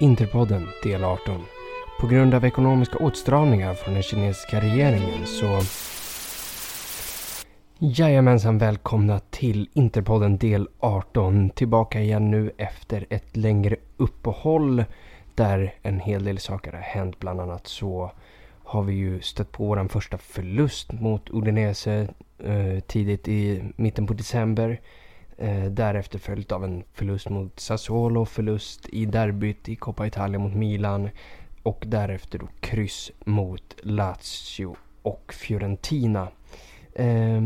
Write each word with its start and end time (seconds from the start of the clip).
Interpodden 0.00 0.68
del 0.82 1.04
18. 1.04 1.44
På 2.00 2.06
grund 2.06 2.34
av 2.34 2.44
ekonomiska 2.44 2.98
åtstramningar 2.98 3.74
från 3.74 3.94
den 3.94 4.02
kinesiska 4.02 4.60
regeringen 4.60 5.26
så... 5.26 5.60
Jajamensan, 7.78 8.58
välkomna 8.58 9.18
till 9.18 9.68
Interpodden 9.72 10.38
del 10.38 10.68
18. 10.80 11.50
Tillbaka 11.50 12.00
igen 12.00 12.30
nu 12.30 12.52
efter 12.58 13.06
ett 13.10 13.36
längre 13.36 13.76
uppehåll 13.96 14.84
där 15.34 15.74
en 15.82 16.00
hel 16.00 16.24
del 16.24 16.38
saker 16.38 16.72
har 16.72 16.80
hänt. 16.80 17.18
Bland 17.18 17.40
annat 17.40 17.66
så 17.66 18.12
har 18.64 18.82
vi 18.82 18.94
ju 18.94 19.20
stött 19.20 19.52
på 19.52 19.66
vår 19.66 19.88
första 19.88 20.18
förlust 20.18 20.92
mot 20.92 21.30
Udinese 21.30 22.08
eh, 22.38 22.80
tidigt 22.86 23.28
i 23.28 23.62
mitten 23.76 24.06
på 24.06 24.14
december. 24.14 24.80
Eh, 25.38 25.64
därefter 25.64 26.18
följt 26.18 26.52
av 26.52 26.64
en 26.64 26.84
förlust 26.92 27.28
mot 27.28 27.60
Sassuolo, 27.60 28.24
förlust 28.24 28.88
i 28.88 29.06
derbyt 29.06 29.68
i 29.68 29.76
Coppa 29.76 30.06
Italia 30.06 30.38
mot 30.38 30.54
Milan 30.54 31.10
och 31.62 31.84
därefter 31.86 32.38
då 32.38 32.48
kryss 32.60 33.12
mot 33.24 33.76
Lazio 33.82 34.76
och 35.02 35.32
Fiorentina. 35.32 36.28
Eh, 36.94 37.42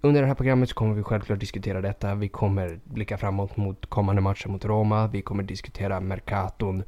under 0.00 0.20
det 0.20 0.26
här 0.26 0.34
programmet 0.34 0.68
så 0.68 0.74
kommer 0.74 0.94
vi 0.94 1.02
självklart 1.02 1.40
diskutera 1.40 1.80
detta. 1.80 2.14
Vi 2.14 2.28
kommer 2.28 2.80
blicka 2.84 3.18
framåt 3.18 3.56
mot 3.56 3.86
kommande 3.86 4.22
matcher 4.22 4.48
mot 4.48 4.64
Roma. 4.64 5.06
Vi 5.06 5.22
kommer 5.22 5.42
diskutera 5.42 6.00
Mercaton 6.00 6.82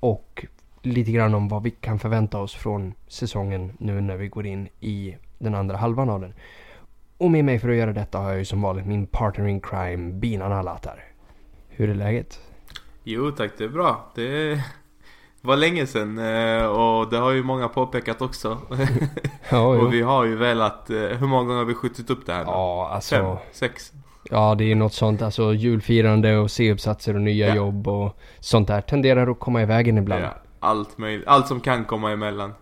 och 0.00 0.46
lite 0.82 1.12
grann 1.12 1.34
om 1.34 1.48
vad 1.48 1.62
vi 1.62 1.70
kan 1.70 1.98
förvänta 1.98 2.38
oss 2.38 2.54
från 2.54 2.94
säsongen 3.06 3.72
nu 3.78 4.00
när 4.00 4.16
vi 4.16 4.28
går 4.28 4.46
in 4.46 4.68
i 4.80 5.16
den 5.38 5.54
andra 5.54 5.76
halvan 5.76 6.10
av 6.10 6.20
den. 6.20 6.34
Och 7.18 7.30
med 7.30 7.44
mig 7.44 7.58
för 7.58 7.68
att 7.68 7.76
göra 7.76 7.92
detta 7.92 8.18
har 8.18 8.28
jag 8.28 8.38
ju 8.38 8.44
som 8.44 8.62
vanligt 8.62 8.86
min 8.86 9.06
partner 9.06 9.46
in 9.46 9.60
crime, 9.60 10.12
Binan 10.12 10.52
Alatar. 10.52 11.04
Hur 11.68 11.90
är 11.90 11.94
läget? 11.94 12.40
Jo 13.04 13.30
tack, 13.30 13.50
det 13.58 13.64
är 13.64 13.68
bra. 13.68 14.12
Det 14.14 14.60
var 15.40 15.56
länge 15.56 15.86
sedan 15.86 16.18
eh, 16.18 16.66
och 16.66 17.10
det 17.10 17.16
har 17.16 17.30
ju 17.30 17.42
många 17.42 17.68
påpekat 17.68 18.22
också. 18.22 18.58
ja, 19.50 19.66
och 19.66 19.92
vi 19.92 20.02
har 20.02 20.24
ju 20.24 20.36
velat, 20.36 20.90
eh, 20.90 20.96
hur 20.96 21.26
många 21.26 21.44
gånger 21.44 21.58
har 21.58 21.64
vi 21.64 21.74
skjutit 21.74 22.10
upp 22.10 22.26
det 22.26 22.32
här 22.32 22.44
nu? 22.44 22.50
Ja, 22.50 22.88
alltså. 22.92 23.16
Fem? 23.16 23.36
Sex? 23.52 23.92
Ja, 24.30 24.54
det 24.54 24.64
är 24.64 24.74
något 24.74 24.92
sånt. 24.92 25.22
Alltså 25.22 25.54
julfirande 25.54 26.36
och 26.36 26.50
C-uppsatser 26.50 27.14
och 27.14 27.20
nya 27.20 27.48
ja. 27.48 27.54
jobb 27.54 27.88
och 27.88 28.18
sånt 28.40 28.68
där 28.68 28.80
tenderar 28.80 29.30
att 29.30 29.40
komma 29.40 29.62
i 29.62 29.64
vägen 29.64 29.98
ibland. 29.98 30.24
Ja, 30.24 30.34
allt 30.60 30.98
möjligt. 30.98 31.26
Allt 31.26 31.48
som 31.48 31.60
kan 31.60 31.84
komma 31.84 32.10
emellan. 32.10 32.52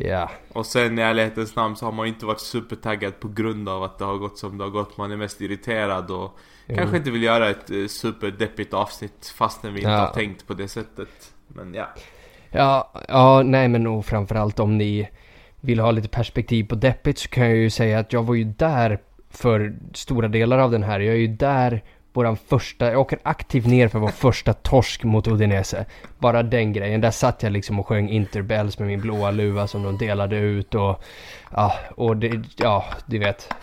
Ja. 0.00 0.30
Och 0.52 0.66
sen 0.66 0.98
i 0.98 1.02
ärlighetens 1.02 1.56
namn 1.56 1.76
så 1.76 1.84
har 1.84 1.92
man 1.92 2.06
inte 2.06 2.26
varit 2.26 2.40
supertaggad 2.40 3.20
på 3.20 3.28
grund 3.28 3.68
av 3.68 3.82
att 3.82 3.98
det 3.98 4.04
har 4.04 4.16
gått 4.16 4.38
som 4.38 4.58
det 4.58 4.64
har 4.64 4.70
gått. 4.70 4.96
Man 4.96 5.12
är 5.12 5.16
mest 5.16 5.40
irriterad 5.40 6.10
och 6.10 6.38
mm. 6.66 6.78
kanske 6.78 6.96
inte 6.96 7.10
vill 7.10 7.22
göra 7.22 7.50
ett 7.50 7.70
eh, 7.70 7.86
superdeppigt 7.86 8.74
avsnitt 8.74 9.34
fastän 9.36 9.74
vi 9.74 9.80
inte 9.80 9.90
har 9.90 10.12
tänkt 10.12 10.46
på 10.46 10.54
det 10.54 10.68
sättet. 10.68 11.32
Men 11.48 11.74
ja. 11.74 11.88
Ja, 12.50 12.92
ja, 13.08 13.42
nej 13.42 13.68
men 13.68 13.86
och 13.86 14.06
framförallt 14.06 14.60
om 14.60 14.78
ni 14.78 15.08
vill 15.60 15.80
ha 15.80 15.90
lite 15.90 16.08
perspektiv 16.08 16.64
på 16.64 16.74
deppigt 16.74 17.18
så 17.18 17.28
kan 17.28 17.46
jag 17.46 17.56
ju 17.56 17.70
säga 17.70 17.98
att 17.98 18.12
jag 18.12 18.22
var 18.22 18.34
ju 18.34 18.44
där 18.44 18.98
för 19.30 19.76
stora 19.94 20.28
delar 20.28 20.58
av 20.58 20.70
den 20.70 20.82
här. 20.82 21.00
Jag 21.00 21.14
är 21.14 21.18
ju 21.18 21.28
där 21.36 21.84
våran 22.18 22.36
första, 22.36 22.90
jag 22.90 23.00
åker 23.00 23.18
aktivt 23.22 23.66
ner 23.66 23.88
för 23.88 23.98
vår 23.98 24.08
första 24.08 24.52
torsk 24.52 25.04
mot 25.04 25.26
Udinese. 25.26 25.86
Bara 26.18 26.42
den 26.42 26.72
grejen. 26.72 27.00
Där 27.00 27.10
satt 27.10 27.42
jag 27.42 27.52
liksom 27.52 27.80
och 27.80 27.86
sjöng 27.86 28.08
Interbells 28.08 28.78
med 28.78 28.88
min 28.88 29.00
blåa 29.00 29.30
luva 29.30 29.66
som 29.66 29.82
de 29.82 29.98
delade 29.98 30.38
ut 30.38 30.74
och 30.74 31.04
ja, 31.50 31.74
och 31.96 32.16
det, 32.16 32.42
ja, 32.56 32.84
du 33.06 33.18
vet. 33.18 33.54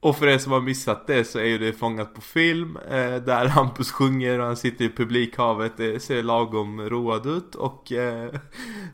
Och 0.00 0.16
för 0.16 0.26
er 0.26 0.38
som 0.38 0.52
har 0.52 0.60
missat 0.60 1.06
det 1.06 1.24
så 1.24 1.38
är 1.38 1.44
ju 1.44 1.58
det 1.58 1.72
fångat 1.72 2.14
på 2.14 2.20
film 2.20 2.78
eh, 2.90 3.16
Där 3.16 3.46
Hampus 3.46 3.92
sjunger 3.92 4.38
och 4.38 4.46
han 4.46 4.56
sitter 4.56 4.84
i 4.84 4.88
publikhavet 4.88 5.72
Det 5.76 6.02
ser 6.02 6.22
lagom 6.22 6.80
road 6.80 7.26
ut 7.26 7.54
och 7.54 7.92
eh, 7.92 8.30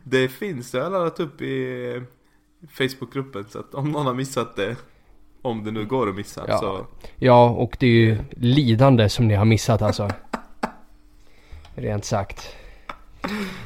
Det 0.03 0.27
finns, 0.27 0.73
jag 0.73 0.83
har 0.83 0.89
laddat 0.89 1.19
upp 1.19 1.41
i 1.41 2.01
Facebookgruppen 2.71 3.45
så 3.49 3.59
att 3.59 3.75
om 3.75 3.91
någon 3.91 4.05
har 4.05 4.13
missat 4.13 4.55
det 4.55 4.75
om 5.45 5.63
det 5.63 5.71
nu 5.71 5.85
går 5.85 6.09
att 6.09 6.15
missa 6.15 6.45
ja. 6.47 6.57
så... 6.57 6.85
Ja, 7.17 7.49
och 7.49 7.77
det 7.79 7.85
är 7.85 7.91
ju 7.91 8.17
lidande 8.31 9.09
som 9.09 9.27
ni 9.27 9.35
har 9.35 9.45
missat 9.45 9.81
alltså. 9.81 10.09
Rent 11.75 12.05
sagt. 12.05 12.55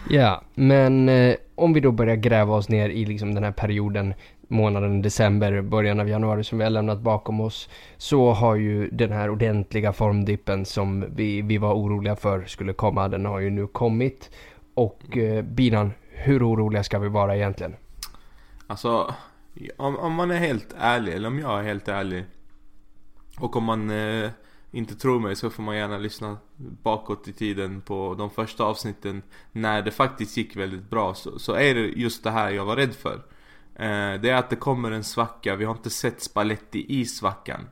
Ja, 0.10 0.42
men 0.56 1.10
eh, 1.10 1.36
om 1.56 1.74
vi 1.74 1.80
då 1.80 1.92
börjar 1.92 2.16
gräva 2.16 2.56
oss 2.56 2.70
ner 2.70 2.90
i 2.90 3.06
liksom 3.06 3.36
den 3.36 3.44
här 3.44 3.52
perioden 3.52 4.14
månaden 4.48 5.02
december, 5.02 5.62
början 5.62 6.00
av 6.00 6.10
januari 6.10 6.44
som 6.44 6.58
vi 6.58 6.64
har 6.64 6.72
lämnat 6.72 7.00
bakom 7.00 7.42
oss 7.42 7.70
så 7.98 8.32
har 8.32 8.56
ju 8.56 8.90
den 8.90 9.12
här 9.12 9.30
ordentliga 9.30 9.94
formdippen 9.94 10.66
som 10.66 11.06
vi, 11.16 11.42
vi 11.42 11.58
var 11.58 11.74
oroliga 11.74 12.16
för 12.16 12.46
skulle 12.46 12.74
komma, 12.74 13.08
den 13.08 13.26
har 13.26 13.40
ju 13.40 13.50
nu 13.50 13.68
kommit. 13.68 14.30
Och 14.74 15.18
eh, 15.18 15.42
Binan, 15.42 15.92
hur 16.10 16.48
oroliga 16.48 16.84
ska 16.84 17.00
vi 17.00 17.10
vara 17.10 17.36
egentligen? 17.36 17.76
Alltså, 18.68 19.14
om, 19.78 19.98
om 19.98 20.14
man 20.14 20.32
är 20.32 20.38
helt 20.38 20.74
ärlig, 20.78 21.14
eller 21.14 21.28
om 21.28 21.40
jag 21.40 21.60
är 21.60 21.64
helt 21.64 21.88
ärlig 21.88 22.26
och 23.40 23.56
om 23.56 23.64
man 23.64 23.90
eh, 23.90 24.30
inte 24.72 24.96
tror 24.96 25.20
mig 25.20 25.36
så 25.36 25.50
får 25.50 25.64
man 25.64 25.76
gärna 25.76 25.98
lyssna 25.98 26.38
bakåt 26.58 27.28
i 27.28 27.34
tiden 27.34 27.82
på 27.82 28.16
de 28.18 28.30
första 28.30 28.64
avsnitten 28.64 29.24
när 29.52 29.82
det 29.82 29.92
faktiskt 29.92 30.38
gick 30.38 30.56
väldigt 30.56 30.90
bra 30.90 31.14
så, 31.14 31.40
så 31.40 31.54
är 31.54 31.76
det 31.76 31.82
just 31.82 32.24
det 32.24 32.32
här 32.32 32.52
jag 32.52 32.66
var 32.66 32.76
rädd 32.76 32.96
för. 32.96 33.22
Eh, 33.80 34.22
det 34.22 34.30
är 34.30 34.36
att 34.36 34.50
det 34.50 34.56
kommer 34.56 34.92
en 34.92 35.04
svacka, 35.04 35.56
vi 35.56 35.66
har 35.66 35.72
inte 35.76 35.90
sett 35.90 36.22
Spalletti 36.22 36.86
i 36.90 37.06
svackan 37.06 37.68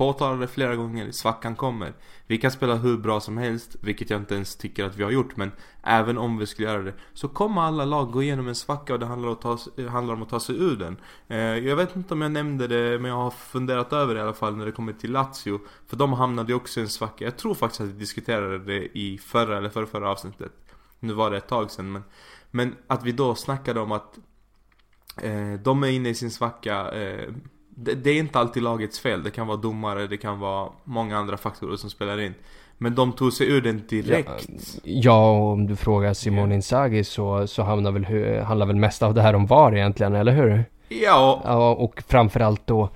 påtalade 0.00 0.48
flera 0.48 0.76
gånger, 0.76 1.12
svackan 1.12 1.56
kommer. 1.56 1.92
Vi 2.26 2.38
kan 2.38 2.50
spela 2.50 2.74
hur 2.74 2.96
bra 2.98 3.20
som 3.20 3.38
helst, 3.38 3.76
vilket 3.80 4.10
jag 4.10 4.20
inte 4.20 4.34
ens 4.34 4.56
tycker 4.56 4.84
att 4.84 4.96
vi 4.96 5.02
har 5.02 5.10
gjort. 5.10 5.36
Men 5.36 5.52
även 5.82 6.18
om 6.18 6.38
vi 6.38 6.46
skulle 6.46 6.68
göra 6.68 6.82
det, 6.82 6.94
så 7.12 7.28
kommer 7.28 7.62
alla 7.62 7.84
lag 7.84 8.12
gå 8.12 8.22
igenom 8.22 8.48
en 8.48 8.54
svacka 8.54 8.92
och 8.92 8.98
det 8.98 9.06
handlar, 9.06 9.32
att 9.32 9.40
ta, 9.40 9.58
eh, 9.76 9.86
handlar 9.86 10.14
om 10.14 10.22
att 10.22 10.28
ta 10.28 10.40
sig 10.40 10.56
ur 10.56 10.76
den. 10.76 10.96
Eh, 11.28 11.38
jag 11.38 11.76
vet 11.76 11.96
inte 11.96 12.14
om 12.14 12.22
jag 12.22 12.32
nämnde 12.32 12.66
det, 12.66 12.98
men 12.98 13.10
jag 13.10 13.16
har 13.16 13.30
funderat 13.30 13.92
över 13.92 14.14
det 14.14 14.20
i 14.20 14.22
alla 14.22 14.32
fall 14.32 14.56
när 14.56 14.66
det 14.66 14.72
kommer 14.72 14.92
till 14.92 15.12
Lazio. 15.12 15.60
För 15.86 15.96
de 15.96 16.12
hamnade 16.12 16.52
ju 16.52 16.56
också 16.56 16.80
i 16.80 16.82
en 16.82 16.88
svacka. 16.88 17.24
Jag 17.24 17.36
tror 17.36 17.54
faktiskt 17.54 17.80
att 17.80 17.86
vi 17.86 17.92
diskuterade 17.92 18.58
det 18.58 18.98
i 18.98 19.18
förra 19.18 19.58
eller 19.58 19.68
förra, 19.68 19.86
förra 19.86 20.10
avsnittet. 20.10 20.52
Nu 21.00 21.12
var 21.12 21.30
det 21.30 21.36
ett 21.36 21.48
tag 21.48 21.70
sedan, 21.70 21.92
men, 21.92 22.02
men 22.50 22.76
att 22.86 23.04
vi 23.04 23.12
då 23.12 23.34
snackade 23.34 23.80
om 23.80 23.92
att 23.92 24.18
de 25.62 25.82
är 25.82 25.88
inne 25.88 26.08
i 26.08 26.14
sin 26.14 26.30
svacka. 26.30 26.90
Eh, 26.90 27.32
det, 27.76 28.10
är 28.10 28.18
inte 28.18 28.38
alltid 28.38 28.62
lagets 28.62 29.00
fel. 29.00 29.22
Det 29.22 29.30
kan 29.30 29.46
vara 29.46 29.56
domare, 29.56 30.06
det 30.06 30.16
kan 30.16 30.38
vara 30.38 30.70
många 30.84 31.18
andra 31.18 31.36
faktorer 31.36 31.76
som 31.76 31.90
spelar 31.90 32.20
in. 32.20 32.34
Men 32.78 32.94
de 32.94 33.12
tog 33.12 33.32
sig 33.32 33.50
ur 33.50 33.60
den 33.60 33.82
direkt. 33.88 34.48
Ja, 34.48 34.80
ja 34.82 35.30
om 35.30 35.66
du 35.66 35.76
frågar 35.76 36.14
Simone 36.14 36.54
Inzaghi 36.54 37.04
så, 37.04 37.46
så 37.46 37.62
handlar 37.62 37.92
väl, 37.92 38.42
handlar 38.42 38.66
väl 38.66 38.76
mest 38.76 39.02
av 39.02 39.14
det 39.14 39.22
här 39.22 39.34
om 39.34 39.46
VAR 39.46 39.76
egentligen, 39.76 40.14
eller 40.14 40.32
hur? 40.32 40.64
Ja. 40.88 41.42
Ja, 41.44 41.70
och 41.70 42.02
framförallt 42.08 42.66
då 42.66 42.88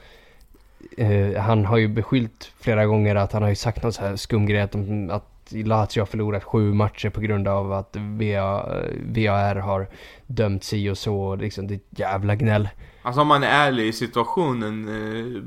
eh, 0.96 1.40
han 1.40 1.64
har 1.64 1.76
ju 1.76 1.88
beskyllt 1.88 2.52
flera 2.60 2.86
gånger 2.86 3.16
att 3.16 3.32
han 3.32 3.42
har 3.42 3.48
ju 3.48 3.54
sagt 3.54 3.82
någon 3.82 3.92
så 3.92 4.02
här 4.02 4.16
skum 4.16 4.46
grej 4.46 4.60
att, 4.60 4.74
att 5.10 5.33
Lazio 5.52 6.00
har 6.00 6.06
förlorat 6.06 6.44
sju 6.44 6.72
matcher 6.72 7.10
på 7.10 7.20
grund 7.20 7.48
av 7.48 7.72
att 7.72 7.96
VA, 7.96 8.66
VAR 9.14 9.56
har 9.56 9.88
dömt 10.26 10.64
si 10.64 10.90
och 10.90 10.98
så. 10.98 11.36
Liksom 11.36 11.66
det 11.66 11.80
jävla 11.90 12.34
gnäll. 12.34 12.68
Alltså 13.02 13.20
om 13.20 13.28
man 13.28 13.42
är 13.42 13.66
ärlig 13.66 13.86
i 13.86 13.92
situationen 13.92 14.88
eh, 14.88 15.42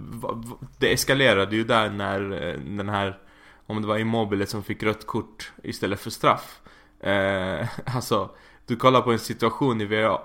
Det 0.77 0.93
eskalerade 0.93 1.55
ju 1.55 1.63
där 1.63 1.89
när 1.89 2.47
eh, 2.47 2.59
den 2.59 2.89
här 2.89 3.17
Om 3.65 3.81
det 3.81 3.87
var 3.87 3.97
Immobile 3.97 4.45
som 4.45 4.63
fick 4.63 4.83
rött 4.83 5.07
kort 5.07 5.51
istället 5.63 5.99
för 5.99 6.09
straff 6.09 6.61
eh, 6.99 7.67
Alltså 7.95 8.29
Du 8.65 8.75
kollar 8.75 9.01
på 9.01 9.11
en 9.11 9.19
situation 9.19 9.81
i, 9.81 10.17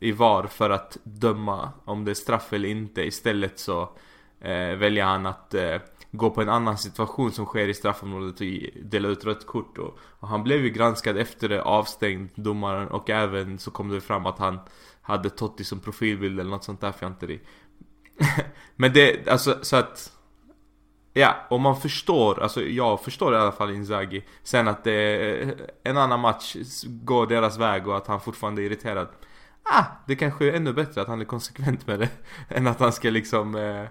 i 0.00 0.12
VAR 0.12 0.46
för 0.46 0.70
att 0.70 0.96
döma 1.02 1.72
om 1.84 2.04
det 2.04 2.12
är 2.12 2.14
straff 2.14 2.52
eller 2.52 2.68
inte 2.68 3.02
Istället 3.02 3.58
så 3.58 3.82
eh, 4.40 4.76
väljer 4.76 5.04
han 5.04 5.26
att 5.26 5.54
eh, 5.54 5.76
gå 6.10 6.30
på 6.30 6.42
en 6.42 6.48
annan 6.48 6.78
situation 6.78 7.32
som 7.32 7.46
sker 7.46 7.68
i 7.68 7.74
straffområdet 7.74 8.40
och 8.40 8.46
dela 8.82 9.08
ut 9.08 9.24
rött 9.24 9.46
kort 9.46 9.78
och, 9.78 9.98
och 10.00 10.28
han 10.28 10.42
blev 10.42 10.64
ju 10.64 10.70
granskad 10.70 11.16
efter 11.16 11.48
det, 11.48 11.62
avstängd 11.62 12.30
domaren 12.34 12.88
och 12.88 13.10
även 13.10 13.58
så 13.58 13.70
kom 13.70 13.88
det 13.88 14.00
fram 14.00 14.26
att 14.26 14.38
han 14.38 14.58
hade 15.02 15.30
Totti 15.30 15.64
som 15.64 15.80
profilbild 15.80 16.40
eller 16.40 16.50
något 16.50 16.64
sånt 16.64 16.80
där 16.80 16.92
fjanteri. 16.92 17.40
Men 18.76 18.92
det, 18.92 19.28
alltså 19.28 19.58
så 19.62 19.76
att... 19.76 20.12
Ja, 21.12 21.36
och 21.50 21.60
man 21.60 21.80
förstår, 21.80 22.42
alltså 22.42 22.62
jag 22.62 23.00
förstår 23.00 23.34
i 23.34 23.36
alla 23.36 23.52
fall 23.52 23.74
Inzaghi. 23.74 24.24
Sen 24.42 24.68
att 24.68 24.84
det 24.84 24.92
är 24.92 25.54
en 25.82 25.96
annan 25.96 26.20
match 26.20 26.56
går 26.86 27.26
deras 27.26 27.58
väg 27.58 27.88
och 27.88 27.96
att 27.96 28.06
han 28.06 28.20
fortfarande 28.20 28.62
är 28.62 28.64
irriterad. 28.64 29.08
Ah, 29.62 29.84
det 30.06 30.16
kanske 30.16 30.48
är 30.48 30.52
ännu 30.52 30.72
bättre 30.72 31.00
att 31.00 31.08
han 31.08 31.20
är 31.20 31.24
konsekvent 31.24 31.86
med 31.86 31.98
det. 31.98 32.08
Än 32.48 32.66
att 32.66 32.80
han 32.80 32.92
ska 32.92 33.10
liksom 33.10 33.54
eh, 33.54 33.84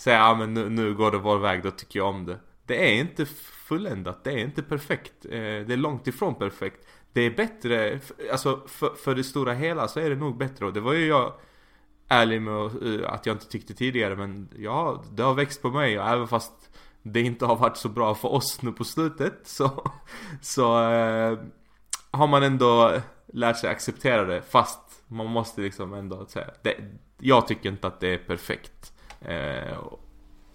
säga 0.00 0.16
ja 0.16 0.28
ah, 0.28 0.34
men 0.34 0.54
nu, 0.54 0.68
nu 0.68 0.94
går 0.94 1.10
det 1.10 1.18
vår 1.18 1.38
väg, 1.38 1.62
då 1.62 1.70
tycker 1.70 1.98
jag 1.98 2.08
om 2.08 2.26
det. 2.26 2.38
Det 2.66 2.90
är 2.90 3.00
inte 3.00 3.26
fulländat, 3.68 4.24
det 4.24 4.32
är 4.32 4.38
inte 4.38 4.62
perfekt. 4.62 5.24
Eh, 5.24 5.30
det 5.30 5.72
är 5.72 5.76
långt 5.76 6.06
ifrån 6.06 6.34
perfekt 6.34 6.86
det 7.12 7.20
är 7.20 7.30
bättre, 7.30 8.00
alltså 8.32 8.60
för, 8.66 8.94
för 8.94 9.14
det 9.14 9.24
stora 9.24 9.52
hela 9.52 9.88
så 9.88 10.00
är 10.00 10.10
det 10.10 10.16
nog 10.16 10.36
bättre 10.36 10.66
och 10.66 10.72
det 10.72 10.80
var 10.80 10.92
ju 10.92 11.06
jag 11.06 11.32
ärlig 12.08 12.42
med 12.42 12.64
eh, 12.64 13.12
att 13.12 13.26
jag 13.26 13.34
inte 13.34 13.48
tyckte 13.48 13.74
tidigare 13.74 14.16
men 14.16 14.48
ja, 14.58 15.04
det 15.12 15.22
har 15.22 15.34
växt 15.34 15.62
på 15.62 15.70
mig 15.70 16.00
och 16.00 16.08
även 16.08 16.28
fast 16.28 16.52
det 17.02 17.20
inte 17.20 17.46
har 17.46 17.56
varit 17.56 17.76
så 17.76 17.88
bra 17.88 18.14
för 18.14 18.28
oss 18.28 18.62
nu 18.62 18.72
på 18.72 18.84
slutet 18.84 19.40
så, 19.44 19.92
så 20.40 20.90
eh, 20.90 21.38
har 22.10 22.26
man 22.26 22.42
ändå 22.42 22.92
lärt 23.26 23.58
sig 23.58 23.70
acceptera 23.70 24.24
det 24.24 24.42
fast 24.42 25.02
man 25.06 25.26
måste 25.26 25.60
liksom 25.60 25.94
ändå 25.94 26.26
säga 26.26 26.50
det, 26.62 26.76
Jag 27.18 27.46
tycker 27.46 27.68
inte 27.68 27.86
att 27.86 28.00
det 28.00 28.08
är 28.08 28.18
perfekt 28.18 28.92
eh, 29.20 29.74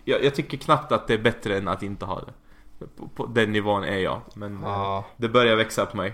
jag, 0.03 0.23
jag, 0.23 0.35
tycker 0.35 0.57
knappt 0.57 0.91
att 0.91 1.07
det 1.07 1.13
är 1.13 1.17
bättre 1.17 1.57
än 1.57 1.67
att 1.67 1.83
inte 1.83 2.05
ha 2.05 2.21
det 2.21 2.85
På, 2.97 3.07
på 3.07 3.25
den 3.25 3.51
nivån 3.51 3.83
är 3.83 3.97
jag 3.97 4.21
men 4.35 4.59
ja. 4.63 4.97
eh, 4.97 5.03
det 5.17 5.29
börjar 5.29 5.55
växa 5.55 5.85
på 5.85 5.97
mig 5.97 6.13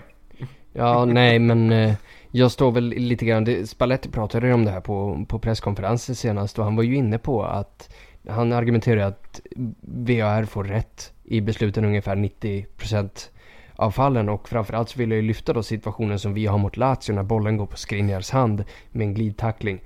Ja, 0.72 1.04
nej 1.08 1.38
men 1.38 1.72
eh, 1.72 1.94
jag 2.30 2.50
står 2.50 2.72
väl 2.72 2.88
lite 2.88 3.24
grann, 3.24 3.44
det, 3.44 3.66
Spalletti 3.66 4.08
pratade 4.08 4.46
ju 4.46 4.52
om 4.52 4.64
det 4.64 4.70
här 4.70 4.80
på, 4.80 5.24
på 5.28 5.38
presskonferensen 5.38 6.14
senast 6.14 6.58
och 6.58 6.64
han 6.64 6.76
var 6.76 6.82
ju 6.82 6.94
inne 6.96 7.18
på 7.18 7.44
att 7.44 7.94
han 8.28 8.52
argumenterar 8.52 9.06
att 9.06 9.40
VAR 9.80 10.44
får 10.44 10.64
rätt 10.64 11.12
i 11.24 11.40
besluten 11.40 11.84
ungefär 11.84 12.16
90% 12.16 13.28
av 13.76 13.90
fallen 13.90 14.28
och 14.28 14.48
framförallt 14.48 14.88
så 14.88 14.98
vill 14.98 15.10
jag 15.10 15.16
ju 15.16 15.22
lyfta 15.22 15.52
då 15.52 15.62
situationen 15.62 16.18
som 16.18 16.34
vi 16.34 16.46
har 16.46 16.58
mot 16.58 16.76
Lazio 16.76 17.12
när 17.12 17.22
bollen 17.22 17.56
går 17.56 17.66
på 17.66 17.76
Skriniars 17.76 18.30
hand 18.30 18.64
med 18.90 19.06
en 19.06 19.14
glidtackling. 19.14 19.80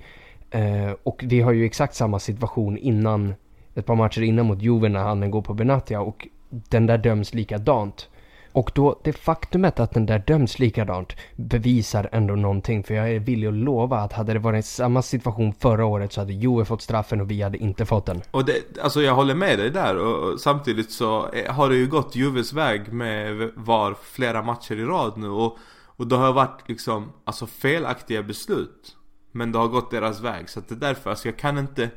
Eh, 0.51 0.91
och 1.03 1.23
vi 1.27 1.41
har 1.41 1.51
ju 1.51 1.65
exakt 1.65 1.95
samma 1.95 2.19
situation 2.19 2.77
innan, 2.77 3.35
ett 3.75 3.85
par 3.85 3.95
matcher 3.95 4.21
innan 4.21 4.45
mot 4.45 4.61
Juve 4.61 4.89
när 4.89 4.99
han 4.99 5.31
går 5.31 5.41
på 5.41 5.53
Benatia 5.53 6.01
och 6.01 6.27
den 6.49 6.85
där 6.85 6.97
döms 6.97 7.33
likadant. 7.33 8.09
Och 8.51 8.71
då, 8.75 8.99
det 9.03 9.13
faktumet 9.13 9.79
att 9.79 9.93
den 9.93 10.05
där 10.05 10.23
döms 10.27 10.59
likadant 10.59 11.13
bevisar 11.35 12.09
ändå 12.11 12.35
någonting. 12.35 12.83
För 12.83 12.93
jag 12.93 13.11
är 13.11 13.19
villig 13.19 13.47
att 13.47 13.53
lova 13.53 13.97
att 13.97 14.13
hade 14.13 14.33
det 14.33 14.39
varit 14.39 14.65
samma 14.65 15.01
situation 15.01 15.53
förra 15.53 15.85
året 15.85 16.13
så 16.13 16.21
hade 16.21 16.33
Joe 16.33 16.65
fått 16.65 16.81
straffen 16.81 17.21
och 17.21 17.31
vi 17.31 17.41
hade 17.41 17.57
inte 17.57 17.85
fått 17.85 18.05
den. 18.05 18.21
Och 18.31 18.45
det, 18.45 18.79
alltså 18.81 19.01
jag 19.01 19.15
håller 19.15 19.35
med 19.35 19.59
dig 19.59 19.69
där 19.69 19.97
och 19.97 20.39
samtidigt 20.39 20.91
så 20.91 21.29
eh, 21.29 21.53
har 21.53 21.69
det 21.69 21.75
ju 21.75 21.87
gått 21.87 22.15
Juves 22.15 22.53
väg 22.53 22.93
med 22.93 23.51
VAR 23.55 23.95
flera 24.03 24.41
matcher 24.41 24.75
i 24.75 24.83
rad 24.83 25.17
nu 25.17 25.29
och, 25.29 25.57
och 25.85 26.07
det 26.07 26.15
har 26.15 26.33
varit 26.33 26.69
liksom, 26.69 27.11
alltså 27.23 27.47
felaktiga 27.47 28.23
beslut. 28.23 28.96
Men 29.37 29.51
det 29.51 29.57
har 29.57 29.67
gått 29.67 29.91
deras 29.91 30.21
väg 30.21 30.49
så 30.49 30.59
att 30.59 30.67
det 30.67 30.75
är 30.75 30.79
därför, 30.79 31.09
alltså 31.09 31.27
jag 31.27 31.37
kan 31.37 31.57
inte, 31.57 31.89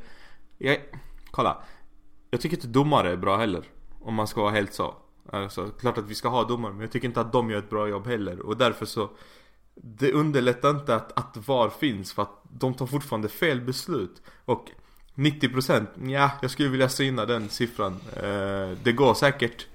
jag, 0.57 0.77
kolla. 1.31 1.63
Jag 2.29 2.41
tycker 2.41 2.57
inte 2.57 2.67
domare 2.67 3.11
är 3.11 3.17
bra 3.17 3.37
heller. 3.37 3.63
Om 3.99 4.15
man 4.15 4.27
ska 4.27 4.41
vara 4.41 4.51
helt 4.51 4.73
så. 4.73 4.95
Alltså, 5.29 5.67
klart 5.67 5.97
att 5.97 6.09
vi 6.09 6.15
ska 6.15 6.29
ha 6.29 6.43
domare 6.43 6.71
men 6.71 6.81
jag 6.81 6.91
tycker 6.91 7.07
inte 7.07 7.21
att 7.21 7.31
de 7.31 7.49
gör 7.49 7.59
ett 7.59 7.69
bra 7.69 7.87
jobb 7.87 8.07
heller 8.07 8.39
och 8.39 8.57
därför 8.57 8.85
så 8.85 9.09
Det 9.75 10.11
underlättar 10.11 10.69
inte 10.69 10.95
att, 10.95 11.19
att 11.19 11.47
VAR 11.47 11.69
finns 11.69 12.13
för 12.13 12.21
att 12.21 12.43
de 12.43 12.73
tar 12.73 12.85
fortfarande 12.85 13.29
fel 13.29 13.61
beslut 13.61 14.21
Och 14.45 14.69
90% 15.15 15.87
ja, 16.11 16.31
jag 16.41 16.51
skulle 16.51 16.69
vilja 16.69 16.89
syna 16.89 17.25
den 17.25 17.49
siffran 17.49 17.99
eh, 18.15 18.77
Det 18.83 18.91
går 18.95 19.13
säkert 19.13 19.67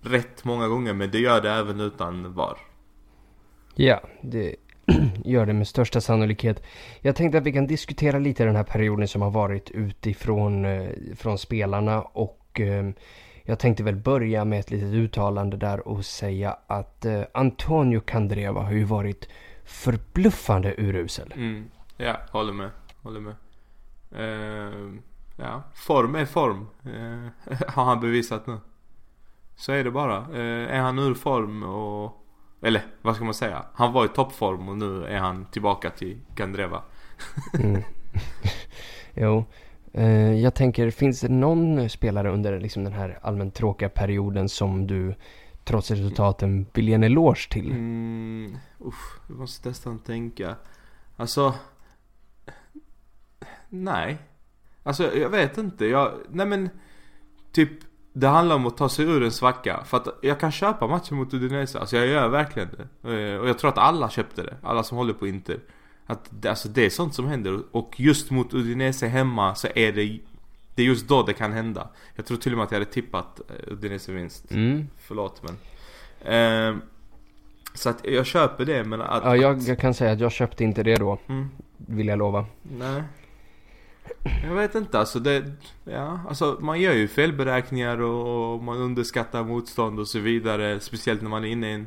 rätt 0.00 0.44
många 0.44 0.68
gånger 0.68 0.92
men 0.92 1.10
det 1.10 1.18
gör 1.18 1.40
det 1.40 1.50
även 1.50 1.80
utan 1.80 2.34
VAR 2.34 2.58
Ja, 3.74 4.00
det 4.22 4.56
gör 5.24 5.46
det 5.46 5.52
med 5.52 5.68
största 5.68 6.00
sannolikhet. 6.00 6.62
Jag 7.00 7.16
tänkte 7.16 7.38
att 7.38 7.44
vi 7.44 7.52
kan 7.52 7.66
diskutera 7.66 8.18
lite 8.18 8.44
den 8.44 8.56
här 8.56 8.64
perioden 8.64 9.08
som 9.08 9.22
har 9.22 9.30
varit 9.30 9.70
utifrån 9.70 10.64
eh, 10.64 10.88
från 11.16 11.38
spelarna 11.38 12.02
och 12.02 12.60
eh, 12.60 12.90
jag 13.42 13.58
tänkte 13.58 13.82
väl 13.82 13.96
börja 13.96 14.44
med 14.44 14.60
ett 14.60 14.70
litet 14.70 14.94
uttalande 14.94 15.56
där 15.56 15.88
och 15.88 16.04
säga 16.04 16.56
att 16.66 17.04
eh, 17.04 17.22
Antonio 17.34 18.00
Candreva 18.00 18.62
har 18.62 18.72
ju 18.72 18.84
varit 18.84 19.28
förbluffande 19.64 20.74
urusel. 20.78 21.32
Mm. 21.36 21.70
Ja, 21.96 22.16
håller 22.30 22.52
med. 22.52 22.70
Håller 23.02 23.20
med. 23.20 23.34
Uh, 24.16 24.94
ja, 25.36 25.62
form 25.74 26.14
är 26.14 26.26
form. 26.26 26.66
Uh, 26.86 27.28
har 27.68 27.84
han 27.84 28.00
bevisat 28.00 28.46
nu. 28.46 28.58
Så 29.56 29.72
är 29.72 29.84
det 29.84 29.90
bara. 29.90 30.20
Uh, 30.30 30.74
är 30.74 30.80
han 30.80 30.98
ur 30.98 31.14
form 31.14 31.62
och... 31.62 32.21
Eller 32.62 32.82
vad 33.02 33.16
ska 33.16 33.24
man 33.24 33.34
säga? 33.34 33.64
Han 33.74 33.92
var 33.92 34.04
i 34.04 34.08
toppform 34.08 34.68
och 34.68 34.78
nu 34.78 35.04
är 35.04 35.18
han 35.18 35.44
tillbaka 35.44 35.90
till 35.90 36.18
Candreva. 36.34 36.82
mm. 37.54 37.82
jo. 39.14 39.44
Eh, 39.92 40.32
jag 40.32 40.54
tänker, 40.54 40.90
finns 40.90 41.20
det 41.20 41.28
någon 41.28 41.88
spelare 41.88 42.30
under 42.30 42.60
liksom 42.60 42.84
den 42.84 42.92
här 42.92 43.18
allmänt 43.22 43.54
tråkiga 43.54 43.88
perioden 43.88 44.48
som 44.48 44.86
du 44.86 45.14
trots 45.64 45.90
resultaten 45.90 46.66
vill 46.72 46.88
ge 46.88 46.94
en 46.94 47.04
eloge 47.04 47.48
till? 47.50 47.70
Mm, 47.70 48.56
usch, 48.86 49.20
jag 49.28 49.38
måste 49.38 49.68
nästan 49.68 49.98
tänka. 49.98 50.56
Alltså... 51.16 51.54
Nej. 53.68 54.18
Alltså 54.82 55.16
jag 55.16 55.28
vet 55.28 55.58
inte. 55.58 55.86
Jag, 55.86 56.12
nej 56.30 56.46
men... 56.46 56.70
Typ 57.52 57.70
det 58.12 58.28
handlar 58.28 58.56
om 58.56 58.66
att 58.66 58.76
ta 58.76 58.88
sig 58.88 59.04
ur 59.04 59.22
en 59.22 59.30
svacka. 59.30 59.84
För 59.84 59.96
att 59.96 60.08
jag 60.22 60.40
kan 60.40 60.52
köpa 60.52 60.86
matchen 60.86 61.16
mot 61.16 61.34
Udinese. 61.34 61.78
Alltså 61.78 61.96
jag 61.96 62.06
gör 62.06 62.28
verkligen 62.28 62.68
det. 62.76 63.10
Eh, 63.12 63.40
och 63.40 63.48
jag 63.48 63.58
tror 63.58 63.68
att 63.68 63.78
alla 63.78 64.10
köpte 64.10 64.42
det. 64.42 64.56
Alla 64.62 64.82
som 64.82 64.98
håller 64.98 65.12
på 65.12 65.26
Inter. 65.26 65.58
Att 66.06 66.46
alltså 66.46 66.68
det 66.68 66.86
är 66.86 66.90
sånt 66.90 67.14
som 67.14 67.26
händer 67.26 67.62
och 67.70 68.00
just 68.00 68.30
mot 68.30 68.54
Udinese 68.54 69.06
hemma 69.06 69.54
så 69.54 69.68
är 69.74 69.92
det 69.92 70.18
Det 70.74 70.82
är 70.82 70.86
just 70.86 71.08
då 71.08 71.22
det 71.22 71.32
kan 71.32 71.52
hända 71.52 71.88
Jag 72.16 72.26
tror 72.26 72.36
till 72.36 72.52
och 72.52 72.58
med 72.58 72.64
att 72.64 72.72
jag 72.72 72.78
hade 72.78 72.90
tippat 72.90 73.40
eh, 73.48 73.72
Udinese 73.72 74.12
vinst 74.12 74.50
mm. 74.50 74.88
Förlåt 74.98 75.42
men 75.42 75.56
eh, 76.34 76.82
Så 77.74 77.88
att 77.88 78.04
jag 78.04 78.26
köper 78.26 78.64
det 78.64 78.84
men 78.84 79.00
att 79.02 79.24
Ja 79.24 79.36
jag, 79.36 79.58
jag, 79.58 79.78
kan 79.78 79.94
säga 79.94 80.12
att 80.12 80.20
jag 80.20 80.32
köpte 80.32 80.64
inte 80.64 80.82
det 80.82 80.96
då 80.96 81.18
mm. 81.26 81.48
Vill 81.76 82.06
jag 82.06 82.18
lova 82.18 82.46
Nej 82.62 83.02
Jag 84.44 84.54
vet 84.54 84.74
inte 84.74 84.98
alltså 84.98 85.18
det 85.18 85.52
Ja 85.84 86.20
alltså 86.28 86.58
man 86.60 86.80
gör 86.80 86.92
ju 86.92 87.08
felberäkningar 87.08 88.00
och 88.00 88.62
man 88.62 88.76
underskattar 88.78 89.44
motstånd 89.44 90.00
och 90.00 90.08
så 90.08 90.18
vidare 90.18 90.80
Speciellt 90.80 91.22
när 91.22 91.30
man 91.30 91.44
är 91.44 91.48
inne 91.48 91.70
i 91.70 91.74
en 91.74 91.86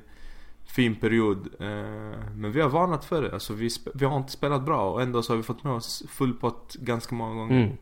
fin 0.76 0.96
period. 0.96 1.48
Eh, 1.60 2.20
men 2.36 2.52
vi 2.52 2.62
har 2.62 2.70
varnat 2.70 3.06
för 3.06 3.22
det. 3.22 3.34
Alltså 3.34 3.54
vi, 3.54 3.70
vi 3.94 4.06
har 4.06 4.18
inte 4.18 4.32
spelat 4.32 4.66
bra 4.66 4.92
och 4.92 5.02
ändå 5.02 5.24
så 5.24 5.34
har 5.34 5.38
vi 5.38 5.44
fått 5.44 5.64
med 5.64 5.74
oss 5.74 6.04
full 6.10 6.34
pott 6.34 6.76
ganska 6.80 7.16
många 7.16 7.36
gånger. 7.36 7.64
Mm. 7.64 7.78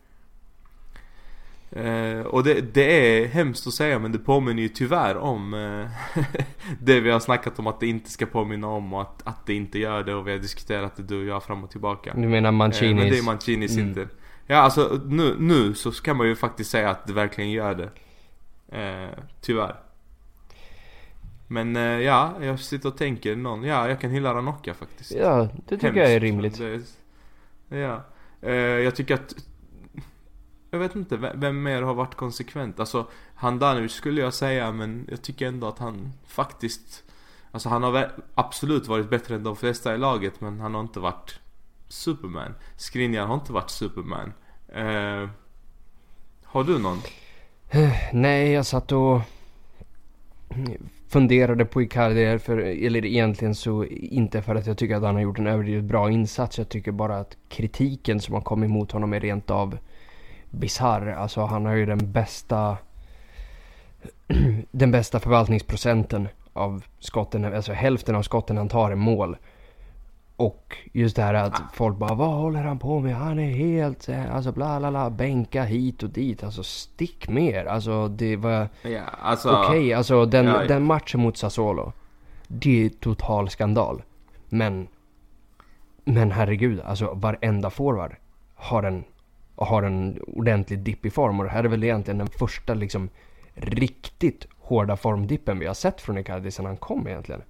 Eh, 1.75 2.25
och 2.25 2.43
det, 2.43 2.73
det, 2.73 3.17
är 3.21 3.27
hemskt 3.27 3.67
att 3.67 3.73
säga 3.73 3.99
men 3.99 4.11
det 4.11 4.19
påminner 4.19 4.61
ju 4.61 4.69
tyvärr 4.69 5.17
om 5.17 5.53
eh, 5.53 6.23
det 6.79 6.99
vi 6.99 7.11
har 7.11 7.19
snackat 7.19 7.59
om 7.59 7.67
att 7.67 7.79
det 7.79 7.87
inte 7.87 8.09
ska 8.09 8.25
påminna 8.25 8.67
om 8.67 8.93
och 8.93 9.01
att, 9.01 9.27
att 9.27 9.45
det 9.45 9.53
inte 9.53 9.79
gör 9.79 10.03
det 10.03 10.15
och 10.15 10.27
vi 10.27 10.31
har 10.31 10.39
diskuterat 10.39 10.95
det 10.95 11.03
du 11.03 11.19
och 11.19 11.25
jag 11.25 11.43
fram 11.43 11.63
och 11.63 11.71
tillbaka. 11.71 12.13
Du 12.15 12.27
menar 12.27 12.51
Mancinis? 12.51 12.95
Men 12.95 13.09
det 13.09 13.17
är 13.17 13.23
Mancinis 13.23 13.75
mm. 13.77 13.87
inte. 13.87 14.07
Ja 14.47 14.57
alltså 14.57 15.01
nu, 15.05 15.35
nu 15.39 15.73
så 15.73 15.91
kan 15.91 16.17
man 16.17 16.27
ju 16.27 16.35
faktiskt 16.35 16.71
säga 16.71 16.89
att 16.89 17.07
det 17.07 17.13
verkligen 17.13 17.51
gör 17.51 17.75
det. 17.75 17.89
Eh, 18.77 19.19
tyvärr. 19.41 19.75
Men 21.47 21.75
eh, 21.75 21.81
ja, 21.81 22.33
jag 22.41 22.59
sitter 22.59 22.89
och 22.89 22.97
tänker 22.97 23.35
någon, 23.35 23.63
ja 23.63 23.89
jag 23.89 24.01
kan 24.01 24.11
hylla 24.11 24.33
Ranocchia 24.33 24.73
faktiskt. 24.73 25.11
Ja, 25.11 25.49
det 25.67 25.75
tycker 25.75 25.87
Hemskt. 25.87 25.97
jag 25.97 26.13
är 26.13 26.19
rimligt. 26.19 26.57
Det, 26.57 27.77
ja. 27.77 28.01
Eh, 28.41 28.53
jag 28.53 28.95
tycker 28.95 29.13
att 29.13 29.35
jag 30.71 30.79
vet 30.79 30.95
inte, 30.95 31.31
vem 31.35 31.63
mer 31.63 31.81
har 31.81 31.93
varit 31.93 32.15
konsekvent? 32.15 32.79
Alltså, 32.79 33.07
Handanovic 33.35 33.91
skulle 33.91 34.21
jag 34.21 34.33
säga, 34.33 34.71
men 34.71 35.07
jag 35.09 35.21
tycker 35.21 35.47
ändå 35.47 35.67
att 35.67 35.79
han 35.79 36.13
faktiskt 36.27 37.03
Alltså 37.53 37.69
han 37.69 37.83
har 37.83 38.11
absolut 38.35 38.87
varit 38.87 39.09
bättre 39.09 39.35
än 39.35 39.43
de 39.43 39.55
flesta 39.55 39.95
i 39.95 39.97
laget, 39.97 40.41
men 40.41 40.59
han 40.59 40.73
har 40.73 40.81
inte 40.81 40.99
varit 40.99 41.39
Superman. 41.93 42.53
Skriniar 42.75 43.25
har 43.25 43.35
inte 43.35 43.53
varit 43.53 43.69
Superman. 43.69 44.33
Eh, 44.67 45.29
har 46.43 46.63
du 46.63 46.79
någon? 46.79 46.97
Eh, 47.69 47.91
nej, 48.13 48.51
jag 48.51 48.65
satt 48.65 48.91
och 48.91 49.21
funderade 51.09 51.65
på 51.65 51.81
Icardi 51.81 52.39
för, 52.39 52.57
eller 52.57 53.05
egentligen 53.05 53.55
så 53.55 53.85
inte 53.85 54.41
för 54.41 54.55
att 54.55 54.67
jag 54.67 54.77
tycker 54.77 54.95
att 54.95 55.03
han 55.03 55.15
har 55.15 55.21
gjort 55.21 55.39
en 55.39 55.47
överdrivet 55.47 55.83
bra 55.83 56.11
insats. 56.11 56.57
Jag 56.57 56.69
tycker 56.69 56.91
bara 56.91 57.19
att 57.19 57.37
kritiken 57.49 58.19
som 58.19 58.33
har 58.33 58.41
kommit 58.41 58.69
mot 58.69 58.91
honom 58.91 59.13
är 59.13 59.19
rent 59.19 59.49
av 59.49 59.77
bisarr. 60.49 61.07
Alltså 61.07 61.41
han 61.41 61.65
har 61.65 61.73
ju 61.73 61.85
den 61.85 62.11
bästa 62.11 62.77
den 64.71 64.91
bästa 64.91 65.19
förvaltningsprocenten 65.19 66.27
av 66.53 66.83
skotten, 66.99 67.45
alltså 67.45 67.73
hälften 67.73 68.15
av 68.15 68.21
skotten 68.21 68.57
han 68.57 68.69
tar 68.69 68.91
är 68.91 68.95
mål. 68.95 69.37
Och 70.35 70.77
just 70.91 71.15
det 71.15 71.21
här 71.21 71.33
att 71.33 71.61
ah. 71.61 71.69
folk 71.73 71.97
bara 71.97 72.15
vad 72.15 72.33
håller 72.33 72.63
han 72.63 72.79
på 72.79 72.99
med? 72.99 73.15
Han 73.15 73.39
är 73.39 73.51
helt 73.51 74.09
alltså 74.09 74.51
bla 74.51 74.79
bla 74.79 74.91
bla 74.91 75.09
bänka 75.09 75.63
hit 75.63 76.03
och 76.03 76.09
dit. 76.09 76.43
Alltså 76.43 76.63
stick 76.63 77.29
mer. 77.29 77.65
Alltså 77.65 78.07
det 78.07 78.35
var 78.35 78.69
ja, 78.81 79.01
alltså, 79.21 79.51
okej. 79.51 79.79
Okay, 79.79 79.93
alltså 79.93 80.25
den, 80.25 80.45
ja, 80.45 80.63
den 80.67 80.83
matchen 80.83 81.21
mot 81.21 81.37
Sassuolo. 81.37 81.93
Det 82.47 82.85
är 82.85 82.89
total 82.89 83.49
skandal. 83.49 84.03
Men 84.49 84.87
men 86.05 86.31
herregud, 86.31 86.81
alltså 86.81 87.13
varenda 87.13 87.69
forward 87.69 88.15
har 88.55 88.83
en, 88.83 89.03
har 89.55 89.83
en 89.83 90.19
ordentlig 90.27 90.79
dipp 90.79 91.05
i 91.05 91.09
form. 91.09 91.39
Och 91.39 91.45
det 91.45 91.51
här 91.51 91.63
är 91.63 91.67
väl 91.67 91.83
egentligen 91.83 92.17
den 92.17 92.27
första 92.27 92.73
liksom 92.73 93.09
riktigt 93.53 94.47
hårda 94.59 94.95
formdippen 94.95 95.59
vi 95.59 95.65
har 95.65 95.73
sett 95.73 96.01
från 96.01 96.17
Icardi 96.17 96.51
sedan 96.51 96.65
han 96.65 96.77
kom 96.77 97.07
egentligen. 97.07 97.41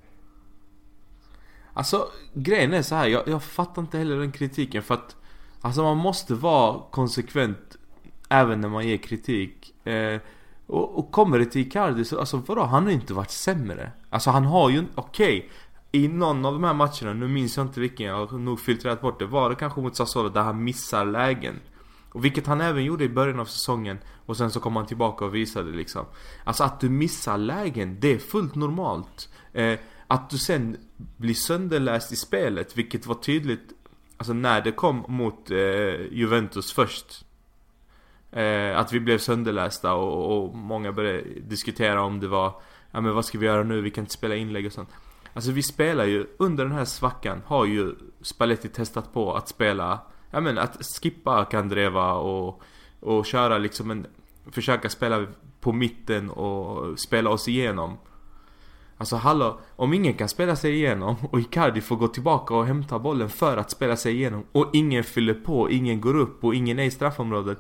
Alltså 1.74 2.08
grejen 2.34 2.74
är 2.74 2.82
så 2.82 2.96
här, 2.96 3.08
jag, 3.08 3.27
jag 3.27 3.44
fattar 3.44 3.82
inte 3.82 3.98
heller 3.98 4.20
den 4.20 4.32
kritiken 4.32 4.84
för 4.84 4.94
att 4.94 5.15
Alltså 5.62 5.84
man 5.84 5.98
måste 5.98 6.34
vara 6.34 6.80
konsekvent 6.92 7.77
Även 8.30 8.62
när 8.62 8.70
man 8.70 8.88
ger 8.88 8.98
kritik 8.98 9.88
eh, 9.88 10.20
Och, 10.68 11.00
och 11.00 11.12
kommer 11.12 11.39
det 11.39 11.46
till 11.46 11.62
Icardi 11.62 12.06
så, 12.06 12.20
alltså 12.20 12.38
vadå, 12.38 12.63
han 12.63 12.84
har 12.84 12.89
ju 12.89 12.96
inte 12.96 13.13
varit 13.13 13.32
sämre. 13.32 13.92
Alltså 14.10 14.30
han 14.30 14.46
har 14.46 14.70
ju, 14.70 14.84
okej. 14.96 15.38
Okay, 15.38 15.50
i 15.96 16.08
någon 16.08 16.46
av 16.46 16.53
de 16.53 16.63
här 16.63 16.74
matcherna, 16.74 17.13
nu 17.13 17.27
minns 17.27 17.58
jag 17.58 17.65
inte 17.65 17.80
vilken, 17.80 18.08
jag 18.08 18.25
har 18.25 18.38
nog 18.38 18.60
filtrerat 18.60 19.01
bort 19.01 19.20
det. 19.20 19.25
Var 19.25 19.50
det 19.50 19.56
kanske 19.56 19.82
mot 19.82 19.96
Sassuolo 19.96 20.30
där 20.30 20.42
han 20.42 20.63
missar 20.63 21.06
lägen? 21.06 21.60
Och 22.10 22.25
vilket 22.25 22.48
han 22.48 22.62
även 22.62 22.84
gjorde 22.84 23.03
i 23.03 23.10
början 23.10 23.39
av 23.39 23.46
säsongen. 23.46 23.98
Och 24.25 24.38
sen 24.38 24.51
så 24.51 24.60
kom 24.60 24.75
han 24.75 24.86
tillbaka 24.86 25.25
och 25.25 25.36
visade 25.36 25.72
liksom. 25.72 26.06
Alltså 26.44 26.63
att 26.63 26.80
du 26.80 26.89
missar 26.89 27.38
lägen, 27.38 27.98
det 28.00 28.13
är 28.13 28.18
fullt 28.18 28.56
normalt. 28.56 29.30
Eh, 29.53 29.80
att 30.08 30.30
du 30.30 30.38
sen 30.38 30.78
blir 31.18 31.34
sönderläst 31.34 32.12
i 32.12 32.16
spelet, 32.16 32.78
vilket 32.78 33.06
var 33.06 33.16
tydligt 33.16 33.74
Alltså 34.18 34.34
när 34.34 34.62
det 34.62 34.72
kom 34.72 35.06
mot 35.08 35.52
eh, 35.52 35.58
Juventus 36.12 36.74
först. 36.74 37.26
Eh, 38.32 38.80
Att 38.80 38.94
vi 38.94 39.00
blev 39.00 39.18
sönderlästa 39.18 39.94
och, 39.94 40.44
och, 40.44 40.56
många 40.56 40.92
började 40.92 41.24
diskutera 41.40 42.02
om 42.02 42.20
det 42.20 42.28
var 42.28 42.62
Ja 42.92 43.02
men 43.02 43.16
vad 43.16 43.26
ska 43.26 43.38
vi 43.38 43.46
göra 43.46 43.64
nu, 43.64 43.82
vi 43.82 43.92
kan 43.92 44.02
inte 44.02 44.14
spela 44.14 44.36
inlägg 44.36 44.66
och 44.66 44.72
sånt. 44.72 44.90
Alltså 45.34 45.52
vi 45.52 45.64
spelar 45.64 46.06
ju, 46.06 46.28
under 46.38 46.64
den 46.64 46.74
här 46.74 46.86
svackan 46.86 47.42
har 47.46 47.66
ju 47.66 47.96
Spalletti 48.22 48.70
testat 48.70 49.14
på 49.14 49.36
att 49.36 49.48
spela 49.48 50.00
Ja 50.32 50.40
men 50.40 50.58
att 50.58 50.86
skippa 50.86 51.46
Kandreva 51.46 52.14
och, 52.14 52.62
och 53.00 53.26
köra 53.26 53.58
liksom 53.58 53.92
en 53.92 54.08
Försöka 54.52 54.90
spela 54.90 55.28
på 55.60 55.72
mitten 55.72 56.30
och 56.30 57.00
spela 57.00 57.30
oss 57.30 57.48
igenom. 57.48 57.98
Alltså 58.98 59.16
hallå, 59.16 59.60
om 59.76 59.94
ingen 59.94 60.14
kan 60.14 60.30
spela 60.30 60.56
sig 60.56 60.74
igenom 60.74 61.16
och 61.32 61.40
Icardi 61.40 61.82
får 61.82 61.96
gå 61.96 62.08
tillbaka 62.08 62.54
och 62.54 62.66
hämta 62.66 63.00
bollen 63.00 63.30
för 63.30 63.58
att 63.58 63.72
spela 63.72 63.96
sig 63.96 64.14
igenom 64.14 64.44
och 64.52 64.70
ingen 64.74 65.04
fyller 65.04 65.34
på, 65.34 65.72
ingen 65.72 66.02
går 66.02 66.16
upp 66.16 66.44
och 66.44 66.56
ingen 66.56 66.80
är 66.80 66.84
i 66.84 66.92
straffområdet. 66.92 67.58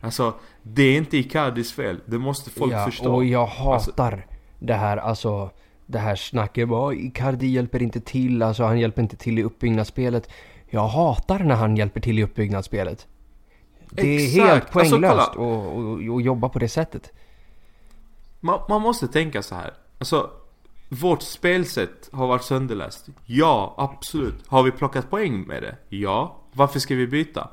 Alltså, 0.00 0.34
det 0.62 0.82
är 0.82 0.96
inte 0.96 1.16
Icardis 1.16 1.72
fel, 1.72 2.00
det 2.06 2.18
måste 2.18 2.50
folk 2.50 2.72
ja, 2.72 2.84
förstå. 2.84 3.14
och 3.14 3.24
jag 3.24 3.46
hatar 3.46 4.12
alltså, 4.12 4.22
det 4.58 4.74
här, 4.74 4.96
alltså 4.96 5.50
Det 5.86 5.98
här 5.98 6.16
snacket. 6.16 6.68
Bara 6.68 6.94
Icardi 6.94 7.46
hjälper 7.46 7.82
inte 7.82 8.00
till, 8.00 8.42
alltså 8.42 8.64
han 8.64 8.80
hjälper 8.80 9.02
inte 9.02 9.16
till 9.16 9.38
i 9.38 9.42
uppbyggnadsspelet. 9.42 10.30
Jag 10.66 10.88
hatar 10.88 11.38
när 11.38 11.54
han 11.54 11.76
hjälper 11.76 12.00
till 12.00 12.18
i 12.18 12.22
uppbyggnadsspelet. 12.22 13.06
Det 13.90 14.16
är 14.16 14.24
Exakt. 14.24 14.34
helt 14.34 14.76
alltså, 14.76 14.90
poänglöst 14.90 15.28
alltså, 15.28 16.16
att 16.16 16.24
jobba 16.24 16.48
på 16.48 16.58
det 16.58 16.68
sättet. 16.68 17.12
Man, 18.40 18.60
man 18.68 18.82
måste 18.82 19.08
tänka 19.08 19.42
så 19.42 19.54
här. 19.54 19.74
Alltså 19.98 20.30
vårt 20.94 21.22
spelsätt 21.22 22.08
har 22.12 22.26
varit 22.26 22.42
sönderläst. 22.42 23.08
Ja, 23.26 23.74
absolut. 23.78 24.46
Har 24.46 24.62
vi 24.62 24.70
plockat 24.70 25.10
poäng 25.10 25.42
med 25.42 25.62
det? 25.62 25.76
Ja. 25.88 26.40
Varför 26.52 26.80
ska 26.80 26.94
vi 26.94 27.06
byta? 27.06 27.48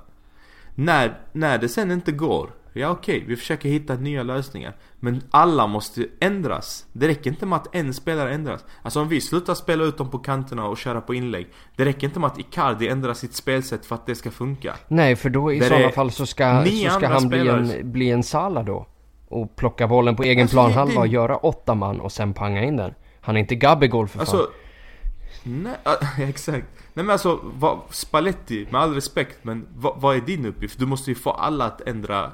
När, 0.75 1.19
när 1.31 1.57
det 1.57 1.69
sen 1.69 1.91
inte 1.91 2.11
går, 2.11 2.49
ja 2.73 2.89
okej, 2.89 3.15
okay, 3.15 3.27
vi 3.27 3.35
försöker 3.35 3.69
hitta 3.69 3.95
nya 3.95 4.23
lösningar. 4.23 4.75
Men 4.99 5.21
alla 5.31 5.67
måste 5.67 6.05
ändras. 6.19 6.85
Det 6.93 7.07
räcker 7.07 7.29
inte 7.29 7.45
med 7.45 7.57
att 7.57 7.75
en 7.75 7.93
spelare 7.93 8.33
ändras. 8.33 8.65
Alltså 8.81 9.01
om 9.01 9.07
vi 9.07 9.21
slutar 9.21 9.53
spela 9.53 9.83
ut 9.83 9.97
dem 9.97 10.09
på 10.09 10.19
kanterna 10.19 10.67
och 10.67 10.77
köra 10.77 11.01
på 11.01 11.13
inlägg. 11.13 11.47
Det 11.75 11.85
räcker 11.85 12.07
inte 12.07 12.19
med 12.19 12.27
att 12.27 12.39
Icardi 12.39 12.87
ändrar 12.87 13.13
sitt 13.13 13.33
spelsätt 13.33 13.85
för 13.85 13.95
att 13.95 14.05
det 14.05 14.15
ska 14.15 14.31
funka. 14.31 14.75
Nej, 14.87 15.15
för 15.15 15.29
då 15.29 15.53
i 15.53 15.61
sådana 15.61 15.89
fall 15.89 16.11
så 16.11 16.25
ska, 16.25 16.65
så 16.65 16.89
ska 16.89 17.07
han 17.07 17.29
bli 17.29 17.47
en, 17.47 17.91
bli 17.91 18.11
en 18.11 18.23
Sala 18.23 18.63
då. 18.63 18.87
Och 19.27 19.55
plocka 19.55 19.87
bollen 19.87 20.15
på 20.15 20.23
egen 20.23 20.41
alltså, 20.41 20.55
planhalva 20.55 21.01
och 21.01 21.07
göra 21.07 21.37
åtta 21.37 21.75
man 21.75 22.01
och 22.01 22.11
sen 22.11 22.33
panga 22.33 22.63
in 22.63 22.77
den. 22.77 22.93
Han 23.21 23.35
är 23.35 23.39
inte 23.39 23.55
Gabigol 23.55 24.07
för 24.07 24.19
alltså, 24.19 24.37
fan. 24.37 24.47
Nej, 25.43 25.77
exakt. 26.29 26.67
Nej 26.93 27.05
men 27.05 27.09
alltså, 27.09 27.39
vad, 27.43 27.79
Spalletti, 27.89 28.67
med 28.71 28.81
all 28.81 28.93
respekt, 28.93 29.37
men 29.41 29.67
vad, 29.75 30.01
vad 30.01 30.15
är 30.15 30.21
din 30.21 30.45
uppgift? 30.45 30.79
Du 30.79 30.85
måste 30.85 31.11
ju 31.11 31.15
få 31.15 31.31
alla 31.31 31.65
att 31.65 31.81
ändra 31.81 32.31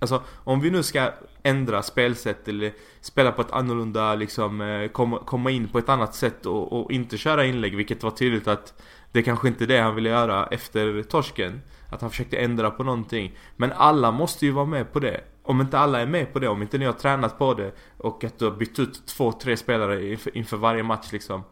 Alltså 0.00 0.22
om 0.44 0.60
vi 0.60 0.70
nu 0.70 0.82
ska 0.82 1.12
ändra 1.42 1.82
spelsätt 1.82 2.48
eller 2.48 2.72
spela 3.00 3.32
på 3.32 3.42
ett 3.42 3.50
annorlunda 3.50 4.14
liksom 4.14 4.60
eh, 4.60 4.88
komma, 4.88 5.18
komma 5.18 5.50
in 5.50 5.68
på 5.68 5.78
ett 5.78 5.88
annat 5.88 6.14
sätt 6.14 6.46
och, 6.46 6.72
och, 6.72 6.92
inte 6.92 7.16
köra 7.18 7.44
inlägg 7.44 7.76
vilket 7.76 8.02
var 8.02 8.10
tydligt 8.10 8.48
att 8.48 8.82
det 9.12 9.22
kanske 9.22 9.48
inte 9.48 9.64
är 9.64 9.68
det 9.68 9.78
han 9.78 9.94
ville 9.94 10.08
göra 10.08 10.46
efter 10.46 11.02
torsken. 11.02 11.60
Att 11.90 12.00
han 12.00 12.10
försökte 12.10 12.36
ändra 12.36 12.70
på 12.70 12.82
någonting. 12.82 13.32
Men 13.56 13.72
alla 13.72 14.10
måste 14.10 14.46
ju 14.46 14.52
vara 14.52 14.66
med 14.66 14.92
på 14.92 15.00
det. 15.00 15.20
Om 15.48 15.60
inte 15.60 15.78
alla 15.78 16.00
är 16.00 16.06
med 16.06 16.32
på 16.32 16.38
det, 16.38 16.48
om 16.48 16.62
inte 16.62 16.78
ni 16.78 16.84
har 16.84 16.92
tränat 16.92 17.38
på 17.38 17.54
det 17.54 17.72
och 17.96 18.24
att 18.24 18.38
du 18.38 18.44
har 18.44 18.52
bytt 18.52 18.78
ut 18.78 19.06
två, 19.06 19.32
tre 19.32 19.56
spelare 19.56 20.10
inför, 20.10 20.36
inför 20.36 20.56
varje 20.56 20.82
match 20.82 21.12
liksom. 21.12 21.42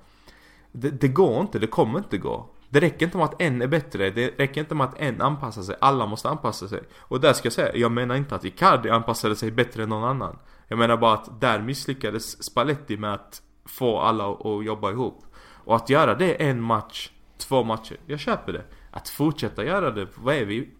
Det, 0.73 0.91
det, 0.91 1.09
går 1.09 1.41
inte, 1.41 1.59
det 1.59 1.67
kommer 1.67 1.99
inte 1.99 2.19
gå. 2.19 2.49
Det 2.69 2.81
räcker 2.81 3.07
inte 3.07 3.17
med 3.17 3.25
att 3.25 3.43
en 3.43 3.62
är 3.62 3.67
bättre, 3.67 4.11
det 4.11 4.38
räcker 4.38 4.61
inte 4.61 4.75
med 4.75 4.87
att 4.87 4.99
en 5.00 5.21
anpassar 5.21 5.62
sig. 5.62 5.76
Alla 5.81 6.07
måste 6.07 6.29
anpassa 6.29 6.69
sig. 6.69 6.81
Och 6.99 7.21
där 7.21 7.33
ska 7.33 7.47
jag 7.47 7.53
säga, 7.53 7.76
jag 7.76 7.93
menar 7.93 8.15
inte 8.15 8.35
att 8.35 8.45
Icardi 8.45 8.91
anpassade 8.91 9.37
sig 9.37 9.50
bättre 9.50 9.83
än 9.83 9.88
någon 9.88 10.05
annan. 10.05 10.38
Jag 10.69 10.79
menar 10.79 10.97
bara 10.97 11.15
att 11.15 11.41
där 11.41 11.62
misslyckades 11.62 12.45
Spalletti 12.45 12.97
med 12.97 13.15
att 13.15 13.43
få 13.65 13.99
alla 13.99 14.31
att 14.31 14.65
jobba 14.65 14.91
ihop. 14.91 15.25
Och 15.65 15.76
att 15.76 15.91
göra 15.91 16.15
det 16.15 16.43
en 16.43 16.61
match, 16.61 17.11
två 17.38 17.65
matcher, 17.65 17.97
jag 18.07 18.21
köper 18.21 18.53
det. 18.53 18.65
Att 18.91 19.09
fortsätta 19.09 19.65
göra 19.65 19.91
det, 19.91 20.07
vad 20.15 20.35
är 20.35 20.45
vi? 20.45 20.71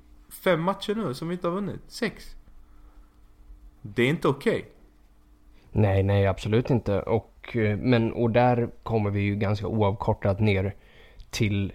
Fem 0.45 0.63
matcher 0.63 0.95
nu 0.95 1.15
som 1.15 1.29
vi 1.29 1.35
inte 1.35 1.49
har 1.49 1.55
vunnit? 1.55 1.81
Sex? 1.89 2.37
Det 3.95 4.03
är 4.03 4.09
inte 4.09 4.29
okej. 4.29 4.59
Okay. 4.59 4.71
Nej, 5.73 6.03
nej 6.03 6.27
absolut 6.27 6.71
inte. 6.71 7.01
Och, 7.01 7.57
eh, 7.57 7.79
men, 7.79 8.13
och 8.13 8.31
där 8.31 8.71
kommer 8.83 9.11
vi 9.11 9.21
ju 9.21 9.37
ganska 9.37 9.67
oavkortat 9.67 10.41
ner 10.41 10.75
till, 11.31 11.73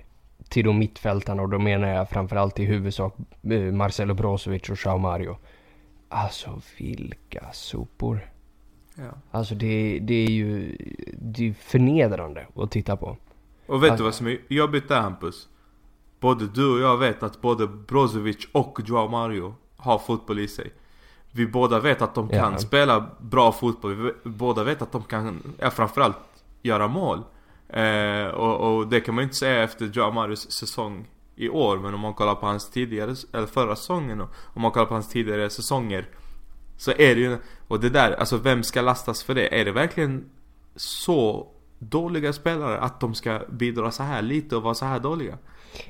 till 0.50 0.66
de 0.66 0.80
mittfältarna 0.80 1.42
och 1.42 1.50
då 1.50 1.60
menar 1.60 1.88
jag 1.88 2.10
framförallt 2.10 2.60
i 2.60 2.66
huvudsak 2.66 3.16
eh, 3.44 3.60
Marcelo 3.60 4.14
Brozovic 4.14 4.70
och 4.70 4.78
Joao 4.86 4.98
Mario. 4.98 5.38
Alltså 6.10 6.62
vilka 6.78 7.52
sopor. 7.54 8.32
Ja. 8.96 9.12
Alltså 9.32 9.56
det, 9.56 10.00
det 10.02 10.14
är 10.14 10.30
ju 10.30 10.78
det 11.14 11.50
är 11.50 11.54
förnedrande 11.54 12.48
att 12.56 12.72
titta 12.72 12.96
på. 12.98 13.18
Och 13.66 13.84
vet 13.84 13.92
alltså, 13.92 14.04
du 14.04 14.08
vad 14.08 14.16
som 14.16 14.28
är 14.28 14.38
jobbigt 14.48 14.88
där 14.88 15.02
Hampus? 15.02 15.50
Både 16.20 16.48
du 16.48 16.74
och 16.74 16.80
jag 16.80 16.98
vet 16.98 17.24
att 17.24 17.42
både 17.42 17.68
Brozovic 17.68 18.48
och 18.52 18.80
Joao 18.86 19.08
Mario 19.08 19.56
har 19.76 20.00
fotboll 20.00 20.40
i 20.40 20.48
sig. 20.48 20.72
Vi 21.32 21.48
båda 21.48 21.80
vet 21.80 22.02
att 22.02 22.16
de 22.16 22.30
kan 22.30 22.54
ja. 22.54 22.60
spela 22.60 23.06
bra 23.20 23.52
fotboll. 23.52 23.96
Vi 23.96 24.30
båda 24.30 24.64
vet 24.64 24.82
att 24.82 24.92
de 24.92 25.04
kan, 25.04 25.56
ja, 25.60 25.70
framförallt 25.70 26.18
göra 26.62 26.88
mål. 26.88 27.24
Eh, 27.70 28.26
och, 28.26 28.78
och, 28.78 28.88
det 28.88 29.02
kan 29.02 29.16
man 29.16 29.24
inte 29.24 29.36
säga 29.36 29.64
efter 29.64 29.86
Joao 29.86 30.12
Marios 30.12 30.52
säsong 30.52 31.08
i 31.36 31.50
år. 31.50 31.78
Men 31.78 31.94
om 31.94 32.00
man 32.00 32.14
kollar 32.14 32.36
på 32.36 32.46
hans 32.46 32.70
tidigare, 32.70 33.16
eller 33.34 33.48
förra 33.48 33.76
säsongen 33.76 34.22
och 34.22 34.30
om 34.44 34.62
man 34.62 34.72
kollar 34.72 34.86
på 34.86 34.94
hans 34.94 35.10
tidigare 35.10 35.50
säsonger. 35.50 36.08
Så 36.78 36.92
är 36.92 37.16
det 37.16 37.22
ju, 37.22 37.38
och 37.68 37.80
det 37.80 37.90
där, 37.90 38.12
alltså 38.12 38.38
vem 38.38 38.64
ska 38.64 38.82
lastas 38.82 39.24
för 39.24 39.36
det? 39.36 39.60
Är 39.60 39.66
det 39.66 39.72
verkligen 39.72 40.30
så 40.76 41.48
dåliga 41.80 42.34
spelare 42.34 42.80
att 42.80 43.00
de 43.00 43.14
ska 43.14 43.42
bidra 43.50 43.92
så 43.92 44.04
här 44.04 44.22
lite 44.22 44.56
och 44.56 44.64
vara 44.64 44.74
så 44.74 44.86
här 44.86 45.00
dåliga? 45.00 45.38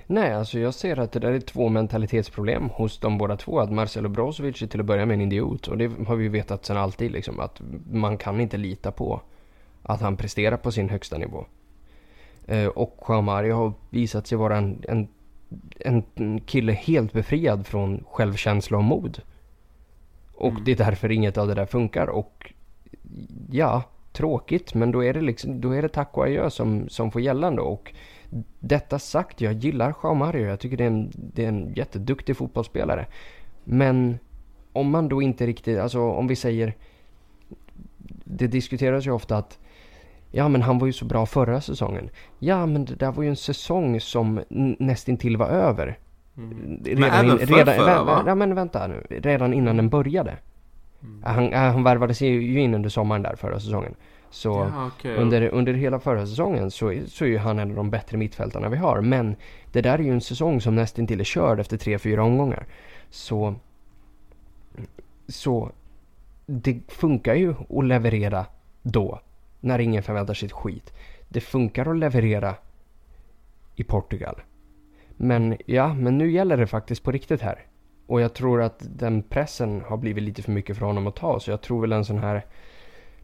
Nej, 0.07 0.33
alltså 0.33 0.59
jag 0.59 0.73
ser 0.73 0.99
att 0.99 1.11
det 1.11 1.19
där 1.19 1.31
är 1.31 1.39
två 1.39 1.69
mentalitetsproblem 1.69 2.69
hos 2.69 2.99
de 2.99 3.17
båda 3.17 3.37
två. 3.37 3.59
Att 3.59 3.71
Marcelo 3.71 4.09
Brozovic 4.09 4.61
är 4.61 4.67
till 4.67 4.79
att 4.79 4.85
börja 4.85 5.05
med 5.05 5.13
en 5.13 5.21
idiot. 5.21 5.67
Och 5.67 5.77
det 5.77 5.91
har 6.07 6.15
vi 6.15 6.27
vetat 6.27 6.65
sedan 6.65 6.77
alltid 6.77 7.11
liksom. 7.11 7.39
Att 7.39 7.61
man 7.91 8.17
kan 8.17 8.41
inte 8.41 8.57
lita 8.57 8.91
på 8.91 9.21
att 9.83 10.01
han 10.01 10.17
presterar 10.17 10.57
på 10.57 10.71
sin 10.71 10.89
högsta 10.89 11.17
nivå. 11.17 11.45
Eh, 12.47 12.67
och 12.67 13.03
Juan 13.07 13.23
Mario 13.23 13.55
har 13.55 13.73
visat 13.89 14.27
sig 14.27 14.37
vara 14.37 14.57
en, 14.57 14.83
en, 14.89 15.07
en 16.15 16.41
kille 16.41 16.73
helt 16.73 17.13
befriad 17.13 17.67
från 17.67 18.03
självkänsla 18.11 18.77
och 18.77 18.83
mod. 18.83 19.21
Och 20.33 20.51
mm. 20.51 20.63
det 20.63 20.71
är 20.71 20.75
därför 20.75 21.11
inget 21.11 21.37
av 21.37 21.47
det 21.47 21.53
där 21.53 21.65
funkar. 21.65 22.07
Och 22.07 22.53
ja, 23.49 23.83
tråkigt. 24.11 24.73
Men 24.73 24.91
då 24.91 25.03
är 25.03 25.13
det 25.13 25.21
liksom, 25.21 25.61
då 25.61 25.71
är 25.71 25.81
det 25.81 25.89
tack 25.89 26.17
och 26.17 26.23
adjö 26.23 26.49
som, 26.49 26.89
som 26.89 27.11
får 27.11 27.21
gälla 27.21 27.47
ändå. 27.47 27.63
Och 27.63 27.93
detta 28.59 28.99
sagt, 28.99 29.41
jag 29.41 29.53
gillar 29.53 29.95
Jean 30.03 30.17
Mario. 30.17 30.47
Jag 30.47 30.59
tycker 30.59 30.77
det 30.77 30.83
är, 30.83 30.87
en, 30.87 31.11
det 31.13 31.43
är 31.43 31.47
en 31.47 31.73
jätteduktig 31.73 32.37
fotbollsspelare. 32.37 33.07
Men 33.63 34.19
om 34.73 34.89
man 34.89 35.09
då 35.09 35.21
inte 35.21 35.47
riktigt, 35.47 35.79
alltså 35.79 36.01
om 36.01 36.27
vi 36.27 36.35
säger... 36.35 36.75
Det 38.23 38.47
diskuteras 38.47 39.07
ju 39.07 39.11
ofta 39.11 39.37
att 39.37 39.59
Ja 40.31 40.47
men 40.47 40.61
han 40.61 40.79
var 40.79 40.87
ju 40.87 40.93
så 40.93 41.05
bra 41.05 41.25
förra 41.25 41.61
säsongen. 41.61 42.09
Ja 42.39 42.65
men 42.65 42.85
det 42.85 42.95
där 42.95 43.11
var 43.11 43.23
ju 43.23 43.29
en 43.29 43.35
säsong 43.35 43.99
som 43.99 44.41
nästintill 44.79 45.37
var 45.37 45.47
över. 45.47 45.97
Mm. 46.37 46.81
Redan 46.85 46.99
men 46.99 47.11
även 47.11 47.31
in, 47.31 47.47
för 47.47 47.55
redan, 47.55 47.75
förra, 47.75 48.03
va? 48.03 48.23
Ja 48.27 48.35
men 48.35 48.55
vänta 48.55 48.87
nu. 48.87 49.05
Redan 49.09 49.53
innan 49.53 49.77
den 49.77 49.89
började. 49.89 50.37
Mm. 51.03 51.23
Han, 51.23 51.53
han 51.53 51.83
värvades 51.83 52.21
ju 52.21 52.59
in 52.59 52.73
under 52.73 52.89
sommaren 52.89 53.21
där 53.21 53.35
förra 53.35 53.59
säsongen. 53.59 53.95
Så 54.31 54.49
ja, 54.49 54.87
okay. 54.87 55.15
under, 55.15 55.47
under 55.47 55.73
hela 55.73 55.99
förra 55.99 56.27
säsongen 56.27 56.71
så, 56.71 57.01
så 57.07 57.25
är 57.25 57.29
ju 57.29 57.37
han 57.37 57.59
en 57.59 57.69
av 57.69 57.75
de 57.75 57.89
bättre 57.89 58.17
mittfältarna 58.17 58.69
vi 58.69 58.77
har. 58.77 59.01
Men 59.01 59.35
det 59.71 59.81
där 59.81 59.99
är 59.99 60.03
ju 60.03 60.11
en 60.11 60.21
säsong 60.21 60.61
som 60.61 60.75
nästan 60.75 61.05
är 61.09 61.23
körd 61.23 61.59
efter 61.59 61.77
tre, 61.77 61.99
fyra 61.99 62.23
omgångar. 62.23 62.67
Så, 63.09 63.55
så 65.27 65.71
det 66.45 66.79
funkar 66.87 67.35
ju 67.35 67.55
att 67.69 67.85
leverera 67.85 68.45
då. 68.81 69.19
När 69.59 69.79
ingen 69.79 70.03
förväntar 70.03 70.33
sig 70.33 70.45
ett 70.45 70.51
skit. 70.51 70.93
Det 71.29 71.41
funkar 71.41 71.85
att 71.85 71.97
leverera 71.97 72.55
i 73.75 73.83
Portugal. 73.83 74.41
Men 75.17 75.57
ja, 75.65 75.93
men 75.93 76.17
nu 76.17 76.31
gäller 76.31 76.57
det 76.57 76.67
faktiskt 76.67 77.03
på 77.03 77.11
riktigt 77.11 77.41
här. 77.41 77.65
Och 78.07 78.21
jag 78.21 78.33
tror 78.33 78.61
att 78.61 78.85
den 78.97 79.23
pressen 79.23 79.81
har 79.81 79.97
blivit 79.97 80.23
lite 80.23 80.41
för 80.41 80.51
mycket 80.51 80.77
för 80.77 80.85
honom 80.85 81.07
att 81.07 81.15
ta. 81.15 81.39
Så 81.39 81.51
jag 81.51 81.61
tror 81.61 81.81
väl 81.81 81.91
en 81.91 82.05
sån 82.05 82.19
här 82.19 82.45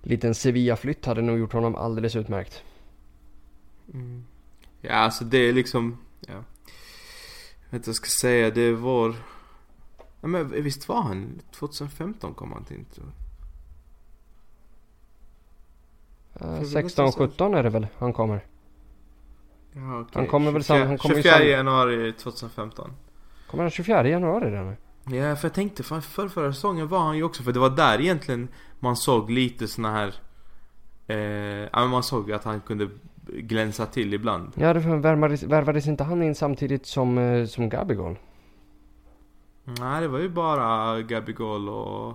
liten 0.08 0.36
Sevilla-flytt 0.36 1.06
hade 1.06 1.22
nog 1.22 1.40
gjort 1.40 1.54
honom 1.54 1.76
alldeles 1.76 2.16
utmärkt. 2.16 2.64
Mm. 3.94 4.26
Ja, 4.82 4.94
alltså 4.94 5.24
det 5.24 5.38
är 5.38 5.54
liksom, 5.54 5.98
ja. 6.20 6.34
Jag 6.34 7.72
vet 7.72 7.74
inte 7.74 7.90
vad 7.90 7.94
jag 7.94 7.96
ska 7.96 8.10
säga, 8.22 8.50
det 8.50 8.62
är 8.62 8.74
vår... 8.74 9.16
Ja, 10.22 10.28
men 10.28 10.64
visst 10.64 10.90
var 10.90 11.02
han, 11.02 11.42
2015 11.52 12.34
kom 12.34 12.52
han 12.52 12.64
till 12.66 12.78
Inter? 12.78 13.04
Uh, 16.42 16.62
16-17 16.62 17.58
är 17.58 17.64
det 17.64 17.70
väl 17.70 17.88
han 17.98 18.14
kommer. 18.14 18.46
Ja, 19.72 20.00
okay. 20.00 20.12
Han 20.14 20.28
kommer 20.28 20.52
väl 20.52 20.64
sam, 20.64 20.88
han 20.88 20.98
kommer 20.98 21.16
24 21.16 21.44
januari 21.44 22.14
2015. 22.14 22.92
Kommer 23.48 23.64
han 23.64 23.72
24 23.72 24.08
januari 24.08 24.52
redan? 24.52 24.76
Ja, 25.10 25.36
för 25.36 25.48
jag 25.48 25.54
tänkte 25.54 25.84
för, 25.84 26.02
för 26.02 26.28
förra 26.28 26.54
säsongen 26.54 26.88
var 26.88 27.00
han 27.00 27.18
ju 27.18 27.24
också, 27.24 27.44
för 27.44 27.52
det 27.52 27.60
var 27.60 27.70
där 27.70 28.02
egentligen 28.02 28.48
man 28.80 28.96
såg 28.96 29.30
lite 29.30 29.68
såna 29.68 29.92
här 29.92 30.16
eh, 31.08 31.18
Ja 31.74 31.80
men 31.80 31.90
man 31.90 32.04
såg 32.04 32.32
att 32.32 32.44
han 32.44 32.62
kunde 32.62 32.90
glänsa 33.28 33.86
till 33.86 34.14
ibland. 34.14 34.54
Ja, 34.56 34.74
det 34.74 34.80
värvades, 34.80 35.44
värvades 35.44 35.88
inte 35.88 36.04
han 36.04 36.24
in 36.24 36.36
samtidigt 36.36 36.86
som, 36.86 37.18
eh, 37.18 37.46
som 37.46 37.70
Gabigol? 37.70 38.18
Nej, 39.64 40.02
det 40.02 40.08
var 40.08 40.20
ju 40.20 40.30
bara 40.30 41.02
Gabigol 41.02 41.70
och 41.70 42.10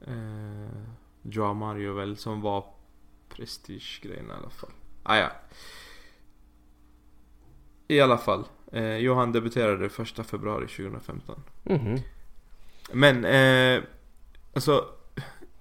eh, 0.00 0.68
Joao 1.22 1.54
Mario 1.54 1.92
väl 1.92 2.16
som 2.16 2.40
var 2.40 2.64
prestigegrejen 3.28 4.26
i 4.26 4.32
alla 4.32 4.50
fall. 4.50 4.70
Ah, 5.02 5.16
ja. 5.16 5.30
I 7.88 8.00
alla 8.00 8.18
fall. 8.18 8.44
Eh, 8.72 8.96
Johan 8.96 9.32
debuterade 9.32 9.88
första 9.88 10.24
februari 10.24 10.66
2015. 10.66 11.42
Mm 11.64 11.80
-hmm. 11.80 12.02
Men, 12.92 13.24
eh, 13.24 13.82
alltså, 14.54 14.84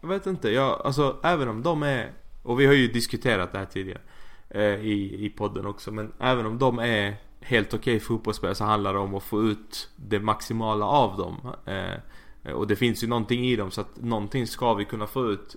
jag 0.02 0.10
vet 0.10 0.26
inte. 0.26 0.50
Jag, 0.50 0.82
alltså, 0.86 1.20
även 1.24 1.48
om 1.48 1.64
de 1.64 1.84
är, 1.84 2.12
och 2.44 2.60
vi 2.60 2.66
har 2.66 2.74
ju 2.74 2.88
diskuterat 2.88 3.52
det 3.52 3.58
här 3.58 3.66
tidigare 3.66 4.02
eh, 4.50 4.62
i, 4.64 5.26
i 5.26 5.30
podden 5.30 5.66
också. 5.66 5.92
Men 5.92 6.12
även 6.20 6.46
om 6.46 6.58
de 6.58 6.80
är 6.80 7.16
helt 7.42 7.68
okej 7.68 7.96
okay 7.96 8.00
fotbollsspelare 8.00 8.56
så 8.56 8.64
handlar 8.64 8.94
det 8.94 9.00
om 9.00 9.16
att 9.16 9.24
få 9.24 9.44
ut 9.44 9.90
det 9.96 10.20
maximala 10.20 10.86
av 10.86 11.18
dem. 11.18 11.54
Eh, 11.66 12.54
och 12.54 12.68
det 12.68 12.76
finns 12.76 13.04
ju 13.04 13.08
någonting 13.08 13.46
i 13.46 13.56
dem 13.56 13.72
så 13.72 13.82
att 13.82 14.02
någonting 14.02 14.48
ska 14.48 14.74
vi 14.74 14.86
kunna 14.86 15.08
få 15.08 15.32
ut. 15.32 15.56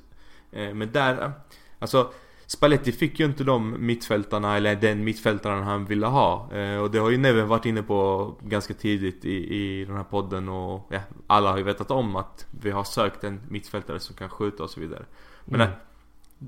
Eh, 0.52 0.75
men 0.75 0.93
där, 0.93 1.33
alltså 1.78 2.12
Spalletti 2.49 2.93
fick 2.93 3.21
ju 3.21 3.26
inte 3.26 3.45
de 3.45 3.87
mittfältarna 3.87 4.57
eller 4.57 4.76
den 4.76 5.05
mittfältaren 5.05 5.62
han 5.62 5.85
ville 5.85 6.07
ha. 6.07 6.52
Eh, 6.52 6.78
och 6.78 6.90
det 6.90 6.99
har 6.99 7.11
ju 7.11 7.19
Neven 7.19 7.49
varit 7.49 7.67
inne 7.67 7.83
på 7.83 8.35
ganska 8.43 8.75
tidigt 8.75 9.25
i, 9.25 9.55
i 9.57 9.85
den 9.85 9.97
här 9.97 10.05
podden 10.05 10.49
och 10.49 10.87
ja, 10.90 11.00
alla 11.26 11.50
har 11.50 11.59
ju 11.59 11.64
vetat 11.64 11.90
om 11.90 12.17
att 12.17 12.47
vi 12.61 12.71
har 12.71 12.85
sökt 12.85 13.25
en 13.25 13.40
mittfältare 13.49 14.00
som 14.00 14.17
kan 14.17 14.28
skjuta 14.28 14.62
och 14.62 14.71
så 14.71 14.81
vidare. 14.81 15.05
Men 15.45 15.61
mm. 15.61 15.73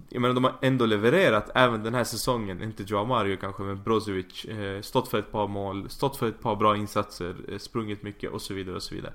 Jag 0.08 0.22
menar 0.22 0.34
de 0.34 0.44
har 0.44 0.54
ändå 0.60 0.86
levererat 0.86 1.50
även 1.54 1.82
den 1.82 1.94
här 1.94 2.04
säsongen, 2.04 2.62
inte 2.62 2.82
Joao 2.86 3.04
Mario 3.04 3.36
kanske 3.36 3.62
men 3.62 3.82
Brozovic 3.82 4.44
eh, 4.44 4.80
Stått 4.80 5.08
för 5.08 5.18
ett 5.18 5.32
par 5.32 5.48
mål, 5.48 5.90
stått 5.90 6.16
för 6.16 6.28
ett 6.28 6.42
par 6.42 6.56
bra 6.56 6.76
insatser, 6.76 7.36
eh, 7.48 7.58
sprungit 7.58 8.02
mycket 8.02 8.30
och 8.30 8.42
så 8.42 8.54
vidare 8.54 8.76
och 8.76 8.82
så 8.82 8.94
vidare 8.94 9.12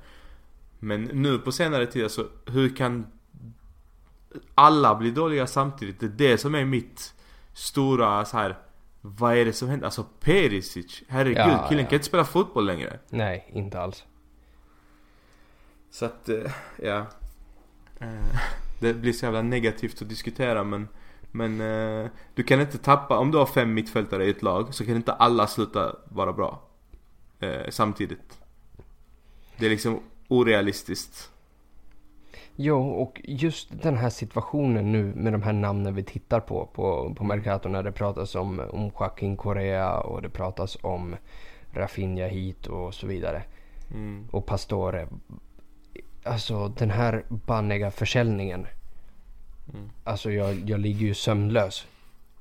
Men 0.80 1.04
nu 1.04 1.40
på 1.40 1.52
senare 1.52 1.86
tid 1.86 2.04
alltså, 2.04 2.28
hur 2.46 2.76
kan 2.76 3.08
alla 4.56 4.96
blir 4.96 5.12
dåliga 5.12 5.48
samtidigt. 5.48 6.00
Det 6.00 6.06
är 6.06 6.30
det 6.30 6.38
som 6.38 6.56
är 6.56 6.66
mitt 6.66 7.14
stora 7.54 8.26
så 8.26 8.38
här. 8.38 8.58
Vad 9.02 9.38
är 9.38 9.46
det 9.46 9.54
som 9.54 9.70
händer? 9.70 9.86
Alltså 9.86 10.06
Perisic, 10.20 11.04
herregud, 11.08 11.38
ja, 11.38 11.66
killen 11.70 11.84
ja. 11.84 11.90
kan 11.90 11.96
inte 11.96 12.06
spela 12.06 12.26
fotboll 12.26 12.66
längre. 12.66 13.00
Nej, 13.10 13.50
inte 13.54 13.80
alls. 13.80 14.04
Så 15.92 16.06
att, 16.06 16.30
eh, 16.30 16.52
ja. 16.82 17.06
Eh, 18.00 18.40
det 18.80 18.94
blir 18.94 19.14
så 19.14 19.26
jävla 19.26 19.42
negativt 19.42 20.02
att 20.02 20.10
diskutera 20.10 20.64
men 20.64 20.88
men 21.32 21.62
eh, 21.62 22.10
du 22.36 22.44
kan 22.44 22.62
inte 22.62 22.78
tappa, 22.78 23.18
om 23.18 23.32
du 23.32 23.38
har 23.38 23.46
fem 23.46 23.74
mittfältare 23.74 24.26
i 24.26 24.30
ett 24.30 24.42
lag 24.42 24.74
så 24.74 24.86
kan 24.86 24.96
inte 24.96 25.14
alla 25.14 25.48
sluta 25.48 25.96
vara 26.06 26.34
bra. 26.34 26.62
samtidigt. 27.70 28.40
Det 29.58 29.66
är 29.66 29.70
liksom 29.70 30.00
orealistiskt. 30.28 31.32
Jo, 32.56 32.90
och 32.90 33.22
just 33.24 33.82
den 33.82 33.98
här 33.98 34.10
situationen 34.10 34.92
nu 34.92 35.04
med 35.16 35.34
de 35.34 35.44
här 35.44 35.54
namnen 35.54 35.96
vi 35.96 36.04
tittar 36.04 36.40
på 36.40 36.66
på, 36.66 37.14
på 37.18 37.24
Mercato 37.24 37.70
när 37.70 37.84
det 37.84 37.92
pratas 37.92 38.36
om, 38.36 38.62
om 38.72 38.92
Joaquin 39.00 39.38
Correa 39.38 40.00
och 40.00 40.22
det 40.22 40.30
pratas 40.30 40.78
om 40.82 41.16
Rafinha 41.74 42.28
hit 42.28 42.68
och 42.68 42.94
så 42.94 43.08
vidare. 43.08 43.44
Mm. 43.94 44.28
Och 44.32 44.46
Pastore. 44.46 45.08
Alltså 46.24 46.68
den 46.68 46.90
här 46.90 47.24
banniga 47.30 47.92
försäljningen. 47.92 48.68
Mm. 49.74 49.90
Alltså 50.04 50.32
jag, 50.32 50.70
jag 50.70 50.80
ligger 50.80 51.06
ju 51.06 51.14
sömnlös. 51.14 51.88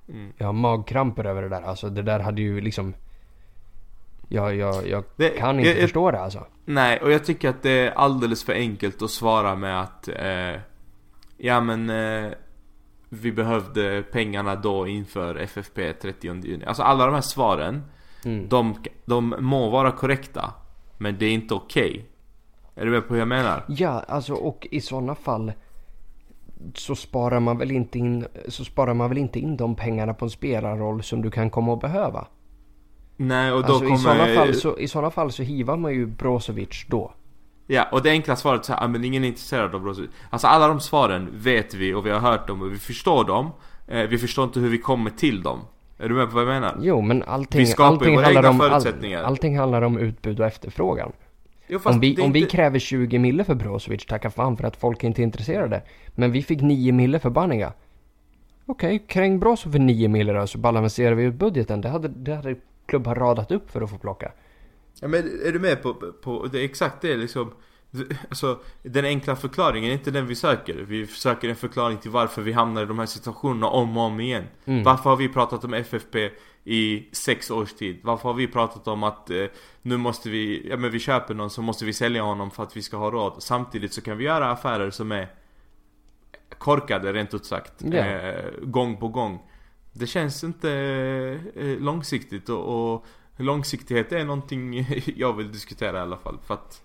Mm. 0.09 0.33
Jag 0.38 0.46
har 0.46 0.53
magkramper 0.53 1.24
över 1.24 1.42
det 1.42 1.48
där. 1.48 1.62
Alltså 1.62 1.90
det 1.90 2.03
där 2.03 2.20
hade 2.20 2.42
ju 2.42 2.61
liksom 2.61 2.94
jag, 4.28 4.56
jag, 4.56 4.88
jag 4.88 5.04
det, 5.16 5.28
kan 5.28 5.58
inte 5.58 5.70
jag, 5.70 5.80
förstå 5.80 6.10
det 6.10 6.20
alltså. 6.20 6.46
Nej, 6.64 7.00
och 7.02 7.12
jag 7.12 7.24
tycker 7.24 7.48
att 7.48 7.62
det 7.62 7.70
är 7.70 7.90
alldeles 7.90 8.44
för 8.44 8.52
enkelt 8.52 9.02
att 9.02 9.10
svara 9.10 9.54
med 9.54 9.80
att 9.80 10.08
eh, 10.08 10.60
Ja 11.37 11.60
men 11.60 11.90
eh, 11.90 12.32
Vi 13.08 13.32
behövde 13.32 14.02
pengarna 14.12 14.54
då 14.54 14.87
inför 14.88 15.34
FFP 15.34 15.92
30 15.92 16.46
juni. 16.46 16.64
Alltså 16.64 16.82
alla 16.82 17.06
de 17.06 17.14
här 17.14 17.20
svaren 17.20 17.82
mm. 18.24 18.48
de, 18.48 18.74
de 19.04 19.34
må 19.38 19.70
vara 19.70 19.92
korrekta 19.92 20.54
Men 20.98 21.18
det 21.18 21.26
är 21.26 21.32
inte 21.32 21.54
okej. 21.54 21.90
Okay. 21.90 22.02
Är 22.74 22.84
du 22.84 22.90
med 22.90 23.08
på 23.08 23.14
hur 23.14 23.20
jag 23.20 23.28
menar? 23.28 23.64
Ja, 23.68 24.04
alltså 24.08 24.34
och 24.34 24.66
i 24.70 24.80
sådana 24.80 25.14
fall 25.14 25.52
så 26.74 26.94
sparar 26.94 27.40
man 27.40 27.58
väl 27.58 27.70
inte 27.70 27.98
in 27.98 28.26
så 28.48 28.64
sparar 28.64 28.94
man 28.94 29.08
väl 29.08 29.18
inte 29.18 29.38
in 29.38 29.56
de 29.56 29.76
pengarna 29.76 30.14
på 30.14 30.24
en 30.24 30.30
spelarroll 30.30 31.02
som 31.02 31.22
du 31.22 31.30
kan 31.30 31.50
komma 31.50 31.74
att 31.74 31.80
behöva. 31.80 32.26
Nej 33.16 33.53
och 33.53 33.62
då 33.62 33.66
alltså, 33.66 33.85
kommer... 33.85 33.94
I 33.94 33.98
sådana, 33.98 34.35
fall 34.35 34.55
så, 34.55 34.79
I 34.79 34.88
sådana 34.88 35.11
fall 35.11 35.33
så 35.33 35.42
hivar 35.42 35.77
man 35.77 35.94
ju 35.94 36.07
Brozovic 36.07 36.87
då. 36.88 37.12
Ja, 37.66 37.88
och 37.92 38.03
det 38.03 38.11
enkla 38.11 38.37
svaret 38.37 38.68
är 38.68 38.85
att 38.85 38.90
men 38.90 39.05
ingen 39.05 39.24
är 39.24 39.29
intresserad 39.29 39.74
av 39.74 39.81
Brozovic. 39.81 40.11
Alltså 40.31 40.46
alla 40.46 40.68
de 40.68 40.81
svaren 40.81 41.29
vet 41.33 41.74
vi 41.74 41.94
och 41.94 42.07
vi 42.07 42.11
har 42.11 42.20
hört 42.20 42.48
dem 42.48 42.62
och 42.62 42.72
vi 42.72 42.79
förstår 42.79 43.24
dem. 43.24 43.50
Eh, 43.87 44.03
vi 44.03 44.18
förstår 44.18 44.44
inte 44.44 44.61
hur 44.61 44.68
vi 44.68 44.79
kommer 44.79 45.11
till 45.11 45.42
dem. 45.42 45.61
Är 45.98 46.09
du 46.09 46.14
med 46.14 46.29
på 46.29 46.35
vad 46.35 46.42
jag 46.42 46.48
menar? 46.48 46.77
Jo, 46.81 47.00
men 47.00 47.22
allting, 47.22 47.59
vi 47.59 47.66
skapar 47.66 47.92
allting 47.92 48.14
våra 48.14 48.24
handlar 48.24 48.50
om, 48.50 48.59
förutsättningar. 48.59 49.18
All, 49.18 49.24
allting 49.24 49.59
handlar 49.59 49.83
om 49.83 49.98
utbud 49.98 50.40
och 50.40 50.46
efterfrågan. 50.46 51.12
Jo, 51.66 51.81
om 51.85 52.00
vi, 52.00 52.16
om 52.16 52.22
inte... 52.22 52.38
vi 52.38 52.46
kräver 52.46 52.79
20 52.79 53.18
mille 53.18 53.44
för 53.44 53.55
Brozovic, 53.55 54.07
tacka 54.07 54.31
fan 54.31 54.57
för 54.57 54.64
att 54.64 54.77
folk 54.77 55.05
inte 55.05 55.22
är 55.22 55.24
intresserade. 55.24 55.83
Men 56.14 56.33
vi 56.33 56.42
fick 56.42 56.61
9 56.61 56.92
mille 56.92 57.18
för 57.18 57.31
Banniga. 57.31 57.72
Okej, 58.66 58.96
okay, 58.96 59.07
kräng 59.07 59.38
Brozovic 59.38 59.72
för 59.72 59.79
9 59.79 60.09
mille 60.09 60.33
då, 60.33 60.46
så 60.46 60.59
balanserar 60.59 61.14
vi 61.14 61.24
ut 61.24 61.35
budgeten. 61.35 61.81
Det 61.81 61.88
hade, 61.88 62.09
det 62.09 62.35
hade 62.35 62.57
klubb 62.87 63.07
har 63.07 63.14
radat 63.14 63.51
upp 63.51 63.70
för 63.70 63.81
att 63.81 63.90
få 63.90 63.99
plocka. 63.99 64.33
Ja 65.01 65.09
men 65.09 65.40
är 65.47 65.53
du 65.53 65.59
med 65.59 65.83
på, 65.83 65.94
på 65.94 66.47
det 66.47 66.64
exakt 66.64 67.01
det 67.01 67.16
liksom 67.16 67.53
Alltså 68.29 68.61
den 68.83 69.05
enkla 69.05 69.37
förklaringen 69.37 69.90
är 69.90 69.94
inte 69.94 70.11
den 70.11 70.27
vi 70.27 70.35
söker 70.35 70.75
Vi 70.75 71.07
söker 71.07 71.49
en 71.49 71.57
förklaring 71.57 71.99
till 71.99 72.11
varför 72.11 72.42
vi 72.42 72.53
hamnar 72.53 72.83
i 72.83 72.87
de 72.87 72.99
här 72.99 73.07
situationerna 73.07 73.66
om 73.66 73.97
och 73.97 74.03
om 74.03 74.20
igen 74.20 74.44
mm. 74.64 74.83
Varför 74.83 75.11
har 75.11 75.16
vi 75.16 75.29
pratat 75.29 75.64
om 75.64 75.75
FFP 75.75 76.31
i 76.64 77.09
sex 77.12 77.51
års 77.51 77.73
tid? 77.73 78.01
Varför 78.03 78.29
har 78.29 78.35
vi 78.35 78.47
pratat 78.47 78.88
om 78.88 79.03
att 79.03 79.31
eh, 79.31 79.44
nu 79.83 79.97
måste 79.97 80.31
vi, 80.31 80.68
ja 80.70 80.77
men 80.77 80.90
vi 80.90 80.99
köper 80.99 81.35
någon 81.35 81.51
så 81.51 81.62
måste 81.62 81.85
vi 81.85 81.92
sälja 81.92 82.23
honom 82.23 82.51
för 82.51 82.62
att 82.62 82.77
vi 82.77 82.83
ska 82.83 82.97
ha 82.97 83.11
råd 83.11 83.35
Samtidigt 83.38 83.92
så 83.92 84.01
kan 84.03 84.18
vi 84.18 84.25
göra 84.25 84.51
affärer 84.51 84.90
som 84.90 85.12
är 85.12 85.29
korkade 86.59 87.12
rent 87.12 87.35
ut 87.35 87.47
sagt 87.47 87.85
yeah. 87.85 88.29
eh, 88.29 88.44
Gång 88.62 88.97
på 88.97 89.09
gång 89.09 89.42
det 89.94 90.07
känns 90.07 90.44
inte 90.44 90.70
eh, 91.57 91.66
långsiktigt 91.66 92.48
och, 92.48 92.94
och 92.94 93.04
långsiktighet 93.37 94.12
är 94.12 94.24
någonting 94.24 94.87
jag 95.16 95.33
vill 95.33 95.52
diskutera 95.52 95.98
i 95.98 96.00
alla 96.00 96.16
fall. 96.16 96.38
För 96.46 96.54
att 96.54 96.83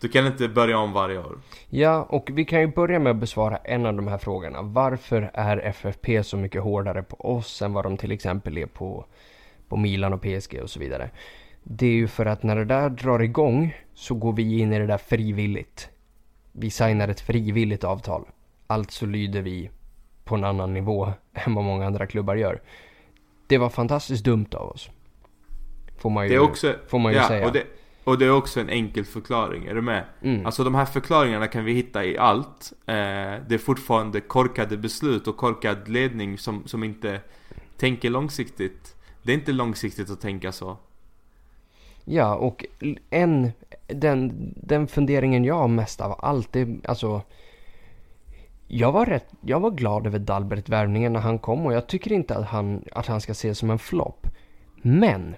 du 0.00 0.08
kan 0.08 0.26
inte 0.26 0.48
börja 0.48 0.78
om 0.78 0.92
varje 0.92 1.18
år. 1.18 1.38
Ja, 1.68 2.02
och 2.02 2.30
vi 2.32 2.44
kan 2.44 2.60
ju 2.60 2.66
börja 2.66 2.98
med 2.98 3.10
att 3.10 3.16
besvara 3.16 3.56
en 3.56 3.86
av 3.86 3.94
de 3.94 4.08
här 4.08 4.18
frågorna. 4.18 4.62
Varför 4.62 5.30
är 5.34 5.56
FFP 5.56 6.24
så 6.24 6.36
mycket 6.36 6.62
hårdare 6.62 7.02
på 7.02 7.16
oss 7.16 7.62
än 7.62 7.72
vad 7.72 7.84
de 7.84 7.96
till 7.96 8.12
exempel 8.12 8.58
är 8.58 8.66
på, 8.66 9.04
på 9.68 9.76
Milan 9.76 10.12
och 10.12 10.22
PSG 10.22 10.60
och 10.62 10.70
så 10.70 10.80
vidare? 10.80 11.10
Det 11.62 11.86
är 11.86 11.92
ju 11.92 12.08
för 12.08 12.26
att 12.26 12.42
när 12.42 12.56
det 12.56 12.64
där 12.64 12.90
drar 12.90 13.22
igång 13.22 13.76
så 13.94 14.14
går 14.14 14.32
vi 14.32 14.58
in 14.58 14.72
i 14.72 14.78
det 14.78 14.86
där 14.86 14.98
frivilligt. 14.98 15.88
Vi 16.52 16.70
signar 16.70 17.08
ett 17.08 17.20
frivilligt 17.20 17.84
avtal. 17.84 18.24
Alltså 18.66 19.06
lyder 19.06 19.42
vi 19.42 19.70
på 20.24 20.34
en 20.34 20.44
annan 20.44 20.74
nivå 20.74 21.12
än 21.32 21.54
vad 21.54 21.64
många 21.64 21.86
andra 21.86 22.06
klubbar 22.06 22.34
gör. 22.34 22.60
Det 23.46 23.58
var 23.58 23.68
fantastiskt 23.68 24.24
dumt 24.24 24.48
av 24.52 24.68
oss. 24.68 24.90
Får 25.98 26.10
man 26.10 26.24
ju, 26.24 26.28
det 26.28 26.34
är 26.34 26.40
också, 26.40 26.74
får 26.88 26.98
man 26.98 27.12
ju 27.12 27.18
ja, 27.18 27.28
säga. 27.28 27.46
Och 27.46 27.52
det, 27.52 27.64
och 28.04 28.18
det 28.18 28.24
är 28.24 28.30
också 28.30 28.60
en 28.60 28.68
enkel 28.68 29.04
förklaring, 29.04 29.66
är 29.66 29.74
du 29.74 29.82
med? 29.82 30.04
Mm. 30.22 30.46
Alltså 30.46 30.64
de 30.64 30.74
här 30.74 30.84
förklaringarna 30.84 31.46
kan 31.46 31.64
vi 31.64 31.72
hitta 31.72 32.04
i 32.04 32.18
allt. 32.18 32.72
Eh, 32.86 32.94
det 33.48 33.54
är 33.54 33.58
fortfarande 33.58 34.20
korkade 34.20 34.76
beslut 34.76 35.28
och 35.28 35.36
korkad 35.36 35.88
ledning 35.88 36.38
som, 36.38 36.62
som 36.66 36.84
inte 36.84 37.20
tänker 37.76 38.10
långsiktigt. 38.10 38.96
Det 39.22 39.32
är 39.32 39.34
inte 39.34 39.52
långsiktigt 39.52 40.10
att 40.10 40.20
tänka 40.20 40.52
så. 40.52 40.76
Ja, 42.04 42.34
och 42.34 42.64
en, 43.10 43.52
den, 43.86 44.32
den 44.56 44.86
funderingen 44.86 45.44
jag 45.44 45.54
har 45.54 45.68
mest 45.68 46.00
av 46.00 46.20
allt, 46.22 46.52
det, 46.52 46.68
alltså. 46.84 47.22
Jag 48.74 48.92
var, 48.92 49.06
rätt, 49.06 49.26
jag 49.40 49.60
var 49.60 49.70
glad 49.70 50.06
över 50.06 50.18
Dalbert-värvningen 50.18 51.12
när 51.12 51.20
han 51.20 51.38
kom 51.38 51.66
och 51.66 51.72
jag 51.72 51.86
tycker 51.86 52.12
inte 52.12 52.36
att 52.36 52.44
han, 52.46 52.84
att 52.92 53.06
han 53.06 53.20
ska 53.20 53.32
ses 53.32 53.58
som 53.58 53.70
en 53.70 53.78
flopp. 53.78 54.26
Men 54.82 55.34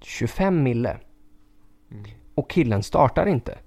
25 0.00 0.62
mille 0.62 0.96
och 2.34 2.50
killen 2.50 2.82
startar 2.82 3.26
inte. 3.26 3.58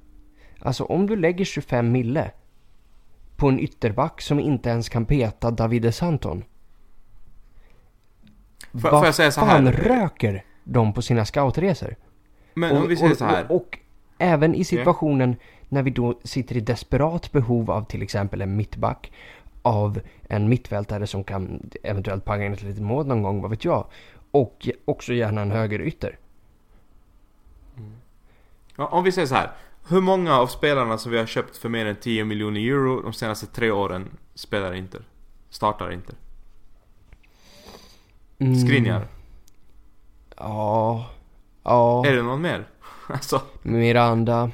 Alltså 0.59 0.83
om 0.83 1.07
du 1.07 1.15
lägger 1.15 1.45
25 1.45 1.91
mille 1.91 2.31
på 3.35 3.47
en 3.49 3.59
ytterback 3.59 4.21
som 4.21 4.39
inte 4.39 4.69
ens 4.69 4.89
kan 4.89 5.05
peta 5.05 5.51
Davide 5.51 5.91
Santon. 5.91 6.43
Får- 8.71 8.79
Vad 8.79 8.91
får 8.91 9.05
jag 9.05 9.15
säga 9.15 9.31
så 9.31 9.41
här? 9.41 9.47
fan 9.47 9.71
röker 9.71 10.43
de 10.63 10.93
på 10.93 11.01
sina 11.01 11.25
scoutresor? 11.25 11.95
Men 12.53 12.77
om 12.77 12.87
vi 12.87 12.95
säger 12.97 13.15
så 13.15 13.25
här. 13.25 13.45
Och, 13.51 13.55
och 13.55 13.79
även 14.17 14.55
i 14.55 14.63
situationen 14.63 15.35
när 15.73 15.83
vi 15.83 15.91
då 15.91 16.19
sitter 16.23 16.57
i 16.57 16.59
desperat 16.59 17.31
behov 17.31 17.71
av 17.71 17.85
till 17.85 18.01
exempel 18.01 18.41
en 18.41 18.55
mittback, 18.55 19.11
av 19.61 19.99
en 20.21 20.49
mittfältare 20.49 21.07
som 21.07 21.23
kan 21.23 21.69
eventuellt 21.83 22.25
panga 22.25 22.45
in 22.45 22.53
ett 22.53 22.61
litet 22.61 22.83
mål 22.83 23.07
någon 23.07 23.23
gång, 23.23 23.41
vad 23.41 23.51
vet 23.51 23.65
jag. 23.65 23.85
Och 24.31 24.69
också 24.85 25.13
gärna 25.13 25.41
en 25.41 25.51
högerytter. 25.51 26.17
Ja, 28.75 28.87
om 28.87 29.03
vi 29.03 29.11
säger 29.11 29.27
så 29.27 29.35
här. 29.35 29.51
Hur 29.87 30.01
många 30.01 30.37
av 30.37 30.47
spelarna 30.47 30.97
som 30.97 31.11
vi 31.11 31.17
har 31.17 31.25
köpt 31.25 31.57
för 31.57 31.69
mer 31.69 31.85
än 31.85 31.95
10 31.95 32.25
miljoner 32.25 32.59
euro 32.59 33.01
de 33.01 33.13
senaste 33.13 33.45
tre 33.45 33.71
åren 33.71 34.17
spelar 34.35 34.73
inte? 34.73 34.97
Startar 35.49 35.91
inte? 35.91 36.13
Mm, 38.39 38.55
Skriniar? 38.55 39.07
Ja. 40.37 41.09
Ja. 41.63 42.05
Är 42.05 42.15
det 42.15 42.21
någon 42.21 42.41
mer? 42.41 42.67
Alltså, 43.07 43.41
Miranda. 43.61 44.51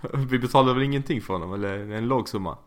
vi 0.30 0.38
betalar 0.38 0.74
väl 0.74 0.82
ingenting 0.82 1.20
för 1.20 1.32
honom? 1.34 1.54
Eller 1.54 1.92
en 1.92 2.08
låg 2.08 2.28
summa? 2.28 2.58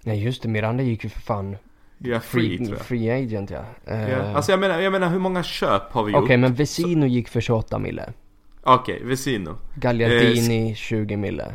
Nej 0.00 0.24
just 0.24 0.42
det, 0.42 0.48
Miranda 0.48 0.82
gick 0.82 1.04
ju 1.04 1.10
för 1.10 1.20
fan 1.20 1.56
Ja, 1.98 2.20
free, 2.20 2.58
free, 2.66 2.76
free 2.76 3.10
agent 3.10 3.50
ja. 3.50 3.64
Eh, 3.86 4.10
Ja. 4.10 4.16
Alltså 4.22 4.52
jag 4.52 4.60
menar, 4.60 4.80
jag 4.80 4.92
menar 4.92 5.08
hur 5.08 5.18
många 5.18 5.42
köp 5.42 5.92
har 5.92 6.04
vi 6.04 6.12
Okej 6.14 6.20
gjort? 6.34 6.40
men 6.40 6.54
Vesino 6.54 7.06
gick 7.06 7.28
för 7.28 7.40
28 7.40 7.78
mille. 7.78 8.12
Okej, 8.62 9.02
Vesino. 9.04 9.56
Gagliardini 9.74 10.74
20 10.74 11.16
mille. 11.16 11.54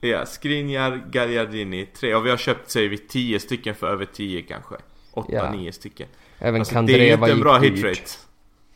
Ja, 0.00 0.26
Skriniar, 0.26 1.04
Gagliardini, 1.10 1.86
tre. 1.86 2.14
Och 2.14 2.26
vi 2.26 2.30
har 2.30 2.36
köpt, 2.36 2.70
säger 2.70 2.88
vi, 2.88 2.98
10 2.98 3.40
stycken 3.40 3.74
för 3.74 3.86
över 3.86 4.04
10 4.04 4.42
kanske. 4.42 4.74
8, 5.12 5.32
Ja. 5.32 5.52
9 5.52 5.72
stycken. 5.72 6.08
Även 6.38 6.60
Alltså, 6.60 6.74
det 6.74 6.78
är 6.78 6.82
ju 6.82 7.10
Kandreva 7.10 7.26
inte 7.26 7.32
en 7.32 7.40
bra 7.40 7.64
gick 7.64 7.72
hit 7.74 7.82
dyrt. 7.84 7.98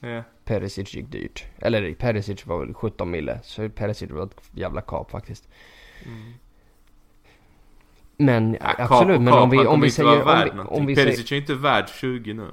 rate. 0.01 0.15
Ja. 0.15 0.23
Perisic 0.51 0.95
gick 0.95 1.13
dyrt. 1.13 1.45
Eller 1.59 1.95
Perisic 1.95 2.47
var 2.47 2.59
väl 2.59 2.75
17 2.75 3.11
mille. 3.11 3.39
Så 3.43 3.69
Perisic 3.69 4.11
var 4.11 4.25
ett 4.25 4.51
jävla 4.53 4.81
kap 4.81 5.11
faktiskt. 5.11 5.49
Men 8.17 8.53
Ja, 8.61 8.67
kap 8.67 8.81
absolut, 8.91 9.17
och 9.17 9.23
men 9.23 9.33
kap, 9.33 9.43
om 9.43 9.51
vi, 9.51 9.59
om 9.59 9.81
vi 9.81 9.91
säger... 9.91 10.23
Om 10.23 10.51
vi, 10.55 10.61
om 10.61 10.87
vi 10.87 10.95
säger 10.95 11.09
Perisic 11.09 11.33
är 11.33 11.37
ju 11.37 11.41
inte 11.41 11.55
värd 11.55 11.89
20 11.89 12.35
nu. 12.35 12.47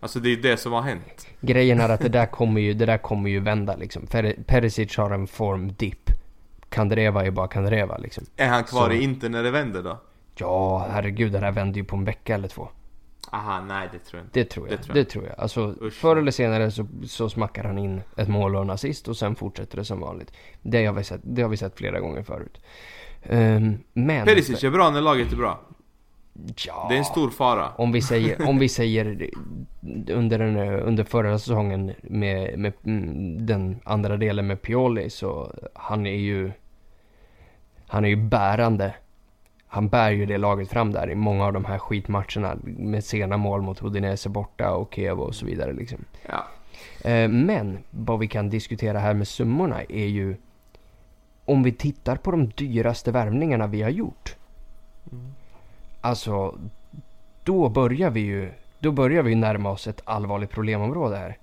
Alltså 0.00 0.20
det 0.20 0.32
är 0.32 0.36
det 0.36 0.56
som 0.56 0.72
har 0.72 0.82
hänt. 0.82 1.26
grejen 1.40 1.80
är 1.80 1.88
att 1.88 2.00
det 2.00 2.08
där 2.18 2.26
kommer 2.26 2.60
ju, 2.60 2.74
det 2.74 2.86
där 2.86 2.98
kommer 2.98 3.30
ju 3.30 3.40
vända 3.40 3.76
liksom. 3.76 4.06
Per, 4.06 4.34
Perisic 4.46 4.96
har 4.96 5.10
en 5.10 5.26
formdipp. 5.26 6.10
Kandreva 6.68 7.26
är 7.26 7.30
bara 7.30 7.48
Kandreva 7.48 7.98
liksom. 7.98 8.24
Är 8.36 8.48
han 8.48 8.64
kvar 8.64 8.86
Så. 8.86 8.92
i 8.92 9.02
Inter 9.02 9.28
när 9.28 9.42
det 9.42 9.50
vänder 9.50 9.82
då? 9.82 10.00
Ja, 10.38 10.86
herregud, 10.90 11.32
det 11.32 11.40
där 11.40 11.52
vänder 11.52 11.78
ju 11.78 11.84
på 11.84 11.96
en 11.96 12.04
vecka 12.04 12.34
eller 12.34 12.48
två. 12.48 12.68
Aha, 13.34 13.60
nej 13.60 13.88
det 13.92 13.98
tror 13.98 14.18
jag 14.20 14.26
inte. 14.26 14.40
Det 14.40 14.44
tror 14.44 14.68
jag. 14.68 14.78
Det 14.78 14.92
Det 14.92 15.04
tror 15.04 15.04
tror 15.04 15.24
jag. 15.24 15.32
jag. 15.32 15.40
Alltså, 15.42 15.74
Usch. 15.82 15.92
förr 15.94 16.16
eller 16.16 16.30
senare 16.30 16.70
så, 16.70 16.86
så 17.06 17.28
smackar 17.28 17.64
han 17.64 17.78
in 17.78 18.02
ett 18.16 18.28
mål 18.28 18.56
och 18.56 18.62
en 18.62 18.70
assist 18.70 19.08
och 19.08 19.16
sen 19.16 19.34
fortsätter 19.34 19.76
det 19.76 19.84
som 19.84 20.00
vanligt. 20.00 20.32
Det 20.62 20.86
har 20.86 20.94
vi 20.94 21.04
sett, 21.04 21.20
det 21.24 21.42
har 21.42 21.48
vi 21.48 21.56
sett 21.56 21.78
flera 21.78 22.00
gånger 22.00 22.22
förut. 22.22 22.60
Ehm, 23.22 23.78
men... 23.92 24.26
Perisic 24.26 24.64
är 24.64 24.70
bra 24.70 24.90
när 24.90 25.00
laget 25.00 25.32
är 25.32 25.36
bra. 25.36 25.60
Ja, 26.66 26.86
Det 26.88 26.94
är 26.94 26.98
en 26.98 27.04
stor 27.04 27.30
fara. 27.30 27.70
om 27.76 27.92
vi 27.92 28.02
säger, 28.02 28.48
om 28.48 28.58
vi 28.58 28.68
säger 28.78 29.30
under, 30.08 30.38
den, 30.38 30.56
under 30.80 31.04
förra 31.04 31.38
säsongen 31.38 31.92
med, 32.02 32.58
med 32.58 32.72
mm, 32.84 33.46
den 33.46 33.80
andra 33.84 34.16
delen 34.16 34.46
med 34.46 34.62
Pioli 34.62 35.10
så 35.10 35.52
han 35.74 36.06
är 36.06 36.16
ju 36.16 36.52
han 37.86 38.04
är 38.04 38.08
ju 38.08 38.16
bärande. 38.16 38.94
Han 39.74 39.88
bär 39.88 40.10
ju 40.10 40.26
det 40.26 40.38
laget 40.38 40.68
fram 40.68 40.92
där 40.92 41.10
i 41.10 41.14
många 41.14 41.44
av 41.44 41.52
de 41.52 41.64
här 41.64 41.78
skitmatcherna 41.78 42.56
med 42.64 43.04
sena 43.04 43.36
mål 43.36 43.62
mot 43.62 43.82
Udinese 43.82 44.28
borta 44.28 44.74
och 44.74 44.94
Kiev 44.94 45.20
och 45.20 45.34
så 45.34 45.46
vidare 45.46 45.72
liksom. 45.72 46.04
Ja. 46.28 46.46
Eh, 47.10 47.28
Men 47.28 47.78
vad 47.90 48.18
vi 48.18 48.28
kan 48.28 48.50
diskutera 48.50 48.98
här 48.98 49.14
med 49.14 49.28
summorna 49.28 49.82
är 49.82 50.06
ju 50.06 50.36
om 51.44 51.62
vi 51.62 51.72
tittar 51.72 52.16
på 52.16 52.30
de 52.30 52.48
dyraste 52.48 53.12
värvningarna 53.12 53.66
vi 53.66 53.82
har 53.82 53.90
gjort. 53.90 54.36
Alltså, 56.00 56.58
då 57.44 57.68
börjar 57.68 58.10
vi 58.10 58.20
ju 58.20 58.52
då 58.78 58.92
börjar 58.92 59.22
vi 59.22 59.34
närma 59.34 59.70
oss 59.70 59.86
ett 59.86 60.00
allvarligt 60.04 60.50
problemområde 60.50 61.16
här. 61.16 61.36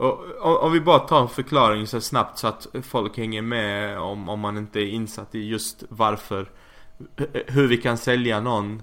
Och, 0.00 0.40
om, 0.40 0.56
om 0.56 0.72
vi 0.72 0.80
bara 0.80 0.98
tar 0.98 1.20
en 1.22 1.28
förklaring 1.28 1.86
så 1.86 2.00
snabbt 2.00 2.38
så 2.38 2.46
att 2.46 2.66
folk 2.82 3.18
hänger 3.18 3.42
med 3.42 3.98
om, 3.98 4.28
om 4.28 4.40
man 4.40 4.58
inte 4.58 4.80
är 4.80 4.86
insatt 4.86 5.34
i 5.34 5.48
just 5.48 5.84
varför 5.88 6.50
Hur 7.46 7.68
vi 7.68 7.76
kan 7.76 7.96
sälja 7.96 8.40
någon 8.40 8.82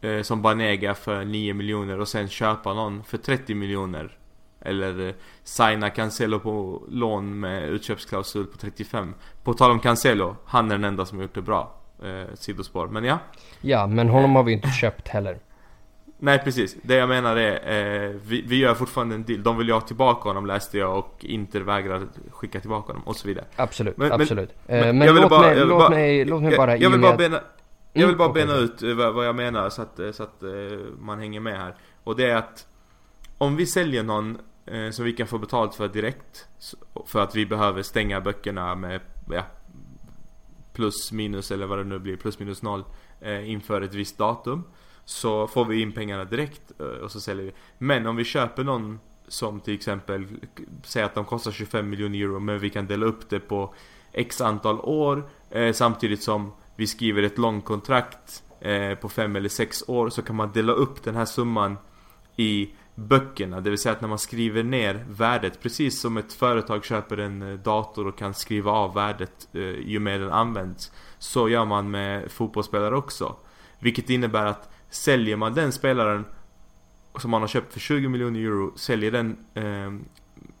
eh, 0.00 0.22
som 0.22 0.42
Banega 0.42 0.94
för 0.94 1.24
9 1.24 1.54
miljoner 1.54 2.00
och 2.00 2.08
sen 2.08 2.28
köpa 2.28 2.74
någon 2.74 3.04
för 3.04 3.18
30 3.18 3.54
miljoner. 3.54 4.18
Eller 4.60 5.08
eh, 5.08 5.14
signa 5.44 5.90
Cancelo 5.90 6.40
på 6.40 6.82
lån 6.88 7.40
med 7.40 7.68
utköpsklausul 7.68 8.46
på 8.46 8.58
35 8.58 9.14
På 9.42 9.54
tal 9.54 9.70
om 9.70 9.80
Cancelo, 9.80 10.36
han 10.44 10.70
är 10.70 10.74
den 10.74 10.84
enda 10.84 11.06
som 11.06 11.18
har 11.18 11.22
gjort 11.22 11.34
det 11.34 11.42
bra 11.42 11.74
eh, 12.02 12.34
Sidospår, 12.34 12.86
men 12.86 13.04
ja. 13.04 13.18
Ja, 13.60 13.86
men 13.86 14.08
honom 14.08 14.36
har 14.36 14.42
vi 14.42 14.52
inte 14.52 14.68
köpt 14.68 15.08
heller. 15.08 15.38
Nej 16.24 16.38
precis, 16.44 16.76
det 16.82 16.94
jag 16.94 17.08
menar 17.08 17.36
är 17.36 18.04
eh, 18.04 18.16
vi, 18.26 18.42
vi 18.42 18.56
gör 18.56 18.74
fortfarande 18.74 19.14
en 19.14 19.24
deal 19.24 19.42
De 19.42 19.58
vill 19.58 19.66
ju 19.66 19.72
ha 19.72 19.80
tillbaka 19.80 20.28
honom 20.28 20.46
läste 20.46 20.78
jag 20.78 20.98
och 20.98 21.16
Inter 21.24 21.60
vägrar 21.60 22.06
skicka 22.30 22.60
tillbaka 22.60 22.92
honom 22.92 23.08
och 23.08 23.16
så 23.16 23.28
vidare 23.28 23.44
Absolut, 23.56 23.96
Men- 23.96 24.08
men- 24.08 24.20
absolut. 24.20 24.50
Eh, 24.50 24.80
men 24.80 24.98
Men, 24.98 25.06
jag 25.06 25.14
ville 25.14 25.22
låt, 25.22 25.30
bara- 25.30 25.40
mig, 25.40 25.56
låt, 25.66 25.78
bara- 25.78 25.90
mig, 25.90 26.24
låt 26.24 26.42
mig 26.42 26.56
bara 26.56 26.70
jag, 26.70 26.80
jag 26.82 26.90
vill 26.90 27.00
bara 27.00 27.16
bena, 27.16 27.40
jag 27.92 28.06
vill 28.06 28.16
bara 28.16 28.28
okej. 28.28 28.46
bena 28.46 28.58
ut 28.58 28.82
eh, 28.82 28.94
vad, 28.94 29.14
vad 29.14 29.26
jag 29.26 29.36
menar 29.36 29.70
så 29.70 29.82
att, 29.82 29.98
eh, 29.98 30.10
så 30.12 30.22
att 30.22 30.42
eh, 30.42 30.48
man 30.98 31.18
hänger 31.18 31.40
med 31.40 31.58
här 31.58 31.74
Och 32.04 32.16
det 32.16 32.30
är 32.30 32.36
att 32.36 32.66
Om 33.38 33.56
vi 33.56 33.66
säljer 33.66 34.02
någon 34.02 34.38
eh, 34.66 34.90
som 34.90 35.04
vi 35.04 35.12
kan 35.12 35.26
få 35.26 35.38
betalt 35.38 35.74
för 35.74 35.88
direkt 35.88 36.46
För 37.06 37.20
att 37.20 37.36
vi 37.36 37.46
behöver 37.46 37.82
stänga 37.82 38.20
böckerna 38.20 38.74
med 38.74 39.00
ja, 39.30 39.42
Plus 40.72 41.12
minus 41.12 41.50
eller 41.50 41.66
vad 41.66 41.78
det 41.78 41.84
nu 41.84 41.98
blir, 41.98 42.16
plus 42.16 42.38
minus 42.38 42.62
noll 42.62 42.84
eh, 43.20 43.50
Inför 43.50 43.80
ett 43.82 43.94
visst 43.94 44.18
datum 44.18 44.64
så 45.04 45.46
får 45.46 45.64
vi 45.64 45.80
in 45.80 45.92
pengarna 45.92 46.24
direkt 46.24 46.80
eh, 46.80 46.86
och 46.86 47.10
så 47.10 47.20
säljer 47.20 47.44
vi. 47.44 47.52
Men 47.78 48.06
om 48.06 48.16
vi 48.16 48.24
köper 48.24 48.64
någon 48.64 49.00
som 49.28 49.60
till 49.60 49.74
exempel 49.74 50.26
Säger 50.82 51.06
att 51.06 51.14
de 51.14 51.24
kostar 51.24 51.50
25 51.50 51.90
miljoner 51.90 52.18
euro 52.18 52.40
men 52.40 52.58
vi 52.58 52.70
kan 52.70 52.86
dela 52.86 53.06
upp 53.06 53.28
det 53.28 53.40
på 53.40 53.74
X 54.12 54.40
antal 54.40 54.80
år 54.80 55.28
eh, 55.50 55.72
Samtidigt 55.72 56.22
som 56.22 56.52
vi 56.76 56.86
skriver 56.86 57.22
ett 57.22 57.38
långkontrakt 57.38 58.42
eh, 58.60 58.94
på 58.94 59.08
5 59.08 59.36
eller 59.36 59.48
6 59.48 59.84
år 59.86 60.10
Så 60.10 60.22
kan 60.22 60.36
man 60.36 60.52
dela 60.52 60.72
upp 60.72 61.02
den 61.02 61.16
här 61.16 61.24
summan 61.24 61.76
i 62.36 62.70
böckerna. 62.94 63.60
Det 63.60 63.70
vill 63.70 63.78
säga 63.78 63.92
att 63.92 64.00
när 64.00 64.08
man 64.08 64.18
skriver 64.18 64.62
ner 64.62 65.04
värdet 65.08 65.62
Precis 65.62 66.00
som 66.00 66.16
ett 66.16 66.32
företag 66.32 66.84
köper 66.84 67.16
en 67.16 67.42
eh, 67.42 67.58
dator 67.58 68.06
och 68.06 68.18
kan 68.18 68.34
skriva 68.34 68.70
av 68.70 68.94
värdet 68.94 69.48
eh, 69.52 69.60
ju 69.62 69.98
mer 69.98 70.18
den 70.18 70.32
används 70.32 70.92
Så 71.18 71.48
gör 71.48 71.64
man 71.64 71.90
med 71.90 72.32
fotbollsspelare 72.32 72.96
också. 72.96 73.36
Vilket 73.78 74.10
innebär 74.10 74.46
att 74.46 74.73
säljer 74.94 75.36
man 75.36 75.54
den 75.54 75.72
spelaren 75.72 76.24
som 77.18 77.30
man 77.30 77.40
har 77.40 77.48
köpt 77.48 77.72
för 77.72 77.80
20 77.80 78.08
miljoner 78.08 78.40
euro, 78.40 78.72
säljer 78.76 79.10
den 79.10 79.36
eh, 79.54 79.92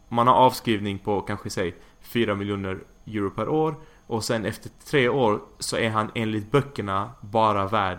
Man 0.08 0.26
har 0.26 0.34
avskrivning 0.34 0.98
på 0.98 1.20
kanske 1.20 1.50
säg 1.50 1.74
4 2.00 2.34
miljoner 2.34 2.78
euro 3.06 3.30
per 3.30 3.48
år 3.48 3.74
Och 4.06 4.24
sen 4.24 4.44
efter 4.44 4.70
tre 4.86 5.08
år 5.08 5.42
så 5.58 5.76
är 5.76 5.90
han 5.90 6.10
enligt 6.14 6.50
böckerna 6.50 7.10
bara 7.20 7.66
värd 7.68 7.98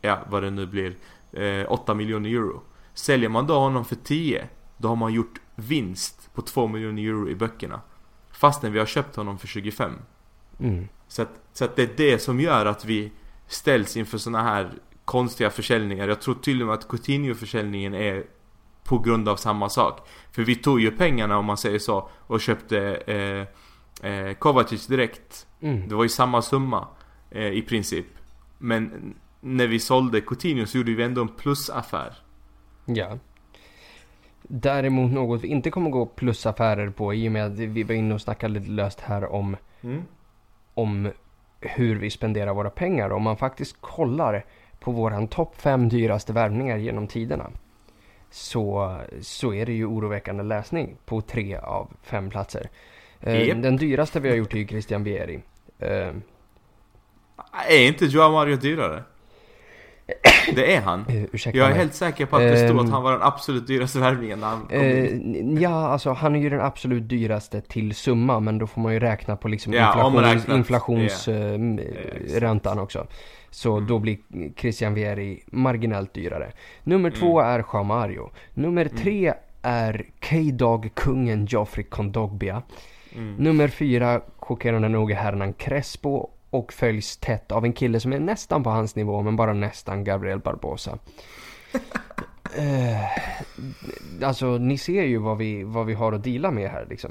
Ja, 0.00 0.18
vad 0.30 0.42
det 0.42 0.50
nu 0.50 0.66
blir 0.66 0.94
eh, 1.32 1.72
8 1.72 1.94
miljoner 1.94 2.30
euro 2.30 2.62
Säljer 2.94 3.28
man 3.28 3.46
då 3.46 3.58
honom 3.58 3.84
för 3.84 3.96
10 3.96 4.48
Då 4.76 4.88
har 4.88 4.96
man 4.96 5.12
gjort 5.12 5.40
vinst 5.54 6.30
på 6.34 6.42
2 6.42 6.66
miljoner 6.68 7.02
euro 7.02 7.28
i 7.28 7.34
böckerna 7.34 7.80
Fastän 8.32 8.72
vi 8.72 8.78
har 8.78 8.86
köpt 8.86 9.16
honom 9.16 9.38
för 9.38 9.46
25 9.46 9.92
Mm. 10.58 10.88
så 11.08 11.22
att, 11.22 11.40
så 11.52 11.64
att 11.64 11.76
det 11.76 11.82
är 11.82 11.90
det 11.96 12.18
som 12.18 12.40
gör 12.40 12.66
att 12.66 12.84
vi 12.84 13.12
ställs 13.46 13.96
inför 13.96 14.18
såna 14.18 14.42
här 14.42 14.72
konstiga 15.04 15.50
försäljningar. 15.50 16.08
Jag 16.08 16.20
tror 16.20 16.34
till 16.34 16.60
och 16.60 16.66
med 16.66 16.74
att 16.74 16.88
Coutinho-försäljningen 16.88 17.94
är 17.94 18.24
på 18.84 18.98
grund 18.98 19.28
av 19.28 19.36
samma 19.36 19.68
sak. 19.68 20.08
För 20.32 20.42
vi 20.42 20.56
tog 20.56 20.80
ju 20.80 20.90
pengarna 20.90 21.38
om 21.38 21.44
man 21.44 21.56
säger 21.56 21.78
så 21.78 22.08
och 22.26 22.40
köpte 22.40 22.78
eh, 23.06 24.10
eh, 24.10 24.34
Kovacic 24.34 24.86
direkt. 24.86 25.46
Mm. 25.60 25.88
Det 25.88 25.94
var 25.94 26.02
ju 26.02 26.08
samma 26.08 26.42
summa 26.42 26.88
eh, 27.30 27.48
i 27.48 27.62
princip. 27.62 28.06
Men 28.58 29.14
när 29.40 29.66
vi 29.66 29.78
sålde 29.78 30.20
Coutinho 30.20 30.66
så 30.66 30.78
gjorde 30.78 30.94
vi 30.94 31.02
ändå 31.02 31.20
en 31.20 31.28
plusaffär. 31.28 32.14
Ja. 32.84 33.18
Däremot 34.42 35.12
något 35.12 35.44
vi 35.44 35.48
inte 35.48 35.70
kommer 35.70 35.90
gå 35.90 36.06
plusaffärer 36.06 36.90
på 36.90 37.14
i 37.14 37.28
och 37.28 37.32
med 37.32 37.46
att 37.46 37.52
vi 37.58 37.82
var 37.82 37.94
inne 37.94 38.14
och 38.14 38.20
snackade 38.20 38.54
lite 38.54 38.70
löst 38.70 39.00
här 39.00 39.32
om, 39.32 39.56
Mm. 39.80 40.02
om 40.74 41.10
hur 41.60 41.96
vi 41.96 42.10
spenderar 42.10 42.54
våra 42.54 42.70
pengar. 42.70 43.10
Om 43.10 43.22
man 43.22 43.36
faktiskt 43.36 43.76
kollar 43.80 44.44
på 44.84 44.90
våran 44.92 45.28
topp 45.28 45.54
fem 45.60 45.88
dyraste 45.88 46.32
värvningar 46.32 46.76
genom 46.76 47.06
tiderna. 47.06 47.50
Så, 48.30 48.96
så 49.20 49.54
är 49.54 49.66
det 49.66 49.72
ju 49.72 49.86
oroväckande 49.86 50.42
läsning 50.42 50.96
på 51.06 51.20
tre 51.20 51.56
av 51.56 51.90
fem 52.02 52.30
platser. 52.30 52.68
Eh, 53.20 53.48
Japp. 53.48 53.62
Den 53.62 53.76
dyraste 53.76 54.20
vi 54.20 54.28
har 54.28 54.36
gjort 54.36 54.54
är 54.54 54.58
ju 54.58 54.66
Christian 54.66 55.04
Vieri. 55.04 55.40
Eh, 55.78 56.08
Är 57.68 57.86
inte 57.88 58.04
Joao 58.06 58.32
Mario 58.32 58.56
dyrare? 58.56 59.02
Det 60.54 60.74
är 60.74 60.80
han. 60.80 61.04
eh, 61.08 61.22
ursäkta 61.32 61.58
Jag 61.58 61.66
är 61.66 61.70
mig. 61.70 61.78
helt 61.78 61.94
säker 61.94 62.26
på 62.26 62.36
att 62.36 62.42
det 62.42 62.56
stod 62.56 62.70
Ehm. 62.70 62.78
att 62.78 62.90
han 62.90 63.02
var 63.02 63.12
den 63.12 63.22
absolut 63.22 63.66
dyraste 63.66 63.98
värvningen 63.98 64.40
när 64.40 64.46
han 64.46 64.60
kom 64.60 64.70
Eh, 64.78 65.12
in. 65.12 65.58
ja, 65.60 65.88
alltså 65.88 66.12
han 66.12 66.36
är 66.36 66.40
ju 66.40 66.50
den 66.50 66.60
absolut 66.60 67.08
dyraste 67.08 67.60
till 67.60 67.94
summa, 67.94 68.40
men 68.40 68.58
då 68.58 68.66
får 68.66 68.80
man 68.80 68.92
ju 68.92 69.00
räkna 69.00 69.36
på 69.36 69.48
liksom 69.48 69.72
Ja, 69.72 69.86
inflation, 69.88 70.16
omräknat. 70.16 70.56
inflationsräntan 70.56 72.76
Ja. 72.76 72.82
också. 72.82 73.06
Så 73.54 73.72
Mm. 73.76 73.86
då 73.88 73.98
blir 73.98 74.18
Christian 74.56 74.94
Vieri 74.94 75.42
marginellt 75.46 76.14
dyrare. 76.14 76.52
Nummer 76.82 77.08
Mm. 77.08 77.20
två 77.20 77.40
är 77.40 77.64
Jean 77.72 77.86
Mario. 77.86 78.30
Nummer 78.54 78.84
tre 78.88 79.34
är 79.62 80.04
K-Dog-kungen 80.28 81.46
Joffrey 81.46 81.84
Kondogbia. 81.84 82.62
Mm. 83.14 83.34
Nummer 83.34 83.68
fyra, 83.68 84.20
chockerande 84.36 84.88
nog, 84.88 85.10
är 85.10 85.16
Hernan 85.16 85.52
Crespo 85.52 86.28
och 86.50 86.72
följs 86.72 87.16
tätt 87.16 87.52
av 87.52 87.64
en 87.64 87.72
kille 87.72 88.00
som 88.00 88.12
är 88.12 88.18
nästan 88.20 88.62
på 88.62 88.70
hans 88.70 88.96
nivå, 88.96 89.22
men 89.22 89.36
bara 89.36 89.52
nästan, 89.52 90.04
Gabriel 90.04 90.38
Barbosa. 90.38 90.98
eh, 92.56 93.04
alltså, 94.26 94.58
ni 94.58 94.78
ser 94.78 95.02
ju 95.04 95.18
vad 95.18 95.38
vi, 95.38 95.62
vad 95.64 95.86
vi 95.86 95.94
har 95.94 96.12
att 96.12 96.24
deala 96.24 96.50
med 96.50 96.70
här 96.70 96.86
liksom. 96.90 97.10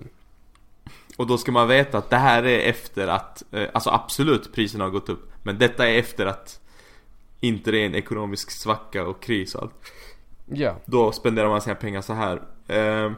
Och 1.17 1.27
då 1.27 1.37
ska 1.37 1.51
man 1.51 1.67
veta 1.67 1.97
att 1.97 2.09
det 2.09 2.17
här 2.17 2.43
är 2.43 2.59
efter 2.69 3.07
att, 3.07 3.43
eh, 3.51 3.67
alltså 3.73 3.89
absolut 3.89 4.53
priserna 4.53 4.83
har 4.83 4.91
gått 4.91 5.09
upp. 5.09 5.31
Men 5.43 5.57
detta 5.57 5.89
är 5.89 5.99
efter 5.99 6.25
att 6.25 6.59
inte 7.39 7.71
det 7.71 7.77
är 7.77 7.85
en 7.85 7.95
ekonomisk 7.95 8.51
svacka 8.51 9.07
och 9.07 9.21
kris 9.23 9.55
och 9.55 9.61
allt. 9.61 9.73
Ja. 10.45 10.75
Då 10.85 11.11
spenderar 11.11 11.49
man 11.49 11.61
sina 11.61 11.75
pengar 11.75 12.01
så 12.01 12.13
här. 12.13 12.41
Eh, 12.67 13.11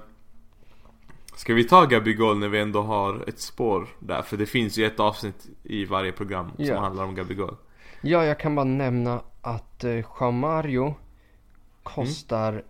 ska 1.35 1.53
vi 1.53 1.63
ta 1.63 1.85
Gabigol 1.85 2.37
när 2.37 2.47
vi 2.47 2.59
ändå 2.59 2.81
har 2.81 3.23
ett 3.29 3.39
spår 3.39 3.87
där? 3.99 4.21
För 4.21 4.37
det 4.37 4.45
finns 4.45 4.77
ju 4.77 4.85
ett 4.85 4.99
avsnitt 4.99 5.47
i 5.63 5.85
varje 5.85 6.11
program 6.11 6.51
som 6.55 6.65
Ja. 6.65 6.79
handlar 6.79 7.03
om 7.03 7.15
Gabigol. 7.15 7.55
Ja, 8.01 8.25
jag 8.25 8.39
kan 8.39 8.55
bara 8.55 8.63
nämna 8.63 9.21
att 9.41 9.83
eh, 9.83 10.31
Mario 10.31 10.95
kostar 11.83 12.63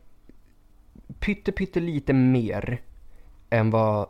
pytte, 1.20 1.52
pytte 1.52 1.80
lite 1.80 2.14
mer 2.14 2.82
än 3.50 3.72
vad 3.72 4.08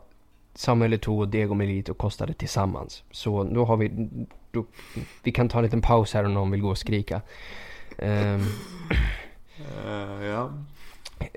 Samuel 0.56 0.92
Eto'o 0.94 1.18
och 1.20 1.28
Diego 1.28 1.54
Milito 1.54 1.94
kostade 1.94 2.32
tillsammans. 2.32 3.02
Så 3.10 3.44
då 3.44 3.64
har 3.64 3.76
vi, 3.76 4.08
då, 4.50 4.64
vi 5.22 5.32
kan 5.32 5.48
ta 5.48 5.58
en 5.58 5.64
liten 5.64 5.80
paus 5.82 6.14
här 6.14 6.24
om 6.24 6.34
någon 6.34 6.50
vill 6.50 6.60
gå 6.60 6.68
och 6.68 6.78
skrika. 6.78 7.20
Ehm, 7.98 8.40
Eh, 9.86 10.24
ja. 10.26 10.50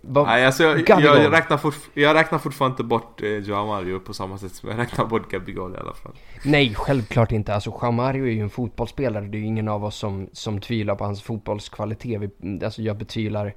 vad, 0.04 0.26
Nej 0.28 0.46
alltså 0.46 0.64
jag, 0.64 0.86
Gabigol. 0.86 1.18
jag, 1.18 1.34
räknar 1.34 1.58
fortf- 1.58 1.90
jag 1.94 2.16
räknar 2.16 2.40
fortfarande 2.40 2.74
inte 2.74 2.84
bort 2.84 3.22
eh, 3.22 3.30
Joao 3.30 3.66
Mario 3.68 4.00
på 4.00 4.14
samma 4.14 4.38
sätt 4.38 4.52
som 4.52 4.70
jag 4.70 4.80
räknar 4.80 5.06
bort 5.06 5.32
Gabigol 5.32 5.76
i 5.76 5.78
alla 5.78 5.94
fall. 5.94 6.12
Nej, 6.46 6.74
självklart 6.76 7.32
inte. 7.32 7.54
Alltså 7.54 7.80
Jean 7.82 7.96
Mario 7.96 8.26
är 8.26 8.32
ju 8.32 8.42
en 8.42 8.50
fotbollsspelare. 8.50 9.26
Det 9.26 9.38
är 9.38 9.40
ju 9.40 9.46
ingen 9.46 9.68
av 9.68 9.86
oss 9.86 9.96
som, 9.96 10.30
som 10.34 10.62
tvivlar 10.62 10.96
på 10.96 11.04
hans 11.04 11.22
fotbollskvalitet. 11.22 12.22
Vi, 12.22 12.66
alltså 12.66 12.82
jag 12.82 12.98
betvivlar 12.98 13.56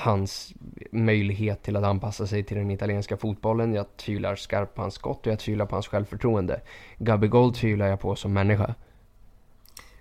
hans 0.00 0.54
möjlighet 0.92 1.62
till 1.62 1.76
att 1.76 1.84
anpassa 1.84 2.26
sig 2.26 2.44
till 2.44 2.56
den 2.56 2.70
italienska 2.70 3.16
fotbollen. 3.16 3.74
Jag 3.74 3.96
tvivlar 3.96 4.36
skarpt 4.36 4.74
på 4.74 4.82
hans 4.82 4.94
skott 4.94 5.26
och 5.26 5.32
jag 5.32 5.38
tvivlar 5.38 5.66
på 5.66 5.76
hans 5.76 5.88
självförtroende. 5.88 6.60
Gabigol 6.98 7.54
tvivlar 7.54 7.86
jag 7.86 8.00
på 8.00 8.16
som 8.16 8.32
människa. 8.32 8.74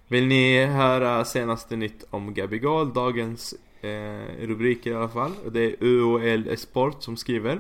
Vill 0.08 0.28
ni 0.28 0.66
höra 0.66 1.26
senaste 1.26 1.76
nytt 1.76 2.06
om 2.10 2.34
Gabigol? 2.34 2.94
Dagens 2.94 3.54
eh, 3.82 4.48
rubriker 4.48 4.92
i 4.92 4.96
alla 4.96 5.10
fall. 5.10 5.32
Det 5.52 5.60
är 5.60 5.76
UOL 5.80 6.58
Sport 6.58 7.04
som 7.04 7.18
skriver. 7.18 7.60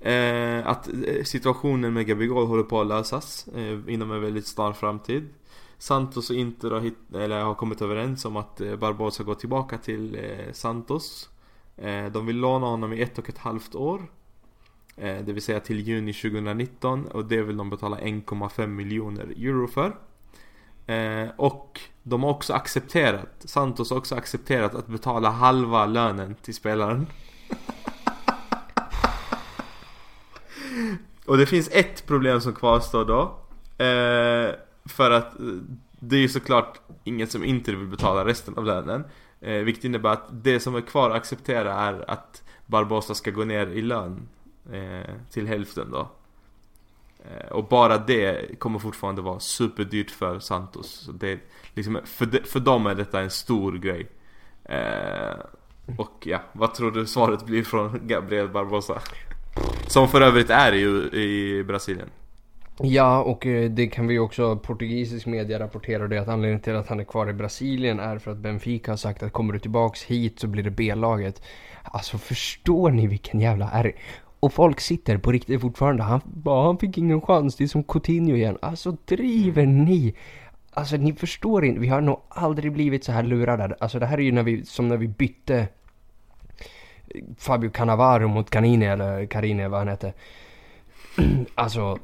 Eh, 0.00 0.66
att 0.66 0.88
eh, 0.88 1.24
situationen 1.24 1.92
med 1.92 2.06
Gabigol 2.06 2.46
håller 2.46 2.62
på 2.62 2.80
att 2.80 2.86
lösas 2.86 3.48
eh, 3.56 3.94
inom 3.94 4.12
en 4.12 4.22
väldigt 4.22 4.46
snar 4.46 4.72
framtid. 4.72 5.28
Santos 5.78 6.30
och 6.30 6.36
Inter 6.36 6.70
har, 6.70 6.80
hit, 6.80 6.98
eller 7.14 7.42
har 7.42 7.54
kommit 7.54 7.82
överens 7.82 8.24
om 8.24 8.36
att 8.36 8.60
eh, 8.60 8.76
Barbosa 8.76 9.22
går 9.22 9.34
tillbaka 9.34 9.78
till 9.78 10.14
eh, 10.14 10.52
Santos. 10.52 11.30
Eh, 11.76 12.06
de 12.06 12.26
vill 12.26 12.36
låna 12.36 12.66
honom 12.66 12.92
i 12.92 13.02
ett 13.02 13.18
och 13.18 13.28
ett 13.28 13.38
halvt 13.38 13.74
år. 13.74 14.02
Eh, 14.96 15.18
det 15.24 15.32
vill 15.32 15.42
säga 15.42 15.60
till 15.60 15.80
juni 15.80 16.12
2019 16.12 17.06
och 17.06 17.24
det 17.24 17.42
vill 17.42 17.56
de 17.56 17.70
betala 17.70 17.98
1,5 17.98 18.66
miljoner 18.66 19.24
euro 19.24 19.68
för. 19.68 19.96
Eh, 20.86 21.28
och 21.36 21.80
de 22.02 22.22
har 22.22 22.30
också 22.30 22.52
accepterat, 22.52 23.28
Santos 23.38 23.90
har 23.90 23.96
också 23.96 24.14
accepterat 24.14 24.74
att 24.74 24.86
betala 24.86 25.30
halva 25.30 25.86
lönen 25.86 26.34
till 26.42 26.54
spelaren. 26.54 27.06
och 31.26 31.38
det 31.38 31.46
finns 31.46 31.68
ett 31.72 32.06
problem 32.06 32.40
som 32.40 32.54
kvarstår 32.54 33.04
då. 33.04 33.38
Eh, 33.84 34.50
för 34.88 35.10
att 35.10 35.40
eh, 35.40 35.46
det 36.00 36.16
är 36.16 36.20
ju 36.20 36.28
såklart 36.28 36.80
ingen 37.04 37.26
som 37.26 37.44
inte 37.44 37.74
vill 37.74 37.86
betala 37.86 38.24
resten 38.24 38.54
av 38.58 38.64
lönen. 38.64 39.04
Eh, 39.40 39.52
vilket 39.58 39.84
innebär 39.84 40.10
att 40.10 40.28
det 40.30 40.60
som 40.60 40.74
är 40.74 40.80
kvar 40.80 41.10
att 41.10 41.16
acceptera 41.16 41.74
är 41.74 42.10
att 42.10 42.42
Barbosa 42.66 43.14
ska 43.14 43.30
gå 43.30 43.44
ner 43.44 43.66
i 43.66 43.82
lön 43.82 44.28
eh, 44.72 45.14
till 45.30 45.46
hälften 45.46 45.90
då. 45.90 46.08
Eh, 47.24 47.52
Och 47.52 47.64
bara 47.64 47.98
det 47.98 48.58
kommer 48.58 48.78
fortfarande 48.78 49.22
vara 49.22 49.40
superdyrt 49.40 50.10
för 50.10 50.38
Santos. 50.38 51.10
Det, 51.14 51.32
är 51.32 51.38
liksom, 51.74 51.98
för, 52.04 52.26
de, 52.26 52.38
för 52.38 52.60
dem 52.60 52.86
är 52.86 52.94
detta 52.94 53.20
en 53.20 53.30
stor 53.30 53.72
grej. 53.78 54.06
Eh, 54.64 55.36
och 55.98 56.26
ja, 56.26 56.40
vad 56.52 56.74
tror 56.74 56.90
du 56.90 57.06
svaret 57.06 57.46
blir 57.46 57.62
från 57.64 58.00
Gabriel 58.06 58.48
Barbosa? 58.48 59.00
Som 59.88 60.08
för 60.08 60.20
övrigt 60.20 60.50
är 60.50 60.72
i, 60.72 60.82
i 61.22 61.64
Brasilien. 61.64 62.08
Ja, 62.82 63.22
och 63.22 63.46
eh, 63.46 63.70
det 63.70 63.86
kan 63.86 64.06
vi 64.06 64.14
ju 64.14 64.20
också, 64.20 64.56
portugisisk 64.56 65.26
media 65.26 65.58
rapporterar 65.58 66.08
det 66.08 66.18
att 66.18 66.28
anledningen 66.28 66.60
till 66.60 66.76
att 66.76 66.88
han 66.88 67.00
är 67.00 67.04
kvar 67.04 67.30
i 67.30 67.32
Brasilien 67.32 68.00
är 68.00 68.18
för 68.18 68.30
att 68.30 68.36
Benfica 68.36 68.92
har 68.92 68.96
sagt 68.96 69.22
att 69.22 69.32
kommer 69.32 69.52
du 69.52 69.58
tillbaks 69.58 70.02
hit 70.04 70.40
så 70.40 70.46
blir 70.46 70.62
det 70.62 70.70
B-laget. 70.70 71.42
Alltså 71.82 72.18
förstår 72.18 72.90
ni 72.90 73.06
vilken 73.06 73.40
jävla 73.40 73.70
är 73.70 73.92
Och 74.40 74.52
folk 74.52 74.80
sitter 74.80 75.18
på 75.18 75.32
riktigt 75.32 75.60
fortfarande, 75.60 76.02
han, 76.02 76.20
bara, 76.24 76.66
han 76.66 76.78
fick 76.78 76.98
ingen 76.98 77.20
chans, 77.20 77.56
det 77.56 77.64
är 77.64 77.68
som 77.68 77.84
Coutinho 77.84 78.36
igen. 78.36 78.58
Alltså 78.62 78.96
driver 79.04 79.66
ni? 79.66 80.14
Alltså 80.70 80.96
ni 80.96 81.12
förstår 81.12 81.64
inte, 81.64 81.80
vi 81.80 81.88
har 81.88 82.00
nog 82.00 82.20
aldrig 82.28 82.72
blivit 82.72 83.04
så 83.04 83.12
här 83.12 83.22
lurade. 83.22 83.76
Alltså 83.80 83.98
det 83.98 84.06
här 84.06 84.18
är 84.18 84.22
ju 84.22 84.32
när 84.32 84.42
vi, 84.42 84.64
som 84.64 84.88
när 84.88 84.96
vi 84.96 85.08
bytte 85.08 85.68
eh, 87.08 87.22
Fabio 87.38 87.70
Cannavaro 87.70 88.28
mot 88.28 88.50
Canini 88.50 88.86
eller 88.86 89.26
Carine 89.26 89.68
vad 89.68 89.80
han 89.80 89.88
hette. 89.88 90.12
Alltså, 91.54 91.98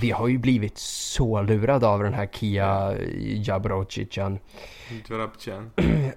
vi 0.00 0.10
har 0.10 0.28
ju 0.28 0.38
blivit 0.38 0.78
så 0.78 1.42
lurade 1.42 1.86
av 1.86 2.02
den 2.02 2.14
här 2.14 2.26
Kia 2.26 2.94
Jabrocicen. 3.18 4.38
Djurabchen. 5.08 5.70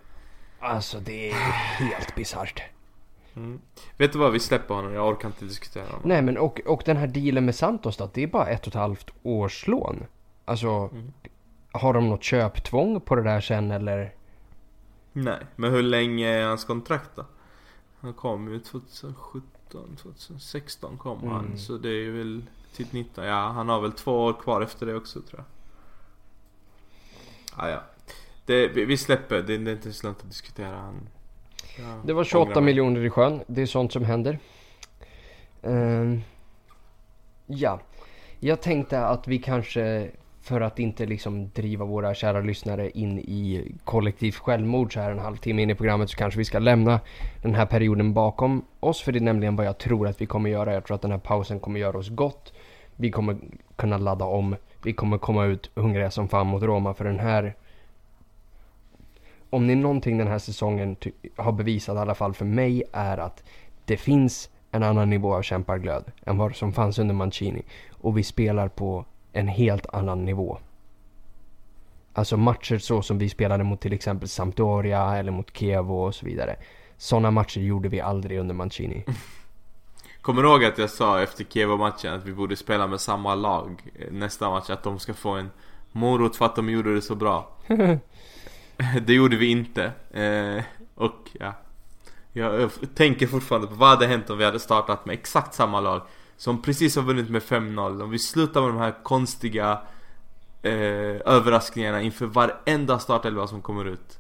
Alltså 0.60 1.00
det 1.00 1.30
är 1.30 1.34
helt 1.80 2.16
bisarrt. 2.16 2.62
Mm. 3.36 3.60
Vet 3.98 4.14
du 4.14 4.20
vad, 4.20 4.32
vi 4.32 4.40
släpper 4.40 4.76
honom, 4.76 4.94
jag 4.94 5.08
orkar 5.08 5.28
inte 5.28 5.46
diskutera 5.46 5.86
honom. 5.86 6.02
Nej 6.04 6.22
men 6.22 6.38
och, 6.38 6.62
och 6.66 6.82
den 6.86 6.98
här 6.98 7.08
dealen 7.08 7.46
med 7.46 7.56
Santos 7.56 7.98
då, 7.98 8.10
det 8.14 8.24
är 8.24 8.28
bara 8.28 8.48
ett 8.48 8.62
och 8.62 8.68
ett 8.68 8.74
halvt 8.74 9.10
års 9.24 9.68
lån. 9.68 10.04
Alltså, 10.46 10.68
Mm. 10.70 11.14
har 11.72 11.94
de 11.94 12.10
något 12.10 12.24
köptvång 12.24 13.02
på 13.02 13.16
det 13.16 13.24
där 13.24 13.42
sen 13.42 13.72
eller? 13.72 14.14
Nej, 15.14 15.40
men 15.56 15.72
hur 15.72 15.84
länge 15.84 16.28
är 16.30 16.46
hans 16.48 16.66
kontrakt 16.66 17.10
då? 17.16 17.26
Han 18.00 18.14
kom 18.14 18.54
ju 18.54 18.60
2017, 18.60 19.42
2016 20.02 20.98
kom 20.98 21.18
Mm. 21.20 21.30
han. 21.34 21.58
Så 21.58 21.78
det 21.78 21.90
är 21.90 22.12
väl 22.12 22.44
till 22.78 22.88
19. 22.92 23.26
Ja, 23.26 23.48
han 23.56 23.70
har 23.70 23.82
väl 23.82 23.92
två 23.92 24.24
år 24.26 24.34
kvar 24.34 24.62
efter 24.62 24.86
det 24.86 24.96
också 24.96 25.22
tror 25.22 25.40
jag. 25.40 25.46
Ah, 27.64 27.70
ja. 27.70 27.80
Det, 28.46 28.68
vi 28.68 28.98
släpper, 28.98 29.36
det, 29.36 29.58
det 29.58 29.72
är 29.72 29.76
inte 29.76 29.94
så 29.94 30.08
lönt 30.08 30.20
att 30.22 30.30
diskutera. 30.30 30.76
Han, 30.76 31.10
Det 32.06 32.14
var 32.14 32.20
ångrar 32.20 32.24
28 32.24 32.50
mig. 32.56 32.64
miljoner 32.64 33.06
i 33.06 33.10
sjön, 33.10 33.42
det 33.48 33.62
är 33.62 33.66
sånt 33.66 33.94
som 33.94 34.04
händer. 34.06 34.40
Ehm, 35.62 36.22
ja, 37.46 37.80
jag 38.40 38.62
tänkte 38.62 39.06
att 39.06 39.28
vi 39.28 39.38
kanske, 39.40 40.12
för 40.42 40.62
att 40.62 40.80
inte 40.80 41.06
liksom 41.06 41.50
driva 41.50 41.86
våra 41.86 42.14
kära 42.14 42.40
lyssnare 42.42 42.90
in 42.90 43.20
i 43.20 43.72
kollektivt 43.84 44.36
självmord 44.36 44.94
så 44.94 45.00
här 45.00 45.12
en 45.12 45.20
halvtimme 45.20 45.62
in 45.62 45.70
i 45.70 45.76
programmet 45.76 46.10
så 46.10 46.18
kanske 46.18 46.38
vi 46.38 46.46
ska 46.46 46.60
lämna 46.60 47.00
den 47.42 47.56
här 47.56 47.66
perioden 47.66 48.14
bakom 48.14 48.66
oss. 48.80 49.02
För 49.02 49.12
det 49.12 49.20
är 49.20 49.22
nämligen 49.22 49.56
vad 49.56 49.66
jag 49.66 49.78
tror 49.78 50.08
att 50.08 50.22
vi 50.22 50.26
kommer 50.26 50.50
göra. 50.50 50.74
Jag 50.74 50.86
tror 50.86 50.96
att 50.96 51.02
den 51.02 51.12
här 51.12 51.18
pausen 51.18 51.60
kommer 51.60 51.80
göra 51.80 51.98
oss 51.98 52.10
gott. 52.10 52.54
Vi 52.98 53.12
kommer 53.12 53.38
kunna 53.76 53.98
ladda 53.98 54.26
om. 54.26 54.56
Vi 54.84 54.94
kommer 54.94 55.18
komma 55.18 55.46
ut 55.46 55.72
hungriga 55.76 56.12
som 56.12 56.28
fan 56.30 56.48
mot 56.48 56.64
Roma 56.64 56.94
för 56.94 57.06
den 57.06 57.20
här 57.20 57.56
om 59.50 59.68
det 59.68 59.74
är 59.74 59.78
någonting 59.78 60.18
den 60.18 60.28
här 60.28 60.40
säsongen 60.40 60.96
ty- 60.96 61.12
har 61.36 61.52
bevisat 61.52 61.96
i 61.96 62.00
alla 62.00 62.16
fall 62.16 62.34
för 62.34 62.46
mig 62.46 62.84
är 62.94 63.18
att 63.18 63.44
Det 63.86 63.98
finns 63.98 64.50
en 64.72 64.84
annan 64.84 65.10
nivå 65.10 65.36
av 65.36 65.42
kämparglöd 65.42 66.04
än 66.26 66.38
vad 66.38 66.56
som 66.56 66.74
fanns 66.74 67.00
under 67.00 67.16
Mancini. 67.16 67.62
Och 67.92 68.18
vi 68.18 68.24
spelar 68.24 68.68
på 68.68 69.06
en 69.34 69.48
helt 69.48 69.86
annan 69.94 70.26
nivå. 70.26 70.58
Alltså 72.14 72.38
matcher 72.38 72.78
så 72.78 73.02
som 73.02 73.18
vi 73.18 73.30
spelade 73.30 73.64
mot 73.64 73.80
till 73.82 73.94
exempel 73.94 74.28
Sampdoria 74.30 75.18
eller 75.18 75.32
mot 75.32 75.58
Kiev 75.58 75.92
och 75.92 76.16
så 76.16 76.26
vidare. 76.26 76.56
Sådana 76.98 77.32
matcher 77.32 77.60
gjorde 77.62 77.90
vi 77.90 78.02
aldrig 78.02 78.40
under 78.40 78.56
Mancini. 78.56 79.04
Kommer 80.28 80.44
du 80.44 80.50
ihåg 80.50 80.66
att 80.66 80.78
jag 80.78 80.90
sa 80.90 81.22
efter 81.22 81.44
Kiev-matchen 81.44 82.14
att 82.14 82.26
vi 82.26 82.34
borde 82.34 82.56
spela 82.56 82.88
med 82.88 83.02
samma 83.02 83.36
lag 83.36 83.92
nästa 84.12 84.50
match? 84.50 84.70
Att 84.70 84.84
de 84.84 85.00
ska 85.00 85.14
få 85.14 85.30
en 85.30 85.50
morot 85.92 86.36
för 86.36 86.46
att 86.46 86.56
de 86.56 86.70
gjorde 86.70 86.96
det 86.96 87.02
så 87.02 87.16
bra. 87.16 87.58
det 89.06 89.14
gjorde 89.14 89.38
vi 89.38 89.52
inte. 89.52 89.92
Eh, 90.12 90.64
och 90.96 91.30
ja. 91.34 91.54
Jag 92.34 92.72
tänker 92.96 93.28
fortfarande 93.28 93.68
på 93.68 93.74
vad 93.74 93.90
hade 93.90 94.08
hänt 94.08 94.30
om 94.30 94.38
vi 94.38 94.46
hade 94.46 94.60
startat 94.60 95.06
med 95.06 95.14
exakt 95.14 95.54
samma 95.54 95.80
lag. 95.80 96.02
Som 96.38 96.62
precis 96.62 96.96
har 96.96 97.04
vunnit 97.04 97.30
med 97.30 97.42
5-0. 97.42 98.04
Om 98.04 98.10
vi 98.10 98.20
slutar 98.20 98.62
med 98.62 98.70
de 98.70 98.78
här 98.78 99.04
konstiga 99.04 99.82
eh, 100.62 100.72
överraskningarna 101.26 102.02
inför 102.02 102.26
varenda 102.26 103.00
startelva 103.00 103.48
som 103.48 103.62
kommer 103.62 103.86
ut. 103.86 104.20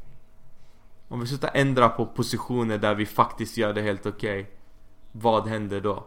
Om 1.07 1.19
vi 1.19 1.27
slutar 1.27 1.51
ändra 1.53 1.89
på 1.89 2.05
positioner 2.05 2.77
där 2.77 2.95
vi 2.95 3.05
faktiskt 3.05 3.57
gör 3.57 3.73
det 3.73 3.81
helt 3.81 4.05
okej. 4.05 4.41
Okay, 4.41 4.56
vad 5.21 5.47
händer 5.47 5.81
då? 5.81 6.03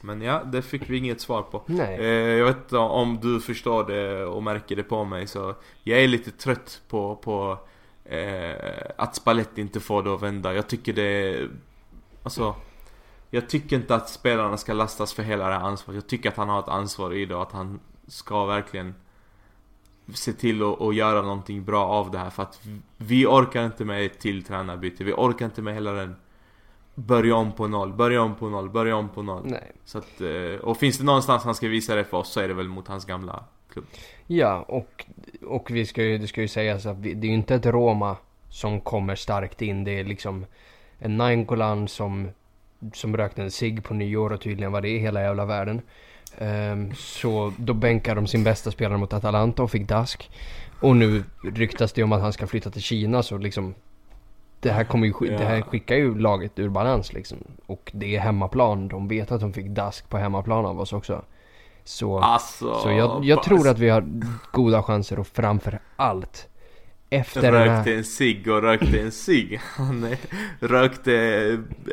Men 0.00 0.22
ja, 0.22 0.44
det 0.44 0.62
fick 0.62 0.90
vi 0.90 0.96
inget 0.96 1.20
svar 1.20 1.42
på. 1.42 1.62
Nej. 1.66 1.98
Eh, 1.98 2.38
jag 2.38 2.46
vet 2.46 2.56
inte 2.56 2.76
om 2.76 3.18
du 3.22 3.40
förstår 3.40 3.84
det 3.84 4.24
och 4.24 4.42
märker 4.42 4.76
det 4.76 4.82
på 4.82 5.04
mig 5.04 5.26
så 5.26 5.54
Jag 5.82 6.00
är 6.00 6.08
lite 6.08 6.30
trött 6.30 6.82
på, 6.88 7.16
på 7.16 7.58
eh, 8.04 8.54
att 8.96 9.14
Spalletti 9.16 9.60
inte 9.60 9.80
får 9.80 10.02
det 10.02 10.14
att 10.14 10.22
vända. 10.22 10.54
Jag 10.54 10.68
tycker 10.68 10.92
det 10.92 11.48
Alltså 12.22 12.54
Jag 13.30 13.48
tycker 13.48 13.76
inte 13.76 13.94
att 13.94 14.08
spelarna 14.08 14.56
ska 14.56 14.72
lastas 14.72 15.12
för 15.12 15.22
hela 15.22 15.48
det 15.48 15.54
här 15.54 15.60
ansvaret. 15.60 15.94
Jag 15.94 16.06
tycker 16.06 16.28
att 16.28 16.36
han 16.36 16.48
har 16.48 16.60
ett 16.60 16.68
ansvar 16.68 17.14
i 17.14 17.26
det 17.26 17.34
och 17.34 17.42
att 17.42 17.52
han 17.52 17.80
ska 18.06 18.44
verkligen 18.44 18.94
se 20.14 20.32
till 20.32 20.62
att, 20.62 20.80
att 20.80 20.94
göra 20.94 21.22
någonting 21.22 21.64
bra 21.64 21.86
av 21.86 22.10
det 22.10 22.18
här 22.18 22.30
för 22.30 22.42
att 22.42 22.60
vi 22.96 23.26
orkar 23.26 23.66
inte 23.66 23.84
med 23.84 24.06
ett 24.06 24.18
till 24.18 24.44
tränarbyte. 24.44 25.04
Vi 25.04 25.12
orkar 25.12 25.44
inte 25.44 25.62
med 25.62 25.74
hela 25.74 25.92
den 25.92 26.16
Börja 27.06 27.36
om 27.36 27.52
på 27.52 27.68
noll, 27.68 27.92
börja 27.92 28.22
om 28.22 28.34
på 28.34 28.48
noll, 28.48 28.70
börja 28.70 28.96
om 28.96 29.08
på 29.08 29.22
noll. 29.22 29.42
Nej. 29.44 29.72
Så 29.84 29.98
att, 29.98 30.20
eh, 30.20 30.60
och 30.60 30.76
finns 30.76 30.98
det 30.98 31.04
någonstans 31.04 31.44
han 31.44 31.54
ska 31.54 31.68
visa 31.68 31.94
det 31.94 32.04
för 32.04 32.16
oss 32.16 32.32
så 32.32 32.40
är 32.40 32.48
det 32.48 32.54
väl 32.54 32.68
mot 32.68 32.88
hans 32.88 33.04
gamla 33.04 33.44
klubb. 33.72 33.84
Ja, 34.26 34.64
och, 34.68 35.06
och 35.46 35.70
vi 35.70 35.86
ska 35.86 36.02
ju, 36.02 36.18
det 36.18 36.26
ska 36.26 36.40
ju 36.40 36.48
sägas 36.48 36.86
att 36.86 36.98
vi, 36.98 37.14
det 37.14 37.26
är 37.26 37.28
ju 37.28 37.34
inte 37.34 37.54
ett 37.54 37.66
Roma 37.66 38.16
som 38.48 38.80
kommer 38.80 39.14
starkt 39.14 39.62
in. 39.62 39.84
Det 39.84 40.00
är 40.00 40.04
liksom 40.04 40.46
en 40.98 41.16
Nainggolan 41.16 41.88
som, 41.88 42.30
som 42.92 43.16
rökte 43.16 43.42
en 43.42 43.50
cigg 43.50 43.84
på 43.84 43.94
nyår 43.94 44.32
och 44.32 44.40
tydligen 44.40 44.72
var 44.72 44.80
det 44.80 44.88
i 44.88 44.98
hela 44.98 45.22
jävla 45.22 45.44
världen. 45.44 45.82
Um, 46.38 46.94
så 46.94 47.52
då 47.56 47.74
bänkar 47.74 48.14
de 48.14 48.26
sin 48.26 48.44
bästa 48.44 48.70
spelare 48.70 48.98
mot 48.98 49.12
Atalanta 49.12 49.62
och 49.62 49.70
fick 49.70 49.88
dask. 49.88 50.30
Och 50.80 50.96
nu 50.96 51.24
ryktas 51.54 51.92
det 51.92 52.02
om 52.02 52.12
att 52.12 52.20
han 52.20 52.32
ska 52.32 52.46
flytta 52.46 52.70
till 52.70 52.82
Kina 52.82 53.22
så 53.22 53.38
liksom 53.38 53.74
det 54.60 54.70
här, 54.70 54.84
kommer 54.84 55.06
ju, 55.06 55.14
ja. 55.20 55.38
det 55.38 55.44
här 55.44 55.62
skickar 55.62 55.96
ju 55.96 56.18
laget 56.18 56.58
ur 56.58 56.68
balans 56.68 57.12
liksom. 57.12 57.38
Och 57.66 57.90
det 57.94 58.16
är 58.16 58.20
hemmaplan. 58.20 58.88
De 58.88 59.08
vet 59.08 59.32
att 59.32 59.40
de 59.40 59.52
fick 59.52 59.66
dask 59.66 60.08
på 60.08 60.18
hemmaplan 60.18 60.66
av 60.66 60.80
oss 60.80 60.92
också. 60.92 61.24
Så, 61.84 62.18
alltså, 62.18 62.74
så 62.74 62.90
jag, 62.90 63.24
jag 63.24 63.42
tror 63.42 63.68
att 63.68 63.78
vi 63.78 63.88
har 63.88 64.22
goda 64.52 64.82
chanser 64.82 65.18
och 65.18 65.26
framför 65.26 65.80
allt 65.96 66.48
efter 67.10 67.52
Rökte 67.52 67.90
här... 67.90 67.96
en 67.96 68.04
cigg 68.04 68.48
och 68.48 68.62
rökte 68.62 69.00
en 69.00 69.12
cigg. 69.12 69.60
Han 69.76 70.16
rökte 70.60 71.14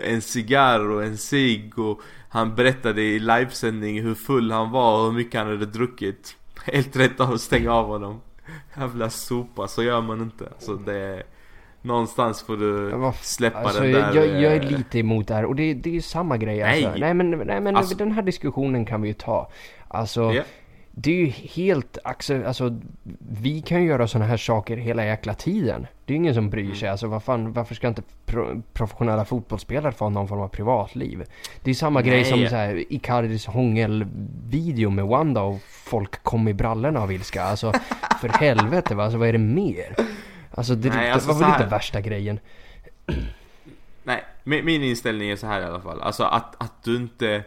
en 0.04 0.22
cigarr 0.22 0.90
och 0.90 1.04
en 1.04 1.18
cigg 1.18 1.80
och 1.80 2.02
han 2.30 2.56
berättade 2.56 3.02
i 3.02 3.20
livesändning 3.20 4.02
hur 4.02 4.16
full 4.16 4.52
han 4.52 4.72
var 4.72 5.00
och 5.00 5.06
hur 5.06 5.12
mycket 5.12 5.40
han 5.40 5.50
hade 5.50 5.66
druckit. 5.66 6.36
Helt 6.66 6.96
rätt 6.96 7.20
av 7.20 7.34
att 7.34 7.42
stänga 7.42 7.72
av 7.74 7.88
honom. 7.88 8.22
Jävla 8.78 9.10
sopa, 9.10 9.68
så 9.68 9.84
gör 9.84 10.02
man 10.02 10.22
inte. 10.22 10.48
Alltså 10.48 10.74
det 10.74 11.24
Någonstans 11.88 12.42
får 12.42 12.58
du 12.58 12.92
släppa 13.22 13.60
alltså, 13.60 13.82
den 13.82 13.92
där 13.92 14.16
jag, 14.16 14.28
jag, 14.28 14.56
är 14.56 14.64
eh, 14.64 14.72
lite 14.78 15.00
emot 15.00 15.28
det 15.28 15.34
här 15.34 15.46
och 15.46 15.56
det, 15.56 15.74
det 15.74 15.90
är 15.90 15.94
ju 15.94 16.02
samma 16.02 16.38
grej 16.38 16.58
nej. 16.58 16.86
alltså. 16.86 17.00
Nej 17.00 17.14
men, 17.14 17.32
nej, 17.32 17.62
men 17.62 17.78
alltså, 17.78 17.96
den 17.96 18.12
här 18.12 18.22
diskussionen 18.22 18.86
kan 18.86 19.02
vi 19.02 19.08
ju 19.08 19.14
ta. 19.14 19.50
Alltså 19.88 20.34
yeah. 20.34 20.46
Det 21.00 21.12
är 21.12 21.16
ju 21.16 21.30
helt, 21.30 21.98
alltså 22.46 22.80
vi 23.30 23.62
kan 23.62 23.82
ju 23.82 23.88
göra 23.88 24.08
sådana 24.08 24.26
här 24.26 24.38
saker 24.38 24.78
hela 24.78 25.06
jäkla 25.06 25.34
tiden. 25.34 25.88
Det 26.06 26.14
är 26.14 26.16
ju 26.16 26.18
ingen 26.18 26.34
som 26.34 26.50
bryr 26.50 26.74
sig. 26.74 26.88
Mm. 26.88 26.92
Alltså 26.92 27.08
vad 27.08 27.24
fan, 27.24 27.54
varför 27.54 27.76
ska 27.76 27.88
inte 27.88 28.02
pro 28.26 28.62
professionella 28.74 29.26
fotbollsspelare 29.26 29.92
få 29.92 30.10
någon 30.10 30.28
form 30.28 30.42
av 30.42 30.48
privatliv? 30.48 31.24
Det 31.64 31.70
är 31.70 31.76
samma 31.76 32.00
Nej. 32.00 32.10
grej 32.10 32.26
som 32.26 32.48
så 32.48 32.56
här, 32.56 32.84
Icardis 32.90 33.46
hångelvideo 33.46 34.90
med 34.90 35.06
Wanda 35.06 35.42
och 35.42 35.62
folk 35.62 36.24
kom 36.24 36.48
i 36.48 36.54
brallorna 36.54 37.00
av 37.00 37.12
ilska. 37.12 37.44
Alltså 37.44 37.74
för 38.22 38.28
helvete 38.40 38.96
va, 38.96 39.04
alltså 39.04 39.18
vad 39.18 39.28
är 39.28 39.34
det 39.34 39.40
mer? 39.40 39.96
Alltså 40.58 40.76
det, 40.76 40.90
Nej, 40.90 41.12
alltså, 41.12 41.28
det 41.28 41.34
var 41.34 41.42
väl 41.42 41.62
inte 41.62 41.66
värsta 41.66 42.02
grejen. 42.02 42.40
Nej, 44.04 44.26
min, 44.44 44.66
min, 44.66 44.84
inställning 44.84 45.30
är 45.30 45.36
så 45.36 45.48
här 45.48 45.62
i 45.62 45.64
alla 45.64 45.82
fall. 45.82 46.02
Alltså 46.02 46.24
att, 46.24 46.56
att 46.64 46.84
du 46.84 46.96
inte... 46.96 47.44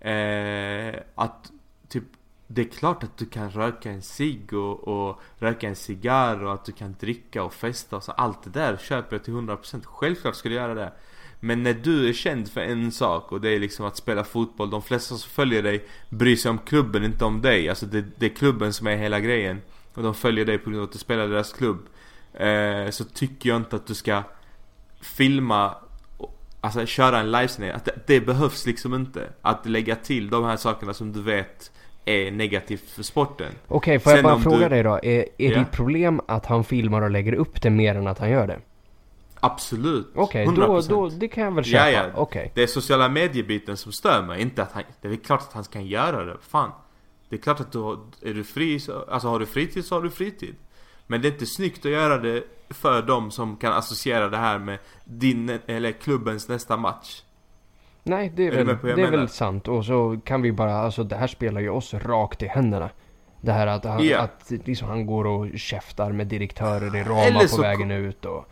Eh, 0.00 1.00
att 1.14 1.52
typ... 1.88 2.04
Det 2.46 2.62
är 2.62 2.68
klart 2.68 3.04
att 3.04 3.16
du 3.16 3.26
kan 3.26 3.50
röka 3.50 3.90
en 3.90 4.02
cigg 4.02 4.52
och, 4.52 4.88
och 4.88 5.20
röka 5.38 5.68
en 5.68 5.76
cigarr 5.76 6.44
och 6.44 6.52
att 6.52 6.64
du 6.64 6.72
kan 6.72 6.96
dricka 7.00 7.42
och 7.42 7.54
festa 7.54 7.96
och 7.96 8.04
så. 8.04 8.12
Allt 8.12 8.42
det 8.44 8.50
där 8.50 8.76
köper 8.76 9.16
jag 9.16 9.24
till 9.24 9.34
100%. 9.34 9.84
Självklart 9.84 10.34
ska 10.34 10.48
du 10.48 10.54
göra 10.54 10.74
det. 10.74 10.92
Men 11.40 11.62
när 11.62 11.74
du 11.74 12.08
är 12.08 12.12
känd 12.12 12.50
för 12.50 12.60
en 12.60 12.92
sak 12.92 13.32
och 13.32 13.40
det 13.40 13.48
är 13.48 13.60
liksom 13.60 13.86
att 13.86 13.96
spela 13.96 14.24
fotboll. 14.24 14.70
De 14.70 14.82
flesta 14.82 15.14
som 15.14 15.30
följer 15.30 15.62
dig 15.62 15.86
bryr 16.08 16.36
sig 16.36 16.50
om 16.50 16.58
klubben, 16.58 17.04
inte 17.04 17.24
om 17.24 17.42
dig. 17.42 17.68
Alltså 17.68 17.86
det, 17.86 18.04
det 18.16 18.26
är 18.26 18.34
klubben 18.34 18.72
som 18.72 18.86
är 18.86 18.96
hela 18.96 19.20
grejen. 19.20 19.60
Och 19.94 20.02
de 20.02 20.14
följer 20.14 20.44
dig 20.44 20.58
på 20.58 20.70
grund 20.70 20.82
av 20.82 20.88
att 20.88 20.92
du 20.92 20.98
spelar 20.98 21.28
deras 21.28 21.52
klubb. 21.52 21.86
Eh, 22.34 22.90
så 22.90 23.04
tycker 23.04 23.48
jag 23.48 23.56
inte 23.56 23.76
att 23.76 23.86
du 23.86 23.94
ska 23.94 24.22
filma 25.00 25.74
Alltså 26.64 26.86
köra 26.86 27.18
en 27.18 27.32
livesändning, 27.32 27.70
att 27.70 27.84
det, 27.84 27.92
det, 28.06 28.20
behövs 28.20 28.66
liksom 28.66 28.94
inte 28.94 29.28
Att 29.42 29.66
lägga 29.66 29.96
till 29.96 30.30
de 30.30 30.44
här 30.44 30.56
sakerna 30.56 30.94
som 30.94 31.12
du 31.12 31.22
vet 31.22 31.70
är 32.04 32.30
negativt 32.30 32.90
för 32.90 33.02
sporten 33.02 33.52
Okej, 33.68 33.76
okay, 33.76 33.98
får 33.98 34.10
Sen 34.10 34.16
jag 34.16 34.24
bara 34.24 34.38
fråga 34.38 34.68
du... 34.68 34.68
dig 34.68 34.82
då? 34.82 35.00
Är, 35.02 35.26
är 35.38 35.52
ja. 35.52 35.58
ditt 35.58 35.70
problem 35.70 36.20
att 36.28 36.46
han 36.46 36.64
filmar 36.64 37.02
och 37.02 37.10
lägger 37.10 37.34
upp 37.34 37.62
det 37.62 37.70
mer 37.70 37.94
än 37.94 38.06
att 38.06 38.18
han 38.18 38.30
gör 38.30 38.46
det? 38.46 38.58
Absolut, 39.44 40.06
Okej, 40.14 40.48
okay, 40.48 40.66
då, 40.66 40.80
då, 40.80 41.08
det 41.08 41.28
kan 41.28 41.44
jag 41.44 41.50
väl 41.50 41.64
köpa, 41.64 41.90
ja, 41.90 42.10
ja. 42.14 42.20
Okay. 42.20 42.48
Det 42.54 42.62
är 42.62 42.66
sociala 42.66 43.08
mediebiten 43.08 43.76
som 43.76 43.92
stör 43.92 44.22
mig, 44.22 44.42
inte 44.42 44.62
att 44.62 44.72
han 44.72 44.82
Det 45.00 45.08
är 45.08 45.16
klart 45.16 45.40
att 45.40 45.52
han 45.52 45.64
kan 45.64 45.86
göra 45.86 46.24
det, 46.24 46.36
fan 46.40 46.70
Det 47.28 47.36
är 47.36 47.40
klart 47.40 47.60
att 47.60 47.72
du 47.72 47.78
har, 47.78 47.98
är 48.22 48.34
du 48.34 48.44
fri, 48.44 48.80
så, 48.80 49.04
alltså 49.10 49.28
har 49.28 49.38
du 49.38 49.46
fritid 49.46 49.84
så 49.84 49.94
har 49.94 50.02
du 50.02 50.10
fritid 50.10 50.54
men 51.12 51.22
det 51.22 51.28
är 51.28 51.32
inte 51.32 51.46
snyggt 51.46 51.86
att 51.86 51.92
göra 51.92 52.18
det 52.18 52.44
för 52.70 53.02
dem 53.02 53.30
som 53.30 53.56
kan 53.56 53.72
associera 53.72 54.28
det 54.28 54.36
här 54.36 54.58
med 54.58 54.78
din, 55.04 55.58
eller 55.66 55.92
klubbens 55.92 56.48
nästa 56.48 56.76
match. 56.76 57.22
Nej, 58.02 58.32
det 58.36 58.46
är, 58.46 58.52
är 58.52 58.64
väl, 58.64 58.96
det 58.96 59.02
är 59.02 59.10
väl 59.10 59.28
sant. 59.28 59.68
Och 59.68 59.84
så 59.84 60.20
kan 60.24 60.42
vi 60.42 60.52
bara, 60.52 60.74
alltså 60.74 61.04
det 61.04 61.16
här 61.16 61.26
spelar 61.26 61.60
ju 61.60 61.70
oss 61.70 61.94
rakt 61.94 62.42
i 62.42 62.46
händerna. 62.46 62.90
Det 63.40 63.52
här 63.52 63.66
att, 63.66 63.84
han, 63.84 64.00
yeah. 64.00 64.24
att 64.24 64.52
liksom, 64.64 64.88
han 64.88 65.06
går 65.06 65.26
och 65.26 65.58
käftar 65.58 66.12
med 66.12 66.26
direktörer 66.26 66.96
i 66.96 67.04
Roma 67.04 67.40
på 67.56 67.62
vägen 67.62 67.90
ut 67.90 68.24
och... 68.24 68.48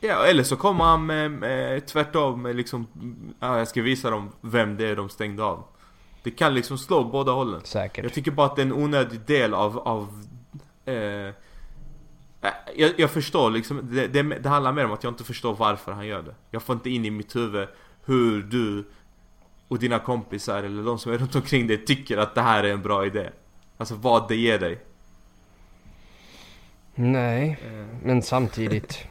Ja, 0.00 0.26
eller 0.26 0.42
så 0.42 0.56
kommer 0.56 0.84
han 0.84 1.06
med, 1.06 1.30
med 1.30 1.86
tvärtom 1.86 2.42
med 2.42 2.56
liksom, 2.56 2.86
ja, 3.40 3.58
jag 3.58 3.68
ska 3.68 3.82
visa 3.82 4.10
dem 4.10 4.32
vem 4.40 4.76
det 4.76 4.88
är 4.88 4.96
de 4.96 5.08
stängde 5.08 5.44
av. 5.44 5.64
Det 6.22 6.30
kan 6.30 6.54
liksom 6.54 6.78
slå 6.78 7.04
båda 7.04 7.32
hållen. 7.32 7.60
Säkert. 7.64 8.04
Jag 8.04 8.12
tycker 8.12 8.30
bara 8.30 8.46
att 8.46 8.56
det 8.56 8.62
är 8.62 8.66
en 8.66 8.72
onödig 8.72 9.20
del 9.20 9.54
av, 9.54 9.78
av 9.78 10.24
eh, 10.84 11.34
jag, 12.76 12.92
jag 12.96 13.10
förstår 13.10 13.50
liksom, 13.50 13.88
det, 13.92 14.06
det, 14.06 14.22
det, 14.22 14.48
handlar 14.48 14.72
mer 14.72 14.84
om 14.84 14.92
att 14.92 15.04
jag 15.04 15.10
inte 15.10 15.24
förstår 15.24 15.54
varför 15.54 15.92
han 15.92 16.06
gör 16.06 16.22
det. 16.22 16.34
Jag 16.50 16.62
får 16.62 16.74
inte 16.74 16.90
in 16.90 17.04
i 17.04 17.10
mitt 17.10 17.36
huvud 17.36 17.68
hur 18.04 18.42
du 18.42 18.84
och 19.68 19.78
dina 19.78 19.98
kompisar 19.98 20.62
eller 20.62 20.82
de 20.82 20.98
som 20.98 21.12
är 21.12 21.18
runt 21.18 21.34
omkring 21.34 21.66
dig 21.66 21.84
tycker 21.84 22.16
att 22.16 22.34
det 22.34 22.40
här 22.40 22.64
är 22.64 22.72
en 22.72 22.82
bra 22.82 23.06
idé. 23.06 23.30
Alltså 23.76 23.94
vad 23.94 24.28
det 24.28 24.36
ger 24.36 24.58
dig. 24.58 24.78
Nej, 26.94 27.58
mm. 27.68 27.88
men 28.02 28.22
samtidigt, 28.22 29.04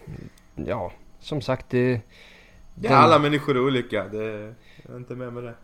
ja, 0.55 0.91
som 1.19 1.41
sagt 1.41 1.69
det... 1.69 2.01
Den... 2.75 2.91
Ja, 2.91 2.97
alla 2.97 3.19
människor 3.19 3.55
är 3.55 3.65
olika, 3.65 4.07
det, 4.07 4.55
jag 4.83 4.93
är 4.93 4.97
inte 4.97 5.15
med 5.15 5.33
med 5.33 5.43
det. 5.43 5.55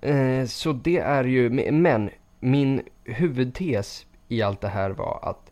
eh, 0.10 0.46
så 0.46 0.72
det 0.72 0.98
är 0.98 1.24
ju, 1.24 1.50
men 1.72 2.10
min 2.40 2.82
huvudtes 3.04 4.06
i 4.28 4.42
allt 4.42 4.60
det 4.60 4.68
här 4.68 4.90
var 4.90 5.20
att 5.22 5.51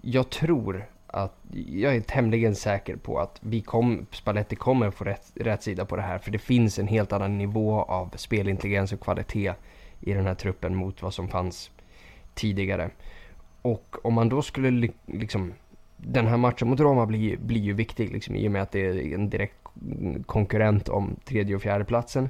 jag 0.00 0.30
tror 0.30 0.86
att 1.06 1.34
jag 1.66 1.96
är 1.96 2.00
tämligen 2.00 2.54
säker 2.54 2.96
på 2.96 3.18
att 3.18 3.38
vi 3.40 3.60
kom, 3.60 4.06
Spalletti 4.10 4.56
kommer 4.56 4.90
få 4.90 5.04
rätt, 5.04 5.32
rätt 5.34 5.62
sida 5.62 5.84
på 5.84 5.96
det 5.96 6.02
här. 6.02 6.18
För 6.18 6.30
det 6.30 6.38
finns 6.38 6.78
en 6.78 6.88
helt 6.88 7.12
annan 7.12 7.38
nivå 7.38 7.82
av 7.82 8.10
spelintelligens 8.16 8.92
och 8.92 9.00
kvalitet 9.00 9.52
i 10.00 10.12
den 10.12 10.26
här 10.26 10.34
truppen 10.34 10.74
mot 10.74 11.02
vad 11.02 11.14
som 11.14 11.28
fanns 11.28 11.70
tidigare. 12.34 12.90
Och 13.62 13.96
om 14.02 14.14
man 14.14 14.28
då 14.28 14.42
skulle 14.42 14.90
liksom 15.06 15.52
den 15.96 16.26
här 16.26 16.36
matchen 16.36 16.68
mot 16.68 16.80
Roma 16.80 17.06
blir, 17.06 17.36
blir 17.36 17.60
ju 17.60 17.72
viktig 17.72 18.12
liksom, 18.12 18.36
i 18.36 18.48
och 18.48 18.52
med 18.52 18.62
att 18.62 18.72
det 18.72 18.80
är 18.80 19.14
en 19.14 19.30
direkt 19.30 19.54
konkurrent 20.26 20.88
om 20.88 21.16
tredje 21.24 21.56
och 21.56 21.62
fjärde 21.62 21.84
platsen. 21.84 22.28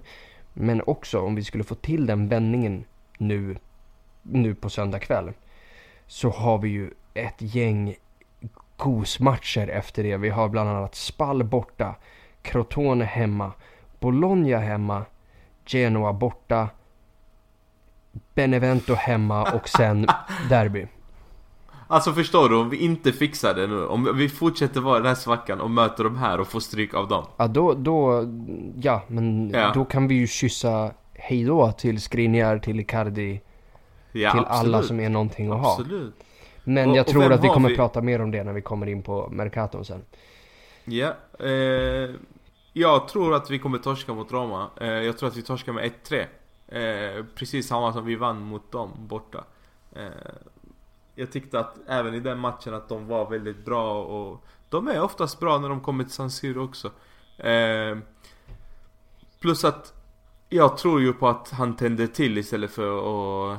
Men 0.55 0.83
också 0.87 1.21
om 1.21 1.35
vi 1.35 1.45
skulle 1.45 1.65
få 1.65 1.75
till 1.75 2.07
den 2.07 2.29
vändningen 2.29 2.85
nu, 3.19 3.57
nu 4.23 4.55
på 4.55 4.71
söndag 4.71 4.99
kväll. 4.99 5.33
Så 6.07 6.31
har 6.31 6.59
vi 6.59 6.69
ju 6.69 6.91
ett 7.19 7.55
gäng 7.55 7.95
gosmatcher 8.77 9.69
efter 9.69 10.03
det. 10.03 10.17
Vi 10.17 10.29
har 10.31 10.49
bland 10.49 10.71
annat 10.71 10.95
Spall 10.95 11.45
borta, 11.45 11.95
Crotone 12.43 13.05
hemma, 13.05 13.53
Bologna 14.01 14.59
hemma, 14.59 15.05
Genoa 15.67 16.13
borta, 16.13 16.69
Benevento 18.35 18.95
hemma 18.95 19.53
och 19.53 19.69
sen 19.69 20.07
derby. 20.49 20.87
Alltså 21.91 22.13
förstår 22.13 22.49
du, 22.49 22.57
om 22.57 22.71
vi 22.71 22.77
inte 22.77 23.13
fixar 23.13 23.55
det 23.55 23.67
nu, 23.67 23.87
om 23.87 24.17
vi 24.17 24.29
fortsätter 24.29 24.81
vara 24.81 24.97
i 24.97 25.01
den 25.01 25.07
här 25.09 25.15
svackan 25.15 25.61
och 25.61 25.71
möter 25.71 26.05
de 26.05 26.17
här 26.17 26.41
och 26.41 26.49
får 26.49 26.61
stryk 26.61 26.95
av 26.95 27.09
dem. 27.09 27.25
Ja, 27.37 27.47
då, 27.47 27.75
då, 27.75 28.25
ja, 28.77 29.03
men 29.07 29.51
Ja. 29.51 29.71
då 29.75 29.85
kan 29.85 30.09
vi 30.09 30.15
ju 30.15 30.27
kyssa 30.27 30.91
hejdå 31.15 31.73
till 31.73 32.01
Skriniar, 32.01 32.59
till 32.59 32.81
Icardi, 32.81 33.41
Ja, 34.13 34.31
till 34.31 34.41
absolut. 34.41 34.75
alla 34.75 34.83
som 34.83 35.01
är 35.01 35.09
någonting 35.09 35.53
att 35.53 35.59
ha. 35.61 35.73
Absolut. 35.73 36.15
Men 36.69 36.91
Och- 36.91 36.97
jag 36.97 37.07
tror 37.07 37.33
att 37.33 37.45
vi 37.45 37.49
kommer 37.49 37.69
vi? 37.69 37.77
prata 37.77 38.03
mer 38.03 38.21
om 38.21 38.31
det 38.31 38.45
när 38.45 38.53
vi 38.53 38.63
kommer 38.63 38.87
in 38.87 39.03
på 39.03 39.29
Mercaton 39.31 39.85
sen. 39.85 40.05
Ja, 40.85 41.13
eh, 41.39 42.11
jag 42.73 43.09
tror 43.09 43.35
att 43.35 43.51
vi 43.51 43.59
kommer 43.59 43.79
torska 43.79 44.15
mot 44.15 44.33
Roma. 44.33 44.71
Eh, 44.81 44.89
jag 44.89 45.19
tror 45.19 45.29
att 45.29 45.37
vi 45.37 45.43
torskar 45.43 45.73
med 45.73 45.85
1-3. 45.85 46.27
Eh, 46.69 47.25
precis 47.35 47.67
samma 47.69 47.93
som 47.93 48.05
vi 48.05 48.15
vann 48.15 48.43
mot 48.43 48.73
dem 48.73 48.91
borta. 48.99 49.45
Eh, 49.97 50.03
jag 51.15 51.33
tyckte 51.33 51.61
att 51.61 51.75
även 51.89 52.15
i 52.15 52.21
den 52.21 52.39
matchen 52.39 52.75
att 52.75 52.89
de 52.89 53.07
var 53.07 53.31
väldigt 53.31 53.65
bra 53.65 54.03
och 54.03 54.45
de 54.69 54.89
är 54.89 55.03
oftast 55.03 55.41
bra 55.41 55.59
när 55.59 55.69
de 55.69 55.81
kommer 55.81 56.05
till 56.05 56.13
San 56.13 56.31
Siro 56.31 56.65
också. 56.65 56.91
Eh, 57.39 57.99
plus 59.41 59.65
att 59.65 59.93
jag 60.49 60.77
tror 60.79 61.01
ju 61.01 61.13
på 61.13 61.29
att 61.29 61.51
han 61.51 61.77
tänder 61.77 62.07
till 62.07 62.39
istället 62.39 62.71
för 62.71 63.53
att 63.53 63.59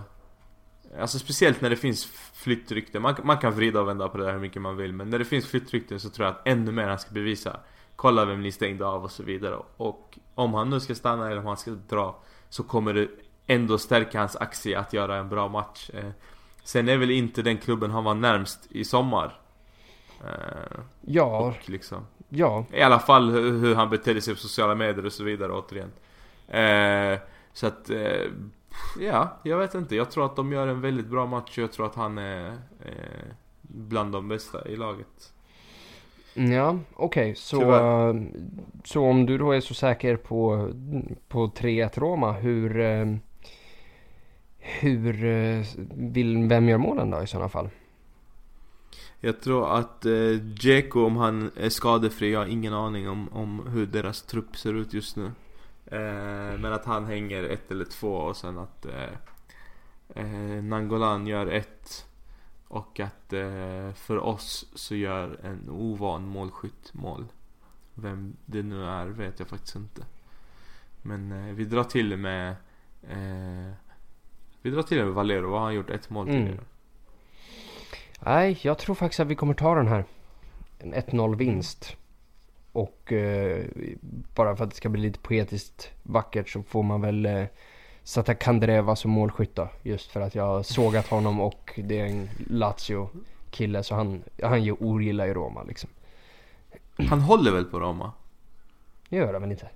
Alltså 1.00 1.20
speciellt 1.20 1.62
när 1.62 1.70
det 1.70 1.76
finns 1.76 2.06
flyttrykten. 2.34 3.02
Man, 3.02 3.16
man 3.24 3.38
kan 3.38 3.54
vrida 3.54 3.82
och 3.82 3.88
vända 3.88 4.10
på 4.10 4.18
det 4.18 4.26
där 4.26 4.34
hur 4.34 4.40
mycket 4.40 4.62
man 4.62 4.78
vill. 4.78 4.94
Men 4.94 5.10
när 5.10 5.20
det 5.20 5.26
finns 5.26 5.48
flyttrykten 5.48 6.00
så 6.00 6.10
tror 6.10 6.28
jag 6.28 6.36
att 6.36 6.48
ännu 6.48 6.72
mer 6.72 6.88
han 6.88 7.00
ska 7.00 7.12
bevisa. 7.12 7.60
Kolla 7.96 8.26
vem 8.26 8.42
ni 8.42 8.52
stängde 8.52 8.86
av 8.86 9.04
och 9.04 9.12
så 9.12 9.24
vidare. 9.24 9.56
Och 9.78 10.20
om 10.36 10.54
han 10.54 10.70
nu 10.70 10.80
ska 10.80 10.96
stanna 10.96 11.28
eller 11.28 11.40
om 11.40 11.46
han 11.46 11.58
ska 11.58 11.72
dra. 11.72 12.20
Så 12.50 12.64
kommer 12.64 12.94
det 12.94 13.08
ändå 13.48 13.78
stärka 13.78 14.20
hans 14.20 14.36
aktie 14.36 14.80
att 14.80 14.94
göra 14.94 15.18
en 15.18 15.30
bra 15.30 15.48
match. 15.48 15.90
Eh, 15.94 16.10
sen 16.64 16.90
är 16.90 16.98
väl 16.98 17.12
inte 17.12 17.42
den 17.42 17.58
klubben 17.58 17.92
han 17.92 18.04
var 18.04 18.14
närmst 18.14 18.68
i 18.70 18.84
sommar. 18.84 19.40
Eh, 20.26 20.80
Ja, 21.02 21.54
liksom. 21.66 22.08
ja, 22.30 22.66
I 22.74 22.82
alla 22.82 23.00
fall 23.00 23.30
hur, 23.30 23.60
hur 23.60 23.76
han 23.76 23.90
betedde 23.90 24.22
sig 24.22 24.34
på 24.34 24.40
sociala 24.40 24.76
medier 24.76 25.06
och 25.06 25.14
så 25.14 25.24
vidare 25.24 25.52
återigen. 25.52 25.92
Eh, 26.48 27.20
så 27.54 27.68
att, 27.68 27.90
ja, 29.00 29.40
jag 29.44 29.58
vet 29.58 29.76
inte. 29.76 29.96
Jag 29.96 30.12
tror 30.12 30.26
att 30.26 30.36
de 30.36 30.52
gör 30.52 30.68
en 30.68 30.82
väldigt 30.82 31.08
bra 31.08 31.26
match 31.26 31.58
och 31.58 31.64
jag 31.64 31.72
tror 31.72 31.86
att 31.86 31.96
han 31.96 32.18
är 32.18 32.48
eh, 32.86 33.34
bland 33.62 34.12
de 34.12 34.28
bästa 34.28 34.68
i 34.68 34.76
laget. 34.76 35.34
ja, 36.34 36.80
okej. 36.94 37.36
så, 37.36 37.60
Tyvärr. 37.60 38.10
eh, 38.10 38.22
så 38.84 39.06
om 39.06 39.26
du 39.26 39.38
då 39.38 39.52
är 39.52 39.62
så 39.62 39.74
säker 39.74 40.16
på, 40.16 40.72
på 41.28 41.48
3-1 41.48 42.00
Roma, 42.00 42.32
hur, 42.32 42.80
eh, 42.80 43.06
hur 44.58 45.26
eh, 45.26 45.66
vill, 45.94 46.48
vem 46.48 46.70
gör 46.70 46.78
målen 46.78 47.10
då 47.10 47.24
i 47.24 47.28
sådana 47.28 47.50
fall? 47.50 47.70
Jag 49.22 49.42
tror 49.42 49.78
att 49.78 50.06
eh, 50.06 50.32
Dzeko, 50.42 51.06
om 51.06 51.18
han 51.18 51.52
är 51.56 51.70
skadefri, 51.70 52.32
jag 52.32 52.40
har 52.40 52.48
ingen 52.48 52.74
aning 52.74 53.10
om, 53.10 53.30
om 53.34 53.68
hur 53.68 53.86
deras 53.86 54.22
trupp 54.22 54.58
ser 54.58 54.74
ut 54.74 54.94
just 54.94 55.16
nu. 55.16 55.32
Eh, 55.92 56.60
men 56.60 56.74
att 56.74 56.86
han 56.86 57.06
hänger 57.06 57.44
ett 57.44 57.72
eller 57.72 57.86
två 57.86 58.14
och 58.14 58.38
sen 58.38 58.58
att 58.58 58.86
eh, 58.86 59.10
eh, 60.16 60.64
Nangolan 60.64 61.28
gör 61.28 61.48
ett. 61.48 62.06
Och 62.68 63.00
att 63.00 63.34
för 63.96 64.18
oss 64.18 64.66
så 64.76 64.96
gör 64.96 65.40
en 65.44 65.70
ovan 65.70 66.28
målskytt 66.28 66.94
mål. 66.94 67.26
Vem 67.94 68.36
det 68.46 68.64
nu 68.64 68.86
är 68.86 69.06
vet 69.06 69.40
jag 69.40 69.48
faktiskt 69.48 69.76
inte. 69.76 70.06
Men 71.02 71.56
vi 71.56 71.66
drar 71.66 71.84
till 71.84 72.18
med 72.18 72.56
Vi 74.62 74.70
drar 74.72 74.82
till 74.82 75.06
med 75.06 75.14
Valero, 75.14 75.52
har 75.52 75.60
han 75.60 75.74
gjort? 75.74 75.90
Ett 75.90 76.10
mål 76.10 76.28
Mm. 76.30 76.40
tidigare. 76.46 76.64
Nej, 78.20 78.60
jag 78.62 78.78
tror 78.78 78.96
faktiskt 78.96 79.20
att 79.20 79.28
vi 79.28 79.36
kommer 79.36 79.54
ta 79.54 79.76
den 79.76 79.88
här. 79.88 80.06
En 80.80 80.94
1-0 80.94 81.36
vinst. 81.36 81.98
Och 82.72 83.14
eh, 83.14 83.66
bara 84.36 84.56
för 84.56 84.64
att 84.64 84.70
det 84.70 84.76
ska 84.76 84.90
bli 84.90 85.02
lite 85.02 85.20
poetiskt 85.20 85.92
vackert 86.04 86.50
så 86.50 86.64
får 86.64 86.84
man 86.84 87.02
väl 87.02 87.26
eh, 87.26 87.44
sätta 88.04 88.34
Kandreva 88.34 88.96
som 88.96 89.12
målskytt 89.12 89.56
då. 89.56 89.70
Just 89.84 90.12
för 90.12 90.22
att 90.22 90.36
jag 90.36 90.44
har 90.44 90.64
sågat 90.64 91.08
honom 91.08 91.40
och 91.42 91.80
det 91.84 92.00
är 92.00 92.06
en 92.06 92.30
Lazio-kille 92.50 93.84
så 93.84 93.96
han, 93.96 94.24
han 94.44 94.64
ju 94.64 94.72
ogillar 94.72 95.28
i 95.28 95.34
Roma 95.34 95.64
liksom. 95.64 95.90
Han 97.10 97.22
håller 97.22 97.52
väl 97.52 97.66
på 97.66 97.80
Roma? 97.80 98.12
Det 99.10 99.16
gör 99.16 99.34
han 99.34 99.42
väl 99.42 99.52
inte? 99.52 99.70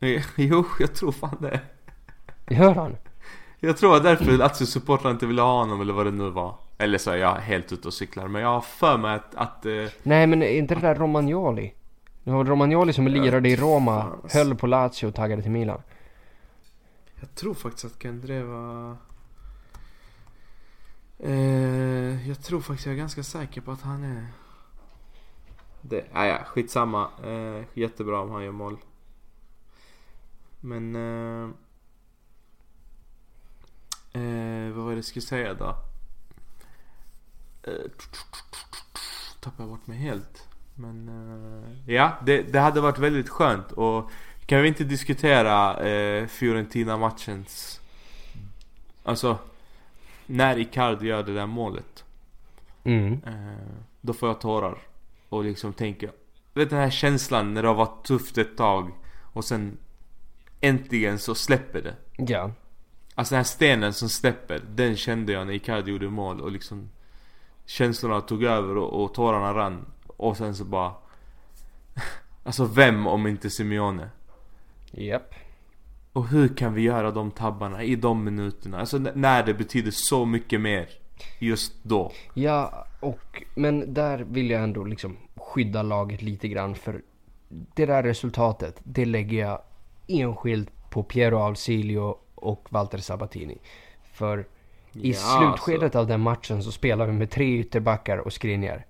Jo, 0.36 0.64
jag 0.78 0.94
tror 0.94 1.12
fan 1.12 1.36
det. 1.40 1.60
Gör 2.54 2.74
han? 2.74 2.96
Jag 3.60 3.76
tror 3.76 3.96
att 3.96 4.02
därför 4.02 4.32
Lazio-supportrarna 4.32 5.10
inte 5.10 5.26
ville 5.26 5.42
ha 5.42 5.58
honom 5.58 5.80
eller 5.80 5.92
vad 5.92 6.06
det 6.06 6.12
nu 6.12 6.30
var. 6.30 6.54
Eller 6.78 6.98
så 6.98 7.10
är 7.10 7.16
jag 7.16 7.34
helt 7.34 7.72
ute 7.72 7.88
och 7.88 7.94
cyklar. 7.94 8.28
Men 8.28 8.42
jag 8.42 8.48
har 8.48 8.60
för 8.60 8.98
mig 8.98 9.14
att, 9.14 9.34
att 9.34 9.66
eh, 9.66 9.72
Nej 10.02 10.26
men 10.26 10.42
är 10.42 10.58
inte 10.58 10.74
det 10.74 10.80
där 10.80 10.94
Romagnoli? 10.94 11.72
Det 12.26 12.32
var 12.32 12.44
Romagnoli 12.44 12.92
som 12.92 13.06
lirade 13.06 13.48
i 13.48 13.56
Roma, 13.56 14.02
fan. 14.02 14.30
höll 14.32 14.54
på 14.54 14.66
Lazio 14.66 15.06
och 15.06 15.14
taggade 15.14 15.42
till 15.42 15.50
Milan. 15.50 15.82
Jag 17.20 17.34
tror 17.34 17.54
faktiskt 17.54 17.84
att 17.84 17.98
Kandreva... 17.98 18.96
Eh, 21.18 22.28
jag 22.28 22.42
tror 22.42 22.60
faktiskt 22.60 22.86
jag 22.86 22.92
är 22.92 22.98
ganska 22.98 23.22
säker 23.22 23.60
på 23.60 23.72
att 23.72 23.80
han 23.80 24.04
är... 24.04 24.26
Det, 25.80 26.04
ah, 26.12 26.24
ja, 26.24 26.44
skitsamma. 26.44 27.08
Eh, 27.24 27.64
jättebra 27.74 28.20
om 28.20 28.30
han 28.30 28.44
gör 28.44 28.52
mål. 28.52 28.76
Men... 30.60 30.96
Eh, 30.96 31.50
eh, 34.22 34.72
vad 34.72 34.84
var 34.84 34.90
det 34.90 34.96
jag 34.96 35.04
skulle 35.04 35.22
säga 35.22 35.54
då? 35.54 35.76
Eh, 37.62 37.90
tappade 39.40 39.62
jag 39.62 39.68
bort 39.68 39.86
mig 39.86 39.98
helt. 39.98 40.45
Men 40.78 41.08
eh, 41.08 41.94
ja, 41.94 42.18
det, 42.26 42.42
det 42.42 42.60
hade 42.60 42.80
varit 42.80 42.98
väldigt 42.98 43.28
skönt 43.28 43.72
och 43.72 44.10
kan 44.46 44.62
vi 44.62 44.68
inte 44.68 44.84
diskutera 44.84 45.86
eh, 45.88 46.26
Fiorentina-matchens... 46.26 47.80
Alltså, 49.04 49.38
när 50.26 50.58
Icardi 50.58 51.06
gör 51.06 51.22
det 51.22 51.34
där 51.34 51.46
målet. 51.46 52.04
Mm. 52.84 53.12
Eh, 53.26 53.76
då 54.00 54.12
får 54.12 54.28
jag 54.28 54.40
tårar. 54.40 54.78
Och 55.28 55.44
liksom 55.44 55.72
tänker, 55.72 56.10
vet 56.54 56.70
den 56.70 56.78
här 56.78 56.90
känslan 56.90 57.54
när 57.54 57.62
det 57.62 57.68
har 57.68 57.74
varit 57.74 58.06
tufft 58.06 58.38
ett 58.38 58.56
tag 58.56 58.92
och 59.32 59.44
sen 59.44 59.78
äntligen 60.60 61.18
så 61.18 61.34
släpper 61.34 61.82
det. 61.82 61.94
Ja. 62.32 62.50
Alltså 63.14 63.34
den 63.34 63.38
här 63.38 63.44
stenen 63.44 63.92
som 63.92 64.08
släpper, 64.08 64.62
den 64.74 64.96
kände 64.96 65.32
jag 65.32 65.46
när 65.46 65.54
Icardi 65.54 65.90
gjorde 65.90 66.10
mål 66.10 66.40
och 66.40 66.52
liksom 66.52 66.88
Känslorna 67.66 68.20
tog 68.20 68.44
över 68.44 68.76
och, 68.76 69.04
och 69.04 69.14
tårarna 69.14 69.54
rann. 69.54 69.86
Och 70.16 70.36
sen 70.36 70.54
så 70.54 70.64
bara... 70.64 70.92
Alltså 72.44 72.64
vem 72.64 73.06
om 73.06 73.26
inte 73.26 73.50
Simeone? 73.50 74.10
Japp. 74.90 75.34
Och 76.12 76.28
hur 76.28 76.48
kan 76.56 76.74
vi 76.74 76.82
göra 76.82 77.10
de 77.10 77.30
tabbarna 77.30 77.82
i 77.82 77.96
de 77.96 78.24
minuterna? 78.24 78.80
Alltså 78.80 78.98
när 78.98 79.42
det 79.42 79.54
betyder 79.54 79.90
så 79.94 80.24
mycket 80.24 80.60
mer 80.60 80.88
just 81.38 81.72
då. 81.82 82.12
Ja, 82.34 82.86
och 83.00 83.42
men 83.54 83.94
där 83.94 84.18
vill 84.18 84.50
jag 84.50 84.62
ändå 84.62 84.84
liksom 84.84 85.16
skydda 85.36 85.82
laget 85.82 86.22
lite 86.22 86.48
grann 86.48 86.74
för 86.74 87.02
det 87.48 87.86
där 87.86 88.02
resultatet, 88.02 88.80
det 88.84 89.04
lägger 89.04 89.38
jag 89.38 89.62
enskilt 90.06 90.90
på 90.90 91.02
Piero 91.02 91.38
Ausilio 91.38 92.16
och 92.34 92.66
Walter 92.70 92.98
Sabatini. 92.98 93.58
För 94.12 94.46
i 94.92 95.10
Ja, 95.10 95.16
slutskedet 95.38 95.82
alltså. 95.82 95.98
av 95.98 96.06
den 96.06 96.20
matchen 96.20 96.62
så 96.62 96.72
spelar 96.72 97.06
vi 97.06 97.12
med 97.12 97.30
tre 97.30 97.58
ytterbackar 97.58 98.18
och 98.18 98.32
Skriniar. 98.32 98.86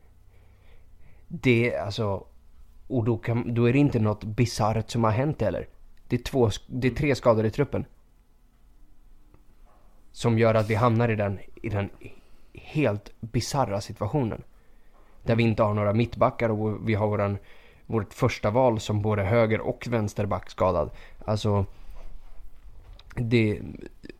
Det 1.28 1.76
alltså... 1.76 2.26
Och 2.88 3.04
då, 3.04 3.18
kan, 3.18 3.54
då 3.54 3.68
är 3.68 3.72
det 3.72 3.78
inte 3.78 3.98
något 3.98 4.24
bisarrt 4.24 4.90
som 4.90 5.04
har 5.04 5.10
hänt 5.10 5.40
heller. 5.40 5.68
Det 6.08 6.16
är, 6.16 6.22
två, 6.22 6.50
det 6.66 6.88
är 6.88 6.94
tre 6.94 7.14
skador 7.14 7.44
i 7.46 7.50
truppen. 7.50 7.84
Som 10.12 10.38
gör 10.38 10.54
att 10.54 10.70
vi 10.70 10.74
hamnar 10.74 11.08
i 11.08 11.16
den, 11.16 11.38
i 11.62 11.68
den 11.68 11.90
helt 12.54 13.10
bizarra 13.20 13.80
situationen. 13.80 14.42
Där 15.22 15.36
vi 15.36 15.42
inte 15.42 15.62
har 15.62 15.74
några 15.74 15.92
mittbackar 15.92 16.48
och 16.48 16.88
vi 16.88 16.94
har 16.94 17.08
våran, 17.08 17.38
vårt 17.86 18.14
första 18.14 18.50
val 18.50 18.80
som 18.80 19.02
både 19.02 19.22
höger 19.22 19.60
och 19.60 19.86
vänsterback 19.90 20.50
skadad. 20.50 20.90
Alltså... 21.24 21.66
det, 23.14 23.60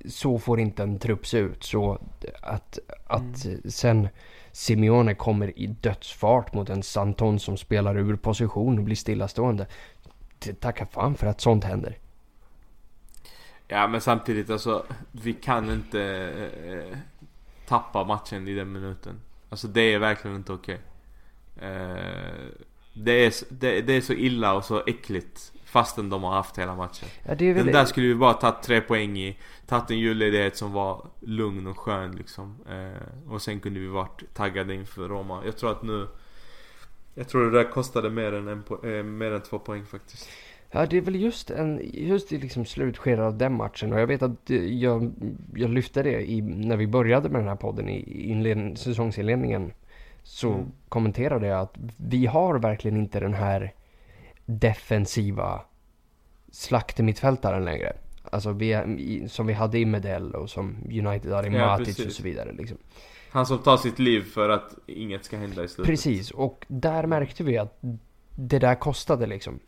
så 0.09 0.39
får 0.39 0.61
inte 0.61 0.83
en 0.83 0.99
trupp 0.99 1.27
se 1.27 1.39
ut. 1.39 1.65
Så 1.65 1.99
att, 2.43 2.79
att 3.07 3.45
Mm. 3.45 3.63
sen 3.71 4.09
Simeone 4.57 5.15
kommer 5.15 5.59
i 5.59 5.67
dödsfart 5.67 6.55
mot 6.55 6.69
en 6.69 6.83
Santon 6.83 7.41
som 7.41 7.57
spelar 7.57 7.99
ur 7.99 8.17
position 8.17 8.79
och 8.79 8.85
blir 8.85 8.97
stillastående. 8.97 9.67
Tacka 10.61 10.87
fan 10.87 11.15
för 11.15 11.27
att 11.27 11.41
sånt 11.41 11.65
händer. 11.65 11.99
Ja 13.69 13.89
men 13.89 14.01
samtidigt 14.01 14.51
alltså, 14.51 14.87
vi 15.13 15.33
kan 15.33 15.71
inte 15.71 16.03
eh, 16.67 16.99
tappa 17.67 18.05
matchen 18.05 18.49
i 18.49 18.55
den 18.55 18.73
minuten. 18.73 19.21
Alltså 19.49 19.69
det 19.69 19.81
är 19.81 19.99
verkligen 19.99 20.37
inte 20.37 20.53
okej. 20.53 20.81
Eh, 21.57 21.71
det, 22.95 23.13
är, 23.13 23.33
det, 23.49 23.81
det 23.81 23.93
är 23.93 24.01
så 24.01 24.13
illa 24.13 24.55
och 24.55 24.65
så 24.65 24.83
äckligt 24.87 25.53
fastän 25.65 26.11
de 26.11 26.23
har 26.23 26.33
haft 26.33 26.59
hela 26.59 26.75
matchen. 26.75 27.09
Ja. 27.23 27.35
Den 27.35 27.67
där 27.67 27.85
skulle 27.85 28.07
vi 28.07 28.15
bara 28.15 28.35
tagit 28.35 28.63
tre 28.63 28.81
poäng 28.81 29.19
i. 29.19 29.39
Tagit 29.67 29.91
en 29.91 29.99
julledighet 29.99 30.57
som 30.57 30.73
var 30.73 31.07
lugn 31.21 31.67
och 31.67 31.79
skön 31.79 32.13
liksom. 32.17 32.57
Eh, 32.71 33.33
och 33.33 33.43
sen 33.43 33.61
kunde 33.61 33.81
vi 33.81 33.87
varit 33.87 34.23
taggade 34.35 34.75
inför 34.75 35.09
Roma. 35.09 35.43
Jag 35.45 35.57
tror 35.57 35.71
att 35.71 35.83
nu... 35.83 36.09
Jag 37.15 37.29
tror 37.29 37.51
det 37.51 37.59
där 37.63 37.71
kostade 37.71 38.11
mer 38.11 38.33
än, 38.33 38.49
en 38.49 38.65
po- 38.65 38.99
eh, 38.99 39.03
mer 39.05 39.33
än 39.33 39.41
två 39.43 39.59
poäng 39.59 39.87
faktiskt. 39.87 40.29
Ja, 40.71 40.87
det 40.87 40.97
är 40.97 41.01
väl 41.01 41.17
just, 41.17 41.51
en, 41.51 41.81
just 41.93 42.33
i 42.33 42.39
liksom 42.39 42.65
slutskedet 42.65 43.21
av 43.25 43.39
den 43.39 43.57
matchen. 43.57 43.93
Och 43.93 44.01
jag 44.01 44.07
vet 44.07 44.23
att 44.23 44.51
eh, 44.51 44.65
jag, 44.65 45.13
jag 45.55 45.71
lyfte 45.71 46.03
det 46.03 46.31
i, 46.31 46.41
när 46.43 46.77
vi 46.77 46.87
började 46.87 47.29
med 47.29 47.41
den 47.41 47.49
här 47.49 47.57
podden 47.57 47.89
i 47.89 48.23
inled, 48.31 48.79
säsongsinledningen. 48.79 49.73
Så 50.23 50.53
Mm. 50.53 50.73
kommenterade 50.89 51.47
jag 51.47 51.61
att 51.61 51.75
vi 51.97 52.27
har 52.27 52.59
verkligen 52.59 52.97
inte 52.97 53.21
den 53.21 53.35
här 53.35 53.73
defensiva 54.47 55.61
slaktemittfältaren 56.53 57.65
längre. 57.65 57.93
Alltså 58.33 58.53
vi, 58.53 59.25
som 59.29 59.47
vi 59.47 59.53
hade 59.53 59.79
i 59.79 59.85
Medell 59.85 60.35
och 60.35 60.51
som 60.51 60.77
United 60.85 61.33
hade 61.33 61.49
i 61.49 61.53
Ja, 61.53 61.67
Matic 61.67 61.89
och 61.89 62.05
precis. 62.05 62.17
så 62.17 62.23
vidare. 62.23 62.53
Liksom. 62.53 62.79
Han 63.31 63.47
som 63.47 63.59
tar 63.59 63.77
sitt 63.77 63.99
liv 63.99 64.21
för 64.23 64.49
att 64.49 64.75
inget 64.87 65.25
ska 65.25 65.37
hända 65.37 65.65
i 65.65 65.69
slutet. 65.69 65.87
Precis, 65.91 66.31
och 66.31 66.65
där 66.69 67.07
märkte 67.07 67.45
vi 67.45 67.59
att 67.59 67.79
det 68.37 68.59
där 68.59 68.75
kostade 68.75 69.27
liksom. 69.27 69.59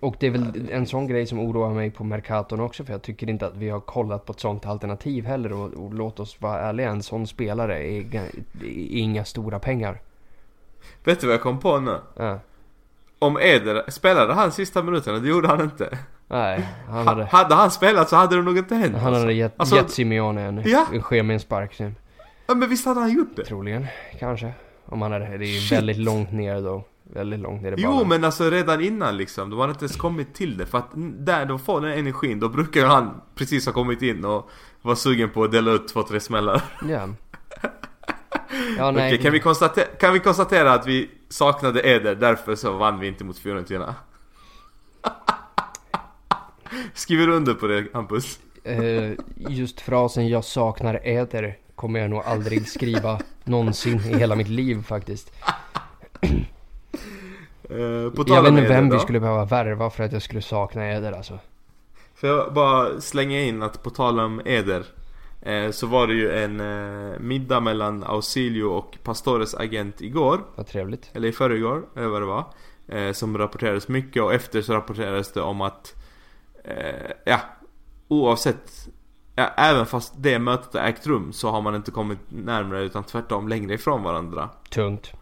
Och 0.00 0.16
det 0.20 0.26
är 0.26 0.30
väl 0.30 0.68
en 0.70 0.86
sån 0.86 1.06
grej 1.06 1.26
som 1.26 1.38
oroar 1.40 1.74
mig 1.74 1.90
på 1.90 2.04
Mercaton 2.04 2.60
också 2.60 2.84
för 2.84 2.92
jag 2.92 3.02
tycker 3.02 3.30
inte 3.30 3.46
att 3.46 3.56
vi 3.56 3.68
har 3.68 3.80
kollat 3.80 4.24
på 4.24 4.32
ett 4.32 4.40
sånt 4.40 4.66
alternativ 4.66 5.24
heller 5.24 5.52
och, 5.52 5.72
och 5.74 5.94
låt 5.94 6.20
oss 6.20 6.40
vara 6.40 6.60
ärliga, 6.60 6.90
en 6.90 7.02
sån 7.02 7.26
spelare 7.26 7.78
är, 7.78 8.00
ga- 8.02 8.44
är 8.62 8.98
inga 8.98 9.24
stora 9.24 9.58
pengar. 9.58 10.00
Vet 11.04 11.20
du 11.20 11.26
vad 11.26 11.34
jag 11.34 11.42
kom 11.42 11.60
på 11.60 11.80
nu? 11.80 11.96
Ja. 12.16 12.38
Om 13.18 13.38
Eder, 13.38 13.90
spelade 13.90 14.34
han 14.34 14.52
sista 14.52 14.82
minuterna? 14.82 15.18
Det 15.18 15.28
gjorde 15.28 15.48
han 15.48 15.60
inte. 15.60 15.98
Nej, 16.28 16.68
han 16.88 16.94
Ha, 16.96 17.04
hade, 17.04 17.24
hade 17.24 17.54
han 17.54 17.70
spelat 17.70 18.08
så 18.08 18.16
hade 18.16 18.36
det 18.36 18.42
nog 18.42 18.58
inte 18.58 18.74
hänt. 18.74 18.96
han 18.96 19.14
hade 19.14 19.32
gett, 19.32 19.54
Alltså- 19.56 19.76
gett 19.76 19.90
Simeone 19.90 20.42
en, 20.42 20.62
Ja. 20.64 20.86
en 20.92 21.02
ske 21.02 21.22
med 21.22 21.34
en 21.34 21.40
spark 21.40 21.78
nu. 21.78 21.94
Ja, 22.46 22.54
men 22.54 22.68
visst 22.68 22.86
hade 22.86 23.00
han 23.00 23.12
gjort 23.12 23.36
det? 23.36 23.44
Troligen, 23.44 23.86
kanske. 24.18 24.52
Om 24.86 25.02
han 25.02 25.12
hade, 25.12 25.38
det 25.38 25.44
är 25.44 25.60
Shit. 25.60 25.78
väldigt 25.78 25.96
långt 25.96 26.32
ner 26.32 26.60
då. 26.60 26.84
Väldigt 27.14 27.40
långt 27.40 27.62
ner 27.62 27.72
i 27.72 27.74
Jo 27.78 27.90
banan. 27.90 28.08
men 28.08 28.24
alltså 28.24 28.50
redan 28.50 28.80
innan 28.80 29.16
liksom, 29.16 29.50
de 29.50 29.58
hade 29.60 29.70
inte 29.72 29.84
ens 29.84 29.96
kommit 29.96 30.34
till 30.34 30.56
det 30.56 30.66
för 30.66 30.78
att 30.78 30.88
där 31.18 31.46
de 31.46 31.58
får 31.58 31.80
den 31.80 31.92
energin, 31.98 32.40
då 32.40 32.48
brukar 32.48 32.86
han 32.86 33.20
precis 33.34 33.66
ha 33.66 33.72
kommit 33.72 34.02
in 34.02 34.24
och 34.24 34.50
vara 34.82 34.96
sugen 34.96 35.30
på 35.30 35.44
att 35.44 35.52
dela 35.52 35.70
ut 35.72 35.88
två, 35.88 36.02
tre 36.02 36.20
smällar. 36.20 36.62
Ja. 36.88 37.08
Ja, 38.78 38.90
nej. 38.90 39.08
Okej, 39.08 39.22
kan 39.22 39.32
vi, 39.32 39.40
konstatera, 39.40 39.84
kan 40.00 40.12
vi 40.12 40.20
konstatera 40.20 40.72
att 40.72 40.86
vi 40.86 41.10
saknade 41.28 41.80
Eder, 41.88 42.14
därför 42.14 42.54
så 42.54 42.72
vann 42.72 42.98
vi 43.00 43.06
inte 43.08 43.24
mot 43.24 43.38
Fiorentina? 43.38 43.94
Skriver 46.94 47.26
du 47.26 47.32
under 47.32 47.54
på 47.54 47.66
det 47.66 47.86
Hampus? 47.94 48.38
Eh, 48.64 49.12
just 49.36 49.80
frasen 49.80 50.28
'Jag 50.28 50.44
saknar 50.44 51.00
äter' 51.04 51.54
kommer 51.74 52.00
jag 52.00 52.10
nog 52.10 52.22
aldrig 52.24 52.68
skriva 52.68 53.20
någonsin 53.44 54.00
i 54.00 54.18
hela 54.18 54.36
mitt 54.36 54.48
liv 54.48 54.82
faktiskt. 54.82 55.32
Uh, 57.70 58.10
på 58.10 58.24
Jag 58.26 58.42
vet 58.42 58.50
inte 58.50 58.62
vem 58.62 58.86
Eder 58.86 58.96
vi 58.96 59.02
skulle 59.02 59.20
behöva 59.20 59.44
värva 59.44 59.90
för 59.90 60.04
att 60.04 60.12
jag 60.12 60.22
skulle 60.22 60.42
sakna 60.42 60.84
äder 60.84 61.12
alltså. 61.12 61.38
Får 62.14 62.28
jag 62.28 62.52
bara 62.52 63.00
slänga 63.00 63.40
in 63.40 63.62
att 63.62 63.82
på 63.82 63.90
tal 63.90 64.20
om 64.20 64.40
Eder 64.44 64.84
eh, 65.42 65.70
Så 65.70 65.86
var 65.86 66.06
det 66.06 66.14
ju 66.14 66.32
en 66.32 66.60
eh, 66.60 67.18
middag 67.20 67.60
mellan 67.60 68.04
Ausilio 68.04 68.64
och 68.64 68.98
Pastores 69.02 69.54
agent 69.54 70.00
igår 70.00 70.40
Vad 70.54 70.66
trevligt. 70.66 71.10
Eller 71.12 71.28
i 71.28 71.32
förrgår, 71.32 71.82
eller 71.96 72.06
vad 72.06 72.22
det 72.22 72.26
var 72.26 72.44
eh, 72.88 73.12
Som 73.12 73.38
rapporterades 73.38 73.88
mycket 73.88 74.22
och 74.22 74.34
efter 74.34 74.62
så 74.62 74.72
rapporterades 74.72 75.32
det 75.32 75.40
om 75.40 75.60
att 75.60 75.94
eh, 76.66 77.10
Ja 77.24 77.40
Oavsett 78.08 78.88
ja, 79.34 79.44
Även 79.56 79.86
fast 79.86 80.14
det 80.16 80.38
mötet 80.38 80.74
har 80.74 80.80
ägt 80.88 81.06
rum 81.06 81.32
så 81.32 81.50
har 81.50 81.62
man 81.62 81.74
inte 81.74 81.90
kommit 81.90 82.18
närmare 82.28 82.82
utan 82.82 83.04
tvärtom 83.04 83.48
längre 83.48 83.74
ifrån 83.74 84.02
varandra 84.02 84.50
Tungt. 84.70 85.12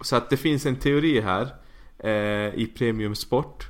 Så 0.00 0.16
att 0.16 0.30
det 0.30 0.36
finns 0.36 0.66
en 0.66 0.76
teori 0.76 1.20
här 1.20 1.54
eh, 1.98 2.54
I 2.54 2.72
Premium 2.78 3.14
Sport 3.14 3.68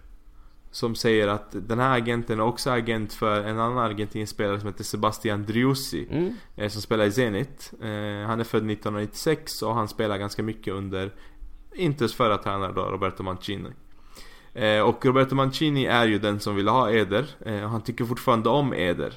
Som 0.71 0.95
säger 0.95 1.29
att 1.29 1.47
den 1.51 1.79
här 1.79 1.97
agenten 1.97 2.39
är 2.41 2.45
också 2.45 2.71
agent 2.71 3.13
för 3.13 3.45
en 3.45 3.59
annan 3.59 3.79
argentinsk 3.79 4.35
spelare 4.35 4.61
som 4.61 4.67
heter 4.69 4.85
Sebastian 4.85 5.45
Driussi 5.47 6.07
Mm. 6.11 6.35
eh, 6.57 6.69
Som 6.69 6.83
spelar 6.83 7.05
i 7.05 7.13
Zenit 7.13 7.73
eh, 7.81 8.27
Han 8.27 8.41
är 8.41 8.45
född 8.45 8.71
1996 8.71 9.63
och 9.63 9.75
han 9.75 9.89
spelar 9.89 10.19
ganska 10.19 10.43
mycket 10.43 10.75
under 10.75 11.13
Inters 11.75 12.15
förra 12.15 12.39
tränare 12.39 12.73
då, 12.73 12.83
Roberto 12.83 13.23
Mancini 13.23 13.71
eh, 14.55 14.81
Och 14.81 15.07
Roberto 15.07 15.35
Mancini 15.35 15.87
är 15.87 16.07
ju 16.07 16.19
den 16.19 16.41
som 16.41 16.57
vill 16.57 16.69
ha 16.69 16.91
Eder 16.91 17.27
eh, 17.47 17.65
och 17.65 17.71
Han 17.71 17.83
tycker 17.83 18.05
fortfarande 18.05 18.49
om 18.49 18.75
Eder 18.75 19.15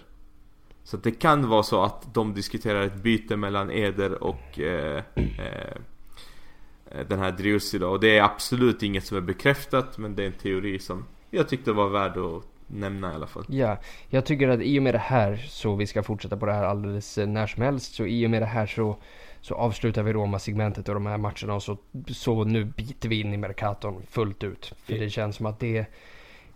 Så 0.83 0.97
att 0.97 1.03
det 1.03 1.11
kan 1.11 1.49
vara 1.49 1.63
så 1.63 1.83
att 1.83 2.13
de 2.13 2.33
diskuterar 2.33 2.81
ett 2.81 2.95
byte 2.95 3.35
mellan 3.35 3.71
Eder 3.71 4.23
och 4.23 4.59
eh, 4.59 5.03
eh, 5.15 5.77
den 7.07 7.19
här 7.19 7.31
Driussi 7.31 7.79
då. 7.79 7.89
Och 7.89 7.99
det 7.99 8.17
är 8.17 8.23
absolut 8.23 8.83
inget 8.83 9.05
som 9.05 9.17
är 9.17 9.21
bekräftat 9.21 9.97
men 9.97 10.15
det 10.15 10.23
är 10.23 10.27
en 10.27 10.33
teori 10.33 10.79
som 10.79 11.05
jag 11.31 11.49
tyckte 11.49 11.71
var 11.71 11.89
värd 11.89 12.17
att 12.17 12.43
nämna 12.67 13.11
i 13.11 13.15
alla 13.15 13.27
fall. 13.27 13.45
Ja, 13.47 13.77
jag 14.09 14.25
tycker 14.25 14.47
att 14.47 14.61
i 14.61 14.79
och 14.79 14.83
med 14.83 14.93
det 14.93 14.99
här 14.99 15.45
så 15.49 15.75
vi 15.75 15.87
ska 15.87 16.03
fortsätta 16.03 16.37
på 16.37 16.45
det 16.45 16.53
här 16.53 16.63
alldeles 16.63 17.17
eh, 17.17 17.27
när 17.27 17.47
som 17.47 17.63
helst. 17.63 17.95
Så 17.95 18.05
i 18.05 18.25
och 18.25 18.31
med 18.31 18.41
det 18.41 18.45
här 18.45 18.65
så, 18.65 18.97
så 19.43 19.55
avslutar 19.55 20.03
vi 20.03 20.13
Roma-segmentet 20.13 20.89
och 20.89 20.93
de 20.93 21.05
här 21.05 21.17
matcherna 21.17 21.53
och 21.53 21.63
så, 21.63 21.77
så 22.07 22.43
nu 22.43 22.65
biter 22.65 23.09
vi 23.09 23.21
in 23.21 23.33
i 23.33 23.37
Mercaton 23.37 24.01
fullt 24.09 24.43
ut. 24.43 24.73
För 24.77 24.93
det 24.93 25.09
känns 25.09 25.35
som 25.35 25.45
att 25.45 25.59
det 25.59 25.85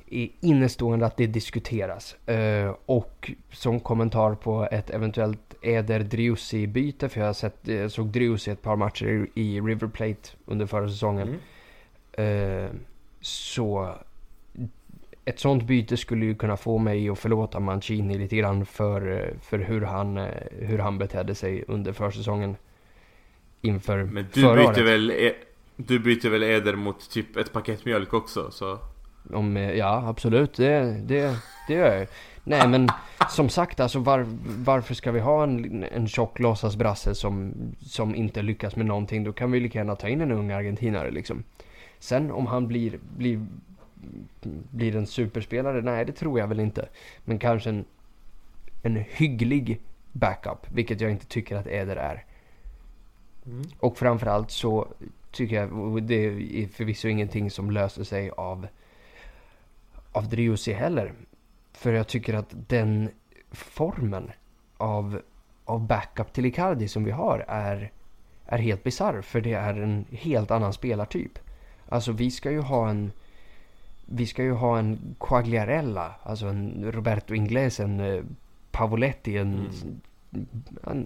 är 0.09 0.29
innestående 0.39 1.05
att 1.05 1.17
det 1.17 1.27
diskuteras. 1.27 2.27
Eh, 2.27 2.75
och 2.85 3.31
som 3.51 3.79
kommentar 3.79 4.35
på 4.35 4.67
ett 4.71 4.89
eventuellt 4.89 5.55
Eder 5.61 5.99
Driussi-byte, 5.99 7.09
för 7.09 7.21
jag 7.21 7.35
sett, 7.35 7.57
jag 7.63 7.91
såg 7.91 8.07
Driussi 8.07 8.51
ett 8.51 8.61
par 8.61 8.75
matcher 8.75 9.27
i, 9.35 9.61
River 9.61 9.87
Plate 9.87 10.29
under 10.45 10.65
förra 10.65 10.89
säsongen. 10.89 11.39
Mm. 12.17 12.65
Eh, 12.65 12.69
så 13.21 13.95
ett 15.25 15.39
sånt 15.39 15.63
byte 15.63 15.97
skulle 15.97 16.25
ju 16.25 16.35
kunna 16.35 16.57
få 16.57 16.77
mig 16.77 17.09
att 17.09 17.19
förlåta 17.19 17.59
Mancini 17.59 18.17
lite 18.17 18.35
grann 18.35 18.65
för, 18.65 19.33
för 19.41 19.59
hur, 19.59 19.81
han, 19.81 20.17
eh, 20.17 20.25
hur 20.51 20.79
han 20.79 20.97
betedde 20.97 21.35
sig 21.35 21.63
under 21.67 21.93
försäsongen. 21.93 22.55
Inför 23.61 24.03
Men 24.03 24.25
du 24.33 24.41
förra 24.41 24.55
byter 24.55 24.67
året. 24.67 24.77
väl 24.77 25.11
E- 25.11 25.35
Du 25.75 25.99
byter 25.99 26.29
väl 26.29 26.43
Eder 26.43 26.75
mot 26.75 27.09
typ 27.09 27.37
ett 27.37 27.53
paket 27.53 27.85
mjölk 27.85 28.13
också 28.13 28.51
så 28.51 28.79
Om, 29.33 29.57
eh, 29.57 29.71
ja, 29.71 30.07
absolut. 30.07 30.53
Det, 30.53 31.01
det, 31.05 31.35
det 31.67 31.73
gör 31.73 31.95
jag. 31.97 32.07
Nej, 32.43 32.67
men 32.67 32.87
som 33.29 33.49
sagt, 33.49 33.79
alltså 33.79 33.99
var, 33.99 34.25
varför 34.57 34.93
ska 34.93 35.11
vi 35.11 35.19
ha 35.19 35.43
en, 35.43 35.83
en 35.83 36.07
tjock 36.07 36.39
låtsasbrasse 36.39 37.15
som, 37.15 37.53
som 37.81 38.15
inte 38.15 38.41
lyckas 38.41 38.75
med 38.75 38.85
någonting? 38.85 39.23
Då 39.23 39.33
kan 39.33 39.51
vi 39.51 39.59
lika 39.59 39.79
gärna 39.79 39.95
ta 39.95 40.07
in 40.09 40.21
en 40.21 40.31
ung 40.31 40.51
argentinare 40.51 41.11
liksom. 41.11 41.43
Sen 41.99 42.31
om 42.31 42.45
han 42.47 42.67
blir, 42.67 42.99
blir, 43.17 43.45
blir 44.71 44.95
en 44.95 45.07
superspelare? 45.07 45.81
Nej, 45.81 46.05
det 46.05 46.11
tror 46.11 46.39
jag 46.39 46.47
väl 46.47 46.59
inte. 46.59 46.89
Men 47.25 47.39
kanske 47.39 47.69
en, 47.69 47.85
en 48.83 48.95
hygglig 49.09 49.79
backup, 50.11 50.67
vilket 50.73 51.01
jag 51.01 51.11
inte 51.11 51.25
tycker 51.25 51.55
att 51.55 51.67
Eder 51.67 51.95
är. 51.95 52.23
Mm. 53.47 53.63
Och 53.79 53.97
framförallt 53.97 54.51
så 54.51 54.87
tycker 55.31 55.55
jag, 55.55 56.03
det 56.03 56.25
är 56.25 56.67
förvisso 56.67 57.07
ingenting 57.07 57.51
som 57.51 57.71
löser 57.71 58.03
sig 58.03 58.29
av, 58.29 58.67
av 60.11 60.29
Driussi 60.29 60.73
heller. 60.73 61.13
För 61.73 61.93
jag 61.93 62.07
tycker 62.07 62.33
att 62.33 62.55
den 62.67 63.09
formen 63.51 64.31
av, 64.77 65.21
av 65.65 65.87
backup 65.87 66.33
till 66.33 66.45
Icardi 66.45 66.87
som 66.87 67.03
vi 67.03 67.11
har 67.11 67.45
är, 67.47 67.91
är 68.45 68.57
helt 68.57 68.83
bisarr. 68.83 69.21
För 69.21 69.41
det 69.41 69.53
är 69.53 69.73
en 69.73 70.05
helt 70.11 70.51
annan 70.51 70.73
spelartyp. 70.73 71.39
Alltså 71.89 72.11
vi 72.11 72.31
ska 72.31 72.51
ju 72.51 72.59
ha 72.59 72.89
en 72.89 73.11
vi 74.09 74.25
ska 74.25 74.43
ju 74.43 74.51
ha 74.51 74.79
en 74.79 75.15
Quagliarella, 75.19 76.15
alltså 76.23 76.45
en 76.45 76.91
Roberto 76.91 77.33
Ingles, 77.33 77.79
en 77.79 77.99
eh, 77.99 78.23
Pavoletti, 78.71 79.37
en, 79.37 79.53
en, 79.53 80.01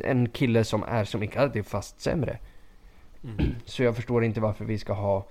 en 0.04 0.30
kille 0.30 0.64
som 0.64 0.84
är 0.84 1.06
som 1.06 1.24
Icardi 1.24 1.64
fast 1.64 2.02
sämre. 2.02 2.38
Mm. 3.24 3.56
Så 3.66 3.84
jag 3.84 3.96
förstår 3.96 4.24
inte 4.24 4.42
varför 4.42 4.66
vi 4.66 4.78
ska 4.78 4.94
ha 4.94 5.28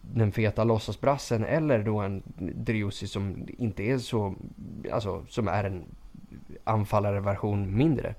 den 0.00 0.32
feta 0.32 0.64
låtsasbrassen 0.64 1.44
eller 1.44 1.82
då 1.82 1.98
en 1.98 2.22
Driussi 2.38 3.06
som 3.06 3.46
inte 3.58 3.82
är 3.82 3.98
så, 3.98 4.34
alltså 4.92 5.24
som 5.28 5.48
är 5.48 5.64
en 5.64 5.84
anfallare-version 6.64 7.76
mindre. 7.76 8.14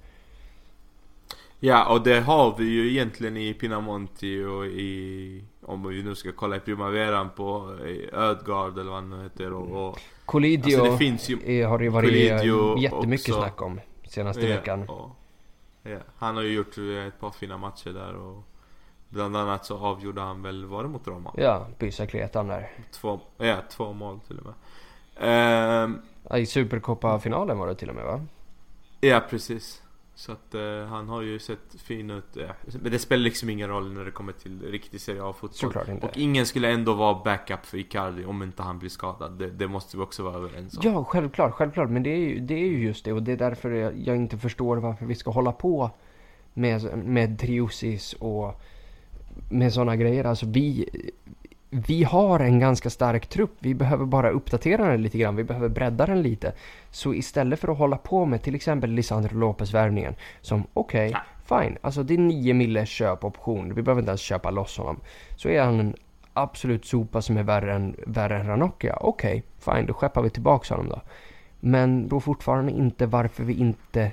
Ja, 1.60 1.94
och 1.94 2.04
det 2.04 2.20
har 2.20 2.56
vi 2.58 2.66
ju 2.66 2.92
egentligen 2.92 3.38
i 3.38 3.54
Pinamonti 3.54 4.44
och 4.44 4.66
i, 4.66 5.44
om 5.62 5.88
vi 5.88 6.04
nu 6.04 6.16
ska 6.16 6.32
kolla 6.32 6.56
i 6.56 6.60
Primaveran 6.60 7.30
på 7.36 7.78
Ödgard 8.14 8.80
eller 8.80 8.92
vad 8.92 9.04
han 9.04 9.22
heter 9.24 9.54
och, 9.54 9.88
och 9.88 10.00
Colidio 10.26 10.80
alltså 10.80 10.92
det 10.92 10.98
finns 10.98 11.30
ju, 11.30 11.66
har 11.66 11.80
det 11.80 11.90
varit 11.90 12.10
Colidio 12.10 12.80
jättemycket 12.80 13.30
också, 13.30 13.42
snack 13.42 13.62
om 13.62 13.80
senaste 14.12 14.47
ja, 14.47 14.55
veckan. 14.55 14.89
Och, 14.89 15.09
ja, 15.84 15.97
han 16.18 16.36
har 16.36 16.43
ju 16.43 16.53
gjort 16.53 16.78
ett 17.07 17.20
par 17.20 17.32
fina 17.32 17.57
matcher 17.57 17.89
där 17.89 18.16
och 18.16 18.43
Bland 19.12 19.38
annat 19.38 19.66
så 19.66 19.78
avgjorde 19.78 20.22
han 20.22 20.41
väl, 20.41 20.66
var 20.66 20.84
det 20.84 20.89
mot 20.89 21.07
Roma? 21.07 21.34
Ja, 21.38 21.68
Bysakletan 21.80 22.47
där. 22.47 22.72
Två, 22.91 23.20
ja, 23.38 23.57
två 23.70 23.93
mål 23.93 24.20
till 24.20 24.39
och 24.39 24.45
med. 24.45 24.53
Ehm, 25.18 26.01
I 26.36 26.45
Supercopa-finalen 26.45 27.57
var 27.57 27.68
det 27.68 27.76
till 27.76 27.89
och 27.89 27.95
med 27.95 28.05
va? 28.05 28.22
Ja, 28.99 29.22
precis. 29.30 29.82
Så 30.22 30.32
att 30.32 30.56
uh, 30.56 30.86
han 30.86 31.10
har 31.10 31.22
ju 31.22 31.40
sett 31.40 31.76
fin 31.78 32.10
ut. 32.10 32.26
Ja. 32.34 32.44
Men 32.82 32.92
det 32.92 33.00
spelar 33.00 33.24
liksom 33.24 33.50
ingen 33.50 33.70
roll 33.70 33.94
när 33.94 34.06
det 34.06 34.12
kommer 34.12 34.34
till 34.34 34.62
riktig 34.62 35.02
Serie 35.02 35.24
A-fotboll. 35.24 36.00
Och 36.02 36.18
ingen 36.18 36.46
skulle 36.46 36.72
ändå 36.72 36.94
vara 36.94 37.24
backup 37.24 37.66
för 37.66 37.78
Icardi 37.78 38.26
om 38.26 38.44
inte 38.44 38.64
han 38.64 38.80
blir 38.80 38.90
skadad. 38.90 39.32
Det, 39.40 39.50
det 39.50 39.68
måste 39.68 39.98
vi 39.98 40.04
också 40.04 40.24
vara 40.24 40.36
överens 40.36 40.78
om. 40.78 40.82
Ja, 40.84 41.04
självklart, 41.04 41.54
självklart. 41.54 41.90
Men 41.90 42.04
det 42.04 42.10
är, 42.10 42.18
ju, 42.18 42.40
det 42.40 42.54
är 42.54 42.68
ju 42.68 42.84
just 42.84 43.06
det. 43.06 43.14
Och 43.14 43.24
det 43.24 43.32
är 43.32 43.38
därför 43.38 43.72
jag, 43.72 43.98
jag 43.98 44.16
inte 44.16 44.38
förstår 44.38 44.78
varför 44.78 45.06
vi 45.06 45.16
ska 45.16 45.32
hålla 45.32 45.52
på 45.52 45.92
med, 46.54 46.98
med 46.98 47.40
Triusis 47.40 48.14
och 48.14 48.62
med 49.50 49.74
sådana 49.74 49.96
grejer. 49.96 50.24
Alltså 50.24 50.46
vi, 50.46 50.90
vi 51.74 52.04
har 52.04 52.40
en 52.40 52.60
ganska 52.60 52.90
stark 52.90 53.28
trupp. 53.28 53.56
Vi 53.60 53.74
behöver 53.74 54.06
bara 54.06 54.30
uppdatera 54.30 54.88
den 54.88 55.02
lite 55.02 55.18
grann. 55.18 55.36
Vi 55.36 55.44
behöver 55.44 55.70
bredda 55.70 56.06
den 56.06 56.22
lite. 56.22 56.54
Så 56.90 57.14
istället 57.14 57.60
för 57.60 57.68
att 57.68 57.78
hålla 57.78 57.98
på 57.98 58.26
med 58.26 58.42
till 58.44 58.56
exempel 58.56 58.90
Lisandro 58.90 59.38
Lopez-värvningen. 59.40 60.16
Som 60.42 60.64
okej, 60.74 61.10
okay, 61.10 61.22
ja. 61.48 61.60
fine. 61.62 61.78
Alltså 61.82 62.04
det 62.04 62.14
är 62.14 62.18
9 62.18 62.54
mille 62.54 62.86
köpoption. 62.86 63.74
Vi 63.74 63.82
behöver 63.82 64.02
inte 64.02 64.10
ens 64.10 64.22
köpa 64.22 64.52
loss 64.52 64.78
honom. 64.78 65.00
Så 65.36 65.50
är 65.50 65.62
han 65.62 65.80
en 65.80 65.96
absolut 66.34 66.86
sopa 66.86 67.22
som 67.22 67.38
är 67.38 67.44
värre 67.44 67.74
än, 67.74 67.96
värre 68.06 68.40
än 68.40 68.48
Ranocchia. 68.48 68.98
Okej, 69.02 69.44
okay, 69.60 69.76
fine. 69.76 69.86
Då 69.86 69.94
skeppar 69.94 70.22
vi 70.22 70.30
tillbaka 70.30 70.74
honom 70.74 70.90
då. 70.90 71.02
Men 71.60 72.08
då 72.08 72.20
fortfarande 72.20 72.72
inte 72.72 73.06
varför 73.06 73.44
vi 73.44 73.54
inte 73.54 74.12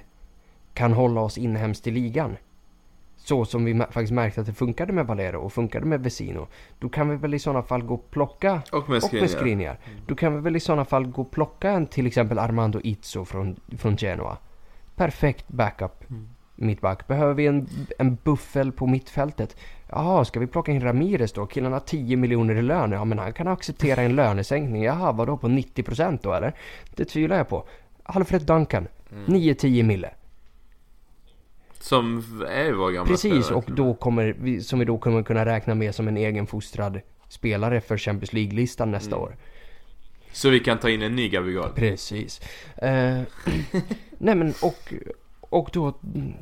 kan 0.75 0.93
hålla 0.93 1.21
oss 1.21 1.39
inhemskt 1.39 1.87
i 1.87 1.91
ligan 1.91 2.37
så 3.29 3.45
som 3.45 3.65
vi 3.65 3.75
faktiskt 3.75 4.13
märkte 4.13 4.41
att 4.41 4.47
det 4.47 4.53
funkade 4.53 4.93
med 4.93 5.07
Valero 5.07 5.41
och 5.41 5.53
funkade 5.53 5.87
med 5.87 6.03
Vesino. 6.03 6.47
Då 6.79 6.89
kan 6.89 7.09
vi 7.09 7.17
väl 7.17 7.35
i 7.35 7.39
sådana 7.39 7.63
fall 7.63 7.83
gå 7.83 7.95
och 7.95 8.11
plocka 8.11 8.63
och 8.73 8.89
med 8.89 9.31
Skriniar. 9.31 9.79
Mm. 9.85 10.01
Då 10.07 10.15
kan 10.15 10.35
vi 10.35 10.41
väl 10.41 10.57
i 10.57 10.61
sådana 10.61 10.85
fall 10.85 11.07
gå 11.07 11.23
och 11.23 11.31
plocka 11.31 11.71
en 11.71 11.87
till 11.87 12.07
exempel 12.07 12.39
Armando 12.39 12.81
Izzo 12.85 13.25
från, 13.25 13.61
från 13.79 13.97
Genoa. 13.97 14.37
Perfekt 14.97 15.49
backup 15.49 16.11
mm. 16.11 16.29
mittback. 16.55 17.07
Behöver 17.07 17.35
vi 17.35 17.47
en, 17.47 17.69
en 17.99 18.19
buffel 18.25 18.73
på 18.73 18.87
mittfältet? 18.87 19.57
Jaha, 19.89 20.25
ska 20.25 20.41
vi 20.41 20.47
plocka 20.47 20.73
in 20.73 20.81
Ramirez 20.81 21.33
då? 21.33 21.47
Killen 21.47 21.73
har 21.73 21.81
10 21.81 22.17
miljoner 22.17 22.55
i 22.55 22.63
lön. 22.63 22.93
Ja, 22.93 23.05
men 23.05 23.19
han 23.19 23.33
kan 23.33 23.49
acceptera 23.49 24.03
en 24.03 24.17
lönesänkning. 24.17 24.83
Jaha, 24.83 25.13
vadå 25.13 25.37
på 25.37 25.49
90% 25.49 26.19
då 26.23 26.33
eller? 26.33 26.55
Det 26.95 27.05
tvivlar 27.05 27.37
jag 27.37 27.49
på. 27.49 27.65
Alfred 28.03 28.43
Duncan, 28.43 28.89
mm. 29.13 29.27
9-10 29.27 29.83
mille. 29.83 30.11
Som 31.81 32.19
är 32.49 32.73
vår 32.73 32.91
gamla 32.91 33.11
Precis, 33.11 33.45
spelare, 33.45 33.55
och 33.55 33.65
då 33.73 33.95
kommer 33.95 34.37
vi, 34.39 34.61
som 34.61 34.79
vi 34.79 34.85
då 34.85 34.99
kommer 34.99 35.23
kunna 35.23 35.47
räkna 35.47 35.75
med 35.75 35.95
som 35.95 36.09
en 36.09 36.17
egenfostrad 36.17 37.01
spelare 37.29 37.81
för 37.81 37.99
Champions 37.99 38.33
League-listan 38.33 38.91
nästa 38.91 39.17
mm. 39.17 39.23
år. 39.23 39.37
Så 40.33 40.51
vi 40.51 40.61
kan 40.61 40.79
ta 40.79 40.91
in 40.91 41.03
en 41.03 41.17
ny 41.17 41.29
Gabigol? 41.29 41.71
Precis. 41.75 42.41
Eh, 42.77 43.21
nej 44.19 44.35
men 44.35 44.55
och, 44.63 44.95
och 45.41 45.71
då 45.73 45.95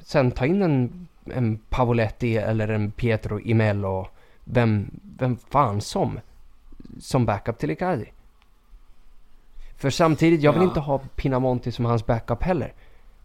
sen 0.05 0.31
ta 0.31 0.47
in 0.47 0.63
en, 0.63 1.09
en 1.25 1.59
Pavoletti 1.59 2.37
eller 2.37 2.69
en 2.69 2.91
Pietro 2.91 3.41
Imello. 3.41 4.09
Vem, 4.45 4.91
vem 5.19 5.37
fan 5.37 5.81
som. 5.81 6.21
Som 7.01 7.27
backup 7.27 7.59
till 7.59 7.71
Icardi. 7.71 8.13
För 9.77 9.91
samtidigt, 9.91 10.43
jag 10.43 10.53
vill 10.53 10.63
ja. 10.63 10.69
inte 10.69 10.81
ha 10.81 10.99
Pinamonti 10.99 11.73
som 11.73 11.85
hans 11.85 12.07
backup 12.07 12.43
heller. 12.43 12.73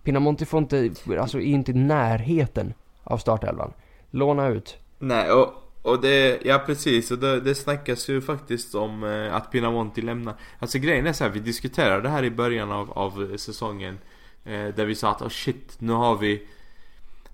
Pinamonti 0.04 0.46
får 0.46 0.60
inte, 0.60 0.92
alltså 1.20 1.38
är 1.38 1.42
inte 1.42 1.72
i 1.72 1.74
närheten 1.74 2.74
av 3.04 3.18
startelvan. 3.18 3.74
Låna 4.12 4.48
ut. 4.48 4.78
Nej, 5.00 5.32
och, 5.32 5.54
och 5.82 6.02
det, 6.02 6.40
ja 6.46 6.64
precis, 6.66 7.12
och 7.12 7.18
det, 7.18 7.40
det 7.40 7.56
snackas 7.56 8.10
ju 8.10 8.22
faktiskt 8.22 8.76
om 8.76 9.04
eh, 9.04 9.36
att 9.36 9.52
Pinamonti 9.52 10.02
lämnar. 10.02 10.36
Alltså 10.60 10.80
grejen 10.80 11.08
är 11.08 11.14
så 11.14 11.24
här, 11.24 11.32
vi 11.32 11.40
diskuterade 11.40 12.02
det 12.02 12.10
här 12.10 12.24
i 12.24 12.32
början 12.32 12.72
av, 12.72 12.92
av 12.92 13.38
säsongen. 13.38 13.98
Eh, 14.44 14.68
där 14.76 14.86
vi 14.86 14.96
sa 14.96 15.12
att 15.12 15.22
oh 15.22 15.30
shit, 15.30 15.76
nu 15.80 15.94
har 15.94 16.18
vi 16.18 16.48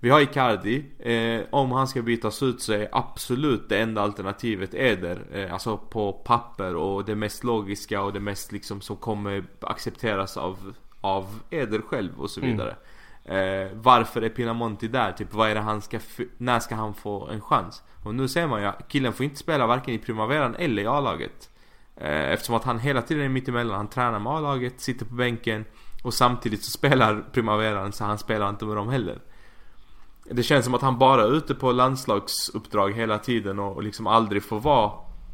vi 0.00 0.10
har 0.10 0.20
Icardi, 0.20 0.84
eh, 0.98 1.40
om 1.50 1.72
han 1.72 1.88
ska 1.88 2.02
bytas 2.02 2.42
ut 2.42 2.62
så 2.62 2.72
är 2.72 2.88
absolut 2.92 3.68
det 3.68 3.78
enda 3.78 4.02
alternativet 4.02 4.74
Eder. 4.74 5.26
Eh, 5.32 5.52
alltså 5.52 5.76
på 5.76 6.12
papper 6.12 6.74
och 6.74 7.04
det 7.04 7.14
mest 7.14 7.44
logiska 7.44 8.02
och 8.02 8.12
det 8.12 8.20
mest 8.20 8.52
liksom 8.52 8.80
som 8.80 8.96
kommer 8.96 9.44
accepteras 9.60 10.36
av 10.36 10.74
av 11.16 11.40
Eder 11.50 11.80
själv 11.80 12.20
och 12.20 12.30
så 12.30 12.40
mm. 12.40 12.52
vidare. 12.52 12.76
Mm. 13.24 13.66
Eh, 13.66 13.72
varför 13.74 14.22
är 14.22 14.28
Pinamonti 14.28 14.88
där? 14.88 15.12
Typ 15.12 15.34
vad 15.34 15.50
är 15.50 15.54
det 15.54 15.60
han 15.60 15.80
ska, 15.80 15.98
när 16.38 16.60
ska 16.60 16.74
han 16.74 16.94
få 16.94 17.26
en 17.28 17.40
chans? 17.40 17.82
Och 18.04 18.14
nu 18.14 18.28
ser 18.28 18.46
man 18.46 18.62
ju, 18.62 18.72
killen 18.88 19.12
får 19.12 19.24
inte 19.24 19.36
spela 19.36 19.66
varken 19.66 19.94
i 19.94 19.98
Primaveran 19.98 20.54
eller 20.54 20.82
i 20.82 20.86
A-laget. 20.86 21.50
Eh, 21.96 22.32
eftersom 22.32 22.54
att 22.54 22.64
han 22.64 22.78
hela 22.78 23.02
tiden 23.02 23.24
är 23.24 23.28
mittemellan, 23.28 23.76
han 23.76 23.88
tränar 23.88 24.18
med 24.18 24.32
A-laget, 24.32 24.80
sitter 24.80 25.06
på 25.06 25.14
bänken 25.14 25.64
och 26.02 26.14
samtidigt 26.14 26.64
så 26.64 26.70
spelar 26.70 27.24
Primaveran 27.32 27.92
så 27.92 28.04
han 28.04 28.18
spelar 28.18 28.48
inte 28.48 28.64
med 28.64 28.76
dem 28.76 28.88
heller. 28.88 29.18
Det 30.30 30.42
känns 30.42 30.64
som 30.64 30.74
att 30.74 30.82
han 30.82 30.98
bara 30.98 31.22
är 31.22 31.36
ute 31.36 31.54
på 31.54 31.72
landslagsuppdrag 31.72 32.92
hela 32.92 33.18
tiden 33.18 33.58
och, 33.58 33.76
och 33.76 33.82
liksom 33.82 34.06
aldrig 34.06 34.42
får 34.42 34.60
vara 34.60 34.92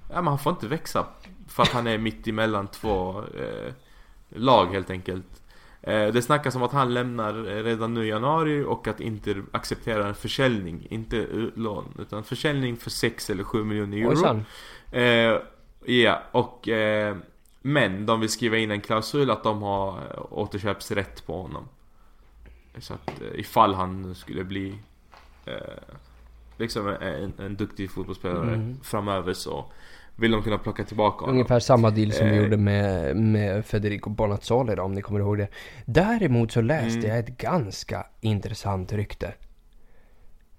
Ja 0.09 0.15
men 0.15 0.27
han 0.27 0.39
får 0.39 0.53
inte 0.53 0.67
växa 0.67 1.07
För 1.49 1.63
att 1.63 1.73
han 1.73 1.87
är 1.87 1.99
mitt 1.99 2.29
emellan 2.29 2.69
två 2.69 3.19
eh, 3.19 3.73
lag 4.29 4.67
helt 4.67 4.91
enkelt 4.91 5.43
det 5.87 6.25
snackas 6.25 6.55
om 6.55 6.63
att 6.63 6.73
han 6.73 6.95
lämnar 6.95 7.33
redan 7.63 7.95
nu 7.95 8.05
i 8.05 8.09
januari 8.09 8.65
och 8.65 8.89
att 8.89 9.01
inte 9.01 9.43
accepterar 9.53 10.09
en 10.09 10.15
försäljning, 10.15 10.87
inte 10.91 11.27
lån, 11.55 11.85
utan 11.99 12.25
försäljning 12.25 12.77
för 12.77 12.91
6 12.91 13.31
eller 13.31 13.45
7 13.45 13.65
miljoner 13.65 13.97
euro. 13.97 14.45
Eh, 14.91 15.41
ja, 15.85 16.23
och 16.33 16.69
eh, 16.69 17.17
men 17.63 18.07
de 18.07 18.21
vill 18.21 18.29
skriva 18.29 18.57
in 18.57 18.71
en 18.71 18.81
klausul 18.81 19.31
att 19.31 19.43
de 19.43 19.63
har 19.63 20.01
återköpsrätt 20.31 21.27
på 21.27 21.43
honom. 21.43 21.69
Så 22.79 22.95
att 22.95 23.21
eh, 23.21 23.41
ifall 23.41 23.75
han 23.75 24.15
skulle 24.15 24.45
bli 24.45 24.79
eh, 25.45 25.55
liksom 26.57 26.89
en, 26.89 27.33
en 27.39 27.57
duktig 27.57 27.91
fotbollsspelare 27.91 28.55
mm. 28.55 28.81
framöver 28.83 29.35
så 29.35 29.65
vill 30.17 30.31
de 30.31 30.43
kunna 30.43 30.59
plocka 30.59 30.85
tillbaka 30.85 31.21
honom. 31.21 31.35
Ungefär 31.35 31.61
samma 31.61 31.91
deal 31.91 32.13
som 32.13 32.27
vi 32.27 32.37
eh. 32.37 32.43
gjorde 32.43 32.57
med, 32.57 33.17
med 33.17 33.67
Federico 33.67 34.11
Bonazzoli 34.11 34.75
då, 34.75 34.83
om 34.83 34.93
ni 34.93 35.03
kommer 35.03 35.21
ihåg 35.21 35.39
det. 35.39 35.49
Däremot 35.85 36.53
så 36.53 36.61
läste 36.61 36.99
mm. 36.99 37.11
jag 37.11 37.19
ett 37.19 37.39
ganska 37.39 38.07
intressant 38.21 38.93
rykte. 38.93 39.35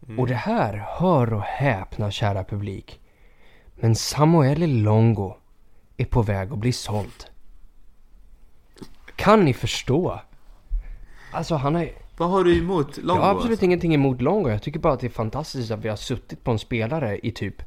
Mm. 0.08 0.20
Och 0.20 0.28
det 0.28 0.36
här, 0.36 0.86
hör 1.00 1.34
och 1.34 1.42
häpna 1.42 2.12
kära 2.12 2.44
publik. 2.44 3.02
Men 3.76 3.96
Samuel 3.96 4.82
Longo 4.82 5.36
är 5.98 6.06
på 6.06 6.22
väg 6.22 6.52
att 6.52 6.60
bli 6.60 6.72
såld. 6.72 7.26
Kan 9.16 9.46
ni 9.46 9.54
förstå? 9.54 10.20
Alltså 11.32 11.56
han 11.56 11.76
är... 11.76 11.90
Vad 12.18 12.30
har 12.30 12.44
du 12.44 12.58
emot 12.58 12.98
Longo? 12.98 13.20
Jag 13.20 13.26
har 13.26 13.32
absolut 13.32 13.52
alltså? 13.52 13.66
ingenting 13.66 13.94
emot 13.94 14.22
Longo. 14.22 14.50
Jag 14.50 14.62
tycker 14.62 14.80
bara 14.80 14.94
att 14.94 15.00
det 15.00 15.08
är 15.08 15.12
fantastiskt 15.12 15.72
att 15.72 15.86
vi 15.86 15.90
har 15.90 15.96
suttit 15.96 16.44
på 16.44 16.52
en 16.52 16.60
spelare 16.60 17.20
i 17.24 17.32
typ 17.32 17.62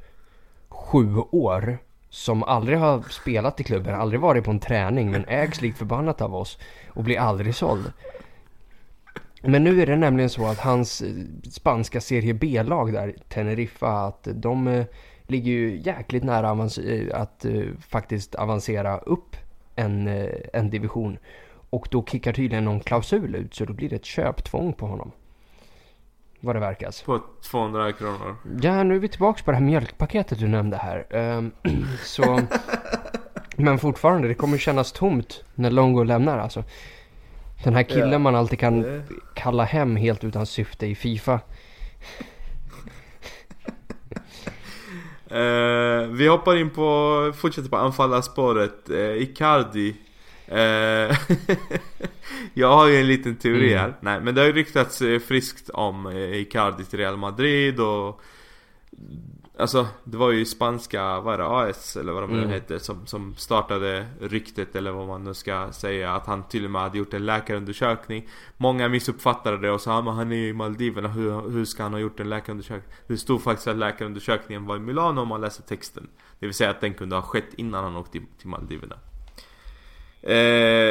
sju 0.88 1.16
år 1.30 1.78
som 2.10 2.42
aldrig 2.42 2.78
har 2.78 3.02
spelat 3.02 3.60
i 3.60 3.64
klubben, 3.64 3.94
aldrig 3.94 4.20
varit 4.20 4.44
på 4.44 4.50
en 4.50 4.60
träning 4.60 5.10
men 5.10 5.24
ägs 5.28 5.60
likt 5.60 5.78
förbannat 5.78 6.20
av 6.20 6.34
oss 6.34 6.58
och 6.88 7.04
blir 7.04 7.18
aldrig 7.18 7.54
såld. 7.54 7.92
Men 9.42 9.64
nu 9.64 9.82
är 9.82 9.86
det 9.86 9.96
nämligen 9.96 10.30
så 10.30 10.46
att 10.46 10.58
hans 10.58 11.00
eh, 11.00 11.08
spanska 11.50 12.00
serie 12.00 12.34
B-lag 12.34 12.92
där, 12.92 13.14
Teneriffa, 13.28 14.06
att 14.06 14.28
de 14.32 14.68
eh, 14.68 14.84
ligger 15.22 15.52
ju 15.52 15.80
jäkligt 15.84 16.24
nära 16.24 16.68
eh, 16.84 17.20
att 17.20 17.46
faktiskt 17.80 18.34
avancera 18.34 18.98
upp 18.98 19.36
en, 19.74 20.28
en 20.52 20.70
division. 20.70 21.18
Och 21.70 21.88
då 21.90 22.04
kickar 22.04 22.32
tydligen 22.32 22.64
någon 22.64 22.80
klausul 22.80 23.34
ut 23.34 23.54
så 23.54 23.64
då 23.64 23.72
blir 23.72 23.88
det 23.88 23.96
ett 23.96 24.04
köptvång 24.04 24.72
på 24.72 24.86
honom. 24.86 25.12
Vad 26.40 26.56
det 26.56 26.60
verkas. 26.60 27.02
På 27.02 27.20
200 27.50 27.92
kronor. 27.92 28.36
Ja, 28.60 28.82
nu 28.82 28.94
är 28.94 28.98
vi 28.98 29.08
tillbaka 29.08 29.42
på 29.44 29.50
det 29.50 29.56
här 29.56 29.64
mjölkpaketet 29.64 30.38
du 30.38 30.48
nämnde 30.48 30.76
här. 30.76 31.06
Um, 31.10 31.52
så... 32.04 32.40
Men 33.56 33.78
fortfarande, 33.78 34.28
det 34.28 34.34
kommer 34.34 34.58
kännas 34.58 34.92
tomt 34.92 35.44
när 35.54 35.70
Longo 35.70 36.02
lämnar 36.02 36.38
alltså. 36.38 36.64
Den 37.64 37.74
här 37.74 37.82
killen 37.82 38.12
ja. 38.12 38.18
man 38.18 38.34
alltid 38.34 38.58
kan 38.58 39.02
kalla 39.34 39.64
hem 39.64 39.96
helt 39.96 40.24
utan 40.24 40.46
syfte 40.46 40.86
i 40.86 40.94
Fifa. 40.94 41.40
Uh, 45.32 46.08
Vi 46.08 46.28
hoppar 46.28 46.56
in 46.56 46.70
på, 46.70 47.32
fortsätter 47.36 47.68
på 47.68 47.76
anfallarspåret. 47.76 48.90
Eh, 48.90 49.22
Icardi. 49.22 49.96
Eh, 50.46 51.16
jag 52.54 52.76
har 52.76 52.86
ju 52.88 52.96
en 53.00 53.06
liten 53.06 53.36
teori 53.36 53.72
Mm. 53.72 53.78
här. 53.84 53.94
Nej, 54.00 54.20
men 54.20 54.34
det 54.34 54.40
har 54.40 54.46
ju 54.46 54.52
ryktats 54.52 55.02
eh, 55.02 55.18
friskt 55.18 55.70
om 55.70 56.06
eh, 56.06 56.32
Icardi 56.40 56.84
till 56.84 56.98
Real 56.98 57.16
Madrid 57.16 57.80
och 57.80 58.20
Alltså 59.60 59.86
det 60.04 60.16
var 60.16 60.30
ju 60.32 60.44
spanska, 60.44 61.20
vad 61.20 61.34
är 61.34 61.38
det, 61.38 61.46
AS 61.46 61.96
eller 61.96 62.12
vad 62.12 62.22
de 62.22 62.30
nu 62.30 62.38
Mm. 62.38 62.50
heter 62.50 62.78
som, 62.78 63.06
som 63.06 63.34
startade 63.36 64.06
ryktet 64.20 64.76
eller 64.76 64.90
vad 64.90 65.06
man 65.06 65.24
nu 65.24 65.34
ska 65.34 65.72
säga 65.72 66.12
Att 66.14 66.26
han 66.26 66.48
till 66.48 66.64
och 66.64 66.70
med 66.70 66.82
hade 66.82 66.98
gjort 66.98 67.14
en 67.14 67.26
läkarundersökning 67.26 68.28
Många 68.56 68.88
missuppfattade 68.88 69.58
det 69.58 69.70
och 69.70 69.80
sa 69.80 70.02
men 70.02 70.14
han 70.14 70.32
är 70.32 70.36
ju 70.36 70.48
i 70.48 70.52
Maldiverna, 70.52 71.08
hur, 71.08 71.50
hur 71.50 71.64
ska 71.64 71.82
han 71.82 71.92
ha 71.92 72.00
gjort 72.00 72.20
en 72.20 72.28
läkarundersökning? 72.28 72.92
Det 73.06 73.16
stod 73.16 73.42
faktiskt 73.42 73.68
att 73.68 73.76
läkarundersökningen 73.76 74.66
var 74.66 74.76
i 74.76 74.80
Milano 74.80 75.20
om 75.20 75.28
man 75.28 75.40
läser 75.40 75.62
texten 75.62 76.08
Det 76.38 76.46
vill 76.46 76.54
säga 76.54 76.70
att 76.70 76.80
den 76.80 76.94
kunde 76.94 77.16
ha 77.16 77.22
skett 77.22 77.54
innan 77.56 77.84
han 77.84 77.96
åkte 77.96 78.12
till, 78.12 78.26
till 78.38 78.48
Maldiverna 78.48 78.96
eh, 80.22 80.87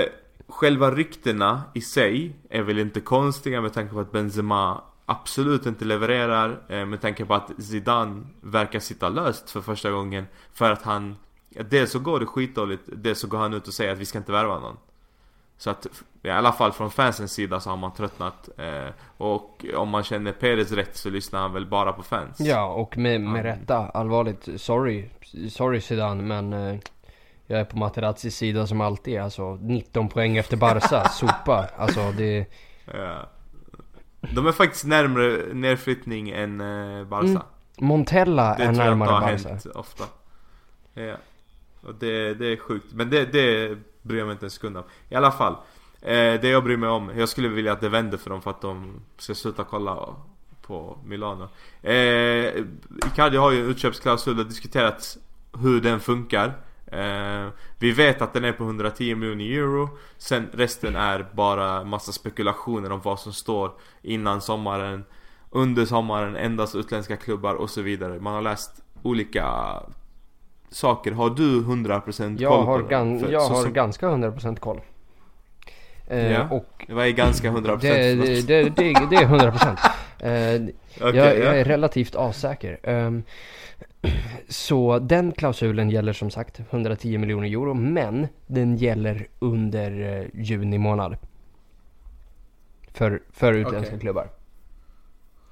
Själva 0.57 0.91
ryktena 0.91 1.63
i 1.73 1.81
sig 1.81 2.35
är 2.49 2.61
väl 2.61 2.79
inte 2.79 2.99
konstiga 2.99 3.61
med 3.61 3.73
tanke 3.73 3.93
på 3.93 3.99
att 3.99 4.11
Benzema 4.11 4.81
absolut 5.05 5.65
inte 5.65 5.85
levererar 5.85 6.61
eh, 6.69 6.85
med 6.85 7.01
tanke 7.01 7.25
på 7.25 7.33
att 7.33 7.51
Zidane 7.59 8.25
verkar 8.41 8.79
sitta 8.79 9.09
löst 9.09 9.49
för 9.49 9.61
första 9.61 9.91
gången 9.91 10.25
för 10.53 10.71
att 10.71 10.81
han 10.81 11.15
Dels 11.69 11.91
så 11.91 11.99
går 11.99 12.19
det 12.19 12.25
skitdåligt, 12.25 12.83
dels 12.85 13.19
så 13.19 13.27
går 13.27 13.37
han 13.37 13.53
ut 13.53 13.67
och 13.67 13.73
säger 13.73 13.91
att 13.91 13.97
vi 13.97 14.05
ska 14.05 14.17
inte 14.17 14.31
värva 14.31 14.59
någon 14.59 14.77
Så 15.57 15.69
att 15.69 15.87
i 16.23 16.29
alla 16.29 16.51
fall 16.51 16.71
från 16.71 16.91
fansens 16.91 17.31
sida 17.31 17.59
så 17.59 17.69
har 17.69 17.77
man 17.77 17.93
tröttnat 17.93 18.49
eh, 18.57 18.89
Och 19.17 19.65
om 19.75 19.89
man 19.89 20.03
känner 20.03 20.31
Perez 20.31 20.71
rätt 20.71 20.97
så 20.97 21.09
lyssnar 21.09 21.39
han 21.39 21.53
väl 21.53 21.65
bara 21.65 21.93
på 21.93 22.03
fans 22.03 22.39
Ja, 22.39 22.65
och 22.65 22.97
med, 22.97 23.21
med 23.21 23.43
rätta. 23.43 23.77
Allvarligt. 23.77 24.61
Sorry. 24.61 25.09
Sorry 25.49 25.81
Zidane, 25.81 26.23
men 26.23 26.53
eh, 26.53 26.79
jag 27.47 27.59
är 27.59 27.65
på 27.65 27.77
Materazzis 27.77 28.35
sida 28.37 28.67
som 28.67 28.81
alltid. 28.81 29.19
Alltså 29.19 29.55
19 29.55 30.09
poäng 30.09 30.37
efter 30.37 30.57
Barca. 30.57 31.09
Sopa. 31.09 31.69
Alltså 31.77 32.11
det... 32.17 32.45
Ja. 32.93 33.29
De 34.21 34.47
är 34.47 34.51
faktiskt 34.51 34.85
närmare 34.85 35.53
nedflyttning 35.53 36.29
än 36.29 36.61
eh, 36.61 37.05
Barca 37.07 37.27
Mm, 37.27 37.41
Montella 37.79 38.43
Det 38.43 38.49
är 38.49 38.55
tror 38.55 38.65
jag 38.65 38.71
inte 38.73 38.83
närmare 38.83 39.09
har 39.09 39.21
Barca. 39.21 39.49
hänt 39.49 39.65
ofta 39.65 40.03
Ja 40.93 41.15
Och 41.81 41.95
det, 41.95 42.33
det 42.33 42.45
är 42.45 42.57
sjukt 42.57 42.85
Men 42.93 43.09
det, 43.09 43.25
det 43.25 43.77
bryr 44.01 44.17
jag 44.19 44.25
mig 44.25 44.31
inte 44.33 44.45
en 44.45 44.49
sekund 44.49 44.77
om 44.77 44.83
I 45.09 45.15
alla 45.15 45.31
fall 45.31 45.53
eh, 46.01 46.13
Det 46.41 46.47
jag 46.47 46.63
bryr 46.63 46.77
mig 46.77 46.89
om 46.89 47.11
Jag 47.17 47.29
skulle 47.29 47.47
vilja 47.47 47.71
att 47.73 47.81
det 47.81 47.89
vänder 47.89 48.17
för 48.17 48.29
dem 48.29 48.41
för 48.41 48.51
att 48.51 48.61
de 48.61 49.01
ska 49.17 49.35
sluta 49.35 49.63
kolla 49.63 50.15
på 50.61 50.97
Milano 51.05 51.49
eh, 51.81 51.93
Icardi 53.07 53.37
har 53.37 53.51
ju 53.51 53.59
en 53.63 53.69
utköpsklausul 53.69 54.35
Det 54.35 54.43
har 54.43 54.49
diskuterats 54.49 55.17
hur 55.59 55.81
den 55.81 55.99
funkar 55.99 56.53
eh, 56.91 57.47
Vi 57.79 57.91
vet 57.91 58.21
att 58.21 58.33
den 58.33 58.43
är 58.45 58.51
på 58.51 58.63
110 58.63 59.15
miljoner 59.15 59.45
euro 59.45 59.89
Sen 60.17 60.49
resten 60.53 60.95
är 60.95 61.25
bara 61.33 61.83
massa 61.83 62.11
spekulationer 62.11 62.91
om 62.91 63.01
vad 63.03 63.19
som 63.19 63.33
står 63.33 63.71
innan 64.01 64.41
sommaren 64.41 65.03
Under 65.49 65.85
sommaren, 65.85 66.35
endast 66.35 66.75
utländska 66.75 67.15
klubbar 67.17 67.55
och 67.55 67.69
så 67.69 67.81
vidare 67.81 68.19
Man 68.19 68.33
har 68.33 68.41
läst 68.41 68.71
olika 69.03 69.45
saker 70.69 71.11
Har 71.11 71.29
du 71.29 71.61
100% 71.61 72.01
koll 72.35 72.41
Jag 72.41 72.51
på 72.65 72.71
har, 72.71 72.81
det? 72.81 72.89
gan, 72.89 73.19
För- 73.19 73.31
jag 73.31 73.41
så 73.41 73.53
har 73.53 73.61
som- 73.63 73.73
ganska 73.73 74.05
100% 74.07 74.59
koll. 74.59 74.81
Eh, 76.07 76.31
Ja. 76.31 76.47
Och 76.51 76.85
Vad 76.89 77.05
är 77.05 77.11
ganska 77.11 77.49
100%? 77.51 77.77
det, 77.81 78.15
det, 78.15 78.41
det, 78.47 78.63
det, 78.69 78.93
det 79.09 79.15
är 79.15 79.27
100%. 79.27 79.77
Eh, 80.19 80.29
Okej, 80.29 80.73
jag, 80.99 81.15
ja. 81.15 81.33
jag 81.33 81.59
är 81.59 81.65
relativt 81.65 82.15
asäker. 82.15 82.79
Ehm, 82.83 83.23
så 84.47 84.99
den 84.99 85.31
klausulen 85.31 85.89
gäller 85.89 86.13
som 86.13 86.29
sagt 86.29 86.59
110 86.69 87.17
miljoner 87.17 87.47
euro, 87.47 87.73
men 87.73 88.27
den 88.47 88.77
gäller 88.77 89.27
under 89.39 90.19
eh, 90.21 90.41
juni 90.41 90.77
månad. 90.77 91.17
För, 92.93 93.21
för 93.31 93.53
utländska 93.53 93.95
Okej. 93.95 93.99
klubbar. 93.99 94.29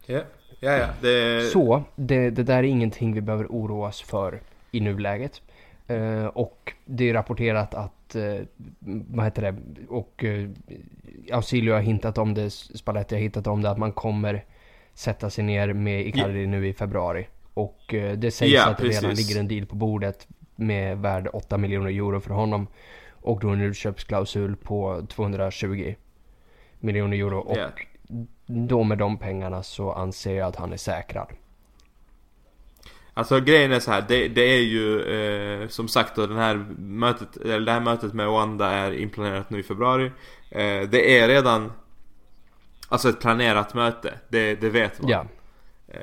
Ja, 0.06 0.22
ja, 0.60 0.72
ja. 0.72 0.88
Det... 1.02 1.52
Så 1.52 1.84
det, 1.96 2.30
det 2.30 2.44
där 2.44 2.58
är 2.58 2.64
ingenting 2.64 3.14
vi 3.14 3.22
behöver 3.22 3.46
oroa 3.46 3.88
oss 3.88 4.02
för 4.02 4.40
i 4.72 4.80
nuläget. 4.80 5.42
Eh, 5.88 6.26
och 6.26 6.74
det 6.86 7.10
är 7.10 7.14
rapporterat 7.14 7.74
att, 7.74 8.16
eh, 8.16 8.42
vad 8.80 9.26
heter 9.26 9.42
det, 9.42 9.56
och 9.90 10.24
eh, 10.24 10.50
Ausilio 11.32 11.74
har 11.74 11.82
hintat 11.82 12.18
om 12.18 12.34
det, 12.34 12.50
Spalletti 12.50 13.16
har 13.16 13.22
hittat 13.22 13.48
om 13.48 13.62
det, 13.62 13.70
att 13.70 13.78
man 13.78 13.92
kommer 13.92 14.44
sätta 14.94 15.30
sig 15.30 15.44
ner 15.44 15.74
med 15.74 16.08
Icardi 16.08 16.48
nu 16.48 16.68
i 16.68 16.74
februari. 16.74 17.28
Och 17.56 17.94
eh, 17.94 18.18
det 18.18 18.32
sägs 18.32 18.54
Ja, 18.54 18.66
att 18.70 18.78
det 18.78 18.84
redan 18.84 19.10
precis. 19.10 19.28
ligger 19.28 19.40
en 19.42 19.48
deal 19.48 19.66
på 19.66 19.76
bordet 19.76 20.28
med 20.56 20.98
värde 20.98 21.30
8 21.30 21.58
miljoner 21.58 21.90
euro 21.90 22.20
för 22.20 22.34
honom. 22.34 22.68
Och 23.12 23.40
då 23.40 23.50
en 23.50 23.62
utköpsklausul 23.62 24.56
på 24.56 25.06
220 25.10 25.96
miljoner 26.80 27.18
euro. 27.18 27.40
Och 27.40 27.58
Ja. 27.58 27.68
då 28.46 28.84
med 28.84 28.98
de 28.98 29.18
pengarna 29.18 29.64
så 29.64 29.92
anser 29.92 30.36
jag 30.36 30.48
att 30.48 30.56
han 30.56 30.74
är 30.74 30.78
säkrad. 30.78 31.28
Alltså 33.14 33.40
grejen 33.40 33.72
är 33.72 33.80
så 33.80 33.92
här, 33.92 34.06
det, 34.08 34.28
det 34.28 34.42
är 34.42 34.62
ju 34.62 35.02
eh, 35.62 35.68
som 35.68 35.88
sagt 35.88 36.16
då 36.16 36.28
den 36.28 36.38
här 36.38 36.56
mötet, 36.78 37.38
eller 37.38 37.60
det 37.66 37.72
här 37.72 37.80
mötet 37.80 38.14
med 38.14 38.28
Wanda 38.28 38.72
är 38.72 38.92
inplanerat 38.92 39.50
nu 39.50 39.60
i 39.60 39.64
februari 39.64 40.06
eh, 40.52 40.82
Det 40.90 41.20
är 41.20 41.28
redan 41.28 41.72
Alltså 42.90 43.10
ett 43.10 43.20
planerat 43.20 43.74
möte, 43.74 44.14
det, 44.30 44.56
det 44.56 44.70
vet 44.70 45.02
man 45.02 45.12
Ja. 45.12 45.26
eh, 45.88 46.00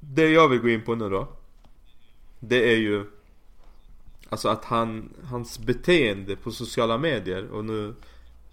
det 0.00 0.30
jag 0.30 0.48
vill 0.48 0.58
gå 0.58 0.68
in 0.68 0.82
på 0.82 0.94
nu 0.94 1.08
då 1.08 1.28
Det 2.40 2.72
är 2.72 2.76
ju 2.76 3.04
Alltså 4.30 4.48
att 4.48 4.64
han, 4.64 5.14
hans 5.24 5.58
beteende 5.58 6.36
på 6.36 6.50
sociala 6.50 6.98
medier 6.98 7.50
och 7.50 7.64
nu 7.64 7.94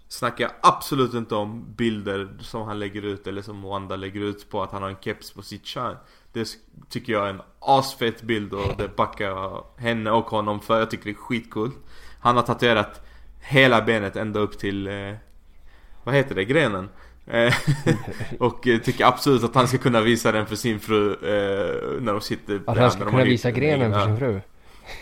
Snackar 0.08 0.44
jag 0.44 0.52
absolut 0.62 1.14
inte 1.14 1.34
om 1.34 1.74
bilder 1.76 2.28
som 2.40 2.62
han 2.62 2.78
lägger 2.78 3.02
ut 3.02 3.26
eller 3.26 3.42
som 3.42 3.62
Wanda 3.62 3.96
lägger 3.96 4.20
ut 4.20 4.50
på 4.50 4.62
att 4.62 4.72
han 4.72 4.82
har 4.82 4.90
en 4.90 4.96
keps 5.00 5.32
på 5.32 5.42
sitt 5.42 5.66
kön 5.66 5.96
Det 6.32 6.48
tycker 6.88 7.12
jag 7.12 7.26
är 7.26 7.30
en 7.30 7.42
asfet 7.60 8.22
bild 8.22 8.52
och 8.52 8.76
det 8.78 8.96
backar 8.96 9.24
jag 9.24 9.64
henne 9.76 10.10
och 10.10 10.24
honom 10.24 10.60
för 10.60 10.78
Jag 10.78 10.90
tycker 10.90 11.04
det 11.04 11.10
är 11.10 11.14
skitcoolt 11.14 11.76
Han 12.20 12.36
har 12.36 12.42
tatuerat 12.42 13.06
hela 13.40 13.82
benet 13.82 14.16
ända 14.16 14.40
upp 14.40 14.58
till 14.58 14.86
eh, 14.86 15.14
Vad 16.04 16.14
heter 16.14 16.34
det? 16.34 16.44
Grenen? 16.44 16.88
Eh, 17.26 17.54
och 18.38 18.68
eh, 18.68 18.80
tycker 18.80 19.04
absolut 19.04 19.44
att 19.44 19.54
han 19.54 19.68
ska 19.68 19.78
kunna 19.78 20.00
visa 20.00 20.32
den 20.32 20.46
för 20.46 20.56
sin 20.56 20.80
fru 20.80 21.12
eh, 21.12 22.00
när 22.00 22.12
de 22.12 22.20
sitter 22.20 22.60
Att 22.66 22.78
han 22.78 22.90
ska 22.90 23.04
kunna 23.04 23.24
visa 23.24 23.50
grenen 23.50 23.92
för 23.92 24.04
sin 24.06 24.16
fru. 24.16 24.40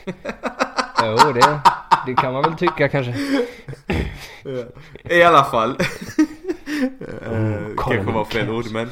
jo, 1.03 1.33
det, 1.33 1.61
det 2.07 2.15
kan 2.15 2.33
man 2.33 2.43
väl 2.43 2.55
tycka 2.55 2.89
kanske. 2.89 3.15
I 5.15 5.23
alla 5.23 5.45
fall. 5.45 5.77
Mm, 7.27 7.77
kanske 7.77 8.13
var 8.13 8.25
fel 8.25 8.51
ord 8.51 8.67
men. 8.71 8.91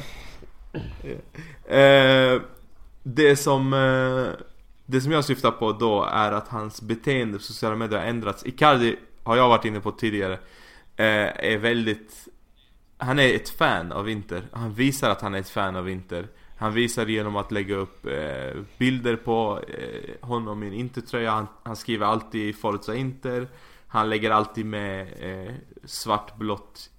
Eh, 1.67 2.41
det 3.03 3.35
som 3.35 3.73
eh, 3.73 4.45
Det 4.85 5.01
som 5.01 5.11
jag 5.11 5.25
syftar 5.25 5.51
på 5.51 5.71
då 5.71 6.03
är 6.03 6.31
att 6.31 6.47
hans 6.47 6.81
beteende 6.81 7.37
på 7.37 7.43
sociala 7.43 7.75
medier 7.75 7.99
har 7.99 8.05
ändrats. 8.05 8.45
Icardi 8.45 8.95
har 9.23 9.37
jag 9.37 9.49
varit 9.49 9.65
inne 9.65 9.79
på 9.79 9.91
tidigare. 9.91 10.33
Eh, 10.95 11.45
är 11.45 11.57
väldigt 11.57 12.27
han 13.03 13.19
är 13.19 13.35
ett 13.35 13.49
fan 13.49 13.91
av 13.91 14.09
Inter. 14.09 14.43
Han 14.51 14.73
visar 14.73 15.09
att 15.09 15.21
han 15.21 15.35
är 15.35 15.39
ett 15.39 15.49
fan 15.49 15.75
av 15.75 15.89
Inter. 15.89 16.27
Han 16.57 16.73
visar 16.73 17.05
genom 17.05 17.35
att 17.35 17.51
lägga 17.51 17.75
upp 17.75 18.05
eh, 18.05 18.61
bilder 18.77 19.15
på 19.15 19.61
eh, 19.67 20.27
honom 20.27 20.63
i 20.63 20.67
en 20.67 20.73
Inter-tröja. 20.73 21.31
Han, 21.31 21.47
han 21.63 21.75
skriver 21.75 22.05
alltid 22.05 22.59
Forza 22.59 22.95
Inter. 22.95 23.47
Han 23.87 24.09
lägger 24.09 24.31
alltid 24.31 24.65
med 24.65 25.13
eh, 25.19 25.53
svartblått 25.83 26.89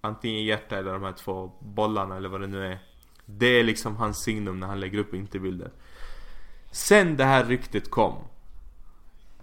Antingen 0.00 0.44
hjärta 0.44 0.78
eller 0.78 0.92
de 0.92 1.02
här 1.02 1.12
två 1.12 1.52
bollarna 1.60 2.16
eller 2.16 2.28
vad 2.28 2.40
det 2.40 2.46
nu 2.46 2.66
är 2.66 2.78
Det 3.24 3.46
är 3.46 3.64
liksom 3.64 3.96
hans 3.96 4.22
signum 4.24 4.60
när 4.60 4.66
han 4.66 4.80
lägger 4.80 4.98
upp 4.98 5.14
Interbilder 5.14 5.70
Sen 6.70 7.16
det 7.16 7.24
här 7.24 7.44
ryktet 7.44 7.90
kom 7.90 8.14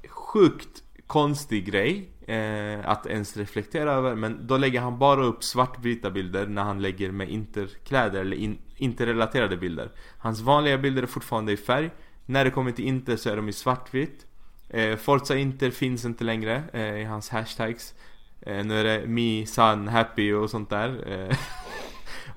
Sjukt 0.07 0.83
konstig 1.07 1.65
grej 1.65 2.09
eh, 2.28 2.89
Att 2.89 3.05
ens 3.05 3.38
reflektera 3.38 3.91
över 3.91 4.15
Men 4.15 4.47
då 4.47 4.57
lägger 4.57 4.82
han 4.82 4.99
bara 4.99 5.25
upp 5.25 5.43
svartvita 5.43 6.11
bilder 6.11 6.47
när 6.47 6.63
han 6.63 6.82
lägger 6.82 7.11
med 7.11 7.30
interkläder 7.30 8.21
eller 8.21 8.38
in, 8.38 8.57
interrelaterade 8.75 9.57
bilder. 9.57 9.91
Hans 10.17 10.41
vanliga 10.41 10.78
bilder 10.78 11.03
är 11.03 11.07
fortfarande 11.07 11.51
i 11.51 11.57
färg. 11.57 11.89
När 12.25 12.45
det 12.45 12.51
kommer 12.51 12.71
till 12.71 12.86
Inter 12.86 13.15
så 13.15 13.30
är 13.30 13.36
de 13.36 13.49
i 13.49 13.53
svartvitt. 13.53 14.25
Eh, 14.69 14.95
Forza 14.95 15.38
Inter 15.38 15.71
finns 15.71 16.05
inte 16.05 16.23
längre 16.23 16.63
eh, 16.73 17.01
i 17.01 17.03
hans 17.03 17.30
hashtags. 17.30 17.93
Eh, 18.41 18.65
Nu 18.65 18.80
är 18.80 18.84
det 18.84 19.07
me, 19.07 19.45
sun, 19.45 19.88
happy 19.88 20.34
och 20.34 20.49
sånt 20.49 20.69
där. 20.69 21.11
Eh, 21.11 21.38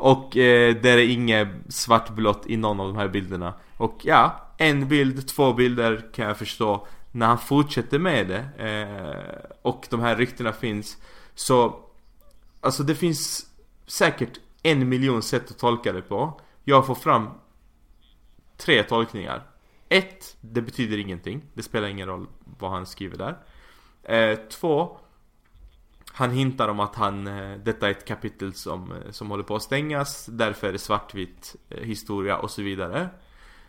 Och 0.00 0.36
eh, 0.36 0.74
där 0.74 0.98
är 0.98 1.08
inget 1.08 1.48
svartblått 1.68 2.46
i 2.46 2.56
någon 2.56 2.80
av 2.80 2.86
de 2.86 2.96
här 2.96 3.08
bilderna. 3.08 3.54
Och 3.76 4.00
ja, 4.02 4.50
en 4.58 4.88
bild, 4.88 5.28
två 5.28 5.52
bilder 5.52 6.04
kan 6.14 6.26
jag 6.26 6.38
förstå. 6.38 6.86
När 7.12 7.26
han 7.26 7.38
fortsätter 7.38 7.98
med 7.98 8.28
det 8.28 8.68
eh, 8.68 9.50
Och 9.62 9.86
de 9.90 10.00
här 10.00 10.16
ryktena 10.16 10.52
finns 10.52 10.98
Så 11.34 11.84
Alltså 12.60 12.82
det 12.82 12.94
finns 12.94 13.46
säkert 13.86 14.40
en 14.62 14.88
miljon 14.88 15.22
sätt 15.22 15.50
att 15.50 15.58
tolka 15.58 15.92
det 15.92 16.02
på 16.02 16.40
Jag 16.64 16.86
får 16.86 16.94
fram 16.94 17.28
tre 18.56 18.82
tolkningar 18.82 19.50
ett, 19.92 20.36
det 20.40 20.62
betyder 20.62 20.98
ingenting. 20.98 21.42
Det 21.54 21.62
spelar 21.62 21.88
ingen 21.88 22.08
roll 22.08 22.26
vad 22.58 22.70
han 22.70 22.86
skriver 22.86 23.18
där. 23.18 23.38
Eh, 24.02 24.38
två, 24.48 24.98
han 26.12 26.30
hintar 26.30 26.68
om 26.68 26.80
att 26.80 26.94
han, 26.94 27.26
eh, 27.26 27.58
detta 27.58 27.86
är 27.86 27.90
ett 27.90 28.04
kapitel 28.04 28.54
som, 28.54 28.92
eh, 28.92 29.10
som 29.10 29.30
håller 29.30 29.44
på 29.44 29.56
att 29.56 29.62
stängas, 29.62 30.26
därför 30.26 30.68
är 30.68 30.72
det 30.72 30.78
svartvit 30.78 31.56
eh, 31.68 31.84
historia 31.84 32.38
och 32.38 32.50
så 32.50 32.62
vidare. 32.62 33.00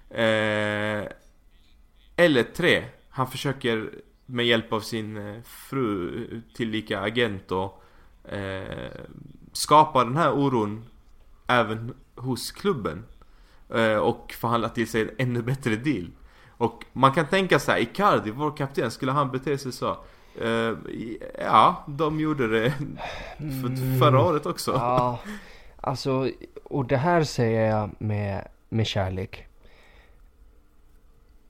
Eh, 0.10 1.12
eller 2.16 2.44
tre, 2.44 2.86
han 3.12 3.28
försöker 3.28 3.90
med 4.26 4.46
hjälp 4.46 4.74
av 4.74 4.80
sin 4.80 5.18
eh, 5.18 5.42
fru, 5.44 6.42
tillika 6.56 7.00
agent 7.00 7.52
och 7.52 7.84
eh, 8.34 8.92
skapa 9.54 10.04
den 10.04 10.18
här 10.18 10.32
oron 10.34 10.86
även 11.48 11.94
hos 12.16 12.52
klubben. 12.52 13.06
Eh, 13.70 13.96
och 13.96 14.36
förhandla 14.40 14.70
till 14.70 14.88
sig 14.88 15.02
en 15.02 15.10
ännu 15.18 15.42
bättre 15.42 15.76
deal. 15.76 16.12
Och 16.50 16.86
man 16.94 17.12
kan 17.12 17.28
tänka 17.28 17.60
sig, 17.60 17.84
Icardi, 17.84 18.32
vår 18.32 18.58
kapten, 18.58 18.92
skulle 18.92 19.12
han 19.12 19.32
bete 19.32 19.58
sig 19.58 19.72
så? 19.72 19.98
Uh, 20.42 20.78
ja, 21.40 21.84
de 21.88 22.20
gjorde 22.20 22.48
det 22.48 22.74
för, 23.38 24.00
förra 24.00 24.24
året 24.24 24.46
också. 24.46 24.72
Ja, 24.72 25.20
alltså, 25.82 26.30
och 26.64 26.86
det 26.86 26.98
här 26.98 27.24
säger 27.24 27.70
jag 27.70 27.90
med, 28.00 28.48
med 28.70 28.88
kärlek. 28.88 29.48